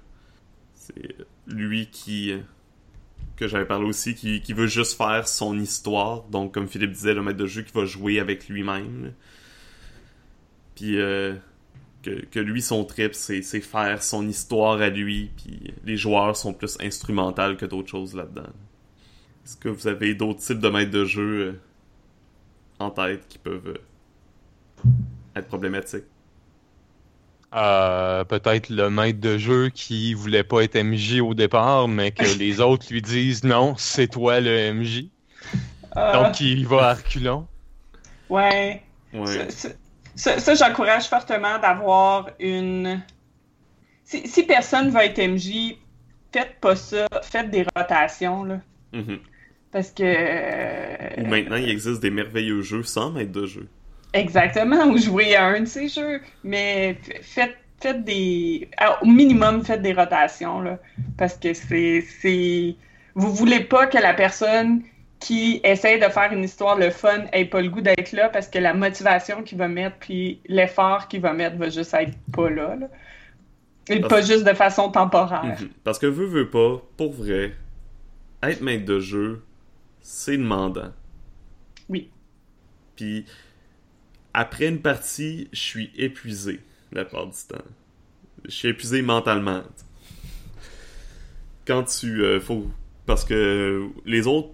c'est 0.73 1.15
lui 1.47 1.87
qui 1.91 2.33
que 3.39 3.47
j'avais 3.47 3.65
parlé 3.65 3.85
aussi, 3.85 4.15
qui, 4.15 4.53
veut 4.53 4.67
juste 4.67 4.97
faire 4.97 5.27
son 5.27 5.57
histoire. 5.57 6.23
Donc, 6.23 6.53
comme 6.53 6.67
Philippe 6.67 6.91
disait, 6.91 7.13
le 7.13 7.23
maître 7.23 7.37
de 7.37 7.45
jeu 7.45 7.61
qui 7.61 7.71
va 7.73 7.85
jouer 7.85 8.19
avec 8.19 8.49
lui-même. 8.49 9.13
Puis, 10.75 10.99
euh, 10.99 11.35
que, 12.03 12.39
lui, 12.39 12.61
son 12.61 12.83
trip, 12.83 13.15
c'est 13.15 13.41
faire 13.61 14.03
son 14.03 14.27
histoire 14.27 14.81
à 14.81 14.89
lui, 14.89 15.31
puis 15.37 15.73
les 15.85 15.95
joueurs 15.95 16.35
sont 16.35 16.53
plus 16.53 16.77
instrumentales 16.81 17.55
que 17.55 17.65
d'autres 17.65 17.89
choses 17.89 18.13
là-dedans. 18.13 18.49
Est-ce 19.45 19.55
que 19.55 19.69
vous 19.69 19.87
avez 19.87 20.13
d'autres 20.15 20.41
types 20.41 20.59
de 20.59 20.69
maîtres 20.69 20.91
de 20.91 21.05
jeu 21.05 21.39
euh, 21.39 21.53
en 22.79 22.91
tête 22.91 23.25
qui 23.29 23.37
peuvent 23.37 23.77
euh, 24.85 24.89
être 25.35 25.47
problématiques? 25.47 26.03
Euh, 27.55 28.23
peut-être 28.25 28.69
le 28.69 28.91
maître 28.91 29.19
de 29.19 29.39
jeu 29.39 29.69
qui 29.69 30.13
voulait 30.13 30.43
pas 30.43 30.61
être 30.61 30.77
MJ 30.77 31.19
au 31.19 31.33
départ, 31.33 31.87
mais 31.87 32.11
que 32.11 32.37
les 32.37 32.61
autres 32.61 32.85
lui 32.91 33.01
disent 33.01 33.43
non, 33.43 33.75
c'est 33.77 34.07
toi 34.07 34.39
le 34.39 34.71
MJ. 34.73 35.05
Donc 35.95 36.39
il 36.39 36.67
va 36.67 36.89
à 36.89 36.93
reculons. 36.93 37.47
Ouais. 38.29 38.83
ouais. 39.13 39.47
Ça, 40.15 40.53
j'encourage 40.53 41.07
fortement 41.07 41.57
d'avoir 41.59 42.29
une. 42.39 43.01
Si, 44.03 44.27
si, 44.27 44.43
personne 44.43 44.89
va 44.89 45.05
être 45.05 45.19
MJ, 45.19 45.77
faites 46.31 46.59
pas 46.59 46.75
ça. 46.75 47.07
Faites 47.23 47.49
des 47.49 47.65
rotations, 47.75 48.43
là. 48.43 48.59
Mm-hmm. 48.93 49.19
Parce 49.71 49.91
que. 49.91 51.21
Ou 51.21 51.25
maintenant, 51.25 51.55
il 51.55 51.69
existe 51.69 52.01
des 52.01 52.09
merveilleux 52.11 52.61
jeux 52.61 52.83
sans 52.83 53.11
maître 53.11 53.31
de 53.31 53.45
jeu. 53.45 53.67
Exactement, 54.13 54.87
ou 54.87 54.97
jouer 54.97 55.35
à 55.35 55.45
un 55.45 55.61
de 55.61 55.65
ces 55.65 55.87
jeux. 55.87 56.21
Mais 56.43 56.97
faites, 57.21 57.57
faites 57.81 58.03
des. 58.03 58.69
Au 59.01 59.05
minimum, 59.05 59.63
faites 59.63 59.81
des 59.81 59.93
rotations, 59.93 60.61
là. 60.61 60.79
Parce 61.17 61.35
que 61.35 61.53
c'est. 61.53 62.75
Vous 63.15 63.33
voulez 63.33 63.61
pas 63.61 63.87
que 63.87 63.97
la 63.97 64.13
personne 64.13 64.83
qui 65.19 65.59
essaye 65.63 65.99
de 65.99 66.07
faire 66.07 66.31
une 66.31 66.43
histoire 66.43 66.77
le 66.77 66.89
fun 66.89 67.25
ait 67.33 67.45
pas 67.45 67.61
le 67.61 67.69
goût 67.69 67.81
d'être 67.81 68.13
là 68.13 68.29
parce 68.29 68.47
que 68.47 68.57
la 68.57 68.73
motivation 68.73 69.43
qu'il 69.43 69.57
va 69.57 69.67
mettre 69.67 69.97
puis 69.99 70.39
l'effort 70.47 71.09
qu'il 71.09 71.19
va 71.19 71.33
mettre 71.33 71.57
va 71.57 71.69
juste 71.69 71.93
être 71.93 72.15
pas 72.31 72.49
là. 72.49 72.77
Et 73.89 73.99
pas 74.01 74.21
juste 74.21 74.45
de 74.45 74.53
façon 74.53 74.91
temporaire. 74.91 75.43
Mhm. 75.43 75.69
Parce 75.83 75.97
que 75.99 76.05
veut, 76.05 76.27
veut 76.27 76.49
pas, 76.49 76.81
pour 76.95 77.11
vrai, 77.11 77.53
être 78.43 78.61
maître 78.61 78.85
de 78.85 78.99
jeu, 78.99 79.43
c'est 80.01 80.37
demandant. 80.37 80.91
Oui. 81.89 82.09
Puis 82.95 83.25
après 84.39 84.69
une 84.69 84.79
partie, 84.79 85.49
je 85.51 85.59
suis 85.59 85.91
épuisé 85.97 86.61
la 86.93 87.03
plupart 87.03 87.27
du 87.27 87.33
temps. 87.49 87.65
Je 88.45 88.51
suis 88.51 88.69
épuisé 88.69 89.01
mentalement. 89.01 89.63
Quand 91.67 91.83
tu 91.83 92.23
euh, 92.23 92.39
faut 92.39 92.71
parce 93.05 93.25
que 93.25 93.89
les 94.05 94.27
autres 94.27 94.51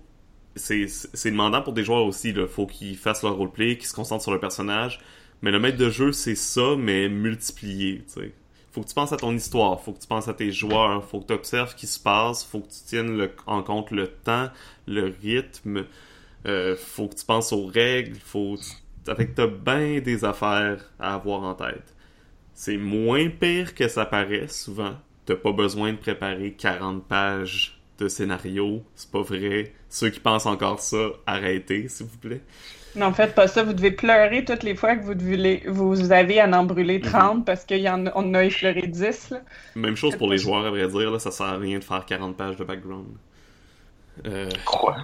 c'est 0.55 0.89
demandant 1.25 1.61
pour 1.61 1.73
des 1.73 1.83
joueurs 1.83 2.03
aussi. 2.05 2.29
Il 2.29 2.47
faut 2.47 2.65
qu'ils 2.65 2.97
fassent 2.97 3.21
leur 3.21 3.35
roleplay, 3.35 3.77
qu'ils 3.77 3.87
se 3.87 3.93
concentrent 3.93 4.23
sur 4.23 4.31
le 4.31 4.39
personnage. 4.39 5.01
Mais 5.43 5.51
le 5.51 5.59
maître 5.59 5.77
de 5.77 5.91
jeu, 5.91 6.13
c'est 6.13 6.33
ça, 6.33 6.75
mais 6.75 7.07
multiplié. 7.07 8.01
T'sais. 8.07 8.33
Faut 8.71 8.81
que 8.81 8.87
tu 8.87 8.95
penses 8.95 9.11
à 9.11 9.17
ton 9.17 9.35
histoire, 9.35 9.79
faut 9.81 9.93
que 9.93 9.99
tu 9.99 10.07
penses 10.07 10.27
à 10.27 10.33
tes 10.33 10.51
joueurs, 10.51 11.05
faut 11.05 11.19
que 11.19 11.27
tu 11.27 11.33
observes 11.33 11.71
ce 11.71 11.75
qui 11.75 11.87
se 11.87 11.99
passe, 11.99 12.43
faut 12.43 12.61
que 12.61 12.69
tu 12.69 12.79
tiennes 12.87 13.29
en 13.45 13.61
compte 13.61 13.91
le 13.91 14.07
temps, 14.07 14.49
le 14.87 15.13
rythme, 15.21 15.85
euh, 16.47 16.75
faut 16.75 17.07
que 17.07 17.15
tu 17.15 17.25
penses 17.25 17.53
aux 17.53 17.67
règles, 17.67 18.17
faut 18.17 18.57
avec 19.07 19.35
t'as 19.35 19.47
bien 19.47 19.99
des 19.99 20.25
affaires 20.25 20.91
à 20.99 21.15
avoir 21.15 21.43
en 21.43 21.53
tête. 21.53 21.95
C'est 22.53 22.77
moins 22.77 23.29
pire 23.29 23.75
que 23.75 23.87
ça 23.87 24.05
paraît 24.05 24.47
souvent. 24.47 24.95
T'as 25.25 25.35
pas 25.35 25.51
besoin 25.51 25.91
de 25.91 25.97
préparer 25.97 26.53
40 26.53 27.05
pages 27.07 27.79
de 27.97 28.07
scénario, 28.07 28.83
c'est 28.95 29.09
pas 29.11 29.21
vrai. 29.21 29.73
Ceux 29.89 30.09
qui 30.09 30.19
pensent 30.19 30.45
encore 30.45 30.79
ça, 30.79 31.07
arrêtez, 31.25 31.87
s'il 31.87 32.07
vous 32.07 32.17
plaît. 32.17 32.41
Non, 32.95 33.11
faites 33.11 33.35
pas 33.35 33.47
ça. 33.47 33.63
Vous 33.63 33.73
devez 33.73 33.91
pleurer 33.91 34.45
toutes 34.45 34.63
les 34.63 34.75
fois 34.75 34.95
que 34.95 35.03
vous, 35.03 35.15
devez, 35.15 35.63
vous 35.67 36.11
avez 36.11 36.39
à 36.39 36.47
en 36.47 36.63
brûler 36.63 37.01
30 37.01 37.37
mhm. 37.37 37.43
parce 37.43 37.65
qu'on 37.65 38.07
en 38.07 38.33
a 38.33 38.45
effleuré 38.45 38.87
10. 38.87 39.33
Même 39.75 39.97
chose 39.97 40.15
pour 40.15 40.29
les 40.29 40.37
joueurs, 40.37 40.65
à 40.65 40.69
vrai 40.69 40.87
dire. 40.87 41.11
Là, 41.11 41.19
ça 41.19 41.31
sert 41.31 41.47
à 41.47 41.57
rien 41.57 41.79
de 41.79 41.83
faire 41.83 42.05
40 42.05 42.37
pages 42.37 42.55
de 42.55 42.63
background. 42.63 43.07
Euh... 44.25 44.49
Quoi? 44.65 44.95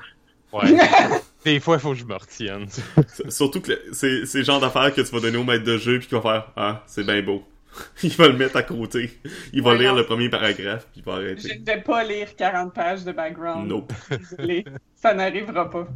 Ouais. 0.53 0.71
Des 1.43 1.59
fois, 1.59 1.75
il 1.75 1.79
faut 1.79 1.91
que 1.93 1.97
je 1.97 2.05
me 2.05 2.15
retienne. 2.15 2.67
Surtout 3.29 3.61
que 3.61 3.71
c'est 3.93 4.33
le 4.33 4.43
genre 4.43 4.59
d'affaires 4.59 4.93
que 4.93 5.01
tu 5.01 5.11
vas 5.11 5.19
donner 5.19 5.37
au 5.37 5.43
maître 5.43 5.63
de 5.63 5.77
jeu 5.77 5.99
puis 5.99 6.07
qu'il 6.07 6.17
va 6.17 6.21
faire 6.21 6.51
Ah, 6.55 6.83
c'est 6.87 7.03
bien 7.03 7.21
beau. 7.21 7.43
il 8.03 8.11
va 8.11 8.27
le 8.27 8.37
mettre 8.37 8.57
à 8.57 8.63
côté. 8.63 9.11
Il 9.53 9.61
va 9.61 9.75
lire 9.75 9.95
le 9.95 10.05
premier 10.05 10.29
paragraphe, 10.29 10.87
puis 10.91 11.01
il 11.01 11.03
va 11.03 11.13
arrêter. 11.13 11.49
Je 11.49 11.59
ne 11.59 11.65
vais 11.65 11.81
pas 11.81 12.03
lire 12.03 12.35
40 12.35 12.73
pages 12.73 13.05
de 13.05 13.11
background. 13.11 13.67
Nope. 13.67 13.93
Désolé, 14.09 14.65
ça 14.95 15.13
n'arrivera 15.13 15.69
pas. 15.69 15.87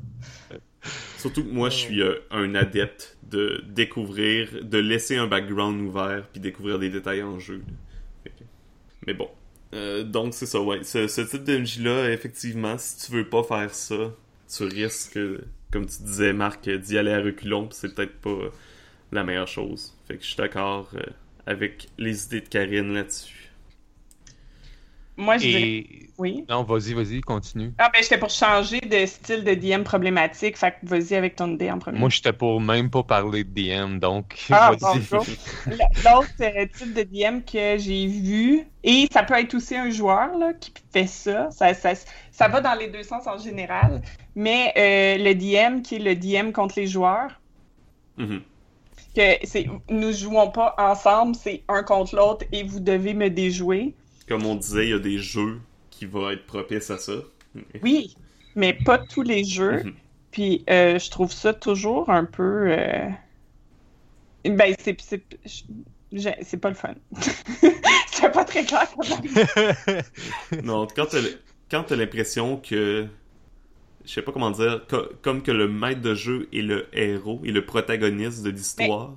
Surtout 1.17 1.43
que 1.43 1.49
moi, 1.49 1.69
je 1.69 1.77
suis 1.77 2.01
euh, 2.01 2.15
un 2.31 2.55
adepte 2.55 3.17
de 3.23 3.63
découvrir, 3.67 4.49
de 4.61 4.77
laisser 4.77 5.17
un 5.17 5.27
background 5.27 5.81
ouvert, 5.81 6.23
puis 6.31 6.39
découvrir 6.39 6.79
des 6.79 6.89
détails 6.89 7.23
en 7.23 7.39
jeu. 7.39 7.63
Mais 9.05 9.13
bon. 9.13 9.29
Euh, 9.73 10.03
donc, 10.03 10.33
c'est 10.33 10.45
ça, 10.45 10.61
ouais. 10.61 10.83
Ce, 10.83 11.07
ce 11.07 11.21
type 11.21 11.43
de 11.43 11.57
MJ-là, 11.57 12.11
effectivement, 12.11 12.77
si 12.77 13.05
tu 13.05 13.11
veux 13.11 13.27
pas 13.27 13.43
faire 13.43 13.73
ça, 13.73 14.13
tu 14.47 14.63
risques, 14.63 15.19
comme 15.71 15.85
tu 15.85 16.03
disais, 16.03 16.33
Marc, 16.33 16.69
d'y 16.69 16.97
aller 16.97 17.11
à 17.11 17.21
reculons, 17.21 17.69
c'est 17.71 17.93
peut-être 17.93 18.19
pas 18.21 18.49
la 19.11 19.23
meilleure 19.23 19.47
chose. 19.47 19.93
Fait 20.07 20.17
que 20.17 20.23
je 20.23 20.27
suis 20.27 20.37
d'accord. 20.37 20.89
Euh, 20.95 21.01
avec 21.45 21.89
les 21.97 22.25
idées 22.25 22.41
de 22.41 22.47
Karine 22.47 22.93
là-dessus. 22.93 23.34
Moi, 25.17 25.37
je 25.37 25.47
dirais... 25.47 25.61
Et... 25.61 26.01
Oui. 26.17 26.45
Non, 26.47 26.63
vas-y, 26.63 26.93
vas-y, 26.93 27.19
continue. 27.19 27.73
Ah, 27.77 27.89
ben, 27.93 28.01
j'étais 28.01 28.17
pour 28.17 28.29
changer 28.29 28.79
de 28.79 29.05
style 29.05 29.43
de 29.43 29.53
DM 29.53 29.83
problématique, 29.83 30.55
fait 30.57 30.71
que 30.71 30.77
vas-y 30.87 31.13
avec 31.13 31.35
ton 31.35 31.53
idée 31.53 31.69
en 31.69 31.77
premier. 31.77 31.99
Moi, 31.99 32.07
j'étais 32.09 32.31
pour 32.31 32.61
même 32.61 32.89
pas 32.89 33.03
parler 33.03 33.43
de 33.43 33.49
DM, 33.49 33.99
donc 33.99 34.37
Ah. 34.49 34.71
L'autre 34.71 36.29
euh, 36.41 36.65
type 36.77 36.93
de 36.93 37.03
DM 37.03 37.41
que 37.41 37.77
j'ai 37.77 38.07
vu, 38.07 38.63
et 38.83 39.07
ça 39.11 39.23
peut 39.23 39.33
être 39.33 39.53
aussi 39.55 39.75
un 39.75 39.89
joueur 39.89 40.37
là, 40.37 40.53
qui 40.53 40.71
fait 40.93 41.07
ça. 41.07 41.49
Ça, 41.51 41.73
ça, 41.73 41.91
ça 42.31 42.47
va 42.47 42.61
dans 42.61 42.75
les 42.75 42.87
deux 42.87 43.03
sens 43.03 43.27
en 43.27 43.37
général, 43.37 44.01
mais 44.35 44.71
euh, 44.77 45.17
le 45.21 45.33
DM 45.33 45.81
qui 45.81 45.95
est 45.95 45.99
le 45.99 46.15
DM 46.15 46.51
contre 46.51 46.75
les 46.77 46.87
joueurs, 46.87 47.41
Mhm. 48.17 48.41
que 49.13 49.21
c'est 49.43 49.67
nous 49.89 50.13
jouons 50.13 50.49
pas 50.49 50.73
ensemble, 50.77 51.35
c'est 51.35 51.63
un 51.67 51.83
contre 51.83 52.15
l'autre 52.15 52.45
et 52.53 52.63
vous 52.63 52.79
devez 52.79 53.13
me 53.13 53.29
déjouer. 53.29 53.93
Comme 54.27 54.45
on 54.45 54.55
disait, 54.55 54.85
il 54.87 54.89
y 54.89 54.93
a 54.93 54.99
des 54.99 55.17
jeux 55.19 55.59
qui 55.91 56.05
vont 56.05 56.29
être 56.29 56.45
propices 56.45 56.89
à 56.89 56.97
ça. 56.97 57.13
Oui, 57.83 58.15
mais 58.55 58.73
pas 58.73 58.97
tous 58.97 59.21
les 59.21 59.43
jeux. 59.43 59.83
Mhm. 59.83 59.93
Puis 60.31 60.63
euh, 60.69 60.99
je 60.99 61.09
trouve 61.09 61.31
ça 61.31 61.53
toujours 61.53 62.09
un 62.09 62.25
peu. 62.25 62.65
euh, 62.71 63.07
Ben, 64.43 64.75
c'est. 64.79 64.99
c'est- 65.01 66.57
pas 66.57 66.69
le 66.69 66.75
fun. 66.75 66.93
c'est 68.11 68.31
pas 68.31 68.43
très 68.45 68.63
clair. 68.65 68.87
Non, 70.63 70.87
quand 70.93 71.05
t'as 71.07 71.19
quand 71.69 71.83
t'as 71.83 71.95
l'impression 71.95 72.57
que. 72.57 73.07
Je 74.05 74.11
sais 74.11 74.21
pas 74.21 74.31
comment 74.31 74.51
dire. 74.51 74.85
co- 74.89 75.09
comme 75.21 75.41
que 75.41 75.51
le 75.51 75.67
maître 75.67 76.01
de 76.01 76.13
jeu 76.13 76.47
est 76.53 76.61
le 76.61 76.87
héros 76.93 77.41
et 77.43 77.51
le 77.51 77.65
protagoniste 77.65 78.43
de 78.43 78.49
l'histoire. 78.51 79.13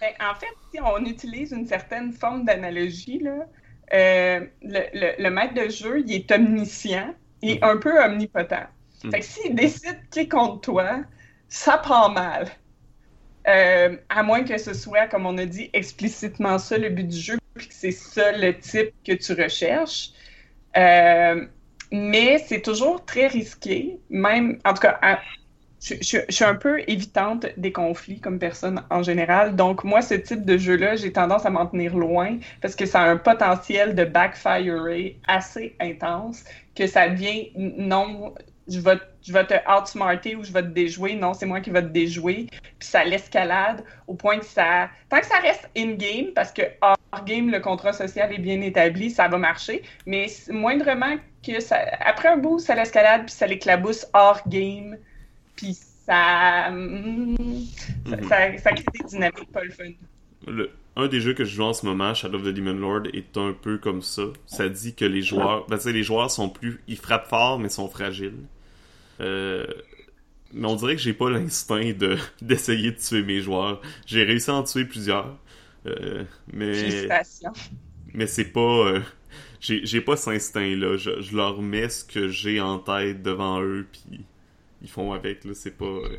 Ben, 0.00 0.12
en 0.20 0.34
fait, 0.38 0.46
si 0.72 0.80
on 0.80 1.04
utilise 1.04 1.52
une 1.52 1.66
certaine 1.66 2.12
forme 2.12 2.44
d'analogie, 2.44 3.18
là, 3.18 3.46
euh, 3.92 4.40
le, 4.62 4.80
le- 4.94 5.22
le 5.22 5.30
maître 5.30 5.54
de 5.54 5.68
jeu, 5.68 6.02
il 6.06 6.12
est 6.14 6.30
omniscient 6.32 7.14
et 7.42 7.58
un 7.62 7.76
peu 7.78 7.98
omnipotent. 8.02 8.66
Mhm. 9.04 9.10
Fait 9.12 9.20
que 9.20 9.24
s'il 9.26 9.54
décide 9.54 9.98
qu'il 10.10 10.22
est 10.22 10.28
contre 10.28 10.60
toi, 10.60 11.00
ça 11.48 11.78
part 11.78 12.10
mal. 12.12 12.48
Euh, 13.48 13.96
à 14.08 14.22
moins 14.22 14.44
que 14.44 14.58
ce 14.58 14.74
soit, 14.74 15.06
comme 15.08 15.26
on 15.26 15.38
a 15.38 15.46
dit, 15.46 15.70
explicitement 15.72 16.58
ça 16.58 16.76
le 16.78 16.90
but 16.90 17.08
du 17.08 17.16
jeu, 17.18 17.38
puis 17.54 17.68
que 17.68 17.74
c'est 17.74 17.90
ça 17.90 18.32
le 18.32 18.58
type 18.58 18.92
que 19.04 19.12
tu 19.12 19.32
recherches. 19.32 20.10
Euh, 20.76 21.46
mais 21.90 22.38
c'est 22.38 22.60
toujours 22.62 23.04
très 23.04 23.26
risqué, 23.28 23.98
même, 24.10 24.60
en 24.64 24.74
tout 24.74 24.82
cas, 24.82 24.98
à- 25.02 25.20
je, 25.82 25.94
je- 26.02 26.18
je 26.28 26.34
suis 26.34 26.44
un 26.44 26.54
peu 26.54 26.80
évitante 26.88 27.46
des 27.56 27.72
conflits 27.72 28.20
comme 28.20 28.38
personne 28.38 28.82
en 28.90 29.02
général. 29.02 29.56
Donc, 29.56 29.84
moi, 29.84 30.02
ce 30.02 30.14
type 30.14 30.44
de 30.44 30.58
jeu-là, 30.58 30.96
j'ai 30.96 31.12
tendance 31.12 31.46
à 31.46 31.50
m'en 31.50 31.66
tenir 31.66 31.96
loin 31.96 32.38
parce 32.60 32.76
que 32.76 32.86
ça 32.86 33.00
a 33.00 33.08
un 33.08 33.16
potentiel 33.16 33.94
de 33.94 34.04
backfirer 34.04 35.18
assez 35.26 35.74
intense 35.80 36.44
que 36.74 36.86
ça 36.86 37.08
devient 37.08 37.50
non, 37.56 38.34
je 38.68 38.78
vais, 38.80 38.98
je 39.22 39.32
vais 39.32 39.44
te 39.46 39.54
outsmarter 39.68 40.36
ou 40.36 40.44
je 40.44 40.52
vais 40.52 40.62
te 40.62 40.68
déjouer. 40.68 41.14
Non, 41.14 41.34
c'est 41.34 41.46
moi 41.46 41.60
qui 41.60 41.70
vais 41.70 41.82
te 41.82 41.88
déjouer. 41.88 42.46
Puis 42.78 42.88
ça 42.88 43.02
l'escalade 43.04 43.82
au 44.06 44.14
point 44.14 44.38
que 44.38 44.44
ça. 44.44 44.88
Tant 45.08 45.18
que 45.20 45.26
ça 45.26 45.38
reste 45.38 45.68
in-game, 45.76 46.32
parce 46.34 46.52
que 46.52 46.62
hors-game, 46.80 47.50
le 47.50 47.58
contrat 47.60 47.92
social 47.92 48.32
est 48.32 48.38
bien 48.38 48.60
établi, 48.60 49.10
ça 49.10 49.28
va 49.28 49.38
marcher. 49.38 49.82
Mais 50.06 50.26
moindrement 50.50 51.16
que 51.46 51.58
ça. 51.60 51.78
Après 52.04 52.28
un 52.28 52.36
bout, 52.36 52.58
ça 52.58 52.74
l'escalade, 52.74 53.22
puis 53.26 53.34
ça 53.34 53.46
l'éclabousse 53.46 54.06
hors-game. 54.12 54.96
Puis 55.60 55.74
ça, 56.06 56.70
mm, 56.70 57.36
ça, 58.08 58.16
Mhm. 58.16 58.28
ça- 58.28 58.58
ça 58.58 58.72
crée 58.72 58.84
des 58.98 59.04
dynamiques 59.06 59.52
pas 59.52 59.64
le 59.64 59.70
fun. 59.70 59.84
Le- 60.46 60.70
un 60.96 61.06
des 61.08 61.20
jeux 61.20 61.34
que 61.34 61.44
je 61.44 61.54
joue 61.54 61.62
en 61.64 61.72
ce 61.72 61.86
moment, 61.86 62.14
Shadow 62.14 62.38
of 62.38 62.44
the 62.44 62.48
Demon 62.48 62.72
Lord, 62.72 63.02
est 63.12 63.36
un 63.36 63.52
peu 63.52 63.78
comme 63.78 64.02
ça. 64.02 64.22
Ça 64.46 64.68
dit 64.68 64.94
que 64.94 65.04
les 65.04 65.22
joueurs, 65.22 65.66
ben, 65.68 65.76
tu 65.76 65.84
sais, 65.84 65.92
les 65.92 66.02
joueurs 66.02 66.30
sont 66.30 66.48
plus, 66.48 66.80
ils 66.88 66.96
frappent 66.96 67.28
fort 67.28 67.58
mais 67.58 67.68
sont 67.68 67.88
fragiles. 67.88 68.38
Euh, 69.20 69.66
mais 70.52 70.66
on 70.66 70.76
dirait 70.76 70.96
que 70.96 71.02
j'ai 71.02 71.12
pas 71.12 71.30
l'instinct 71.30 71.92
de 71.92 72.16
d'essayer 72.42 72.90
de 72.92 72.96
tuer 72.96 73.22
mes 73.22 73.40
joueurs. 73.40 73.80
J'ai 74.06 74.24
réussi 74.24 74.50
à 74.50 74.54
en 74.54 74.62
tuer 74.64 74.84
plusieurs, 74.84 75.36
euh, 75.86 76.24
mais 76.52 76.74
Félicitations. 76.74 77.52
mais 78.14 78.26
c'est 78.26 78.46
pas, 78.52 78.60
euh, 78.88 79.00
j'ai 79.60 79.84
j'ai 79.86 80.00
pas 80.00 80.16
cet 80.16 80.34
instinct 80.34 80.74
là. 80.76 80.96
Je, 80.96 81.20
je 81.20 81.36
leur 81.36 81.60
mets 81.62 81.88
ce 81.88 82.04
que 82.04 82.28
j'ai 82.28 82.60
en 82.60 82.78
tête 82.78 83.22
devant 83.22 83.60
eux 83.62 83.86
puis 83.92 84.24
ils 84.82 84.88
font 84.90 85.12
avec 85.12 85.44
là. 85.44 85.54
C'est 85.54 85.76
pas, 85.76 85.84
euh, 85.84 86.16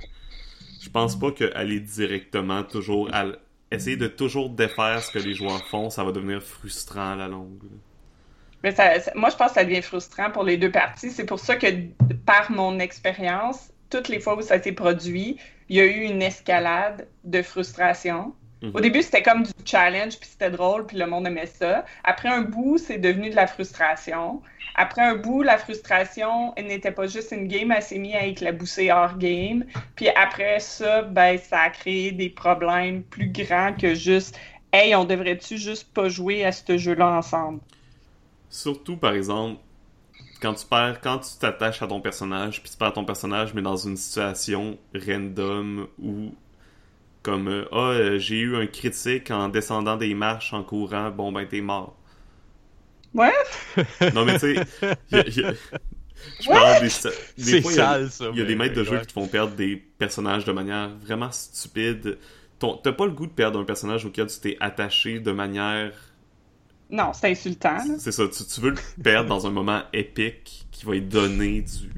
je 0.82 0.90
pense 0.90 1.18
pas 1.20 1.32
que 1.32 1.54
aller 1.56 1.80
directement 1.80 2.64
toujours 2.64 3.10
essayer 3.72 3.98
de 3.98 4.08
toujours 4.08 4.50
défaire 4.50 5.04
ce 5.04 5.12
que 5.12 5.20
les 5.20 5.34
joueurs 5.34 5.66
font, 5.68 5.90
ça 5.90 6.04
va 6.04 6.12
devenir 6.12 6.42
frustrant 6.44 7.14
à 7.14 7.16
la 7.16 7.28
longue. 7.28 7.64
Mais 8.64 8.72
ça- 8.72 8.94
moi, 9.16 9.30
je 9.30 9.36
pense 9.36 9.50
que 9.50 9.54
ça 9.56 9.66
devient 9.66 9.82
frustrant 9.82 10.30
pour 10.32 10.44
les 10.44 10.58
deux 10.58 10.72
parties. 10.72 11.10
C'est 11.12 11.26
pour 11.26 11.40
ça 11.40 11.56
que, 11.56 11.68
par 12.26 12.52
mon 12.52 12.80
expérience, 12.80 13.72
toutes 13.90 14.08
les 14.08 14.20
fois 14.20 14.38
où 14.38 14.42
ça 14.42 14.62
s'est 14.62 14.72
produit, 14.72 15.38
il 15.70 15.78
y 15.78 15.80
a 15.80 15.86
eu 15.86 16.02
une 16.02 16.22
escalade 16.22 17.08
de 17.24 17.42
frustration. 17.42 18.36
Mhm. 18.62 18.72
Au 18.76 18.80
début, 18.80 19.02
c'était 19.02 19.24
comme 19.24 19.44
du 19.44 19.52
challenge, 19.66 20.20
puis 20.20 20.30
c'était 20.30 20.52
drôle, 20.52 20.86
puis 20.86 20.98
le 20.98 21.08
monde 21.08 21.26
aimait 21.26 21.48
ça. 21.48 21.84
Après 22.04 22.30
un 22.30 22.42
bout, 22.42 22.78
c'est 22.78 23.00
devenu 23.00 23.30
de 23.32 23.36
la 23.36 23.48
frustration. 23.48 24.42
Après 24.76 25.02
un 25.02 25.16
bout, 25.16 25.42
la 25.42 25.58
frustration 25.58 26.54
elle 26.56 26.68
n'était 26.68 26.92
pas 26.92 27.08
juste 27.08 27.32
une 27.32 27.48
game, 27.48 27.72
elle 27.72 27.82
s'est 27.82 27.98
mise 27.98 28.16
à 28.16 28.26
éclabousser 28.26 28.92
hors 28.92 29.18
game. 29.18 29.66
Puis 29.96 30.10
après 30.10 30.60
ça, 30.60 31.02
ben, 31.02 31.38
ça 31.38 31.60
a 31.62 31.70
créé 31.70 32.12
des 32.12 32.30
problèmes 32.30 33.04
plus 33.04 33.30
grands 33.30 33.74
que 33.74 33.96
juste 33.96 34.38
Hey, 34.74 34.96
on 34.96 35.04
devrait-tu 35.04 35.58
juste 35.58 35.94
pas 35.94 36.08
jouer 36.08 36.46
à 36.46 36.54
ce 36.54 36.78
jeu-là 36.78 37.18
ensemble? 37.18 37.60
Surtout 38.50 38.96
par 38.96 39.14
exemple 39.14 39.60
quand 40.42 40.54
tu 40.54 40.66
perds, 40.66 41.02
quand 41.02 41.20
tu 41.20 41.38
t'attaches 41.40 41.82
à 41.82 41.88
ton 41.88 42.02
personnage, 42.02 42.62
puis 42.62 42.72
tu 42.72 42.78
perds 42.78 42.94
ton 42.94 43.06
personnage, 43.06 43.54
mais 43.54 43.62
dans 43.62 43.76
une 43.76 43.96
situation 43.96 44.78
random 44.96 45.88
où 46.02 46.34
comme 47.24 47.48
euh, 47.48 47.66
ah 47.72 47.92
euh, 47.92 48.20
j'ai 48.20 48.40
eu 48.40 48.56
un 48.56 48.66
critique 48.68 49.30
en 49.32 49.50
descendant 49.50 49.98
des 49.98 50.14
marches 50.14 50.54
en 50.54 50.64
courant, 50.64 51.12
bon 51.12 51.32
ben 51.32 51.48
t'es 51.48 51.62
mort. 51.62 51.96
Ouais. 53.14 53.32
Non 54.16 54.26
mais 54.26 54.40
tu 54.40 54.56
sais, 54.56 54.66
je 56.40 56.48
parle 56.48 56.82
des, 56.82 57.62
fois, 57.62 57.72
il 57.72 57.76
y 57.76 57.80
a- 57.80 57.86
sale, 57.86 58.12
ça. 58.12 58.26
Il 58.32 58.38
y 58.38 58.42
a 58.42 58.44
mais- 58.44 58.48
des 58.50 58.56
maîtres 58.56 58.76
de 58.76 58.84
jeu 58.84 58.94
ouais. 58.94 59.02
qui 59.02 59.08
te 59.08 59.14
font 59.14 59.28
perdre 59.28 59.56
des 59.56 59.76
personnages 59.76 60.46
de 60.46 60.52
manière 60.52 60.90
vraiment 60.98 61.32
stupide. 61.32 62.18
Ton- 62.60 62.78
T'as 62.78 62.92
pas 62.94 63.06
le 63.06 63.12
goût 63.12 63.26
de 63.26 63.32
perdre 63.32 63.60
un 63.60 63.64
personnage 63.64 64.06
auquel 64.06 64.28
tu 64.28 64.40
t'es 64.40 64.58
attaché 64.60 65.20
de 65.20 65.32
manière. 65.32 65.94
Non, 66.92 67.12
c'est 67.14 67.32
insultant. 67.32 67.78
C'est 67.98 68.12
ça, 68.12 68.28
tu, 68.28 68.44
tu 68.46 68.62
veux 68.62 68.72
le 68.72 69.02
perdre 69.04 69.30
dans 69.30 69.48
un 69.48 69.50
moment 69.52 69.82
épique 69.94 70.68
qui 70.72 70.86
va 70.86 70.92
lui 70.94 71.02
donner 71.02 71.62
du, 71.62 71.90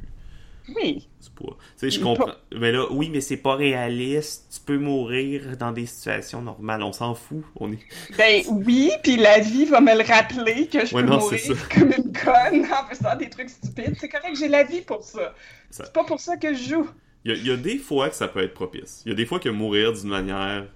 Oui. 0.75 1.07
Poids. 1.47 1.57
Tu 1.59 1.65
sais, 1.77 1.89
je 1.91 1.99
Mais 1.99 2.03
comprends. 2.03 2.31
Mais 2.55 2.71
là, 2.71 2.85
oui, 2.91 3.09
mais 3.09 3.21
c'est 3.21 3.37
pas 3.37 3.55
réaliste. 3.55 4.47
Tu 4.53 4.59
peux 4.65 4.77
mourir 4.77 5.57
dans 5.57 5.71
des 5.71 5.85
situations 5.85 6.41
normales. 6.41 6.83
On 6.83 6.93
s'en 6.93 7.15
fout. 7.15 7.43
On 7.55 7.71
est... 7.71 7.79
Ben 8.17 8.43
oui, 8.49 8.91
puis 9.03 9.17
la 9.17 9.39
vie 9.39 9.65
va 9.65 9.81
me 9.81 9.95
le 9.97 10.03
rappeler 10.03 10.67
que 10.67 10.85
je 10.85 10.95
Ouais, 10.95 11.01
peux 11.01 11.07
non, 11.07 11.19
mourir 11.19 11.41
comme 11.69 11.91
une 11.91 12.11
conne 12.13 12.65
en 12.71 12.87
faisant 12.87 13.15
des 13.15 13.29
trucs 13.29 13.49
stupides. 13.49 13.95
C'est 13.99 14.09
correct, 14.09 14.35
j'ai 14.37 14.47
la 14.47 14.63
vie 14.63 14.81
pour 14.81 15.03
ça. 15.03 15.33
Ça- 15.69 15.83
C'est 15.85 15.93
pas 15.93 16.03
pour 16.03 16.19
ça 16.19 16.37
que 16.37 16.53
je 16.53 16.69
joue. 16.69 16.89
Il 17.25 17.31
y, 17.31 17.33
a, 17.33 17.37
il 17.37 17.47
y 17.47 17.51
a 17.51 17.57
des 17.57 17.77
fois 17.77 18.09
que 18.09 18.15
ça 18.15 18.27
peut 18.27 18.41
être 18.41 18.53
propice. 18.53 19.01
Il 19.05 19.09
y 19.09 19.11
a 19.11 19.15
des 19.15 19.25
fois 19.25 19.39
que 19.39 19.49
mourir 19.49 19.93
d'une 19.93 20.09
manière 20.09 20.67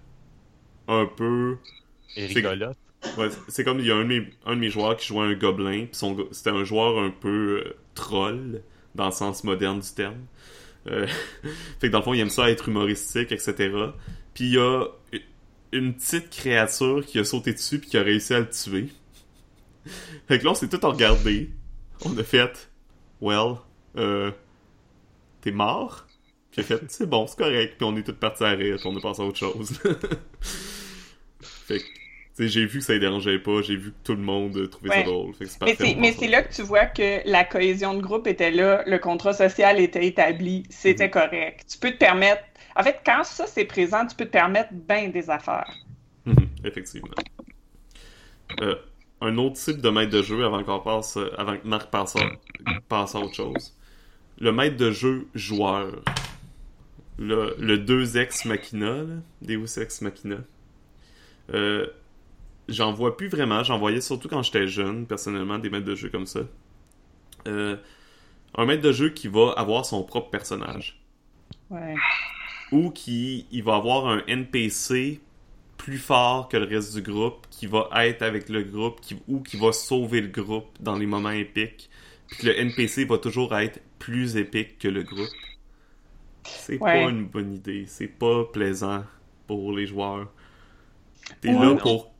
un 0.88 1.06
peu 1.06 1.58
Et 2.16 2.26
rigolote. 2.28 2.78
Ouais, 3.18 3.30
c'est 3.48 3.64
comme 3.64 3.80
il 3.80 3.86
y 3.86 3.92
a 3.92 3.96
un 3.96 4.04
de 4.04 4.08
mes, 4.10 4.30
un 4.46 4.56
de 4.56 4.60
mes 4.62 4.70
joueurs 4.70 4.98
qui 4.98 5.08
jouait 5.08 5.26
un 5.26 5.34
gobelin, 5.36 5.86
puis 5.92 6.00
c'était 6.32 6.50
un 6.50 6.64
joueur 6.64 7.00
un 7.00 7.10
peu 7.12 7.64
euh, 7.66 7.78
troll, 7.96 8.64
dans 8.96 9.06
le 9.08 9.12
sens 9.12 9.44
moderne 9.44 9.80
du 9.80 9.90
terme. 9.92 10.26
Euh, 10.88 11.08
fait 11.80 11.88
que 11.88 11.92
dans 11.92 12.00
le 12.00 12.04
fond, 12.04 12.14
il 12.14 12.20
aime 12.20 12.30
ça 12.30 12.50
être 12.50 12.68
humoristique, 12.70 13.32
etc. 13.32 13.54
Puis 14.34 14.46
il 14.46 14.54
y 14.54 14.60
a 14.60 14.86
une 15.72 15.94
petite 15.94 16.30
créature 16.30 17.06
qui 17.06 17.20
a 17.20 17.24
sauté 17.24 17.54
dessus 17.54 17.80
puis 17.80 17.90
qui 17.90 17.98
a 17.98 18.04
réussi 18.04 18.34
à 18.34 18.40
le 18.40 18.50
tuer. 18.50 18.90
fait 20.28 20.40
que 20.40 20.44
là, 20.44 20.52
on 20.52 20.56
s'est 20.56 20.70
tout 20.70 20.80
regardé. 20.82 21.52
On 22.06 22.18
a 22.18 22.24
fait 22.24 22.70
«Well, 23.22 23.56
euh, 23.98 24.32
t'es 25.42 25.52
mort?» 25.52 26.08
Puis 26.52 26.62
il 26.62 26.74
a 26.74 26.78
fait 26.78 26.84
«C'est 26.90 27.10
bon, 27.10 27.28
c'est 27.28 27.38
correct.» 27.38 27.76
Puis 27.78 27.86
on 27.86 27.96
est 27.98 28.04
tous 28.04 28.14
partis 28.14 28.44
à 28.44 28.52
rire, 28.52 28.80
on 28.86 28.96
a 28.96 29.02
passé 29.02 29.22
à 29.22 29.26
autre 29.26 29.40
chose. 29.40 29.72
fait 31.42 31.80
que 31.80 31.86
j'ai 32.40 32.66
vu 32.66 32.80
que 32.80 32.86
ça 32.86 32.94
les 32.94 33.00
dérangeait 33.00 33.40
pas, 33.40 33.62
j'ai 33.62 33.76
vu 33.76 33.92
que 33.92 33.98
tout 34.04 34.14
le 34.14 34.22
monde 34.22 34.70
trouvait 34.70 34.90
Ouais. 34.90 34.96
ça 34.98 35.04
drôle. 35.04 35.34
Fait 35.34 35.46
que 35.46 35.52
c'est 35.52 35.96
Mais 35.96 36.12
c'est, 36.12 36.28
là 36.28 36.44
que 36.44 36.54
tu 36.54 36.62
vois 36.62 36.86
que 36.86 37.28
la 37.28 37.44
cohésion 37.44 37.94
de 37.96 38.02
groupe 38.02 38.28
était 38.28 38.52
là, 38.52 38.84
le 38.86 39.00
contrat 39.00 39.34
social 39.34 39.80
était 39.80 40.06
établi, 40.06 40.64
c'était 40.70 41.06
Mhm. 41.06 41.12
correct. 41.12 41.66
Tu 41.72 41.78
peux 41.80 41.92
te 41.92 41.98
permettre. 41.98 42.44
En 42.76 42.84
fait, 42.84 43.00
quand 43.04 43.24
ça 43.24 43.48
c'est 43.48 43.66
présent, 43.66 44.06
tu 44.06 44.16
peux 44.16 44.26
te 44.26 44.32
permettre 44.32 44.70
bien 44.72 45.08
des 45.10 45.30
affaires. 45.30 45.72
Mhm, 46.26 46.36
Effectivement. 46.64 47.10
Euh, 48.62 48.76
un 49.22 49.36
autre 49.38 49.56
type 49.56 49.82
de 49.82 49.90
maître 49.90 50.12
de 50.12 50.22
jeu 50.22 50.46
avant 50.46 50.64
qu'on 50.64 50.80
passe, 50.80 51.18
euh, 51.18 51.32
avant 51.40 51.58
que 51.58 51.68
Marc 51.68 51.90
passe 51.90 52.16
à, 52.18 52.22
passe 52.88 53.16
à 53.16 53.20
autre 53.20 53.34
chose. 53.34 53.76
Le 54.40 54.52
maître 54.52 54.78
de 54.78 54.92
jeu 54.92 55.28
joueur. 55.34 56.04
Le, 57.18 57.56
le 57.60 57.80
2 57.80 58.18
ex 58.18 58.46
machina, 58.46 58.94
là, 58.98 59.16
Deus 59.42 59.80
ex 59.82 60.02
machina. 60.02 60.38
Euh, 61.52 61.88
j'en 62.70 62.94
vois 62.94 63.16
plus 63.18 63.28
vraiment. 63.30 63.64
J'en 63.64 63.78
voyais 63.78 64.02
surtout 64.02 64.28
quand 64.28 64.42
j'étais 64.44 64.68
jeune, 64.68 65.06
personnellement, 65.06 65.58
des 65.60 65.70
maîtres 65.70 65.86
de 65.86 65.96
jeu 65.96 66.10
comme 66.10 66.26
ça. 66.26 66.42
Euh, 67.48 67.78
un 68.56 68.66
maître 68.66 68.82
de 68.82 68.92
jeu 68.92 69.10
qui 69.10 69.28
va 69.28 69.54
avoir 69.58 69.86
son 69.86 70.04
propre 70.04 70.30
personnage. 70.30 71.02
Ouais. 71.70 71.96
Ou 72.72 72.90
qui 72.92 73.46
il 73.52 73.64
va 73.64 73.76
avoir 73.76 74.08
un 74.08 74.24
NPC 74.28 75.22
plus 75.78 75.98
fort 76.00 76.50
que 76.50 76.58
le 76.58 76.66
reste 76.66 76.96
du 76.96 77.02
groupe, 77.02 77.46
qui 77.52 77.68
va 77.68 77.88
être 78.06 78.22
avec 78.24 78.50
le 78.50 78.64
groupe, 78.64 79.00
qui, 79.00 79.16
ou 79.28 79.42
qui 79.42 79.58
va 79.58 79.72
sauver 79.72 80.22
le 80.22 80.28
groupe 80.28 80.68
dans 80.80 80.98
les 80.98 81.06
moments 81.06 81.30
épiques. 81.32 81.90
Puis 82.28 82.38
que 82.40 82.46
le 82.48 82.60
NPC 82.60 83.06
va 83.06 83.18
toujours 83.20 83.56
être 83.56 83.80
plus 84.00 84.36
épique 84.36 84.80
que 84.80 84.88
le 84.90 85.04
groupe. 85.04 85.30
C'est 86.44 86.74
Ouais. 86.82 87.04
pas 87.06 87.10
une 87.10 87.26
bonne 87.26 87.54
idée. 87.54 87.86
C'est 87.88 88.08
pas 88.08 88.44
plaisant 88.46 89.04
pour 89.48 89.72
les 89.72 89.86
joueurs. 89.86 90.28
T'es 91.42 91.50
Ouais. 91.54 91.60
là 91.66 91.76
pour 91.76 92.12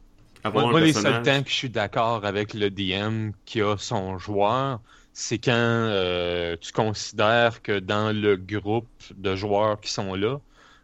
avoir 0.48 0.66
Moi, 0.66 0.66
un 0.68 0.74
moi, 0.74 0.82
les 0.82 0.94
seuls 0.94 1.20
temps 1.22 1.44
que 1.44 1.50
je 1.50 1.54
suis 1.56 1.70
d'accord 1.70 2.26
avec 2.26 2.54
le 2.54 2.70
DM 2.72 3.32
qui 3.46 3.62
a 3.62 3.78
son 3.78 4.18
joueur, 4.18 4.82
c'est 5.14 5.40
quand 5.40 5.52
euh, 5.54 6.56
tu 6.58 6.72
considères 6.72 7.62
que 7.62 7.80
dans 7.80 8.16
le 8.16 8.38
groupe 8.38 8.90
de 9.12 9.36
joueurs 9.36 9.80
qui 9.82 9.92
sont 9.92 10.16
là, 10.16 10.40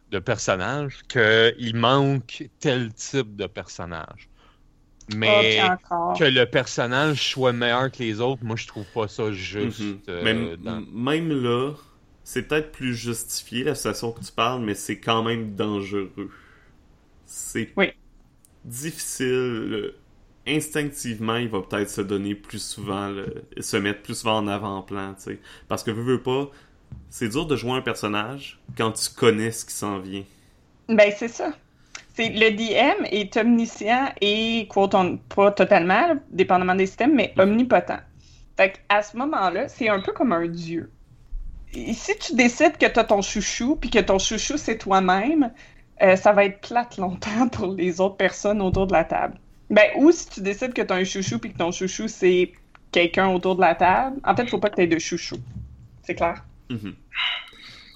de 0.09 0.19
personnages, 0.19 1.03
qu'il 1.07 1.75
manque 1.75 2.49
tel 2.59 2.93
type 2.93 3.35
de 3.35 3.47
personnage. 3.47 4.29
Mais 5.07 5.75
que 6.13 6.23
le 6.25 6.45
personnage 6.45 7.31
soit 7.33 7.53
meilleur 7.53 7.91
que 7.91 7.99
les 8.03 8.21
autres, 8.21 8.43
moi 8.45 8.55
je 8.57 8.67
trouve 8.67 8.87
pas 8.91 9.07
ça 9.09 9.31
juste. 9.33 9.97
Mhm. 9.97 10.01
euh, 10.09 10.17
même, 10.19 10.49
dans- 10.57 10.81
même 10.91 11.29
là, 11.29 11.73
c'est 12.23 12.47
peut-être 12.47 12.71
plus 12.71 12.95
justifié 12.95 13.63
la 13.63 13.75
situation 13.75 14.11
que 14.11 14.23
tu 14.23 14.31
parles, 14.31 14.61
mais 14.63 14.75
c'est 14.75 14.99
quand 14.99 15.23
même 15.23 15.55
dangereux. 15.55 16.31
C'est 17.25 17.75
Oui. 17.75 17.93
Difficile. 18.65 19.27
le- 19.69 19.95
Instinctivement, 20.45 21.37
il 21.37 21.47
va 21.47 21.61
peut-être 21.61 21.89
se 21.89 22.01
donner 22.01 22.35
plus 22.35 22.61
souvent, 22.61 23.07
le- 23.09 23.45
se 23.61 23.77
mettre 23.77 24.01
plus 24.01 24.15
souvent 24.19 24.37
en 24.39 24.47
avant-plan, 24.47 25.13
tu 25.15 25.23
sais. 25.23 25.39
Parce 25.69 25.83
que 25.83 25.91
veux, 25.91 26.03
veux 26.03 26.21
pas, 26.21 26.49
c'est 27.09 27.29
dur 27.29 27.45
de 27.47 27.55
jouer 27.57 27.73
un 27.73 27.81
personnage 27.81 28.59
quand 28.77 28.91
tu 28.93 29.09
connais 29.15 29.51
ce 29.51 29.65
qui 29.65 29.73
s'en 29.73 29.99
vient. 29.99 30.23
Ben, 30.89 31.11
c'est 31.15 31.27
ça. 31.29 31.53
C'est, 32.15 32.29
le 32.29 32.51
DM 32.51 33.05
est 33.11 33.37
omniscient 33.37 34.13
et, 34.21 34.67
quote, 34.69 34.95
on- 34.95 35.17
pas 35.17 35.51
totalement, 35.51 36.15
dépendamment 36.29 36.75
des 36.75 36.85
systèmes, 36.87 37.15
mais 37.15 37.33
omnipotent. 37.39 37.99
Fait 38.57 38.83
à 38.89 39.01
ce 39.03 39.17
moment-là, 39.17 39.67
c'est 39.67 39.89
un 39.89 40.01
peu 40.01 40.13
comme 40.13 40.33
un 40.33 40.47
dieu. 40.47 40.91
Et 41.73 41.93
si 41.93 42.17
tu 42.19 42.35
décides 42.35 42.77
que 42.77 42.85
tu 42.87 42.99
as 42.99 43.03
ton 43.05 43.21
chouchou, 43.21 43.75
puis 43.77 43.89
que 43.89 43.99
ton 43.99 44.19
chouchou, 44.19 44.57
c'est 44.57 44.77
toi-même, 44.77 45.53
euh, 46.01 46.15
ça 46.15 46.31
va 46.31 46.45
être 46.45 46.67
plate 46.67 46.97
longtemps 46.97 47.47
pour 47.49 47.67
les 47.67 48.01
autres 48.01 48.17
personnes 48.17 48.61
autour 48.61 48.87
de 48.87 48.93
la 48.93 49.03
table. 49.03 49.35
Ben, 49.69 49.89
ou 49.97 50.11
si 50.11 50.29
tu 50.29 50.41
décides 50.41 50.73
que 50.73 50.81
tu 50.81 50.93
as 50.93 50.95
un 50.95 51.03
chouchou, 51.03 51.39
puis 51.39 51.51
que 51.51 51.57
ton 51.57 51.71
chouchou, 51.71 52.07
c'est 52.07 52.51
quelqu'un 52.91 53.29
autour 53.29 53.55
de 53.55 53.61
la 53.61 53.75
table, 53.75 54.17
en 54.23 54.35
fait, 54.35 54.47
faut 54.47 54.59
pas 54.59 54.69
que 54.69 54.75
tu 54.75 54.81
aies 54.81 54.87
de 54.87 54.99
chouchou. 54.99 55.37
C'est 56.03 56.15
clair? 56.15 56.43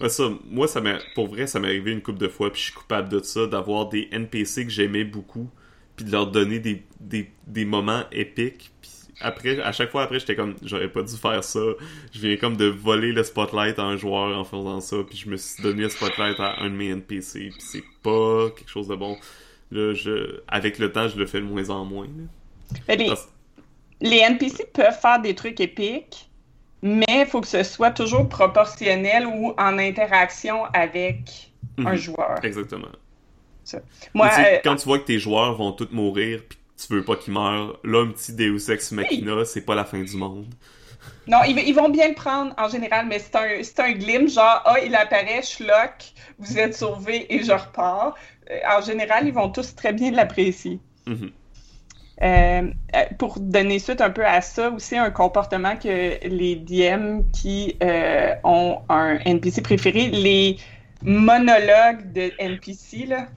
Ça, 0.09 0.23
moi, 0.49 0.67
ça 0.67 0.81
pour 1.15 1.27
vrai, 1.27 1.47
ça 1.47 1.59
m'est 1.59 1.67
arrivé 1.67 1.91
une 1.91 2.01
couple 2.01 2.19
de 2.19 2.27
fois, 2.27 2.51
puis 2.51 2.61
je 2.61 2.65
suis 2.65 2.73
coupable 2.73 3.09
de 3.09 3.19
ça, 3.19 3.47
d'avoir 3.47 3.89
des 3.89 4.07
NPC 4.11 4.65
que 4.65 4.71
j'aimais 4.71 5.03
beaucoup, 5.03 5.49
puis 5.95 6.05
de 6.05 6.11
leur 6.11 6.27
donner 6.27 6.59
des, 6.59 6.83
des, 6.99 7.31
des 7.47 7.65
moments 7.65 8.03
épiques. 8.11 8.71
Puis 8.81 8.91
après, 9.19 9.59
à 9.61 9.71
chaque 9.71 9.89
fois 9.91 10.03
après, 10.03 10.19
j'étais 10.19 10.35
comme, 10.35 10.55
j'aurais 10.63 10.89
pas 10.89 11.01
dû 11.03 11.15
faire 11.15 11.43
ça. 11.43 11.59
Je 12.13 12.19
viens 12.19 12.37
comme 12.37 12.55
de 12.57 12.65
voler 12.65 13.11
le 13.11 13.23
spotlight 13.23 13.79
à 13.79 13.83
un 13.83 13.97
joueur 13.97 14.37
en 14.37 14.43
faisant 14.43 14.79
ça, 14.81 14.97
puis 15.09 15.17
je 15.17 15.29
me 15.29 15.37
suis 15.37 15.61
donné 15.61 15.83
le 15.83 15.89
spotlight 15.89 16.39
à 16.39 16.59
un 16.61 16.69
de 16.69 16.75
mes 16.75 16.89
NPC, 16.89 17.39
puis 17.57 17.65
c'est 17.65 17.85
pas 18.03 18.49
quelque 18.55 18.69
chose 18.69 18.87
de 18.87 18.95
bon. 18.95 19.19
Là, 19.71 19.93
je, 19.93 20.39
avec 20.47 20.77
le 20.79 20.91
temps, 20.91 21.07
je 21.07 21.17
le 21.17 21.25
fais 21.25 21.39
de 21.39 21.45
moins 21.45 21.69
en 21.69 21.83
moins. 21.85 22.07
Ben, 22.87 22.97
les, 22.97 23.07
Parce- 23.07 23.27
les 24.01 24.17
NPC 24.17 24.65
peuvent 24.73 24.97
faire 24.99 25.21
des 25.21 25.35
trucs 25.35 25.59
épiques, 25.59 26.29
mais 26.81 27.05
il 27.09 27.25
faut 27.25 27.41
que 27.41 27.47
ce 27.47 27.63
soit 27.63 27.91
toujours 27.91 28.29
proportionnel 28.29 29.25
ou 29.25 29.53
en 29.57 29.77
interaction 29.79 30.65
avec 30.73 31.51
un 31.79 31.91
Mhm. 31.91 31.95
joueur. 31.95 32.39
Exactement. 32.43 32.87
Moi, 34.13 34.29
Tu 34.29 34.35
sais, 34.35 34.55
euh, 34.55 34.59
quand 34.63 34.75
tu 34.77 34.85
vois 34.85 34.99
que 34.99 35.05
tes 35.05 35.19
joueurs 35.19 35.55
vont 35.55 35.73
tous 35.73 35.89
mourir 35.91 36.41
puis 36.47 36.56
tu 36.77 36.93
veux 36.93 37.03
pas 37.03 37.15
qu'ils 37.15 37.33
meurent, 37.33 37.79
là, 37.83 38.03
un 38.03 38.11
petit 38.11 38.33
Deus 38.33 38.69
Ex 38.71 38.91
Machina, 38.91 39.45
c'est 39.45 39.61
pas 39.65 39.75
la 39.75 39.85
fin 39.85 40.01
du 40.01 40.15
monde. 40.17 40.53
non, 41.27 41.39
ils, 41.47 41.57
ils 41.59 41.73
vont 41.75 41.89
bien 41.89 42.09
le 42.09 42.15
prendre 42.15 42.53
en 42.57 42.69
général, 42.69 43.07
mais 43.07 43.19
c'est 43.19 43.35
un, 43.35 43.63
c'est 43.63 43.79
un 43.79 43.91
glimpse, 43.93 44.33
genre, 44.35 44.61
ah, 44.65 44.79
il 44.85 44.95
apparaît, 44.95 45.41
je 45.41 45.63
lock, 45.63 46.13
vous 46.39 46.57
êtes 46.59 46.75
sauvé 46.75 47.33
et 47.33 47.43
je 47.43 47.51
repars. 47.51 48.15
Euh, 48.49 48.59
en 48.77 48.81
général, 48.81 49.27
ils 49.27 49.33
vont 49.33 49.49
tous 49.49 49.75
très 49.75 49.93
bien 49.93 50.11
l'apprécier. 50.11 50.79
Mhm. 51.05 51.31
Euh, 52.23 52.71
euh, 52.95 53.05
pour 53.19 53.39
donner 53.39 53.77
suite 53.79 54.01
un 54.01 54.09
peu 54.09 54.25
à 54.25 54.41
ça, 54.41 54.71
aussi 54.71 54.97
un 54.97 55.11
comportement 55.11 55.75
que 55.77 56.17
les 56.27 56.55
DM 56.55 57.21
qui 57.31 57.77
euh, 57.83 58.33
ont 58.43 58.79
un 58.89 59.19
NPC 59.25 59.61
préféré, 59.61 60.09
les 60.09 60.57
monologues 61.03 62.11
de 62.13 62.31
NPC, 62.39 63.05
là, 63.05 63.27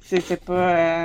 c'est 0.00 0.20
c'est 0.20 0.42
pas... 0.44 0.54
euh, 0.54 1.04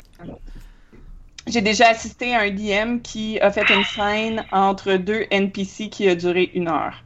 J'ai 1.48 1.62
déjà 1.62 1.88
assisté 1.88 2.34
à 2.34 2.42
un 2.42 2.50
DM 2.50 3.00
qui 3.00 3.40
a 3.40 3.50
fait 3.50 3.68
une 3.74 3.84
scène 3.84 4.44
entre 4.52 4.94
deux 4.94 5.26
NPC 5.30 5.88
qui 5.88 6.08
a 6.08 6.14
duré 6.14 6.50
une 6.54 6.68
heure. 6.68 7.02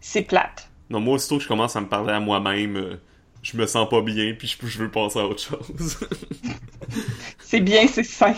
C'est 0.00 0.22
plate. 0.22 0.68
Non, 0.90 1.00
moi, 1.00 1.14
aussitôt 1.14 1.38
que 1.38 1.44
je 1.44 1.48
commence 1.48 1.74
à 1.74 1.80
me 1.80 1.88
parler 1.88 2.12
à 2.12 2.20
moi-même, 2.20 2.76
euh, 2.76 3.00
je 3.42 3.56
me 3.56 3.66
sens 3.66 3.88
pas 3.88 4.02
bien 4.02 4.34
puis 4.34 4.48
je, 4.48 4.66
je 4.66 4.78
veux 4.78 4.90
passer 4.90 5.18
à 5.18 5.26
autre 5.26 5.40
chose. 5.40 5.98
C'est 7.38 7.60
bien, 7.60 7.86
c'est 7.86 8.02
sain. 8.02 8.34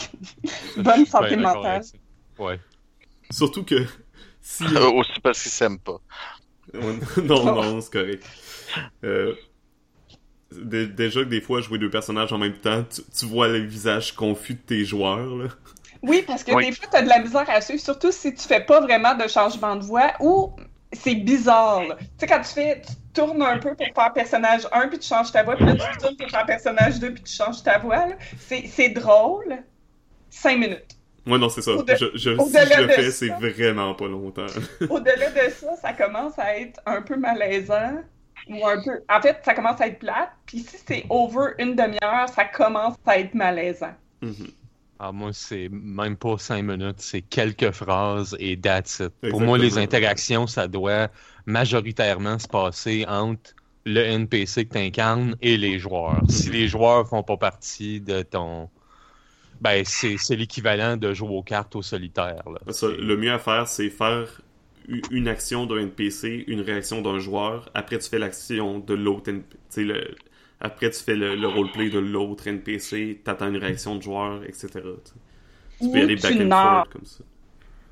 Bonne 0.76 1.06
Je 1.06 1.10
santé 1.10 1.36
mentale. 1.36 1.82
Ouais. 2.38 2.60
Surtout 3.30 3.64
que 3.64 3.86
si... 4.42 4.64
Euh, 4.64 4.90
Aussi 4.94 5.20
parce 5.22 5.42
qu'ils 5.42 5.50
s'aiment 5.50 5.78
pas. 5.78 6.00
Non, 6.74 7.44
non, 7.44 7.80
c'est 7.80 7.92
correct. 7.92 8.24
Euh, 9.04 9.34
dé- 10.62 10.86
déjà 10.86 11.20
que 11.20 11.28
des 11.28 11.40
fois, 11.40 11.60
jouer 11.60 11.78
deux 11.78 11.90
personnages 11.90 12.32
en 12.32 12.38
même 12.38 12.54
temps, 12.54 12.84
tu, 12.84 13.02
tu 13.18 13.26
vois 13.26 13.48
le 13.48 13.58
visage 13.58 14.12
confus 14.12 14.54
de 14.54 14.58
tes 14.60 14.84
joueurs, 14.84 15.34
là. 15.36 15.44
Oui, 16.02 16.22
parce 16.26 16.44
que 16.44 16.52
Oui. 16.52 16.66
des 16.66 16.72
fois, 16.72 16.86
tu 16.90 16.96
as 16.96 17.02
de 17.02 17.08
la 17.08 17.20
misère 17.20 17.48
à 17.48 17.60
suivre, 17.60 17.80
surtout 17.80 18.12
si 18.12 18.34
tu 18.34 18.46
fais 18.46 18.60
pas 18.60 18.80
vraiment 18.80 19.14
de 19.14 19.26
changement 19.28 19.76
de 19.76 19.82
voix 19.84 20.12
ou 20.20 20.54
c'est 20.92 21.14
bizarre. 21.16 21.82
Tu 21.98 22.04
sais, 22.18 22.26
quand 22.26 22.40
tu 22.42 22.52
fais, 22.52 22.82
tu 22.86 22.92
tournes 23.12 23.42
un 23.42 23.58
peu 23.58 23.74
pour 23.74 23.86
faire 23.94 24.12
personnage 24.12 24.68
1 24.72 24.88
puis 24.88 24.98
tu 24.98 25.08
changes 25.08 25.32
ta 25.32 25.42
voix, 25.42 25.56
puis 25.56 25.64
là 25.64 25.74
tu 25.74 25.98
tournes 25.98 26.16
pour 26.16 26.28
faire 26.30 26.46
personnage 26.46 27.00
2 27.00 27.12
puis 27.14 27.22
tu 27.22 27.32
changes 27.34 27.62
ta 27.62 27.78
voix. 27.78 28.08
C'est 28.38 28.66
c'est 28.68 28.90
drôle. 28.90 29.56
5 30.30 30.58
minutes. 30.58 30.96
Ouais, 31.26 31.38
non, 31.38 31.48
c'est 31.48 31.62
ça. 31.62 31.72
Au-de- 31.72 31.94
Je, 31.96 32.06
je, 32.14 32.18
si 32.18 32.28
je 32.28 32.82
le 32.82 32.88
fais, 32.88 33.10
c'est 33.10 33.28
vraiment 33.30 33.94
pas 33.94 34.06
longtemps. 34.06 34.46
Au-delà 34.88 35.30
de 35.30 35.50
ça, 35.50 35.74
ça 35.80 35.92
commence 35.92 36.38
à 36.38 36.56
être 36.58 36.78
un 36.86 37.02
peu 37.02 37.16
malaisant. 37.16 38.00
Ou 38.48 38.66
un 38.66 38.80
peu. 38.82 39.00
En 39.08 39.20
fait, 39.20 39.38
ça 39.44 39.54
commence 39.54 39.80
à 39.80 39.88
être 39.88 39.98
plate. 39.98 40.30
Puis 40.46 40.58
si 40.60 40.76
c'est 40.86 41.04
over 41.10 41.52
une 41.58 41.74
demi-heure, 41.74 42.28
ça 42.28 42.44
commence 42.44 42.94
à 43.06 43.18
être 43.18 43.34
malaisant. 43.34 43.94
Mhm. 44.22 44.48
Ah, 44.98 45.12
moi, 45.12 45.30
c'est 45.32 45.68
même 45.70 46.16
pas 46.16 46.38
cinq 46.38 46.62
minutes, 46.62 47.00
c'est 47.00 47.20
quelques 47.20 47.70
phrases 47.72 48.34
et 48.38 48.58
that's 48.58 49.00
it. 49.00 49.30
Pour 49.30 49.42
moi, 49.42 49.58
les 49.58 49.66
Exactement. 49.66 49.84
interactions, 49.84 50.46
ça 50.46 50.68
doit 50.68 51.08
majoritairement 51.44 52.38
se 52.38 52.48
passer 52.48 53.04
entre 53.08 53.50
le 53.84 54.00
NPC 54.00 54.64
que 54.66 54.72
tu 54.72 54.78
incarnes 54.78 55.36
et 55.42 55.56
les 55.56 55.78
joueurs. 55.78 56.22
Si 56.28 56.48
Mhm. 56.48 56.52
les 56.54 56.68
joueurs 56.68 57.06
font 57.08 57.22
pas 57.22 57.36
partie 57.36 58.00
de 58.00 58.22
ton. 58.22 58.70
Ben, 59.60 59.84
c'est 59.84 60.16
c'est 60.18 60.36
l'équivalent 60.36 60.96
de 60.96 61.12
jouer 61.14 61.30
aux 61.36 61.42
cartes 61.42 61.76
au 61.76 61.82
solitaire. 61.82 62.42
Là. 62.46 62.58
Ça, 62.72 62.88
C'est- 62.88 62.96
le 62.96 63.16
mieux 63.16 63.32
à 63.32 63.38
faire, 63.38 63.66
c'est 63.68 63.90
faire 63.90 64.40
une 65.10 65.28
action 65.28 65.66
d'un 65.66 65.78
NPC, 65.78 66.44
une 66.48 66.60
réaction 66.60 67.02
d'un 67.02 67.18
joueur. 67.18 67.70
Après, 67.74 67.98
tu 67.98 68.08
fais 68.08 68.18
l'action 68.18 68.78
de 68.78 68.94
l'autre 68.94 69.30
NPC. 69.30 69.84
Le... 69.84 70.14
Après, 70.60 70.90
tu 70.90 71.02
fais 71.02 71.16
le, 71.16 71.34
le 71.36 71.48
roleplay 71.48 71.90
de 71.90 71.98
l'autre 71.98 72.46
NPC, 72.48 73.20
t'attends 73.24 73.48
une 73.48 73.56
réaction 73.58 73.96
de 73.96 74.02
joueur, 74.02 74.42
etc. 74.44 74.68
tu 75.04 75.10
sais. 75.12 75.14
Tu 75.80 75.90
peux 75.90 75.98
Ou 75.98 76.02
aller 76.02 76.16
back 76.16 76.40
and 76.40 76.54
forth 76.54 76.88
comme 76.92 77.04
ça. 77.04 77.24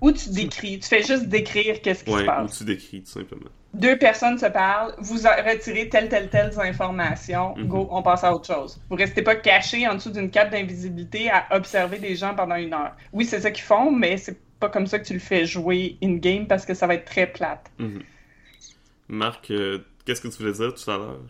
Ou 0.00 0.12
tu 0.12 0.30
décris. 0.30 0.78
Tu 0.80 0.88
fais 0.88 1.02
juste 1.02 1.28
décrire 1.28 1.80
qu'est-ce 1.82 2.04
qui 2.04 2.16
se 2.16 2.20
Ouais, 2.20 2.30
ou 2.38 2.48
passe. 2.48 2.58
tu 2.58 2.64
décris, 2.64 3.02
tout 3.02 3.10
simplement. 3.10 3.50
Deux 3.72 3.98
personnes 3.98 4.38
se 4.38 4.46
parlent, 4.46 4.94
vous 4.98 5.16
retirez 5.16 5.88
telle, 5.88 6.08
telle, 6.08 6.30
telle 6.30 6.52
information, 6.58 7.56
Mhm. 7.56 7.66
go, 7.66 7.88
on 7.90 8.02
passe 8.02 8.22
à 8.22 8.32
autre 8.32 8.46
chose. 8.46 8.80
Vous 8.88 8.96
restez 8.96 9.22
pas 9.22 9.34
caché 9.36 9.88
en 9.88 9.94
dessous 9.96 10.10
d'une 10.12 10.30
cape 10.30 10.50
d'invisibilité 10.50 11.28
à 11.30 11.46
observer 11.56 11.98
des 11.98 12.14
gens 12.14 12.34
pendant 12.36 12.54
une 12.56 12.72
heure. 12.72 12.94
Oui, 13.12 13.24
c'est 13.24 13.40
ça 13.40 13.50
qu'ils 13.50 13.64
font, 13.64 13.90
mais 13.90 14.16
c'est 14.16 14.38
pas 14.65 14.70
comme 14.70 14.86
ça 14.86 14.99
que 14.99 15.05
tu 15.05 15.12
le 15.12 15.19
fais 15.20 15.45
jouer 15.45 15.99
in-game 16.03 16.47
parce 16.47 16.65
que 16.65 16.74
ça 16.74 16.86
va 16.86 16.95
être 16.95 17.05
très 17.05 17.27
plate. 17.27 17.70
Mhm. 17.78 18.03
Marc, 19.09 19.51
euh, 19.51 19.78
qu'est-ce 20.05 20.23
que 20.23 20.28
tu 20.28 20.39
voulais 20.39 20.53
dire 20.53 20.73
tout 20.74 20.91
à 20.91 20.97
l'heure? 20.97 21.20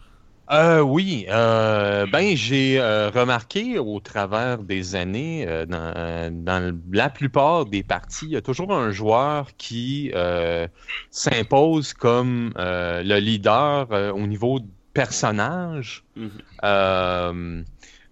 Euh, 0.53 0.81
oui, 0.81 1.27
euh, 1.31 2.07
ben 2.13 2.37
j'ai 2.37 2.79
euh, 2.79 3.09
remarqué 3.09 3.79
au 3.79 3.99
travers 3.99 4.59
des 4.59 4.95
années, 4.95 5.47
euh, 5.49 5.65
dans, 5.65 6.45
dans 6.45 6.79
la 6.93 7.09
plupart 7.09 7.65
des 7.65 7.83
parties, 7.83 8.27
il 8.27 8.33
y 8.33 8.37
a 8.37 8.43
toujours 8.43 8.73
un 8.73 8.91
joueur 8.93 9.57
qui 9.57 10.13
euh, 10.15 10.69
s'impose 11.11 11.95
comme 11.95 12.53
euh, 12.59 13.03
le 13.03 13.17
leader 13.19 13.91
euh, 13.91 14.13
au 14.13 14.27
niveau 14.27 14.61
de 14.61 14.67
personnage. 14.93 16.05
Mhm. 16.15 16.31
Euh, 16.63 17.63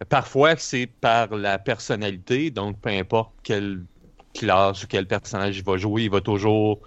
Parfois, 0.09 0.57
c'est 0.57 0.87
par 0.87 1.37
la 1.37 1.59
personnalité, 1.59 2.51
donc 2.51 2.81
peu 2.81 2.91
importe 2.91 3.33
quelle 3.43 3.85
classe 4.35 4.85
ou 4.85 4.87
quel 4.87 5.07
personnage 5.07 5.59
il 5.59 5.65
va 5.65 5.77
jouer, 5.77 6.05
il 6.05 6.11
va 6.11 6.21
toujours 6.21 6.81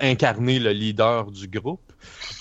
incarner 0.00 0.58
le 0.58 0.70
leader 0.70 1.30
du 1.30 1.48
groupe. 1.48 1.80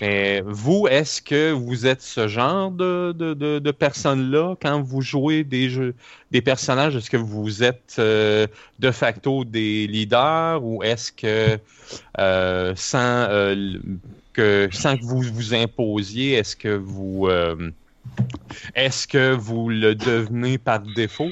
Mais 0.01 0.41
vous, 0.45 0.87
est-ce 0.87 1.21
que 1.21 1.51
vous 1.51 1.85
êtes 1.85 2.01
ce 2.01 2.27
genre 2.27 2.71
de, 2.71 3.11
de, 3.11 3.33
de, 3.33 3.71
personne-là 3.71 4.55
quand 4.61 4.81
vous 4.81 5.01
jouez 5.01 5.43
des 5.43 5.69
jeux, 5.69 5.95
des 6.31 6.41
personnages? 6.41 6.95
Est-ce 6.95 7.09
que 7.09 7.17
vous 7.17 7.63
êtes 7.63 7.97
euh, 7.99 8.47
de 8.79 8.91
facto 8.91 9.43
des 9.43 9.87
leaders 9.87 10.63
ou 10.63 10.81
est-ce 10.83 11.11
que 11.11 11.59
euh, 12.19 12.73
sans 12.75 13.27
euh, 13.29 13.79
que 14.31 14.69
sans 14.71 14.95
que 14.95 15.03
vous 15.03 15.21
vous 15.21 15.53
imposiez, 15.53 16.33
est-ce 16.33 16.55
que 16.55 16.69
vous 16.69 17.27
est-ce 18.75 19.07
que 19.07 19.33
vous 19.33 19.69
le 19.69 19.95
devenez 19.95 20.57
par 20.57 20.79
défaut? 20.79 21.31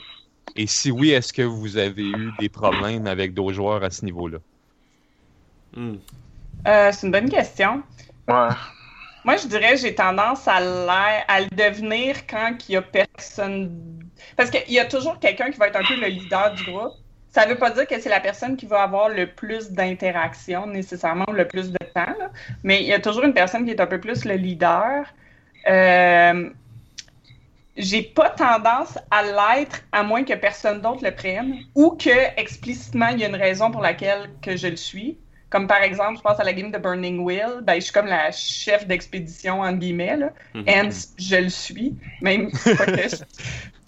Et 0.58 0.68
si 0.68 0.92
oui, 0.92 1.12
est-ce 1.12 1.32
que 1.32 1.44
vous 1.44 1.78
avez 1.78 2.04
eu 2.04 2.32
des 2.40 2.50
problèmes 2.50 3.08
avec 3.08 3.34
d'autres 3.34 3.54
joueurs 3.54 3.84
à 3.84 3.90
ce 3.92 4.04
niveau-là? 4.04 4.40
Hmm. 5.76 5.98
Euh, 6.68 6.92
c'est 6.92 7.06
une 7.06 7.12
bonne 7.12 7.30
question. 7.30 7.84
Ouais. 8.28 8.50
Moi, 9.24 9.36
je 9.38 9.48
dirais 9.48 9.72
que 9.72 9.78
j'ai 9.78 9.94
tendance 9.94 10.48
à, 10.48 10.60
l'air- 10.60 11.26
à 11.28 11.42
le 11.42 11.50
devenir 11.50 12.26
quand 12.28 12.56
il 12.68 12.74
y 12.74 12.76
a 12.78 12.82
personne. 12.82 14.02
Parce 14.36 14.50
qu'il 14.50 14.74
y 14.74 14.80
a 14.80 14.86
toujours 14.86 15.20
quelqu'un 15.20 15.52
qui 15.52 15.58
va 15.60 15.68
être 15.68 15.76
un 15.76 15.84
peu 15.84 15.96
le 15.96 16.08
leader 16.08 16.54
du 16.56 16.64
groupe. 16.64 16.94
Ça 17.30 17.46
ne 17.46 17.52
veut 17.52 17.58
pas 17.58 17.70
dire 17.72 17.86
que 17.86 18.00
c'est 18.00 18.10
la 18.10 18.22
personne 18.22 18.58
qui 18.58 18.66
va 18.66 18.82
avoir 18.84 19.10
le 19.10 19.28
plus 19.28 19.72
d'interaction 19.72 20.66
nécessairement 20.66 21.26
ou 21.28 21.34
le 21.34 21.48
plus 21.48 21.72
de 21.72 21.78
temps, 21.94 22.16
là. 22.20 22.32
mais 22.64 22.82
il 22.82 22.88
y 22.88 22.94
a 22.94 23.00
toujours 23.00 23.24
une 23.26 23.34
personne 23.34 23.66
qui 23.66 23.72
est 23.72 23.82
un 23.82 23.86
peu 23.86 24.00
plus 24.00 24.26
le 24.26 24.36
leader. 24.36 25.06
Euh, 25.68 26.50
j'ai 27.78 28.02
pas 28.02 28.30
tendance 28.32 28.98
à 29.12 29.24
l'être 29.24 29.82
à 29.92 30.04
moins 30.04 30.24
que 30.24 30.34
personne 30.34 30.82
d'autre 30.82 31.04
le 31.04 31.12
prenne 31.12 31.56
ou 31.76 31.92
que 31.92 32.40
explicitement 32.40 33.08
il 33.10 33.20
y 33.20 33.24
a 33.24 33.28
une 33.28 33.36
raison 33.36 33.72
pour 33.72 33.82
laquelle 33.82 34.30
que 34.42 34.58
je 34.58 34.68
le 34.68 34.76
suis. 34.78 35.18
Comme 35.50 35.66
par 35.68 35.82
exemple, 35.82 36.18
je 36.18 36.22
pense 36.22 36.38
à 36.42 36.44
la 36.44 36.52
game 36.52 36.72
de 36.72 36.78
Burning 36.78 37.20
Wheel, 37.20 37.62
ben, 37.64 37.76
je 37.76 37.80
suis 37.80 37.94
comme 37.94 38.08
la 38.08 38.34
chef 38.34 38.86
d'expédition, 38.86 39.62
entre 39.62 39.78
guillemets, 39.80 40.18
là. 40.18 40.32
Hence, 40.68 41.14
je 41.18 41.38
le 41.38 41.48
suis. 41.50 41.96
Même, 42.22 42.50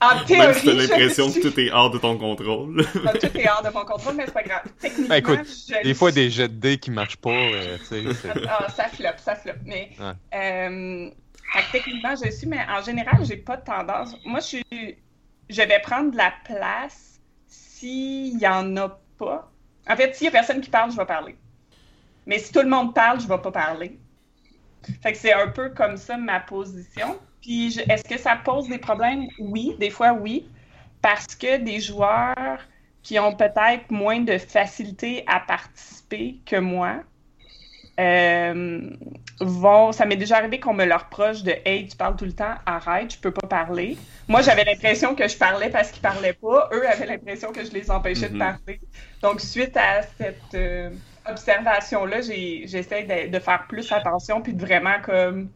En 0.01 0.15
Même 0.15 0.25
théorie, 0.25 0.53
si 0.55 0.65
t'as 0.65 0.73
l'impression 0.73 1.29
que 1.29 1.41
tout 1.41 1.59
est 1.59 1.71
hors 1.71 1.91
de 1.91 1.97
ton 1.97 2.17
contrôle. 2.17 2.85
Tout 3.19 3.37
est 3.37 3.49
hors 3.49 3.61
de 3.61 3.73
mon 3.73 3.83
contrôle, 3.83 4.13
mais 4.15 4.23
c'est 4.27 4.33
pas 4.33 4.43
grave. 4.43 4.61
Techniquement, 4.79 5.09
Ben, 5.09 5.15
écoute, 5.17 5.39
je 5.67 5.83
Des 5.83 5.93
fois, 5.93 6.11
suis. 6.13 6.21
des 6.23 6.29
jets 6.29 6.47
de 6.47 6.53
dés 6.53 6.77
qui 6.77 6.89
marchent 6.91 7.17
pas, 7.17 7.29
euh, 7.31 7.77
tu 7.89 8.13
sais, 8.13 8.29
Ah, 8.47 8.67
ça 8.69 8.85
floppe, 8.85 9.19
ça 9.19 9.35
floppe. 9.35 9.57
Mais 9.65 9.89
Ouais. 9.99 10.13
euh, 10.39 11.09
fait 11.51 11.63
que 11.63 11.71
techniquement, 11.71 12.15
je 12.15 12.29
suis, 12.31 12.47
mais 12.47 12.65
en 12.69 12.81
général, 12.81 13.25
j'ai 13.25 13.37
pas 13.37 13.57
de 13.57 13.63
tendance. 13.63 14.15
Moi, 14.25 14.39
je 14.39 14.45
suis. 14.45 14.65
Je 15.49 15.61
vais 15.61 15.79
prendre 15.79 16.11
de 16.11 16.17
la 16.17 16.31
place 16.45 17.19
s'il 17.47 18.37
y 18.39 18.47
en 18.47 18.77
a 18.77 18.89
pas. 19.17 19.51
En 19.89 19.95
fait, 19.95 20.15
s'il 20.15 20.25
y 20.25 20.27
a 20.27 20.31
personne 20.31 20.61
qui 20.61 20.69
parle, 20.69 20.91
je 20.91 20.97
vais 20.97 21.05
parler. 21.05 21.35
Mais 22.27 22.37
si 22.37 22.51
tout 22.51 22.61
le 22.61 22.69
monde 22.69 22.93
parle, 22.93 23.19
je 23.19 23.27
vais 23.27 23.39
pas 23.39 23.51
parler. 23.51 23.99
Fait 25.01 25.11
que 25.11 25.17
c'est 25.17 25.33
un 25.33 25.47
peu 25.47 25.69
comme 25.69 25.97
ça 25.97 26.17
ma 26.17 26.39
position. 26.39 27.17
Puis, 27.41 27.79
est-ce 27.89 28.03
que 28.03 28.19
ça 28.19 28.35
pose 28.35 28.67
des 28.67 28.77
problèmes? 28.77 29.27
Oui, 29.39 29.75
des 29.79 29.89
fois, 29.89 30.13
oui. 30.13 30.47
Parce 31.01 31.33
que 31.35 31.57
des 31.57 31.79
joueurs 31.79 32.59
qui 33.01 33.17
ont 33.17 33.35
peut-être 33.35 33.89
moins 33.89 34.19
de 34.19 34.37
facilité 34.37 35.23
à 35.25 35.39
participer 35.39 36.39
que 36.45 36.57
moi 36.57 37.01
euh, 37.99 38.89
vont. 39.41 39.91
Ça 39.91 40.05
m'est 40.05 40.17
déjà 40.17 40.37
arrivé 40.37 40.59
qu'on 40.59 40.73
me 40.73 40.85
leur 40.85 41.05
reproche 41.05 41.43
de 41.43 41.53
Hey, 41.65 41.87
tu 41.87 41.97
parles 41.97 42.15
tout 42.17 42.25
le 42.25 42.33
temps, 42.33 42.55
arrête, 42.65 43.13
je 43.15 43.19
peux 43.19 43.31
pas 43.33 43.47
parler. 43.47 44.01
Moi, 44.27 44.41
j'avais 44.41 44.63
l'impression 44.65 45.15
que 45.15 45.27
je 45.27 45.37
parlais 45.37 45.69
parce 45.71 45.91
qu'ils 45.91 46.01
parlaient 46.01 46.33
pas. 46.33 46.69
Eux 46.73 46.87
avaient 46.89 47.07
l'impression 47.07 47.53
que 47.53 47.63
je 47.65 47.71
les 47.71 47.91
empêchais 47.91 48.29
de 48.29 48.35
Mhm. 48.35 48.39
parler. 48.39 48.79
Donc, 49.23 49.41
suite 49.41 49.77
à 49.77 50.01
cette 50.17 50.53
euh, 50.55 50.91
observation-là, 51.25 52.21
j'essaie 52.21 53.03
de, 53.03 53.31
de 53.31 53.39
faire 53.39 53.67
plus 53.67 53.91
attention 53.91 54.41
puis 54.41 54.53
de 54.53 54.61
vraiment 54.65 55.01
comme 55.03 55.51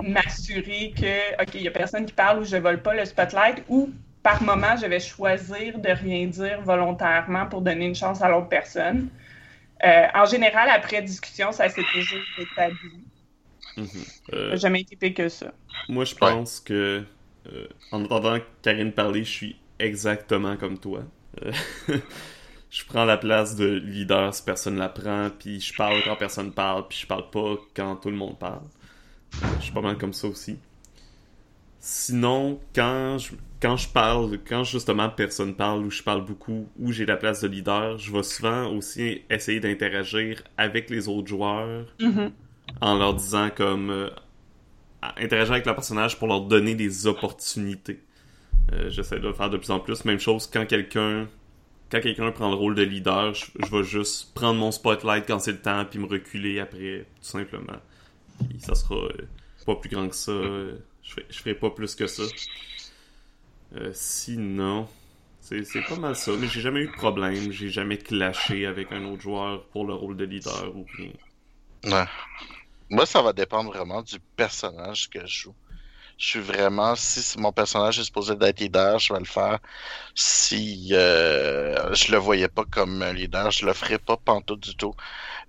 m'assurer 0.00 0.94
que, 0.94 1.42
OK, 1.42 1.54
il 1.54 1.62
y 1.62 1.68
a 1.68 1.70
personne 1.70 2.06
qui 2.06 2.12
parle 2.14 2.40
ou 2.40 2.44
je 2.44 2.56
vole 2.56 2.82
pas 2.82 2.94
le 2.94 3.04
spotlight 3.04 3.64
ou 3.68 3.96
par 4.22 4.42
moment, 4.42 4.76
je 4.76 4.86
vais 4.86 5.00
choisir 5.00 5.78
de 5.78 5.90
rien 5.90 6.26
dire 6.26 6.62
volontairement 6.62 7.46
pour 7.46 7.62
donner 7.62 7.86
une 7.86 7.94
chance 7.94 8.22
à 8.22 8.28
l'autre 8.28 8.48
personne. 8.48 9.10
Euh, 9.84 10.06
en 10.14 10.24
général, 10.26 10.68
après 10.70 11.02
discussion, 11.02 11.52
ça 11.52 11.68
s'est 11.68 11.84
toujours 11.84 12.24
établi. 12.36 13.04
Ça 14.32 14.32
Euh, 14.32 14.54
n'a 14.54 14.56
jamais 14.56 14.80
été 14.82 14.96
pire 14.96 15.14
que 15.14 15.28
ça. 15.28 15.52
Moi, 15.88 16.04
je 16.04 16.14
pense 16.14 16.60
que 16.60 17.04
euh, 17.52 17.68
en 17.90 18.04
entendant 18.04 18.38
Karine 18.62 18.92
parler, 18.92 19.24
je 19.24 19.30
suis 19.30 19.60
exactement 19.78 20.56
comme 20.56 20.78
toi. 20.78 21.04
Je 22.70 22.84
prends 22.84 23.04
la 23.04 23.16
place 23.18 23.56
de 23.56 23.66
leader 23.66 24.34
si 24.34 24.42
personne 24.42 24.76
la 24.78 24.88
prend, 24.88 25.30
puis 25.30 25.60
je 25.60 25.74
parle 25.74 26.02
quand 26.02 26.16
personne 26.16 26.52
parle, 26.52 26.88
puis 26.88 26.98
je 26.98 27.06
parle 27.06 27.30
pas 27.30 27.56
quand 27.74 27.96
tout 27.96 28.10
le 28.10 28.16
monde 28.16 28.38
parle. 28.38 28.62
Je 29.58 29.64
suis 29.64 29.72
pas 29.72 29.82
mal 29.82 29.98
comme 29.98 30.12
ça 30.14 30.28
aussi. 30.28 30.58
Sinon, 31.78 32.60
quand 32.74 33.18
je, 33.18 33.32
quand 33.64 33.78
je 33.78 33.88
parle, 33.88 34.38
quand 34.46 34.62
justement 34.62 35.08
personne 35.08 35.54
parle 35.54 35.84
ou 35.86 35.90
je 35.90 36.02
parle 36.02 36.22
beaucoup 36.24 36.68
ou 36.78 36.92
j'ai 36.92 37.06
la 37.06 37.16
place 37.16 37.40
de 37.40 37.48
leader, 37.48 37.96
je 37.96 38.12
vais 38.12 38.22
souvent 38.22 38.66
aussi 38.76 39.22
essayer 39.30 39.58
d'interagir 39.58 40.42
avec 40.58 40.90
les 40.90 41.08
autres 41.08 41.28
joueurs 41.28 41.86
Mhm. 41.98 42.30
en 42.82 42.98
leur 42.98 43.14
disant 43.14 43.48
comme 43.56 43.88
euh, 43.90 44.10
interagir 45.16 45.52
avec 45.54 45.64
leur 45.64 45.74
personnage 45.76 46.18
pour 46.18 46.28
leur 46.28 46.42
donner 46.42 46.74
des 46.74 47.06
opportunités. 47.06 48.00
Euh, 48.72 48.90
J'essaie 48.90 49.18
de 49.18 49.26
le 49.28 49.32
faire 49.32 49.48
de 49.48 49.56
plus 49.56 49.70
en 49.70 49.80
plus. 49.80 50.04
Même 50.04 50.20
chose 50.20 50.46
quand 50.52 50.66
quelqu'un 50.66 51.26
quand 51.90 52.00
quelqu'un 52.00 52.32
prend 52.32 52.48
le 52.50 52.56
rôle 52.56 52.74
de 52.74 52.82
leader, 52.82 53.32
je, 53.34 53.46
je 53.64 53.70
vais 53.74 53.84
juste 53.84 54.34
prendre 54.34 54.58
mon 54.58 54.72
spotlight 54.72 55.24
quand 55.26 55.38
c'est 55.38 55.52
le 55.52 55.60
temps 55.60 55.84
puis 55.88 55.98
me 55.98 56.06
reculer 56.06 56.60
après, 56.60 57.06
tout 57.22 57.28
simplement. 57.28 57.80
Puis 58.50 58.58
ça 58.60 58.74
sera 58.74 58.96
euh, 58.96 59.10
pas 59.64 59.76
plus 59.76 59.88
grand 59.90 60.08
que 60.08 60.16
ça. 60.16 60.32
je, 61.02 61.10
ferai, 61.10 61.26
je 61.30 61.38
ferai 61.38 61.54
pas 61.54 61.70
plus 61.70 61.94
que 61.94 62.06
ça. 62.06 62.24
Euh, 63.76 63.90
sinon, 63.92 64.88
c'est 65.40 65.64
pas 65.88 65.96
mal 65.96 66.16
ça. 66.16 66.32
Mais 66.38 66.48
j'ai 66.48 66.60
jamais 66.60 66.80
eu 66.80 66.86
de 66.86 66.92
problème. 66.92 67.52
J'ai 67.52 67.68
jamais 67.68 67.98
clashé 67.98 68.66
avec 68.66 68.92
un 68.92 69.04
autre 69.04 69.22
joueur 69.22 69.64
pour 69.66 69.86
le 69.86 69.94
rôle 69.94 70.16
de 70.16 70.24
leader 70.24 70.74
ou 70.74 70.86
rien. 70.96 72.06
Moi, 72.90 73.06
ça 73.06 73.22
va 73.22 73.32
dépendre 73.32 73.72
vraiment 73.72 74.02
du 74.02 74.18
personnage 74.36 75.10
que 75.10 75.20
je 75.26 75.42
joue. 75.42 75.54
Je 76.16 76.26
suis 76.26 76.40
vraiment, 76.40 76.94
si 76.94 77.38
mon 77.40 77.50
personnage 77.50 77.98
est 77.98 78.04
supposé 78.04 78.36
d'être 78.36 78.60
leader, 78.60 79.00
je 79.00 79.12
vais 79.12 79.18
le 79.18 79.24
faire. 79.24 79.58
Si 80.14 80.90
euh, 80.92 81.92
je 81.92 82.12
le 82.12 82.18
voyais 82.18 82.48
pas 82.48 82.64
comme 82.70 83.02
un 83.02 83.12
leader, 83.12 83.50
je 83.50 83.66
le 83.66 83.72
ferais 83.72 83.98
pas 83.98 84.16
pantoute 84.16 84.60
du 84.60 84.76
tout. 84.76 84.94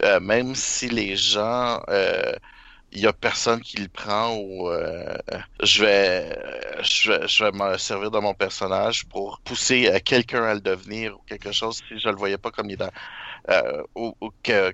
Euh, 0.03 0.19
même 0.19 0.55
si 0.55 0.89
les 0.89 1.15
gens, 1.15 1.81
il 2.95 3.01
y 3.01 3.07
a 3.07 3.13
personne 3.13 3.59
qui 3.59 3.77
le 3.77 3.89
prend 3.89 4.35
ou 4.37 4.69
euh, 4.69 5.17
je 5.61 5.83
vais, 5.83 6.39
je 6.81 7.11
vais, 7.11 7.27
je 7.27 7.43
me 7.43 7.77
servir 7.77 8.09
de 8.09 8.19
mon 8.19 8.33
personnage 8.33 9.05
pour 9.07 9.41
pousser 9.41 9.89
euh, 9.89 9.99
quelqu'un 10.03 10.43
à 10.43 10.53
le 10.53 10.61
devenir 10.61 11.17
ou 11.17 11.21
quelque 11.27 11.51
chose 11.51 11.81
si 11.87 11.99
je 11.99 12.07
le 12.07 12.15
voyais 12.15 12.37
pas 12.37 12.51
comme 12.51 12.69
leader. 12.69 12.91
Euh, 13.49 13.83
ou, 13.95 14.15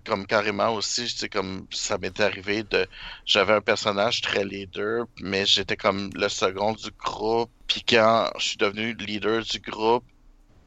comme 0.05 0.27
carrément 0.27 0.69
aussi, 0.75 1.05
tu 1.05 1.17
sais, 1.17 1.29
comme 1.29 1.65
ça 1.71 1.97
m'était 1.97 2.23
arrivé 2.23 2.63
de, 2.63 2.87
j'avais 3.25 3.53
un 3.53 3.61
personnage 3.61 4.21
très 4.21 4.45
leader, 4.45 5.05
mais 5.19 5.45
j'étais 5.45 5.75
comme 5.75 6.11
le 6.13 6.29
second 6.29 6.73
du 6.73 6.91
groupe. 6.91 7.49
Puis 7.67 7.83
quand 7.83 8.29
je 8.37 8.49
suis 8.49 8.57
devenu 8.57 8.93
leader 8.93 9.41
du 9.41 9.59
groupe, 9.59 10.05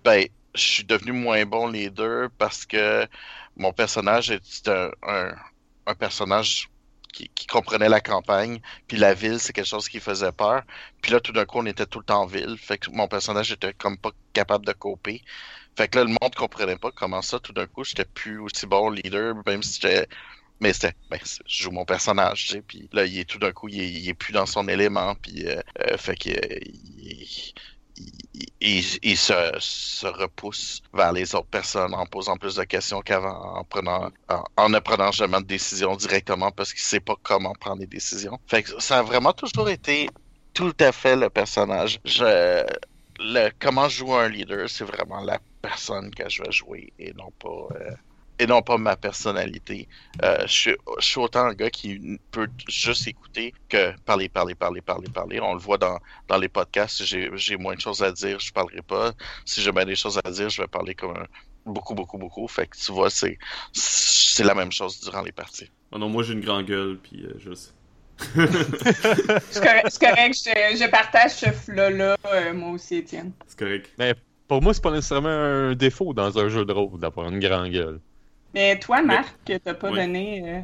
ben, 0.02 0.26
je 0.54 0.60
suis 0.60 0.84
devenu 0.84 1.12
moins 1.12 1.46
bon 1.46 1.68
leader 1.68 2.30
parce 2.36 2.66
que 2.66 3.06
mon 3.56 3.72
personnage 3.72 4.30
est 4.30 4.68
un 4.68 5.94
personnage 5.94 6.68
qui, 7.14 7.30
qui 7.30 7.46
comprenait 7.46 7.88
la 7.88 8.00
campagne, 8.00 8.60
puis 8.88 8.96
la 8.98 9.14
ville, 9.14 9.40
c'est 9.40 9.52
quelque 9.54 9.66
chose 9.68 9.88
qui 9.88 10.00
faisait 10.00 10.32
peur. 10.32 10.62
Puis 11.02 11.12
là, 11.12 11.20
tout 11.20 11.32
d'un 11.32 11.46
coup, 11.46 11.58
on 11.60 11.66
était 11.66 11.86
tout 11.86 12.00
le 12.00 12.04
temps 12.04 12.22
en 12.22 12.26
ville, 12.26 12.56
fait 12.58 12.78
que 12.78 12.90
mon 12.90 13.08
personnage 13.08 13.52
était 13.52 13.74
comme 13.74 13.98
pas 13.98 14.10
capable 14.34 14.66
de 14.66 14.72
coper. 14.72 15.22
Fait 15.76 15.88
que 15.88 15.98
là, 15.98 16.04
le 16.04 16.10
monde 16.20 16.34
comprenait 16.36 16.78
pas 16.78 16.92
comment 16.92 17.22
ça, 17.22 17.40
tout 17.40 17.52
d'un 17.52 17.66
coup, 17.66 17.84
j'étais 17.84 18.04
plus 18.06 18.38
aussi 18.40 18.66
bon 18.66 18.90
leader, 18.90 19.34
même 19.46 19.62
si 19.62 19.80
j'étais. 19.80 20.08
Mais 20.60 20.72
c'était. 20.72 20.94
Ben, 21.10 21.20
je 21.24 21.62
joue 21.64 21.70
mon 21.72 21.84
personnage, 21.84 22.46
tu 22.46 22.52
sais, 22.54 22.62
puis 22.62 22.88
là, 22.92 23.06
il 23.06 23.18
est 23.18 23.24
tout 23.28 23.38
d'un 23.38 23.52
coup, 23.52 23.68
il 23.68 24.08
est, 24.08 24.14
plus 24.14 24.32
dans 24.32 24.46
son 24.46 24.68
élément, 24.68 25.14
puis. 25.16 25.46
euh, 25.48 25.60
euh, 25.80 25.96
fait 25.98 26.16
que. 26.16 26.30
euh, 26.30 26.60
il, 28.60 29.16
se, 29.16 29.34
se 29.58 30.06
repousse 30.06 30.82
vers 30.92 31.12
les 31.12 31.34
autres 31.34 31.46
personnes 31.46 31.94
en 31.94 32.06
posant 32.06 32.36
plus 32.36 32.56
de 32.56 32.64
questions 32.64 33.00
qu'avant, 33.02 33.64
en 34.56 34.68
ne 34.68 34.78
prenant 34.78 35.12
jamais 35.12 35.40
de 35.40 35.46
décision 35.46 35.94
directement 35.96 36.50
parce 36.50 36.72
qu'il 36.72 36.82
sait 36.82 37.00
pas 37.00 37.14
comment 37.22 37.52
prendre 37.52 37.80
des 37.80 37.86
décisions. 37.86 38.38
Ça 38.78 38.98
a 38.98 39.02
vraiment 39.02 39.32
toujours 39.32 39.68
été 39.68 40.08
tout 40.54 40.74
à 40.80 40.92
fait 40.92 41.16
le 41.16 41.30
personnage. 41.30 42.00
Comment 43.60 43.88
je 43.88 43.98
joue 43.98 44.14
un 44.14 44.28
leader, 44.28 44.68
c'est 44.68 44.84
vraiment 44.84 45.20
la 45.20 45.38
personne 45.62 46.10
que 46.10 46.28
je 46.28 46.42
vais 46.42 46.52
jouer 46.52 46.92
et 46.98 47.12
non 47.14 47.30
pas 47.38 47.68
euh, 47.76 47.90
et 48.38 48.46
non 48.46 48.62
pas 48.62 48.78
ma 48.78 48.96
personnalité. 48.96 49.88
Euh, 50.22 50.38
je, 50.46 50.52
suis, 50.52 50.76
je 50.98 51.04
suis 51.06 51.20
autant 51.20 51.46
un 51.46 51.54
gars 51.54 51.70
qui 51.70 52.18
peut 52.30 52.48
juste 52.68 53.06
écouter 53.06 53.54
que 53.68 53.92
parler, 54.02 54.28
parler, 54.28 54.54
parler, 54.54 54.80
parler, 54.80 55.08
parler. 55.08 55.40
On 55.40 55.54
le 55.54 55.60
voit 55.60 55.78
dans, 55.78 55.98
dans 56.28 56.38
les 56.38 56.48
podcasts. 56.48 57.04
Si 57.04 57.28
j'ai 57.34 57.56
moins 57.56 57.74
de 57.74 57.80
choses 57.80 58.02
à 58.02 58.10
dire, 58.12 58.40
je 58.40 58.52
parlerai 58.52 58.82
pas. 58.82 59.12
Si 59.44 59.60
j'ai 59.62 59.72
bien 59.72 59.84
des 59.84 59.96
choses 59.96 60.20
à 60.24 60.30
dire, 60.30 60.48
je 60.50 60.62
vais 60.62 60.68
parler 60.68 60.94
comme 60.94 61.16
un- 61.16 61.26
beaucoup, 61.64 61.94
beaucoup, 61.94 62.18
beaucoup. 62.18 62.46
Fait 62.48 62.66
que 62.66 62.76
tu 62.76 62.92
vois, 62.92 63.10
c'est 63.10 63.38
c'est 63.72 64.44
la 64.44 64.54
même 64.54 64.72
chose 64.72 65.00
durant 65.00 65.22
les 65.22 65.32
parties. 65.32 65.70
Ah 65.92 65.98
non, 65.98 66.08
moi 66.08 66.22
j'ai 66.24 66.32
une 66.32 66.40
grande 66.40 66.66
gueule, 66.66 66.98
puis 67.02 67.24
euh, 67.24 67.34
je 67.38 67.54
sais. 67.54 67.70
C'est 69.50 69.60
correct, 69.60 70.34
je, 70.34 70.76
je 70.78 70.88
partage 70.90 71.32
ce 71.32 71.50
flow-là, 71.50 72.16
euh, 72.32 72.54
moi 72.54 72.70
aussi, 72.70 72.96
Étienne. 72.96 73.32
C'est 73.46 73.58
correct. 73.58 73.90
Pour 74.46 74.62
moi, 74.62 74.72
c'est 74.74 74.82
pas 74.82 74.90
nécessairement 74.92 75.28
un 75.28 75.74
défaut 75.74 76.12
dans 76.14 76.38
un 76.38 76.48
jeu 76.48 76.64
de 76.64 76.72
rôle 76.72 77.00
d'avoir 77.00 77.28
une 77.28 77.40
grande 77.40 77.70
gueule. 77.70 78.00
Mais 78.54 78.78
toi, 78.78 79.02
Marc, 79.02 79.34
t'as 79.44 79.74
pas 79.74 79.90
Oui. 79.90 79.98
donné. 79.98 80.42
Euh... 80.46 80.60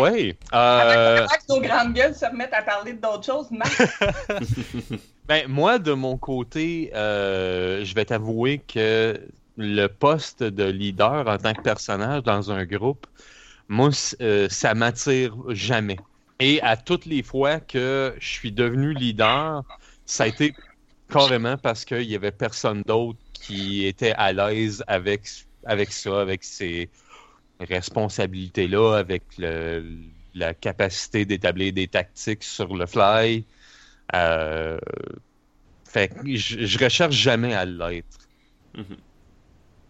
Ouais. 0.00 0.36
Euh, 0.52 1.26
que 1.26 1.52
nos 1.52 1.60
grandes 1.60 1.94
gueules 1.94 2.14
se 2.14 2.26
remettent 2.26 2.52
à 2.52 2.62
parler 2.62 2.92
d'autres 2.92 3.24
choses, 3.24 3.50
Marc. 3.50 3.82
ben, 5.26 5.48
moi, 5.48 5.78
de 5.78 5.92
mon 5.92 6.16
côté, 6.18 6.90
euh, 6.94 7.84
je 7.84 7.94
vais 7.94 8.04
t'avouer 8.04 8.58
que 8.58 9.20
le 9.56 9.86
poste 9.86 10.42
de 10.42 10.64
leader 10.64 11.26
en 11.28 11.38
tant 11.38 11.54
que 11.54 11.62
personnage 11.62 12.22
dans 12.22 12.50
un 12.50 12.64
groupe, 12.64 13.06
moi, 13.68 13.90
euh, 14.20 14.48
ça 14.50 14.74
m'attire 14.74 15.34
jamais. 15.48 15.98
Et 16.40 16.60
à 16.62 16.76
toutes 16.76 17.06
les 17.06 17.22
fois 17.22 17.60
que 17.60 18.14
je 18.18 18.28
suis 18.28 18.52
devenu 18.52 18.94
leader, 18.94 19.62
ça 20.06 20.24
a 20.24 20.26
été 20.26 20.54
carrément 21.08 21.56
parce 21.56 21.84
qu'il 21.84 22.10
y 22.10 22.16
avait 22.16 22.32
personne 22.32 22.82
d'autre 22.82 23.18
qui 23.32 23.86
était 23.86 24.12
à 24.16 24.32
l'aise 24.32 24.82
avec, 24.86 25.22
avec 25.64 25.92
ça, 25.92 26.20
avec 26.20 26.42
ces 26.42 26.88
responsabilités-là, 27.60 28.94
avec 28.96 29.24
le- 29.38 30.10
la 30.34 30.54
capacité 30.54 31.24
d'établir 31.26 31.72
des 31.72 31.88
tactiques 31.88 32.44
sur 32.44 32.74
le 32.76 32.86
fly. 32.86 33.46
Euh, 34.14 34.78
fait 35.88 36.08
que 36.08 36.34
je, 36.36 36.66
je 36.66 36.78
recherche 36.84 37.14
jamais 37.14 37.54
à 37.54 37.64
l'être. 37.64 38.28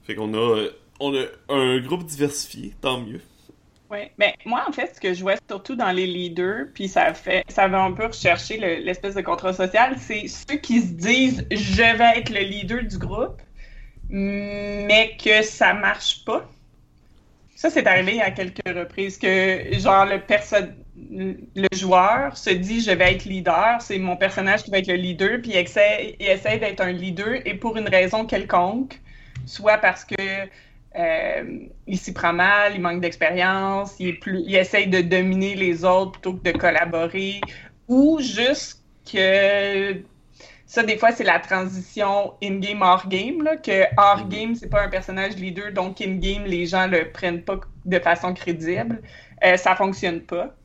Fait 0.02 0.14
qu'on 0.14 0.32
a, 0.34 0.68
on 1.00 1.14
a 1.14 1.26
un 1.48 1.80
groupe 1.80 2.04
diversifié, 2.04 2.74
tant 2.80 3.00
mieux. 3.00 3.20
Oui, 3.90 3.98
ben 4.16 4.32
moi 4.46 4.64
en 4.66 4.72
fait, 4.72 4.94
ce 4.94 5.00
que 5.00 5.12
je 5.12 5.20
vois 5.20 5.36
surtout 5.50 5.76
dans 5.76 5.92
les 5.92 6.06
leaders, 6.06 6.66
puis 6.74 6.88
ça 6.88 7.12
fait, 7.12 7.44
ça 7.50 7.68
va 7.68 7.82
un 7.82 7.92
peu 7.92 8.06
rechercher 8.06 8.56
le- 8.56 8.76
l'espèce 8.82 9.14
de 9.14 9.20
contrat 9.20 9.52
social, 9.52 9.96
c'est 9.98 10.28
ceux 10.28 10.56
qui 10.56 10.80
se 10.80 10.92
disent 10.94 11.46
je 11.50 11.82
vais 11.98 12.18
être 12.20 12.30
le 12.30 12.40
leader 12.40 12.82
du 12.84 12.96
groupe, 12.96 13.42
mais 14.10 15.16
que 15.22 15.42
ça 15.42 15.74
marche 15.74 16.24
pas. 16.24 16.51
Ça, 17.62 17.70
c'est 17.70 17.86
arrivé 17.86 18.20
à 18.20 18.32
quelques 18.32 18.66
reprises 18.66 19.16
que 19.18 19.78
genre 19.78 20.04
le 20.04 20.18
le 21.54 21.68
joueur 21.72 22.36
se 22.36 22.50
dit 22.50 22.80
je 22.80 22.90
vais 22.90 23.12
être 23.12 23.24
leader, 23.24 23.80
c'est 23.80 24.00
mon 24.00 24.16
personnage 24.16 24.64
qui 24.64 24.72
va 24.72 24.78
être 24.78 24.88
le 24.88 24.96
leader, 24.96 25.40
puis 25.40 25.52
il 25.52 25.56
essaie, 25.58 26.58
d'être 26.58 26.80
un 26.80 26.90
leader 26.90 27.40
et 27.44 27.54
pour 27.54 27.76
une 27.76 27.88
raison 27.88 28.26
quelconque, 28.26 29.00
soit 29.46 29.78
parce 29.78 30.04
que 30.04 30.16
euh, 30.96 31.58
il 31.86 31.98
s'y 31.98 32.12
prend 32.12 32.32
mal, 32.32 32.72
il 32.74 32.80
manque 32.80 33.00
d'expérience, 33.00 33.94
il, 34.00 34.18
plus, 34.18 34.42
il 34.44 34.56
essaye 34.56 34.88
de 34.88 35.00
dominer 35.00 35.54
les 35.54 35.84
autres 35.84 36.10
plutôt 36.18 36.32
que 36.32 36.50
de 36.50 36.58
collaborer, 36.58 37.40
ou 37.86 38.18
juste 38.18 38.82
que 39.06 40.02
ça, 40.72 40.82
des 40.82 40.96
fois, 40.96 41.12
c'est 41.12 41.24
la 41.24 41.38
transition 41.38 42.32
in-game, 42.42 42.80
hors-game, 42.80 43.42
là, 43.42 43.56
que 43.58 43.84
hors-game, 43.98 44.54
c'est 44.54 44.70
pas 44.70 44.82
un 44.82 44.88
personnage 44.88 45.36
leader, 45.36 45.70
donc 45.72 46.00
in-game, 46.00 46.44
les 46.46 46.64
gens 46.66 46.86
le 46.86 47.12
prennent 47.12 47.42
pas 47.44 47.60
de 47.84 47.98
façon 47.98 48.32
crédible. 48.32 49.02
Euh, 49.44 49.56
ça 49.58 49.76
fonctionne 49.76 50.22
pas. 50.22 50.56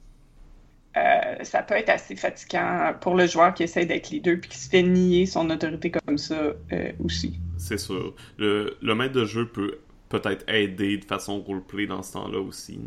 Euh, 0.95 1.43
ça 1.43 1.61
peut 1.61 1.75
être 1.75 1.89
assez 1.89 2.15
fatigant 2.15 2.93
pour 3.01 3.15
le 3.15 3.27
joueur 3.27 3.53
qui 3.53 3.63
essaie 3.63 3.85
d'être 3.85 4.09
leader 4.09 4.37
puis 4.39 4.49
qui 4.49 4.57
se 4.57 4.69
fait 4.69 4.81
nier 4.83 5.25
son 5.25 5.49
autorité 5.49 5.91
comme 5.91 6.17
ça 6.17 6.35
euh, 6.71 6.91
aussi. 7.03 7.41
C'est 7.57 7.77
sûr. 7.77 8.15
Le, 8.37 8.77
le 8.81 8.95
maître 8.95 9.13
de 9.13 9.25
jeu 9.25 9.47
peut 9.47 9.79
peut-être 10.09 10.45
aider 10.47 10.97
de 10.97 11.05
façon 11.05 11.41
roleplay 11.41 11.85
dans 11.85 12.01
ce 12.01 12.13
temps-là 12.13 12.39
aussi. 12.39 12.79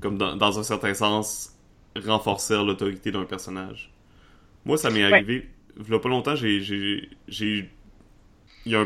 Comme 0.00 0.16
dans, 0.18 0.36
dans 0.36 0.58
un 0.58 0.62
certain 0.62 0.94
sens, 0.94 1.54
renforcer 1.96 2.54
l'autorité 2.56 3.12
d'un 3.12 3.26
personnage. 3.26 3.92
Moi, 4.64 4.76
ça 4.78 4.90
m'est 4.90 5.04
Ouais. 5.10 5.12
arrivé. 5.12 5.50
Il 5.78 5.90
y 5.90 5.94
a 5.94 5.98
pas 5.98 6.08
longtemps, 6.08 6.36
j'ai. 6.36 7.08
Il 8.64 8.72
y 8.72 8.76
a 8.76 8.80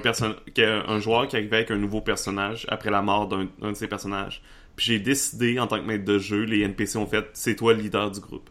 un, 0.89 1.01
joueur 1.01 1.29
qui 1.29 1.37
arrivait 1.37 1.57
avec 1.57 1.71
un 1.71 1.77
nouveau 1.77 2.01
personnage 2.01 2.65
après 2.69 2.91
la 2.91 3.03
mort 3.03 3.29
d'un 3.29 3.47
de 3.61 3.75
ses 3.75 3.89
personnages. 3.89 4.43
Puis 4.77 4.87
j'ai 4.87 4.99
décidé, 4.99 5.59
en 5.59 5.67
tant 5.67 5.79
que 5.79 5.85
maître 5.85 6.05
de 6.05 6.19
jeu, 6.19 6.45
les 6.45 6.61
NPC 6.63 6.97
ont 6.99 7.07
fait 7.07 7.29
c'est 7.33 7.57
toi 7.57 7.75
le 7.75 7.83
leader 7.83 8.11
du 8.11 8.21
groupe. 8.21 8.49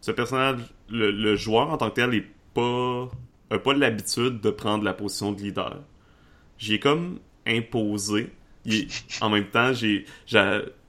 Ce 0.00 0.10
personnage, 0.12 0.60
le, 0.88 1.34
joueur 1.34 1.70
en 1.70 1.78
tant 1.78 1.90
que 1.90 1.96
tel, 1.96 2.14
est 2.14 2.26
pas, 2.54 3.08
a 3.50 3.58
pas 3.58 3.74
l'habitude 3.74 4.40
de 4.40 4.50
prendre 4.50 4.84
la 4.84 4.94
position 4.94 5.32
de 5.32 5.40
leader. 5.40 5.82
J'ai 6.58 6.78
comme 6.78 7.18
imposé. 7.46 8.30
En 9.20 9.30
même 9.30 9.46
temps, 9.46 9.72
j'ai, 9.72 10.06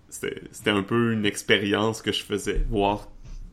c'était 0.10 0.69
un 0.69 0.84
peu 0.84 1.14
une 1.14 1.26
expérience 1.26 2.02
que 2.02 2.11
je 2.11 2.24
faisais, 2.24 2.65
voir 2.69 3.07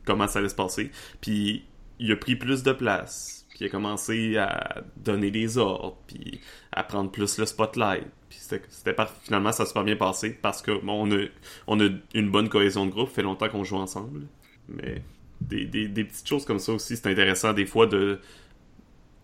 comment 0.05 0.27
ça 0.27 0.39
allait 0.39 0.49
se 0.49 0.55
passer. 0.55 0.91
Puis 1.21 1.65
il 1.99 2.11
a 2.11 2.15
pris 2.15 2.35
plus 2.35 2.63
de 2.63 2.71
place. 2.71 3.45
Puis 3.49 3.59
il 3.61 3.67
a 3.67 3.69
commencé 3.69 4.37
à 4.37 4.83
donner 4.97 5.31
des 5.31 5.57
ordres, 5.57 5.97
puis 6.07 6.41
à 6.73 6.83
prendre 6.83 7.09
plus 7.09 7.37
le 7.37 7.45
spotlight. 7.45 8.03
Puis 8.29 8.39
c'était, 8.39 8.93
par- 8.93 9.13
finalement 9.23 9.51
ça 9.53 9.63
s'est 9.63 9.69
super 9.69 9.83
bien 9.85 9.95
passé 9.95 10.37
parce 10.41 10.61
que 10.61 10.71
bon, 10.83 11.07
on 11.07 11.11
a, 11.17 11.23
on 11.67 11.79
a 11.79 11.87
une 12.13 12.29
bonne 12.31 12.49
cohésion 12.49 12.85
de 12.85 12.91
groupe. 12.91 13.09
Fait 13.09 13.21
longtemps 13.21 13.47
qu'on 13.47 13.63
joue 13.63 13.77
ensemble. 13.77 14.23
Mais 14.67 15.01
des, 15.39 15.65
des, 15.65 15.87
des 15.87 16.03
petites 16.03 16.27
choses 16.27 16.43
comme 16.45 16.59
ça 16.59 16.73
aussi, 16.73 16.97
c'est 16.97 17.07
intéressant 17.07 17.53
des 17.53 17.65
fois 17.65 17.87
de, 17.87 18.19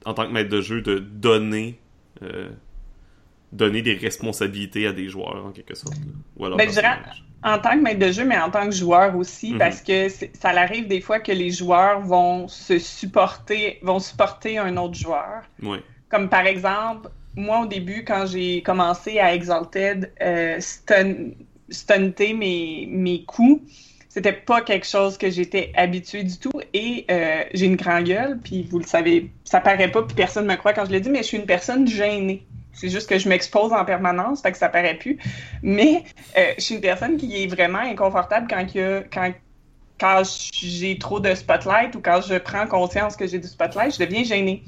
en 0.05 0.13
tant 0.13 0.25
que 0.27 0.31
maître 0.31 0.49
de 0.49 0.61
jeu, 0.61 0.81
de 0.81 0.99
donner, 0.99 1.77
euh, 2.23 2.49
donner 3.51 3.81
des 3.81 3.95
responsabilités 3.95 4.87
à 4.87 4.93
des 4.93 5.09
joueurs 5.09 5.45
en 5.45 5.51
quelque 5.51 5.75
sorte. 5.75 5.95
là. 5.97 6.53
Ou 6.53 6.55
Ben, 6.55 6.67
je 6.69 6.73
dirais- 6.73 6.81
personnage. 6.83 7.25
En 7.43 7.57
tant 7.57 7.71
que 7.71 7.81
maître 7.81 7.99
de 7.99 8.11
jeu, 8.11 8.23
mais 8.23 8.37
en 8.37 8.51
tant 8.51 8.65
que 8.65 8.75
joueur 8.75 9.15
aussi, 9.15 9.53
Mhm. 9.53 9.57
parce 9.57 9.81
que 9.81 10.07
ça 10.09 10.49
arrive 10.49 10.87
des 10.87 11.01
fois 11.01 11.19
que 11.19 11.31
les 11.31 11.49
joueurs 11.49 11.99
vont 12.01 12.47
se 12.47 12.77
supporter, 12.77 13.79
vont 13.81 13.99
supporter 13.99 14.57
un 14.59 14.77
autre 14.77 14.95
joueur. 14.95 15.41
Ouais. 15.63 15.79
Comme 16.09 16.29
par 16.29 16.45
exemple, 16.45 17.09
moi 17.35 17.61
au 17.61 17.65
début, 17.65 18.03
quand 18.05 18.25
j'ai 18.27 18.61
commencé 18.61 19.17
à 19.19 19.33
Exalted, 19.33 20.11
euh, 20.21 20.57
stun, 20.59 21.31
stunter 21.69 22.33
mes, 22.33 22.87
mes 22.91 23.23
coups, 23.23 23.61
c'était 24.09 24.33
pas 24.33 24.61
quelque 24.61 24.85
chose 24.85 25.17
que 25.17 25.29
j'étais 25.29 25.71
habituée 25.75 26.23
du 26.23 26.37
tout. 26.37 26.51
Et 26.73 27.05
euh, 27.09 27.43
j'ai 27.53 27.65
une 27.65 27.77
grande 27.77 28.03
gueule, 28.03 28.39
puis 28.43 28.67
vous 28.69 28.79
le 28.79 28.85
savez, 28.85 29.31
ça 29.45 29.61
paraît 29.61 29.89
pas, 29.89 30.03
puis 30.03 30.15
personne 30.15 30.45
me 30.45 30.55
croit 30.57 30.73
quand 30.73 30.85
je 30.85 30.91
le 30.91 30.99
dis, 30.99 31.09
mais 31.09 31.19
je 31.19 31.27
suis 31.27 31.37
une 31.37 31.45
personne 31.45 31.87
gênée. 31.87 32.45
C'est 32.81 32.89
juste 32.89 33.07
que 33.07 33.19
je 33.19 33.29
m'expose 33.29 33.71
en 33.73 33.85
permanence, 33.85 34.41
fait 34.41 34.51
que 34.51 34.57
ça 34.57 34.67
paraît 34.67 34.95
plus. 34.95 35.19
Mais 35.61 36.03
euh, 36.35 36.53
je 36.57 36.63
suis 36.63 36.75
une 36.75 36.81
personne 36.81 37.15
qui 37.15 37.43
est 37.43 37.45
vraiment 37.45 37.77
inconfortable 37.77 38.47
quand, 38.49 40.23
j'ai 40.51 40.97
trop 40.97 41.19
de 41.19 41.35
spotlight 41.35 41.93
ou 41.93 42.01
quand 42.01 42.21
je 42.21 42.39
prends 42.39 42.65
conscience 42.65 43.15
que 43.15 43.27
j'ai 43.27 43.37
du 43.37 43.47
spotlight, 43.47 43.93
je 43.93 43.99
deviens 44.03 44.23
gênée. 44.23 44.63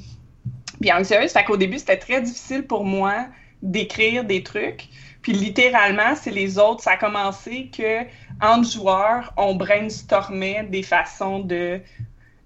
Puis 0.80 0.92
anxieuse, 0.92 1.32
fait 1.32 1.44
qu'au 1.44 1.58
début, 1.58 1.80
c'était 1.80 1.98
très 1.98 2.22
difficile 2.22 2.68
pour 2.68 2.86
moi 2.86 3.26
d'écrire 3.64 4.24
des 4.26 4.44
trucs. 4.44 4.90
Puis 5.24 5.34
littéralement, 5.34 6.14
c'est 6.16 6.30
les 6.30 6.60
autres. 6.60 6.84
Ça 6.84 6.92
a 6.92 6.98
commencé 6.98 7.72
que 7.76 8.04
entre 8.40 8.70
joueurs, 8.70 9.34
on 9.38 9.56
brainstormait 9.56 10.66
des 10.70 10.84
façons 10.84 11.40
de. 11.40 11.82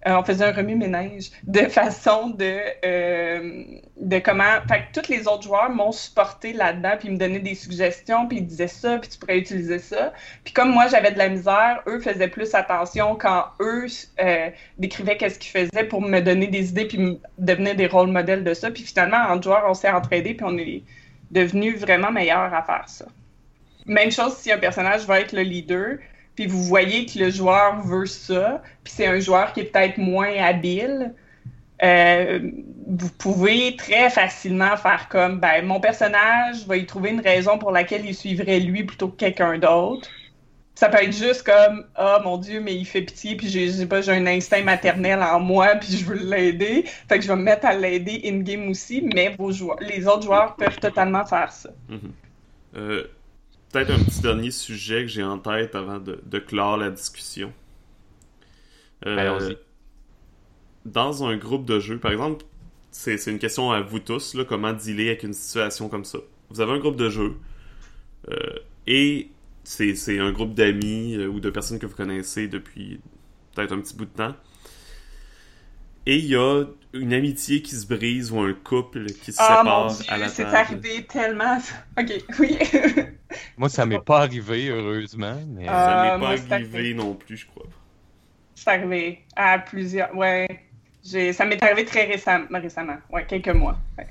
Euh, 0.08 0.18
on 0.18 0.24
faisait 0.24 0.46
un 0.46 0.52
remue-ménage 0.54 1.32
de 1.44 1.62
façon 1.62 2.30
de, 2.30 2.60
euh, 2.86 3.64
de 4.00 4.20
comment. 4.20 4.62
Fait 4.68 4.86
que 4.92 5.02
tous 5.02 5.10
les 5.10 5.28
autres 5.28 5.44
joueurs 5.44 5.70
m'ont 5.70 5.92
supporté 5.92 6.54
là-dedans, 6.54 6.94
puis 6.98 7.10
ils 7.10 7.14
me 7.14 7.18
donnaient 7.18 7.40
des 7.40 7.56
suggestions, 7.56 8.28
puis 8.28 8.38
ils 8.38 8.46
disaient 8.46 8.68
ça, 8.68 9.00
puis 9.00 9.10
tu 9.10 9.18
pourrais 9.18 9.40
utiliser 9.40 9.80
ça. 9.80 10.14
Puis 10.46 10.54
comme 10.54 10.72
moi, 10.72 10.88
j'avais 10.88 11.12
de 11.12 11.18
la 11.18 11.28
misère, 11.28 11.82
eux 11.88 12.00
faisaient 12.00 12.30
plus 12.30 12.56
attention 12.56 13.16
quand 13.16 13.46
eux 13.60 13.88
euh, 14.22 14.50
décrivaient 14.78 15.18
qu'est-ce 15.18 15.40
qu'ils 15.40 15.52
faisaient 15.52 15.84
pour 15.84 16.02
me 16.02 16.22
donner 16.22 16.48
des 16.48 16.70
idées, 16.70 16.86
puis 16.86 17.00
me 17.00 17.20
devenir 17.38 17.76
des 17.76 17.88
rôles 17.88 18.12
modèles 18.12 18.46
de 18.46 18.54
ça. 18.54 18.72
Puis 18.72 18.84
finalement, 18.84 19.18
entre 19.30 19.44
joueurs, 19.44 19.66
on 19.68 19.74
s'est 19.74 19.92
entraidés, 19.92 20.36
puis 20.36 20.46
on 20.48 20.58
est 20.58 20.84
devenus 21.32 21.78
vraiment 21.78 22.12
meilleurs 22.12 22.54
à 22.54 22.64
faire 22.64 22.88
ça. 22.88 23.06
Même 23.86 24.12
chose 24.12 24.38
si 24.38 24.52
un 24.52 24.58
personnage 24.58 25.06
va 25.06 25.20
être 25.20 25.34
le 25.34 25.42
leader, 25.42 25.98
puis 26.38 26.46
vous 26.46 26.64
voyez 26.64 27.08
que 27.08 27.18
le 27.18 27.32
joueur 27.32 27.82
veut 27.82 28.06
ça, 28.06 28.62
puis 28.84 28.94
c'est 28.96 29.08
un 29.08 29.20
joueur 29.20 29.54
qui 29.54 29.62
est 29.62 29.64
peut-être 29.66 29.98
moins 29.98 30.32
habile, 30.38 31.16
euh, 31.84 32.40
vous 32.88 33.10
pouvez 33.10 33.76
très 33.76 34.12
facilement 34.12 34.78
faire 34.78 35.10
comme, 35.10 35.40
ben, 35.40 35.66
mon 35.66 35.80
personnage 35.80 36.66
va 36.68 36.78
y 36.78 36.86
trouver 36.86 37.10
une 37.10 37.22
raison 37.22 37.58
pour 37.58 37.72
laquelle 37.72 38.06
il 38.06 38.14
suivrait 38.14 38.60
lui 38.60 38.84
plutôt 38.84 39.10
que 39.10 39.18
quelqu'un 39.18 39.58
d'autre. 39.58 40.08
Ça 40.76 40.90
peut 40.90 41.02
être 41.02 41.12
juste 41.12 41.42
comme, 41.42 41.86
ah 41.96 42.22
mon 42.24 42.38
Dieu, 42.38 42.62
mais 42.62 42.76
il 42.76 42.86
fait 42.86 43.02
pitié, 43.02 43.36
puis 43.36 43.50
j'ai, 43.50 43.88
pas, 43.88 44.08
un 44.12 44.28
instinct 44.28 44.62
maternel 44.62 45.24
en 45.24 45.40
moi, 45.40 45.70
puis 45.78 45.98
je 45.98 46.06
veux 46.06 46.24
l'aider. 46.24 46.86
Fait 47.10 47.18
que 47.18 47.24
je 47.24 47.30
vais 47.30 47.36
me 47.36 47.42
mettre 47.42 47.66
à 47.66 47.74
l'aider 47.74 48.22
in-game 48.26 48.70
aussi, 48.70 49.02
mais 49.02 49.36
vos 49.40 49.52
joueurs, 49.52 49.80
les 49.80 50.06
autres 50.06 50.22
joueurs 50.22 50.56
peuvent 50.56 50.80
totalement 50.80 51.26
faire 51.26 51.52
ça. 51.52 51.72
Mhm. 51.90 52.12
Euh, 52.76 53.08
peut-être 53.72 53.92
un 53.92 54.04
petit 54.04 54.22
dernier 54.22 54.52
sujet 54.52 55.02
que 55.04 55.08
j'ai 55.08 55.24
en 55.24 55.40
tête 55.40 55.76
avant 55.76 56.00
de, 56.00 56.22
de 56.26 56.40
clore 56.40 56.78
la 56.78 56.92
discussion. 56.92 57.54
Euh, 59.06 59.18
Allons-y. 59.18 59.58
dans 60.86 61.24
un 61.24 61.38
groupe 61.38 61.66
de 61.66 61.80
jeu, 61.80 62.00
par 62.00 62.12
exemple, 62.12 62.46
c'est 62.92 63.24
une 63.28 63.40
question 63.40 63.72
à 63.72 63.82
vous 63.82 64.00
tous, 64.00 64.34
là, 64.34 64.46
comment 64.46 64.74
dealer 64.74 65.10
avec 65.10 65.24
une 65.24 65.34
situation 65.34 65.90
comme 65.90 66.06
ça. 66.06 66.20
Vous 66.50 66.62
avez 66.62 66.72
un 66.74 66.80
groupe 66.80 66.96
de 66.96 67.10
jeu 67.10 67.38
euh, 68.30 68.60
et 68.88 69.32
c'est 69.64 69.96
c'est 69.96 70.20
un 70.20 70.32
groupe 70.32 70.54
d'amis 70.56 71.16
euh, 71.18 71.28
ou 71.28 71.40
de 71.40 71.50
personnes 71.50 71.80
que 71.80 71.86
vous 71.86 71.96
connaissez 71.96 72.48
depuis 72.48 73.02
peut-être 73.56 73.74
un 73.74 73.82
petit 73.82 73.96
bout 73.96 74.06
de 74.06 74.12
temps. 74.12 74.36
Et 76.06 76.18
il 76.18 76.26
y 76.26 76.36
a 76.36 76.66
une 77.00 77.14
amitié 77.14 77.62
qui 77.62 77.76
se 77.76 77.86
brise 77.86 78.32
ou 78.32 78.40
un 78.40 78.54
couple 78.54 79.06
qui 79.08 79.32
se 79.32 79.38
Ah 79.40 79.64
mon 79.64 79.90
sépare 79.90 80.14
à 80.14 80.18
la 80.18 80.26
dieu, 80.26 80.34
c'est 80.36 80.44
arrivé 80.46 81.06
tellement. 81.06 81.58
Ok, 81.98 82.12
oui. 82.40 82.58
Moi, 83.58 83.70
ça 83.70 83.86
m'est 83.86 84.00
pas 84.04 84.20
arrivé, 84.22 84.70
heureusement, 84.70 85.38
mais... 85.48 85.66
Ah. 85.68 85.74
Ça 85.74 86.14
Euh, 86.14 86.18
m'est 86.18 86.24
pas 86.24 86.54
arrivé 86.54 86.54
arrivé. 86.78 86.94
non 86.94 87.14
plus, 87.14 87.38
je 87.38 87.46
crois. 87.48 87.66
c'est 88.56 88.70
arrivé 88.70 89.24
à 89.36 89.60
plusieurs. 89.60 90.16
Ouais. 90.16 90.48
Ça 91.04 91.46
m'est 91.46 91.62
arrivé 91.64 91.86
très 91.86 92.06
récemment. 92.06 92.48
récemment. 92.60 92.98
Ouais, 93.12 93.26
quelques 93.26 93.48
mois. 93.50 93.78
Ouais. 93.98 94.08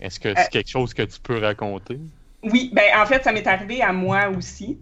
Est-ce 0.00 0.18
que 0.20 0.28
Euh, 0.28 0.34
c'est 0.36 0.50
quelque 0.50 0.68
chose 0.70 0.92
que 0.94 1.02
tu 1.02 1.18
peux 1.20 1.38
raconter? 1.38 1.98
Oui, 2.42 2.70
ben 2.74 2.84
en 2.98 3.06
fait, 3.06 3.24
ça 3.24 3.32
m'est 3.32 3.46
arrivé 3.46 3.82
à 3.82 3.92
moi 3.92 4.28
aussi. 4.28 4.78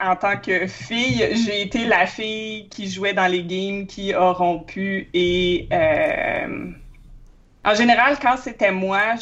En 0.00 0.16
tant 0.16 0.36
que 0.36 0.66
fille, 0.66 1.28
j'ai 1.44 1.62
été 1.62 1.84
la 1.86 2.06
fille 2.06 2.68
qui 2.68 2.90
jouait 2.90 3.12
dans 3.12 3.30
les 3.30 3.44
games 3.44 3.86
qui 3.86 4.12
a 4.12 4.32
rompu 4.32 5.08
et 5.14 5.68
euh, 5.72 6.72
en 7.64 7.74
général, 7.74 8.18
quand 8.20 8.36
c'était 8.36 8.72
moi, 8.72 9.14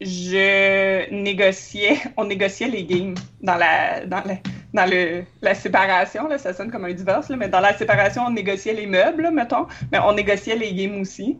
je, 0.00 1.10
négociais, 1.10 1.98
on 2.16 2.24
négociait 2.24 2.68
les 2.68 2.84
games 2.84 3.14
dans 3.42 3.56
la 3.56 4.06
dans 4.06 4.22
la, 4.24 4.36
dans 4.72 5.22
la 5.42 5.54
séparation, 5.54 6.28
ça 6.38 6.54
sonne 6.54 6.70
comme 6.70 6.84
un 6.84 6.92
divorce, 6.92 7.28
mais 7.30 7.48
dans 7.48 7.60
la 7.60 7.76
séparation, 7.76 8.22
on 8.26 8.30
négociait 8.30 8.74
les 8.74 8.86
meubles, 8.86 9.30
mettons, 9.32 9.66
mais 9.90 9.98
on 9.98 10.12
négociait 10.12 10.56
les 10.56 10.72
games 10.72 11.00
aussi. 11.00 11.38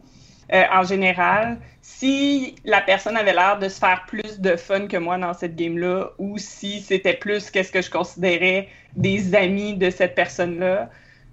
Euh, 0.52 0.64
en 0.70 0.82
général, 0.82 1.58
si 1.80 2.56
la 2.64 2.82
personne 2.82 3.16
avait 3.16 3.32
l'air 3.32 3.58
de 3.58 3.68
se 3.68 3.78
faire 3.78 4.04
plus 4.06 4.38
de 4.38 4.56
fun 4.56 4.86
que 4.86 4.98
moi 4.98 5.16
dans 5.16 5.32
cette 5.32 5.56
game-là, 5.56 6.10
ou 6.18 6.36
si 6.36 6.80
c'était 6.80 7.14
plus 7.14 7.50
qu'est-ce 7.50 7.72
que 7.72 7.80
je 7.80 7.90
considérais 7.90 8.68
des 8.94 9.34
amis 9.34 9.76
de 9.76 9.88
cette 9.88 10.14
personne-là, 10.14 10.90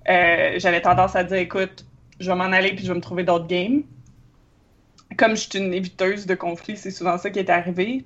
euh, 0.10 0.54
j'avais 0.58 0.82
tendance 0.82 1.18
à 1.18 1.26
dire, 1.26 1.38
écoute, 1.38 1.86
je 2.22 2.32
vais 2.32 2.38
m'en 2.38 2.46
aller 2.46 2.74
puis 2.74 2.86
je 2.86 2.92
vais 2.92 2.96
me 2.96 3.02
trouver 3.02 3.24
d'autres 3.24 3.48
games. 3.48 3.84
Comme 5.18 5.32
je 5.32 5.50
suis 5.50 5.60
une 5.60 5.74
éviteuse 5.74 6.26
de 6.26 6.36
conflits, 6.36 6.78
c'est 6.78 6.92
souvent 6.92 7.18
ça 7.18 7.30
qui 7.30 7.40
est 7.40 7.50
arrivé. 7.50 8.06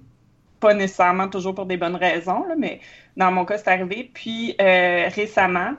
Pas 0.60 0.74
nécessairement 0.74 1.28
toujours 1.28 1.54
pour 1.54 1.68
des 1.68 1.78
bonnes 1.78 1.96
raisons, 1.96 2.44
là, 2.48 2.56
mais 2.58 2.80
dans 3.18 3.32
mon 3.32 3.46
cas, 3.46 3.60
c'est 3.60 3.68
arrivé. 3.68 4.10
Puis 4.12 4.56
euh, 4.60 5.10
récemment, 5.10 5.74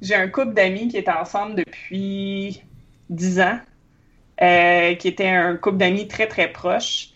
j'ai 0.00 0.14
un 0.14 0.28
couple 0.28 0.52
d'amis 0.52 0.86
qui 0.86 0.98
étaient 0.98 1.10
ensemble 1.10 1.56
depuis 1.56 2.62
10 3.10 3.40
ans 3.40 3.58
euh, 4.42 4.94
qui 4.94 5.08
était 5.08 5.28
un 5.28 5.56
couple 5.56 5.78
d'amis 5.78 6.08
très, 6.08 6.26
très 6.26 6.48
proches, 6.48 7.10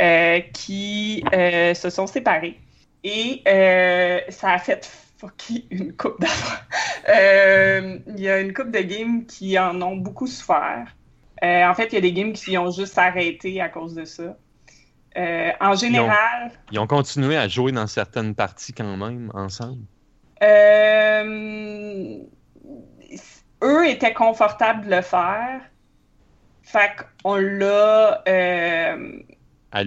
euh, 0.00 0.40
qui 0.52 1.24
euh, 1.34 1.74
se 1.74 1.90
sont 1.90 2.06
séparés. 2.06 2.58
Et 3.04 3.42
ça 4.30 4.52
a 4.52 4.58
fait 4.58 4.88
fucker 5.18 5.66
une 5.70 5.92
coupe 5.96 6.20
d'affaires. 6.20 6.66
Il 8.06 8.20
y 8.20 8.28
a 8.28 8.40
une 8.40 8.54
coupe 8.54 8.70
de 8.70 8.80
games 8.80 9.26
qui 9.26 9.58
en 9.58 9.80
ont 9.82 9.96
beaucoup 9.96 10.26
souffert. 10.26 10.86
En 11.42 11.74
fait, 11.74 11.86
il 11.86 11.94
y 11.96 11.98
a 11.98 12.00
des 12.00 12.12
games 12.12 12.32
qui 12.32 12.56
ont 12.56 12.70
juste 12.70 12.96
arrêté 12.96 13.60
à 13.60 13.68
cause 13.68 13.94
de 13.94 14.04
ça. 14.04 14.36
En 15.60 15.74
général, 15.74 16.52
Ils 16.70 16.78
ont 16.78 16.86
continué 16.86 17.36
à 17.36 17.48
jouer 17.48 17.72
dans 17.72 17.88
certaines 17.88 18.36
parties 18.36 18.72
quand 18.72 18.96
même, 18.96 19.32
ensemble? 19.34 19.82
Euh, 20.42 22.18
eux 23.62 23.88
étaient 23.88 24.14
confortables 24.14 24.86
de 24.86 24.96
le 24.96 25.02
faire. 25.02 25.60
Fait 26.62 26.92
qu'on 27.22 27.36
l'a. 27.36 28.22
euh, 28.28 29.18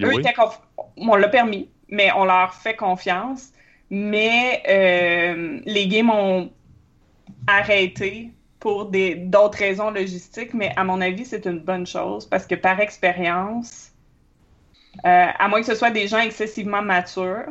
eux 0.04 0.12
conf- 0.36 0.60
On 0.96 1.16
l'a 1.16 1.28
permis, 1.28 1.70
mais 1.88 2.12
on 2.12 2.24
leur 2.24 2.54
fait 2.54 2.76
confiance. 2.76 3.52
Mais 3.90 4.62
euh, 4.68 5.60
les 5.66 5.88
games 5.88 6.10
ont 6.10 6.52
arrêté 7.46 8.32
pour 8.60 8.86
d'autres 8.86 9.58
raisons 9.58 9.90
logistiques, 9.90 10.54
mais 10.54 10.72
à 10.76 10.84
mon 10.84 11.00
avis, 11.00 11.24
c'est 11.24 11.46
une 11.46 11.60
bonne 11.60 11.86
chose 11.86 12.26
parce 12.26 12.46
que 12.46 12.54
par 12.56 12.80
expérience, 12.80 13.92
euh, 15.04 15.26
à 15.38 15.48
moins 15.48 15.60
que 15.60 15.66
ce 15.66 15.74
soit 15.74 15.90
des 15.90 16.08
gens 16.08 16.18
excessivement 16.18 16.82
matures, 16.82 17.46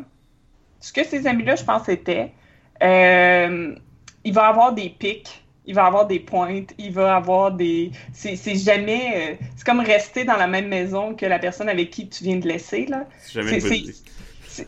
ce 0.82 0.94
que 0.94 1.04
ces 1.06 1.28
amis-là, 1.28 1.56
je 1.56 1.66
pense, 1.66 1.90
étaient, 1.90 2.34
il 2.82 4.34
va 4.34 4.48
avoir 4.48 4.74
des 4.74 4.90
pics, 4.90 5.45
il 5.68 5.76
va 5.76 5.86
avoir 5.86 6.06
des 6.08 6.20
pointes, 6.20 6.74
il 6.78 6.92
va 6.92 7.16
avoir 7.16 7.52
des. 7.52 7.92
C'est 8.14 8.56
jamais. 8.56 9.38
euh, 9.40 9.46
c'est 9.56 9.66
comme 9.66 9.80
rester 9.80 10.24
dans 10.24 10.38
la 10.38 10.48
même 10.48 10.68
maison 10.68 11.16
que 11.16 11.26
la 11.26 11.40
personne 11.40 11.70
avec 11.70 11.90
qui 11.90 12.08
tu 12.08 12.24
viens 12.24 12.38
de 12.38 12.48
laisser, 12.48 12.86
là. 12.86 13.06
Jamais 13.32 13.60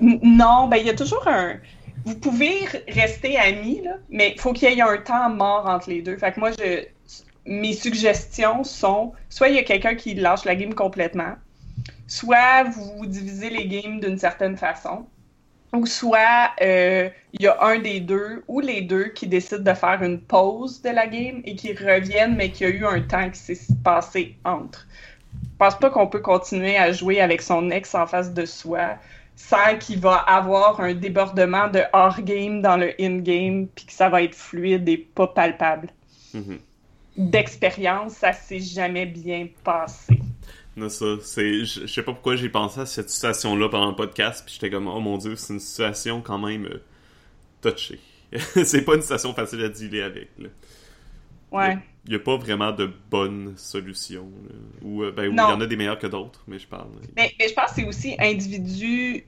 Non, 0.01 0.67
ben 0.67 0.77
il 0.77 0.85
y 0.85 0.89
a 0.89 0.95
toujours 0.95 1.27
un. 1.27 1.55
Vous 2.05 2.15
pouvez 2.15 2.65
rester 2.87 3.37
amis, 3.37 3.81
là, 3.83 3.97
mais 4.09 4.33
il 4.35 4.39
faut 4.39 4.53
qu'il 4.53 4.69
y 4.69 4.79
ait 4.79 4.81
un 4.81 4.97
temps 4.97 5.29
mort 5.29 5.67
entre 5.67 5.89
les 5.89 6.01
deux. 6.01 6.17
Fait 6.17 6.31
que 6.31 6.39
moi, 6.39 6.51
je... 6.51 6.85
mes 7.45 7.73
suggestions 7.73 8.63
sont 8.63 9.13
soit 9.29 9.49
il 9.49 9.55
y 9.55 9.59
a 9.59 9.63
quelqu'un 9.63 9.95
qui 9.95 10.13
lâche 10.13 10.45
la 10.45 10.55
game 10.55 10.73
complètement, 10.73 11.33
soit 12.07 12.63
vous 12.63 13.05
divisez 13.05 13.49
les 13.49 13.67
games 13.67 13.99
d'une 13.99 14.17
certaine 14.17 14.55
façon, 14.57 15.05
ou 15.73 15.85
soit 15.85 16.51
euh, 16.61 17.09
il 17.33 17.41
y 17.41 17.47
a 17.47 17.57
un 17.63 17.79
des 17.79 17.99
deux 17.99 18.43
ou 18.47 18.59
les 18.59 18.81
deux 18.81 19.05
qui 19.09 19.27
décident 19.27 19.63
de 19.63 19.73
faire 19.73 20.01
une 20.01 20.19
pause 20.19 20.81
de 20.81 20.89
la 20.89 21.07
game 21.07 21.41
et 21.45 21.55
qui 21.55 21.73
reviennent, 21.73 22.35
mais 22.35 22.51
qu'il 22.51 22.69
y 22.69 22.71
a 22.71 22.73
eu 22.73 22.85
un 22.85 23.01
temps 23.01 23.29
qui 23.29 23.39
s'est 23.39 23.73
passé 23.83 24.35
entre. 24.45 24.87
Je 25.33 25.57
pense 25.57 25.77
pas 25.77 25.89
qu'on 25.89 26.07
peut 26.07 26.21
continuer 26.21 26.77
à 26.77 26.91
jouer 26.91 27.19
avec 27.19 27.41
son 27.41 27.69
ex 27.71 27.93
en 27.95 28.07
face 28.07 28.33
de 28.33 28.45
soi 28.45 28.97
sans 29.37 29.77
qu'il 29.79 29.99
va 29.99 30.15
avoir 30.15 30.81
un 30.81 30.95
débordement 30.95 31.67
de 31.67 31.83
hors-game 31.93 32.61
dans 32.61 32.75
le 32.75 32.93
in-game, 32.99 33.67
puis 33.67 33.85
que 33.85 33.93
ça 33.93 34.09
va 34.09 34.23
être 34.23 34.35
fluide 34.35 34.89
et 34.89 34.97
pas 34.97 35.27
palpable. 35.27 35.89
Mhm. 36.33 36.59
D'expérience, 37.17 38.13
ça 38.13 38.33
s'est 38.33 38.59
jamais 38.59 39.05
bien 39.05 39.47
passé. 39.63 40.19
Ça, 40.89 41.05
c'est, 41.21 41.65
je, 41.65 41.81
je 41.81 41.87
sais 41.87 42.03
pas 42.03 42.13
pourquoi 42.13 42.35
j'ai 42.35 42.49
pensé 42.49 42.79
à 42.79 42.85
cette 42.85 43.09
situation-là 43.09 43.69
pendant 43.69 43.89
le 43.89 43.95
podcast, 43.95 44.43
puis 44.45 44.53
j'étais 44.53 44.69
comme, 44.69 44.87
oh 44.87 44.99
mon 44.99 45.17
dieu, 45.17 45.35
c'est 45.35 45.53
une 45.53 45.59
situation 45.59 46.21
quand 46.21 46.37
même 46.37 46.65
euh, 46.65 46.81
touchée. 47.61 47.99
c'est 48.63 48.83
pas 48.83 48.95
une 48.95 49.01
situation 49.01 49.33
facile 49.33 49.63
à 49.63 49.69
dealer 49.69 50.03
avec. 50.03 50.29
Là. 50.37 50.49
Ouais. 51.51 51.77
Il 52.05 52.13
y 52.13 52.15
a 52.15 52.19
pas 52.19 52.37
vraiment 52.37 52.71
de 52.71 52.91
bonne 53.09 53.53
solution. 53.57 54.29
Ou, 54.83 55.03
euh, 55.03 55.11
ben, 55.11 55.23
oui, 55.23 55.33
il 55.33 55.37
y 55.37 55.41
en 55.41 55.61
a 55.61 55.65
des 55.65 55.75
meilleures 55.75 55.99
que 55.99 56.07
d'autres, 56.07 56.43
mais 56.47 56.59
je 56.59 56.67
parle. 56.67 56.89
Mais, 57.15 57.33
mais 57.39 57.47
je 57.47 57.53
pense 57.53 57.71
que 57.71 57.75
c'est 57.75 57.85
aussi 57.85 58.15
individu 58.19 59.25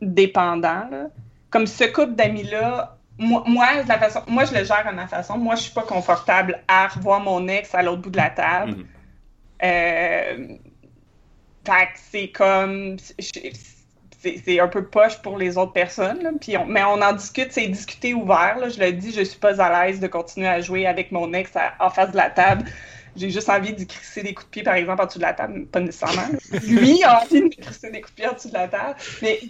dépendant. 0.00 0.88
là. 0.90 1.06
Comme 1.50 1.66
ce 1.66 1.84
couple 1.84 2.14
d'amis-là, 2.14 2.98
moi, 3.18 3.44
moi, 3.46 3.66
la 3.86 3.98
façon, 3.98 4.20
moi, 4.26 4.44
je 4.44 4.54
le 4.54 4.64
gère 4.64 4.86
à 4.86 4.92
ma 4.92 5.06
façon. 5.06 5.38
Moi, 5.38 5.54
je 5.54 5.62
suis 5.62 5.72
pas 5.72 5.82
confortable 5.82 6.62
à 6.68 6.88
revoir 6.88 7.20
mon 7.20 7.46
ex 7.48 7.74
à 7.74 7.82
l'autre 7.82 8.02
bout 8.02 8.10
de 8.10 8.16
la 8.16 8.30
table. 8.30 8.72
Mhm. 8.72 8.86
Euh, 9.64 10.56
fait 11.64 11.86
que 11.86 11.98
c'est 12.10 12.28
comme. 12.28 12.96
c'est- 12.98 13.52
un 14.60 14.68
peu 14.68 14.84
poche 14.86 15.20
pour 15.20 15.36
les 15.36 15.58
autres 15.58 15.72
personnes, 15.72 16.22
là. 16.22 16.30
Puis 16.40 16.56
on- 16.56 16.64
mais 16.66 16.84
on 16.84 17.02
en 17.02 17.12
discute, 17.12 17.50
c'est 17.52 17.66
discuter 17.66 18.14
ouvert. 18.14 18.56
Là. 18.58 18.68
Je 18.68 18.78
le 18.78 18.92
dis, 18.92 19.12
je 19.12 19.22
suis 19.22 19.38
pas 19.38 19.60
à 19.60 19.84
l'aise 19.86 19.98
de 19.98 20.06
continuer 20.06 20.46
à 20.46 20.60
jouer 20.60 20.86
avec 20.86 21.10
mon 21.10 21.32
ex 21.32 21.50
à- 21.56 21.74
en 21.80 21.90
face 21.90 22.12
de 22.12 22.16
la 22.16 22.30
table. 22.30 22.64
J'ai 23.16 23.30
juste 23.30 23.48
envie 23.48 23.72
d'y 23.72 23.86
crisser 23.86 24.22
des 24.22 24.32
coups 24.32 24.46
de 24.46 24.50
pied, 24.52 24.62
par 24.62 24.74
exemple, 24.74 25.02
en 25.02 25.06
dessous 25.06 25.18
de 25.18 25.24
la 25.24 25.34
table. 25.34 25.66
Pas 25.66 25.80
nécessairement. 25.80 26.28
Lui 26.68 27.02
a 27.02 27.22
envie 27.22 27.48
de 27.48 27.54
crisser 27.60 27.90
des 27.90 28.00
coups 28.00 28.14
de 28.14 28.20
pied 28.22 28.28
en 28.28 28.34
dessous 28.34 28.48
de 28.48 28.54
la 28.54 28.68
table. 28.68 28.94
Mais 29.22 29.40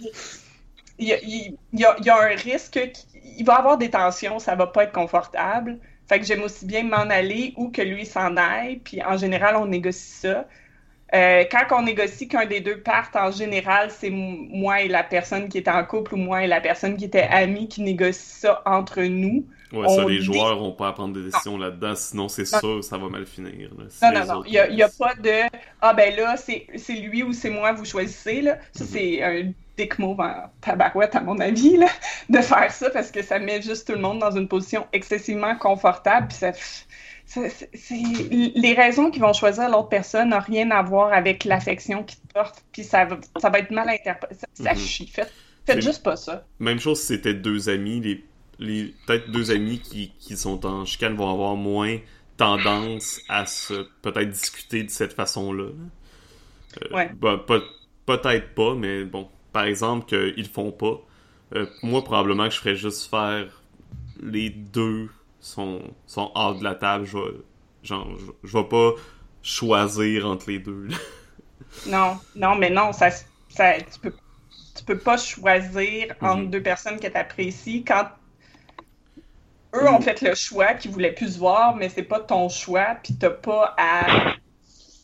il 0.97 1.07
y 1.07 1.13
a, 1.13 1.17
il 1.21 1.55
y 1.73 1.85
a- 1.85 1.95
il 1.99 2.05
y 2.05 2.09
a 2.09 2.17
un 2.19 2.35
risque 2.35 2.79
qu'il 2.91 3.45
va 3.45 3.55
avoir 3.55 3.77
des 3.77 3.91
tensions, 3.91 4.39
ça 4.39 4.55
va 4.55 4.65
pas 4.67 4.85
être 4.85 4.91
confortable. 4.91 5.77
Fait 6.09 6.19
que 6.19 6.25
j'aime 6.25 6.41
aussi 6.43 6.65
bien 6.65 6.83
m'en 6.83 7.09
aller 7.09 7.53
ou 7.57 7.69
que 7.69 7.81
lui 7.83 8.05
s'en 8.07 8.35
aille. 8.37 8.77
Puis 8.77 9.03
en 9.03 9.17
général, 9.17 9.55
on 9.55 9.67
négocie 9.67 10.19
ça. 10.19 10.45
Euh, 11.13 11.43
quand 11.51 11.77
on 11.77 11.83
négocie 11.83 12.27
qu'un 12.27 12.45
des 12.45 12.59
deux 12.59 12.79
parte, 12.79 13.15
en 13.15 13.29
général, 13.29 13.91
c'est 13.91 14.09
moi 14.09 14.81
et 14.81 14.87
la 14.87 15.03
personne 15.03 15.47
qui 15.47 15.59
était 15.59 15.69
en 15.69 15.83
couple 15.85 16.15
ou 16.15 16.17
moi 16.17 16.43
et 16.43 16.47
la 16.47 16.59
personne 16.59 16.97
qui 16.97 17.05
était 17.05 17.27
amie 17.29 17.67
qui 17.67 17.83
négocie 17.83 18.39
ça 18.39 18.63
entre 18.65 19.03
nous. 19.03 19.45
Ouais, 19.71 19.87
ça, 19.89 20.05
les 20.05 20.21
joueurs 20.21 20.61
ont 20.61 20.71
pas 20.71 20.89
à 20.89 20.93
prendre 20.93 21.13
des 21.13 21.23
décisions 21.23 21.57
là-dedans, 21.57 21.95
sinon 21.95 22.27
c'est 22.27 22.45
sûr 22.45 22.83
ça 22.83 22.97
va 22.97 23.09
mal 23.09 23.25
finir. 23.25 23.69
là. 23.77 24.11
Non, 24.11 24.19
non, 24.19 24.33
non. 24.33 24.43
Il 24.45 24.75
n'y 24.75 24.83
a, 24.83 24.89
pas 24.89 25.13
de 25.15 25.31
Ah, 25.81 25.93
ben 25.93 26.15
là, 26.15 26.35
c'est 26.37 26.67
lui 26.93 27.23
ou 27.23 27.33
c'est 27.33 27.49
moi, 27.49 27.73
vous 27.73 27.85
choisissez. 27.85 28.41
Là. 28.41 28.57
Ça, 28.71 28.85
c'est 28.85 29.21
un 29.23 29.51
dick 29.77 29.97
move 29.97 30.19
en 30.19 30.51
tabarouette, 30.61 31.15
à 31.15 31.21
mon 31.21 31.39
avis, 31.39 31.77
là, 31.77 31.87
de 32.29 32.39
faire 32.39 32.71
ça 32.71 32.89
parce 32.91 33.11
que 33.11 33.23
ça 33.23 33.39
met 33.39 33.61
juste 33.61 33.87
tout 33.87 33.93
le 33.93 33.99
monde 33.99 34.19
dans 34.19 34.31
une 34.31 34.47
position 34.47 34.87
excessivement 34.93 35.55
confortable. 35.55 36.27
Puis 36.27 36.37
ça. 36.37 36.51
Les 37.35 38.73
raisons 38.73 39.11
qu'ils 39.11 39.21
vont 39.21 39.33
choisir 39.33 39.69
l'autre 39.69 39.89
personne 39.89 40.29
n'ont 40.29 40.39
rien 40.39 40.69
à 40.71 40.81
voir 40.83 41.13
avec 41.13 41.43
l'affection 41.45 42.03
qu'ils 42.03 42.19
te 42.19 42.33
portent, 42.33 42.63
puis 42.71 42.83
ça 42.83 43.05
va, 43.05 43.17
ça 43.39 43.49
va 43.49 43.59
être 43.59 43.71
mal 43.71 43.89
interprété. 43.89 44.35
Ça, 44.35 44.47
ça 44.53 44.73
Mhm. 44.73 44.79
chie. 44.79 45.07
Faites, 45.07 45.33
Faites 45.65 45.81
juste 45.81 46.03
pas 46.03 46.15
ça. 46.15 46.45
Même 46.59 46.79
chose 46.79 46.99
si 46.99 47.07
c'était 47.07 47.33
deux 47.33 47.69
amis, 47.69 48.01
les, 48.01 48.23
les 48.59 48.93
peut-être 49.07 49.31
deux 49.31 49.51
amis 49.51 49.79
qui, 49.79 50.11
qui 50.19 50.35
sont 50.37 50.65
en 50.65 50.85
chicane 50.85 51.15
vont 51.15 51.31
avoir 51.31 51.55
moins 51.55 51.97
tendance 52.37 53.21
à 53.29 53.45
se 53.45 53.87
peut-être 54.01 54.29
discuter 54.29 54.83
de 54.83 54.89
cette 54.89 55.13
façon-là. 55.13 55.65
Euh, 56.81 56.95
Ouais. 56.95 57.11
bah, 57.19 57.37
peut- 57.45 57.63
peut-être 58.05 58.53
pas, 58.55 58.75
mais 58.75 59.05
bon, 59.05 59.27
par 59.51 59.65
exemple 59.65 60.05
qu'ils 60.07 60.43
le 60.43 60.49
font 60.49 60.71
pas. 60.71 60.99
euh, 61.55 61.67
moi 61.83 62.03
probablement 62.03 62.47
que 62.47 62.53
je 62.55 62.59
ferais 62.59 62.75
juste 62.75 63.09
faire 63.09 63.61
les 64.21 64.49
deux 64.49 65.09
sont 65.43 65.81
sont 66.07 66.31
hors 66.35 66.57
de 66.59 66.63
la 66.65 66.75
table. 66.75 67.05
Je 67.05 67.17
vais 67.17 67.33
genre 67.83 68.09
je, 68.43 68.57
vais 68.57 68.65
pas 68.65 68.93
choisir 69.43 70.27
entre 70.27 70.49
les 70.49 70.59
deux. 70.59 70.87
là. 70.87 70.97
Non, 71.85 72.19
non, 72.35 72.55
mais 72.55 72.69
non, 72.69 72.91
ça, 72.93 73.09
ça, 73.49 73.73
tu 73.81 73.99
peux, 74.01 74.15
tu 74.75 74.83
peux 74.85 75.01
pas 75.03 75.17
choisir 75.17 76.15
entre 76.21 76.45
Mhm. 76.45 76.49
deux 76.49 76.63
personnes 76.63 76.99
que 76.99 77.07
tu 77.07 77.17
apprécies 77.17 77.83
quand 77.85 78.09
eux 79.75 79.87
ont 79.89 80.01
fait 80.01 80.21
le 80.21 80.33
choix 80.35 80.73
qu'ils 80.73 80.91
voulaient 80.91 81.13
plus 81.13 81.33
se 81.33 81.39
voir, 81.39 81.75
mais 81.75 81.89
c'est 81.89 82.03
pas 82.03 82.19
ton 82.19 82.49
choix, 82.49 82.95
puis 83.03 83.15
t'as 83.17 83.29
pas 83.29 83.73
à 83.77 84.15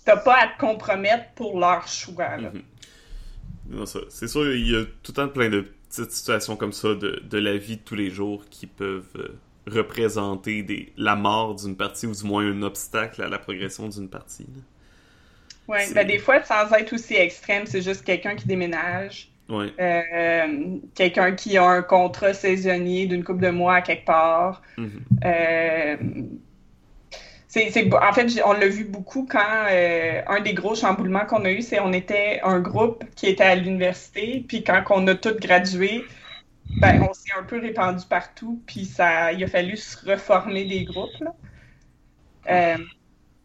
t'as 0.06 0.18
pas 0.18 0.36
à 0.38 0.48
te 0.48 0.60
compromettre 0.60 1.34
pour 1.36 1.60
leur 1.60 1.88
choix. 1.88 2.38
Mhm. 2.38 3.86
Ça, 3.86 4.00
c'est 4.10 4.28
sûr, 4.28 4.52
il 4.54 4.68
y 4.70 4.76
a 4.76 4.84
tout 4.86 5.12
le 5.12 5.14
temps 5.14 5.30
plein 5.30 5.50
de 5.50 5.62
petites 5.90 6.12
situations 6.12 6.56
comme 6.56 6.74
ça 6.74 6.96
de, 6.96 7.22
de 7.24 7.38
la 7.38 7.58
vie 7.58 7.78
de 7.78 7.82
tous 7.84 7.96
les 7.96 8.10
jours 8.10 8.46
qui 8.50 8.68
peuvent 8.68 9.10
euh, 9.16 9.30
représenter 9.70 10.64
des, 10.64 10.94
la 10.98 11.16
mort 11.16 11.56
d'une 11.56 11.76
partie 11.78 12.06
ou 12.08 12.14
du 12.14 12.24
moins 12.26 12.44
un 12.46 12.62
obstacle 12.64 13.22
à 13.22 13.28
la 13.30 13.40
progression 13.40 13.88
d'une 13.88 14.10
partie. 14.10 14.48
C'est- 15.80 15.94
ben 15.94 16.08
des 16.08 16.18
fois, 16.18 16.44
sans 16.44 16.72
être 16.74 16.94
aussi 16.94 17.16
extrême, 17.16 17.66
c'est 17.68 17.82
juste 17.84 18.04
quelqu'un 18.04 18.36
qui 18.36 18.48
déménage, 18.48 19.30
Ouais. 19.50 19.68
euh, 19.80 20.78
quelqu'un 20.96 21.34
qui 21.34 21.58
a 21.58 21.64
un 21.64 21.82
contrat 21.84 22.34
saisonnier 22.34 23.06
d'une 23.06 23.24
couple 23.24 23.42
de 23.42 23.50
mois 23.52 23.76
à 23.76 23.82
quelque 23.82 24.06
part. 24.06 24.62
Euh, 25.26 25.96
c'est, 27.48 27.70
c'est- 27.72 27.92
en 27.94 28.14
fait, 28.14 28.42
on 28.46 28.54
l'a 28.54 28.68
vu 28.68 28.84
beaucoup 28.86 29.28
quand 29.30 29.66
euh, 29.72 30.22
un 30.28 30.40
des 30.42 30.54
gros 30.54 30.76
chamboulements 30.76 31.26
qu'on 31.26 31.46
a 31.46 31.52
eu, 31.52 31.62
c'est 31.62 31.80
on 31.80 31.94
était 31.94 32.40
un 32.44 32.60
groupe 32.60 33.04
qui 33.16 33.26
était 33.28 33.44
à 33.44 33.56
l'université, 33.56 34.44
puis 34.48 34.64
quand 34.64 34.84
on 34.92 35.08
a 35.08 35.16
tous 35.16 35.34
gradué, 35.40 36.04
ben, 36.78 37.02
on 37.10 37.14
s'est 37.14 37.32
un 37.38 37.44
peu 37.44 37.60
répandu 37.60 38.06
partout, 38.08 38.62
puis 38.66 38.86
ça, 38.86 39.34
il 39.34 39.44
a 39.44 39.48
fallu 39.48 39.76
se 39.76 39.98
reformer 40.06 40.66
des 40.66 40.86
groupes. 40.86 41.24
Euh, 42.50 42.78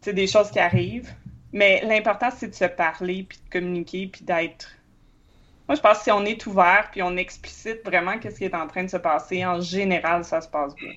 c'est 0.01 0.12
des 0.12 0.26
choses 0.26 0.51
qui 0.51 0.59
arrivent, 0.59 1.10
mais 1.52 1.82
l'important 1.84 2.28
c'est 2.30 2.48
de 2.48 2.55
se 2.55 2.66
parler, 2.66 3.24
puis 3.28 3.38
de 3.44 3.51
communiquer, 3.51 4.06
puis 4.09 4.24
d'être. 4.24 4.68
Moi, 5.66 5.76
je 5.76 5.80
pense 5.80 5.98
que 5.98 6.05
si 6.05 6.10
on 6.10 6.24
est 6.26 6.44
ouvert, 6.46 6.88
puis 6.92 7.02
on 7.02 7.16
explicite 7.16 7.82
vraiment 7.84 8.18
qu'est-ce 8.18 8.36
qui 8.36 8.44
est 8.44 8.55
en 8.55 8.66
train 8.66 8.84
de 8.84 8.90
se 8.90 8.98
passer, 8.98 9.46
en 9.46 9.60
général, 9.60 10.22
ça 10.24 10.42
se 10.42 10.48
passe 10.48 10.74
bien. 10.74 10.92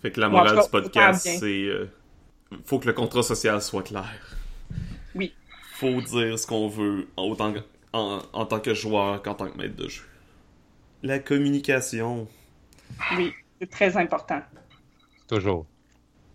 Fait 0.00 0.10
que 0.10 0.20
la 0.20 0.28
Bon, 0.28 0.38
morale 0.38 0.56
tout 0.56 0.62
du 0.62 0.62
cas, 0.62 0.68
podcast, 0.68 1.28
c'est 1.38 1.46
euh, 1.46 1.88
faut 2.64 2.80
que 2.80 2.88
le 2.88 2.92
contrat 2.92 3.22
social 3.22 3.62
soit 3.62 3.84
clair. 3.84 4.36
Oui. 5.14 5.32
Faut 5.74 6.00
dire 6.00 6.36
ce 6.36 6.46
qu'on 6.46 6.66
veut 6.66 7.06
autant 7.16 7.54
en, 7.92 8.22
en 8.32 8.46
tant 8.46 8.58
que 8.58 8.74
joueur 8.74 9.22
qu'en 9.22 9.34
tant 9.34 9.48
que 9.48 9.56
maître 9.56 9.76
de 9.76 9.88
jeu. 9.88 10.02
La 11.02 11.18
communication. 11.18 12.28
Oui, 13.16 13.32
c'est 13.60 13.70
très 13.70 13.96
important. 13.96 14.40
Toujours. 15.28 15.66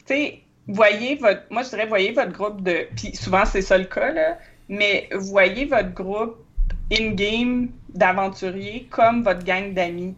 Tu 0.06 0.14
sais, 0.14 0.42
voyez 0.68 1.16
votre. 1.16 1.44
Moi, 1.50 1.64
je 1.64 1.70
dirais, 1.70 1.86
voyez 1.86 2.12
votre 2.12 2.32
groupe 2.32 2.62
de. 2.62 2.88
Puis 2.96 3.16
souvent, 3.16 3.46
c'est 3.46 3.62
ça 3.62 3.78
le 3.78 3.86
cas, 3.86 4.12
là. 4.12 4.38
Mais 4.70 5.08
voyez 5.14 5.66
votre 5.66 5.94
groupe 5.94 6.44
in-game 6.92 7.70
d'aventuriers 7.90 8.88
comme 8.90 9.24
votre 9.24 9.44
gang 9.44 9.74
d'amis. 9.74 10.16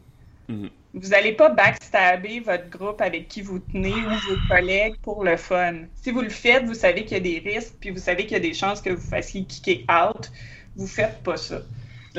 Mhm. 0.48 0.70
Vous 0.96 1.10
n'allez 1.10 1.34
pas 1.34 1.50
backstabber 1.50 2.40
votre 2.40 2.68
groupe 2.70 3.00
avec 3.02 3.28
qui 3.28 3.44
vous 3.44 3.60
tenez 3.60 3.94
ou 3.94 4.10
vos 4.10 4.38
collègues 4.50 4.96
pour 5.04 5.24
le 5.24 5.38
fun. 5.38 5.82
Si 5.94 6.10
vous 6.10 6.22
le 6.22 6.30
faites, 6.30 6.66
vous 6.66 6.74
savez 6.74 7.06
qu'il 7.06 7.14
y 7.14 7.20
a 7.38 7.42
des 7.42 7.48
risques, 7.48 7.76
puis 7.80 7.92
vous 7.92 8.00
savez 8.00 8.24
qu'il 8.24 8.34
y 8.34 8.36
a 8.36 8.40
des 8.40 8.56
chances 8.56 8.82
que 8.82 8.90
vous 8.90 9.08
fassiez 9.10 9.44
kicker 9.44 9.86
out. 9.88 10.32
Vous 10.76 10.88
faites 10.88 11.22
pas 11.22 11.38
ça. 11.38 11.62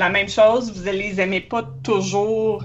La 0.01 0.09
même 0.09 0.29
chose, 0.29 0.75
vous 0.75 0.83
ne 0.83 0.93
les 0.93 1.21
aimez 1.21 1.41
pas 1.41 1.61
toujours 1.83 2.63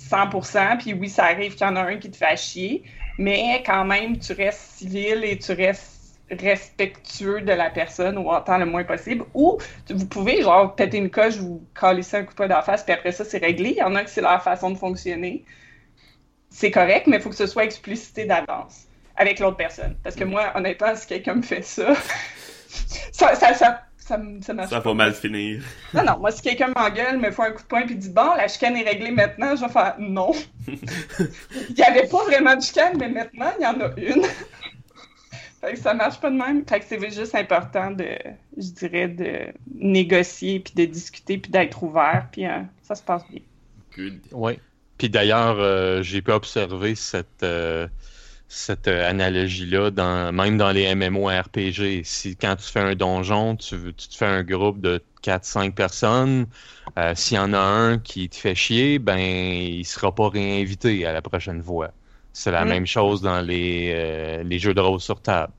100%, 0.00 0.78
puis 0.78 0.94
oui, 0.94 1.08
ça 1.08 1.26
arrive 1.26 1.52
qu'il 1.52 1.64
y 1.64 1.70
en 1.70 1.76
a 1.76 1.82
un 1.82 1.96
qui 1.96 2.10
te 2.10 2.16
fait 2.16 2.36
chier, 2.36 2.82
mais 3.18 3.62
quand 3.64 3.84
même, 3.84 4.18
tu 4.18 4.32
restes 4.32 4.78
civil 4.78 5.22
et 5.22 5.38
tu 5.38 5.52
restes 5.52 6.18
respectueux 6.28 7.42
de 7.42 7.52
la 7.52 7.70
personne 7.70 8.18
ou 8.18 8.28
autant 8.28 8.58
le 8.58 8.66
moins 8.66 8.82
possible. 8.82 9.24
Ou 9.32 9.58
vous 9.90 10.06
pouvez, 10.06 10.42
genre, 10.42 10.74
péter 10.74 10.96
une 10.96 11.08
coche, 11.08 11.36
vous 11.36 11.64
caler 11.80 12.02
ça 12.02 12.18
un 12.18 12.22
coup 12.24 12.30
de 12.30 12.34
poing 12.34 12.48
dans 12.48 12.56
la 12.56 12.62
face, 12.62 12.82
puis 12.82 12.92
après 12.92 13.12
ça, 13.12 13.24
c'est 13.24 13.38
réglé. 13.38 13.70
Il 13.70 13.76
y 13.76 13.82
en 13.84 13.94
a 13.94 14.02
que 14.02 14.10
c'est 14.10 14.20
leur 14.20 14.42
façon 14.42 14.72
de 14.72 14.76
fonctionner. 14.76 15.44
C'est 16.50 16.72
correct, 16.72 17.06
mais 17.06 17.18
il 17.18 17.22
faut 17.22 17.30
que 17.30 17.36
ce 17.36 17.46
soit 17.46 17.62
explicité 17.62 18.24
d'avance 18.24 18.88
avec 19.14 19.38
l'autre 19.38 19.56
personne. 19.56 19.96
Parce 20.02 20.16
que 20.16 20.24
moi, 20.24 20.50
honnêtement, 20.56 20.96
si 20.96 21.06
quelqu'un 21.06 21.34
me 21.36 21.42
fait 21.42 21.62
ça, 21.62 21.94
ça, 23.12 23.36
ça, 23.36 23.54
ça, 23.54 23.82
ça, 24.12 24.22
ça 24.42 24.54
marche 24.54 24.70
Ça 24.70 24.80
va 24.80 24.94
mal 24.94 25.14
finir. 25.14 25.62
non, 25.94 26.04
non, 26.04 26.18
moi, 26.18 26.30
si 26.30 26.42
quelqu'un 26.42 26.72
m'engueule, 26.76 27.18
me 27.18 27.30
fait 27.30 27.42
un 27.42 27.50
coup 27.52 27.62
de 27.62 27.66
poing 27.66 27.86
puis 27.86 27.96
dit 27.96 28.10
Bon, 28.10 28.34
la 28.36 28.48
chicane 28.48 28.76
est 28.76 28.88
réglée 28.88 29.10
maintenant, 29.10 29.56
je 29.56 29.62
vais 29.62 29.72
faire 29.72 29.94
Non. 29.98 30.32
il 30.68 31.74
n'y 31.76 31.82
avait 31.82 32.06
pas 32.06 32.24
vraiment 32.24 32.56
de 32.56 32.62
chicane, 32.62 32.96
mais 32.98 33.08
maintenant, 33.08 33.52
il 33.58 33.62
y 33.62 33.66
en 33.66 33.80
a 33.80 33.90
une. 33.96 34.24
fait 35.60 35.72
que 35.72 35.78
ça 35.78 35.94
marche 35.94 36.20
pas 36.20 36.30
de 36.30 36.36
même. 36.36 36.64
Fait 36.66 36.80
que 36.80 36.86
c'est 36.88 37.10
juste 37.10 37.34
important 37.34 37.90
de, 37.90 38.16
je 38.56 38.70
dirais, 38.70 39.08
de 39.08 39.52
négocier 39.74 40.60
puis 40.60 40.74
de 40.74 40.84
discuter 40.84 41.38
puis 41.38 41.50
d'être 41.50 41.82
ouvert, 41.82 42.28
puis 42.30 42.46
euh, 42.46 42.60
ça 42.82 42.94
se 42.94 43.02
passe 43.02 43.22
bien. 43.30 43.40
Good. 43.96 44.20
Oui. 44.32 44.58
Puis 44.98 45.08
d'ailleurs, 45.08 45.56
euh, 45.58 46.02
j'ai 46.02 46.22
pu 46.22 46.30
observer 46.30 46.94
cette, 46.94 47.42
euh, 47.42 47.88
cette 48.54 48.88
euh, 48.88 49.08
analogie-là, 49.08 49.90
dans, 49.90 50.32
même 50.32 50.58
dans 50.58 50.70
les 50.72 50.94
MMORPG. 50.94 52.02
Si 52.04 52.36
quand 52.36 52.56
tu 52.56 52.70
fais 52.70 52.80
un 52.80 52.94
donjon, 52.94 53.56
tu, 53.56 53.94
tu 53.94 54.08
te 54.08 54.14
fais 54.16 54.26
un 54.26 54.42
groupe 54.44 54.80
de 54.80 55.02
4-5 55.22 55.72
personnes, 55.74 56.46
euh, 56.98 57.14
s'il 57.14 57.36
y 57.36 57.40
en 57.40 57.52
a 57.54 57.58
un 57.58 57.98
qui 57.98 58.28
te 58.28 58.36
fait 58.36 58.54
chier, 58.54 58.98
ben 58.98 59.18
il 59.18 59.84
sera 59.86 60.14
pas 60.14 60.28
réinvité 60.28 61.06
à 61.06 61.12
la 61.12 61.22
prochaine 61.22 61.62
fois. 61.62 61.92
C'est 62.32 62.50
la 62.52 62.64
Mm. 62.64 62.68
même 62.68 62.86
chose 62.86 63.22
dans 63.22 63.40
les, 63.42 63.92
euh, 63.94 64.42
les 64.44 64.58
jeux 64.58 64.74
de 64.74 64.80
rôle 64.80 65.00
sur 65.00 65.20
table. 65.22 65.52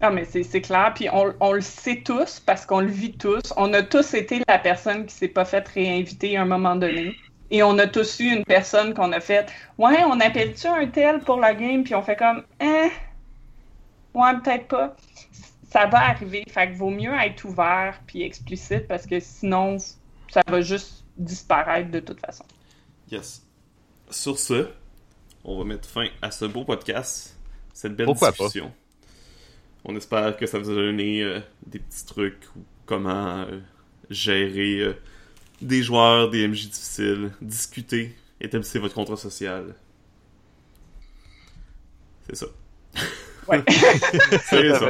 Ah, 0.00 0.10
mais 0.10 0.24
c'est 0.24 0.42
c'est 0.42 0.60
clair, 0.60 0.92
puis 0.94 1.08
on, 1.12 1.32
on 1.40 1.52
le 1.52 1.60
sait 1.60 2.02
tous 2.02 2.40
parce 2.40 2.66
qu'on 2.66 2.80
le 2.80 2.88
vit 2.88 3.16
tous. 3.16 3.52
On 3.56 3.72
a 3.72 3.82
tous 3.82 4.14
été 4.14 4.42
la 4.48 4.58
personne 4.58 5.06
qui 5.06 5.14
s'est 5.14 5.28
pas 5.28 5.44
faite 5.44 5.68
réinviter 5.68 6.36
à 6.36 6.42
un 6.42 6.44
moment 6.44 6.74
donné. 6.76 7.16
Et 7.52 7.62
on 7.62 7.78
a 7.78 7.86
tous 7.86 8.18
eu 8.20 8.34
une 8.34 8.44
personne 8.44 8.94
qu'on 8.94 9.12
a 9.12 9.20
fait 9.20 9.46
Ouais, 9.76 10.02
on 10.04 10.18
appelle-tu 10.20 10.66
un 10.66 10.86
tel 10.86 11.20
pour 11.20 11.38
la 11.38 11.54
game? 11.54 11.84
Puis 11.84 11.94
on 11.94 12.02
fait 12.02 12.16
comme 12.16 12.42
Eh, 12.60 12.88
ouais, 14.14 14.32
peut-être 14.42 14.68
pas. 14.68 14.96
Ça 15.70 15.86
va 15.86 15.98
arriver. 16.08 16.44
Fait 16.48 16.70
que 16.70 16.76
vaut 16.76 16.90
mieux 16.90 17.12
être 17.12 17.44
ouvert 17.44 18.00
puis 18.06 18.22
explicite 18.22 18.88
parce 18.88 19.06
que 19.06 19.20
sinon, 19.20 19.76
ça 20.30 20.40
va 20.48 20.62
juste 20.62 21.04
disparaître 21.18 21.90
de 21.90 22.00
toute 22.00 22.20
façon. 22.20 22.44
Yes. 23.10 23.46
Sur 24.10 24.38
ce, 24.38 24.68
on 25.44 25.58
va 25.58 25.64
mettre 25.64 25.86
fin 25.88 26.06
à 26.22 26.30
ce 26.30 26.46
beau 26.46 26.64
podcast, 26.64 27.38
cette 27.74 27.94
belle 27.96 28.06
Pourquoi 28.06 28.32
pas? 28.32 28.44
discussion. 28.44 28.72
On 29.84 29.94
espère 29.94 30.36
que 30.38 30.46
ça 30.46 30.58
vous 30.58 30.70
a 30.70 30.74
donné 30.74 31.22
euh, 31.22 31.40
des 31.66 31.80
petits 31.80 32.06
trucs 32.06 32.44
ou 32.56 32.60
comment 32.86 33.42
euh, 33.42 33.60
gérer 34.08 34.78
euh, 34.78 34.94
des 35.62 35.82
joueurs, 35.82 36.30
des 36.30 36.46
MJ 36.48 36.68
difficiles, 36.68 37.32
discuter, 37.40 38.14
établissez 38.40 38.78
votre 38.78 38.94
contrat 38.94 39.16
social. 39.16 39.74
C'est 42.28 42.36
ça. 42.36 42.46
Ouais. 43.48 43.62
C'est 44.48 44.74
ça. 44.74 44.88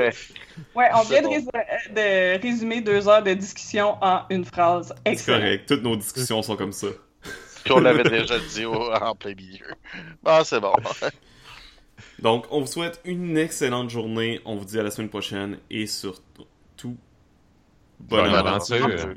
Ouais, 0.74 0.88
on 0.94 1.02
vient 1.04 1.22
de, 1.22 1.26
bon. 1.28 1.50
rés- 1.54 2.38
de 2.38 2.42
résumer 2.42 2.80
deux 2.82 3.08
heures 3.08 3.22
de 3.22 3.32
discussion 3.32 3.96
en 4.02 4.22
une 4.28 4.44
phrase. 4.44 4.94
C'est 5.06 5.24
correct. 5.24 5.66
Toutes 5.68 5.82
nos 5.82 5.96
discussions 5.96 6.42
sont 6.42 6.56
comme 6.56 6.72
ça. 6.72 6.88
Puis 7.64 7.72
on 7.72 7.78
l'avait 7.80 8.02
déjà 8.02 8.38
dit 8.38 8.64
au- 8.64 8.92
en 8.92 9.14
plein 9.14 9.34
milieu. 9.34 9.66
Ah, 10.24 10.42
c'est 10.44 10.60
bon. 10.60 10.72
Donc, 12.18 12.46
on 12.50 12.60
vous 12.60 12.66
souhaite 12.66 13.00
une 13.04 13.38
excellente 13.38 13.88
journée. 13.88 14.40
On 14.44 14.56
vous 14.56 14.64
dit 14.64 14.78
à 14.78 14.82
la 14.82 14.90
semaine 14.90 15.08
prochaine 15.08 15.58
et 15.70 15.86
surtout, 15.86 16.44
bonne 16.84 16.96
Bonne 18.24 18.34
aventure. 18.34 18.84
aventure. 18.84 19.14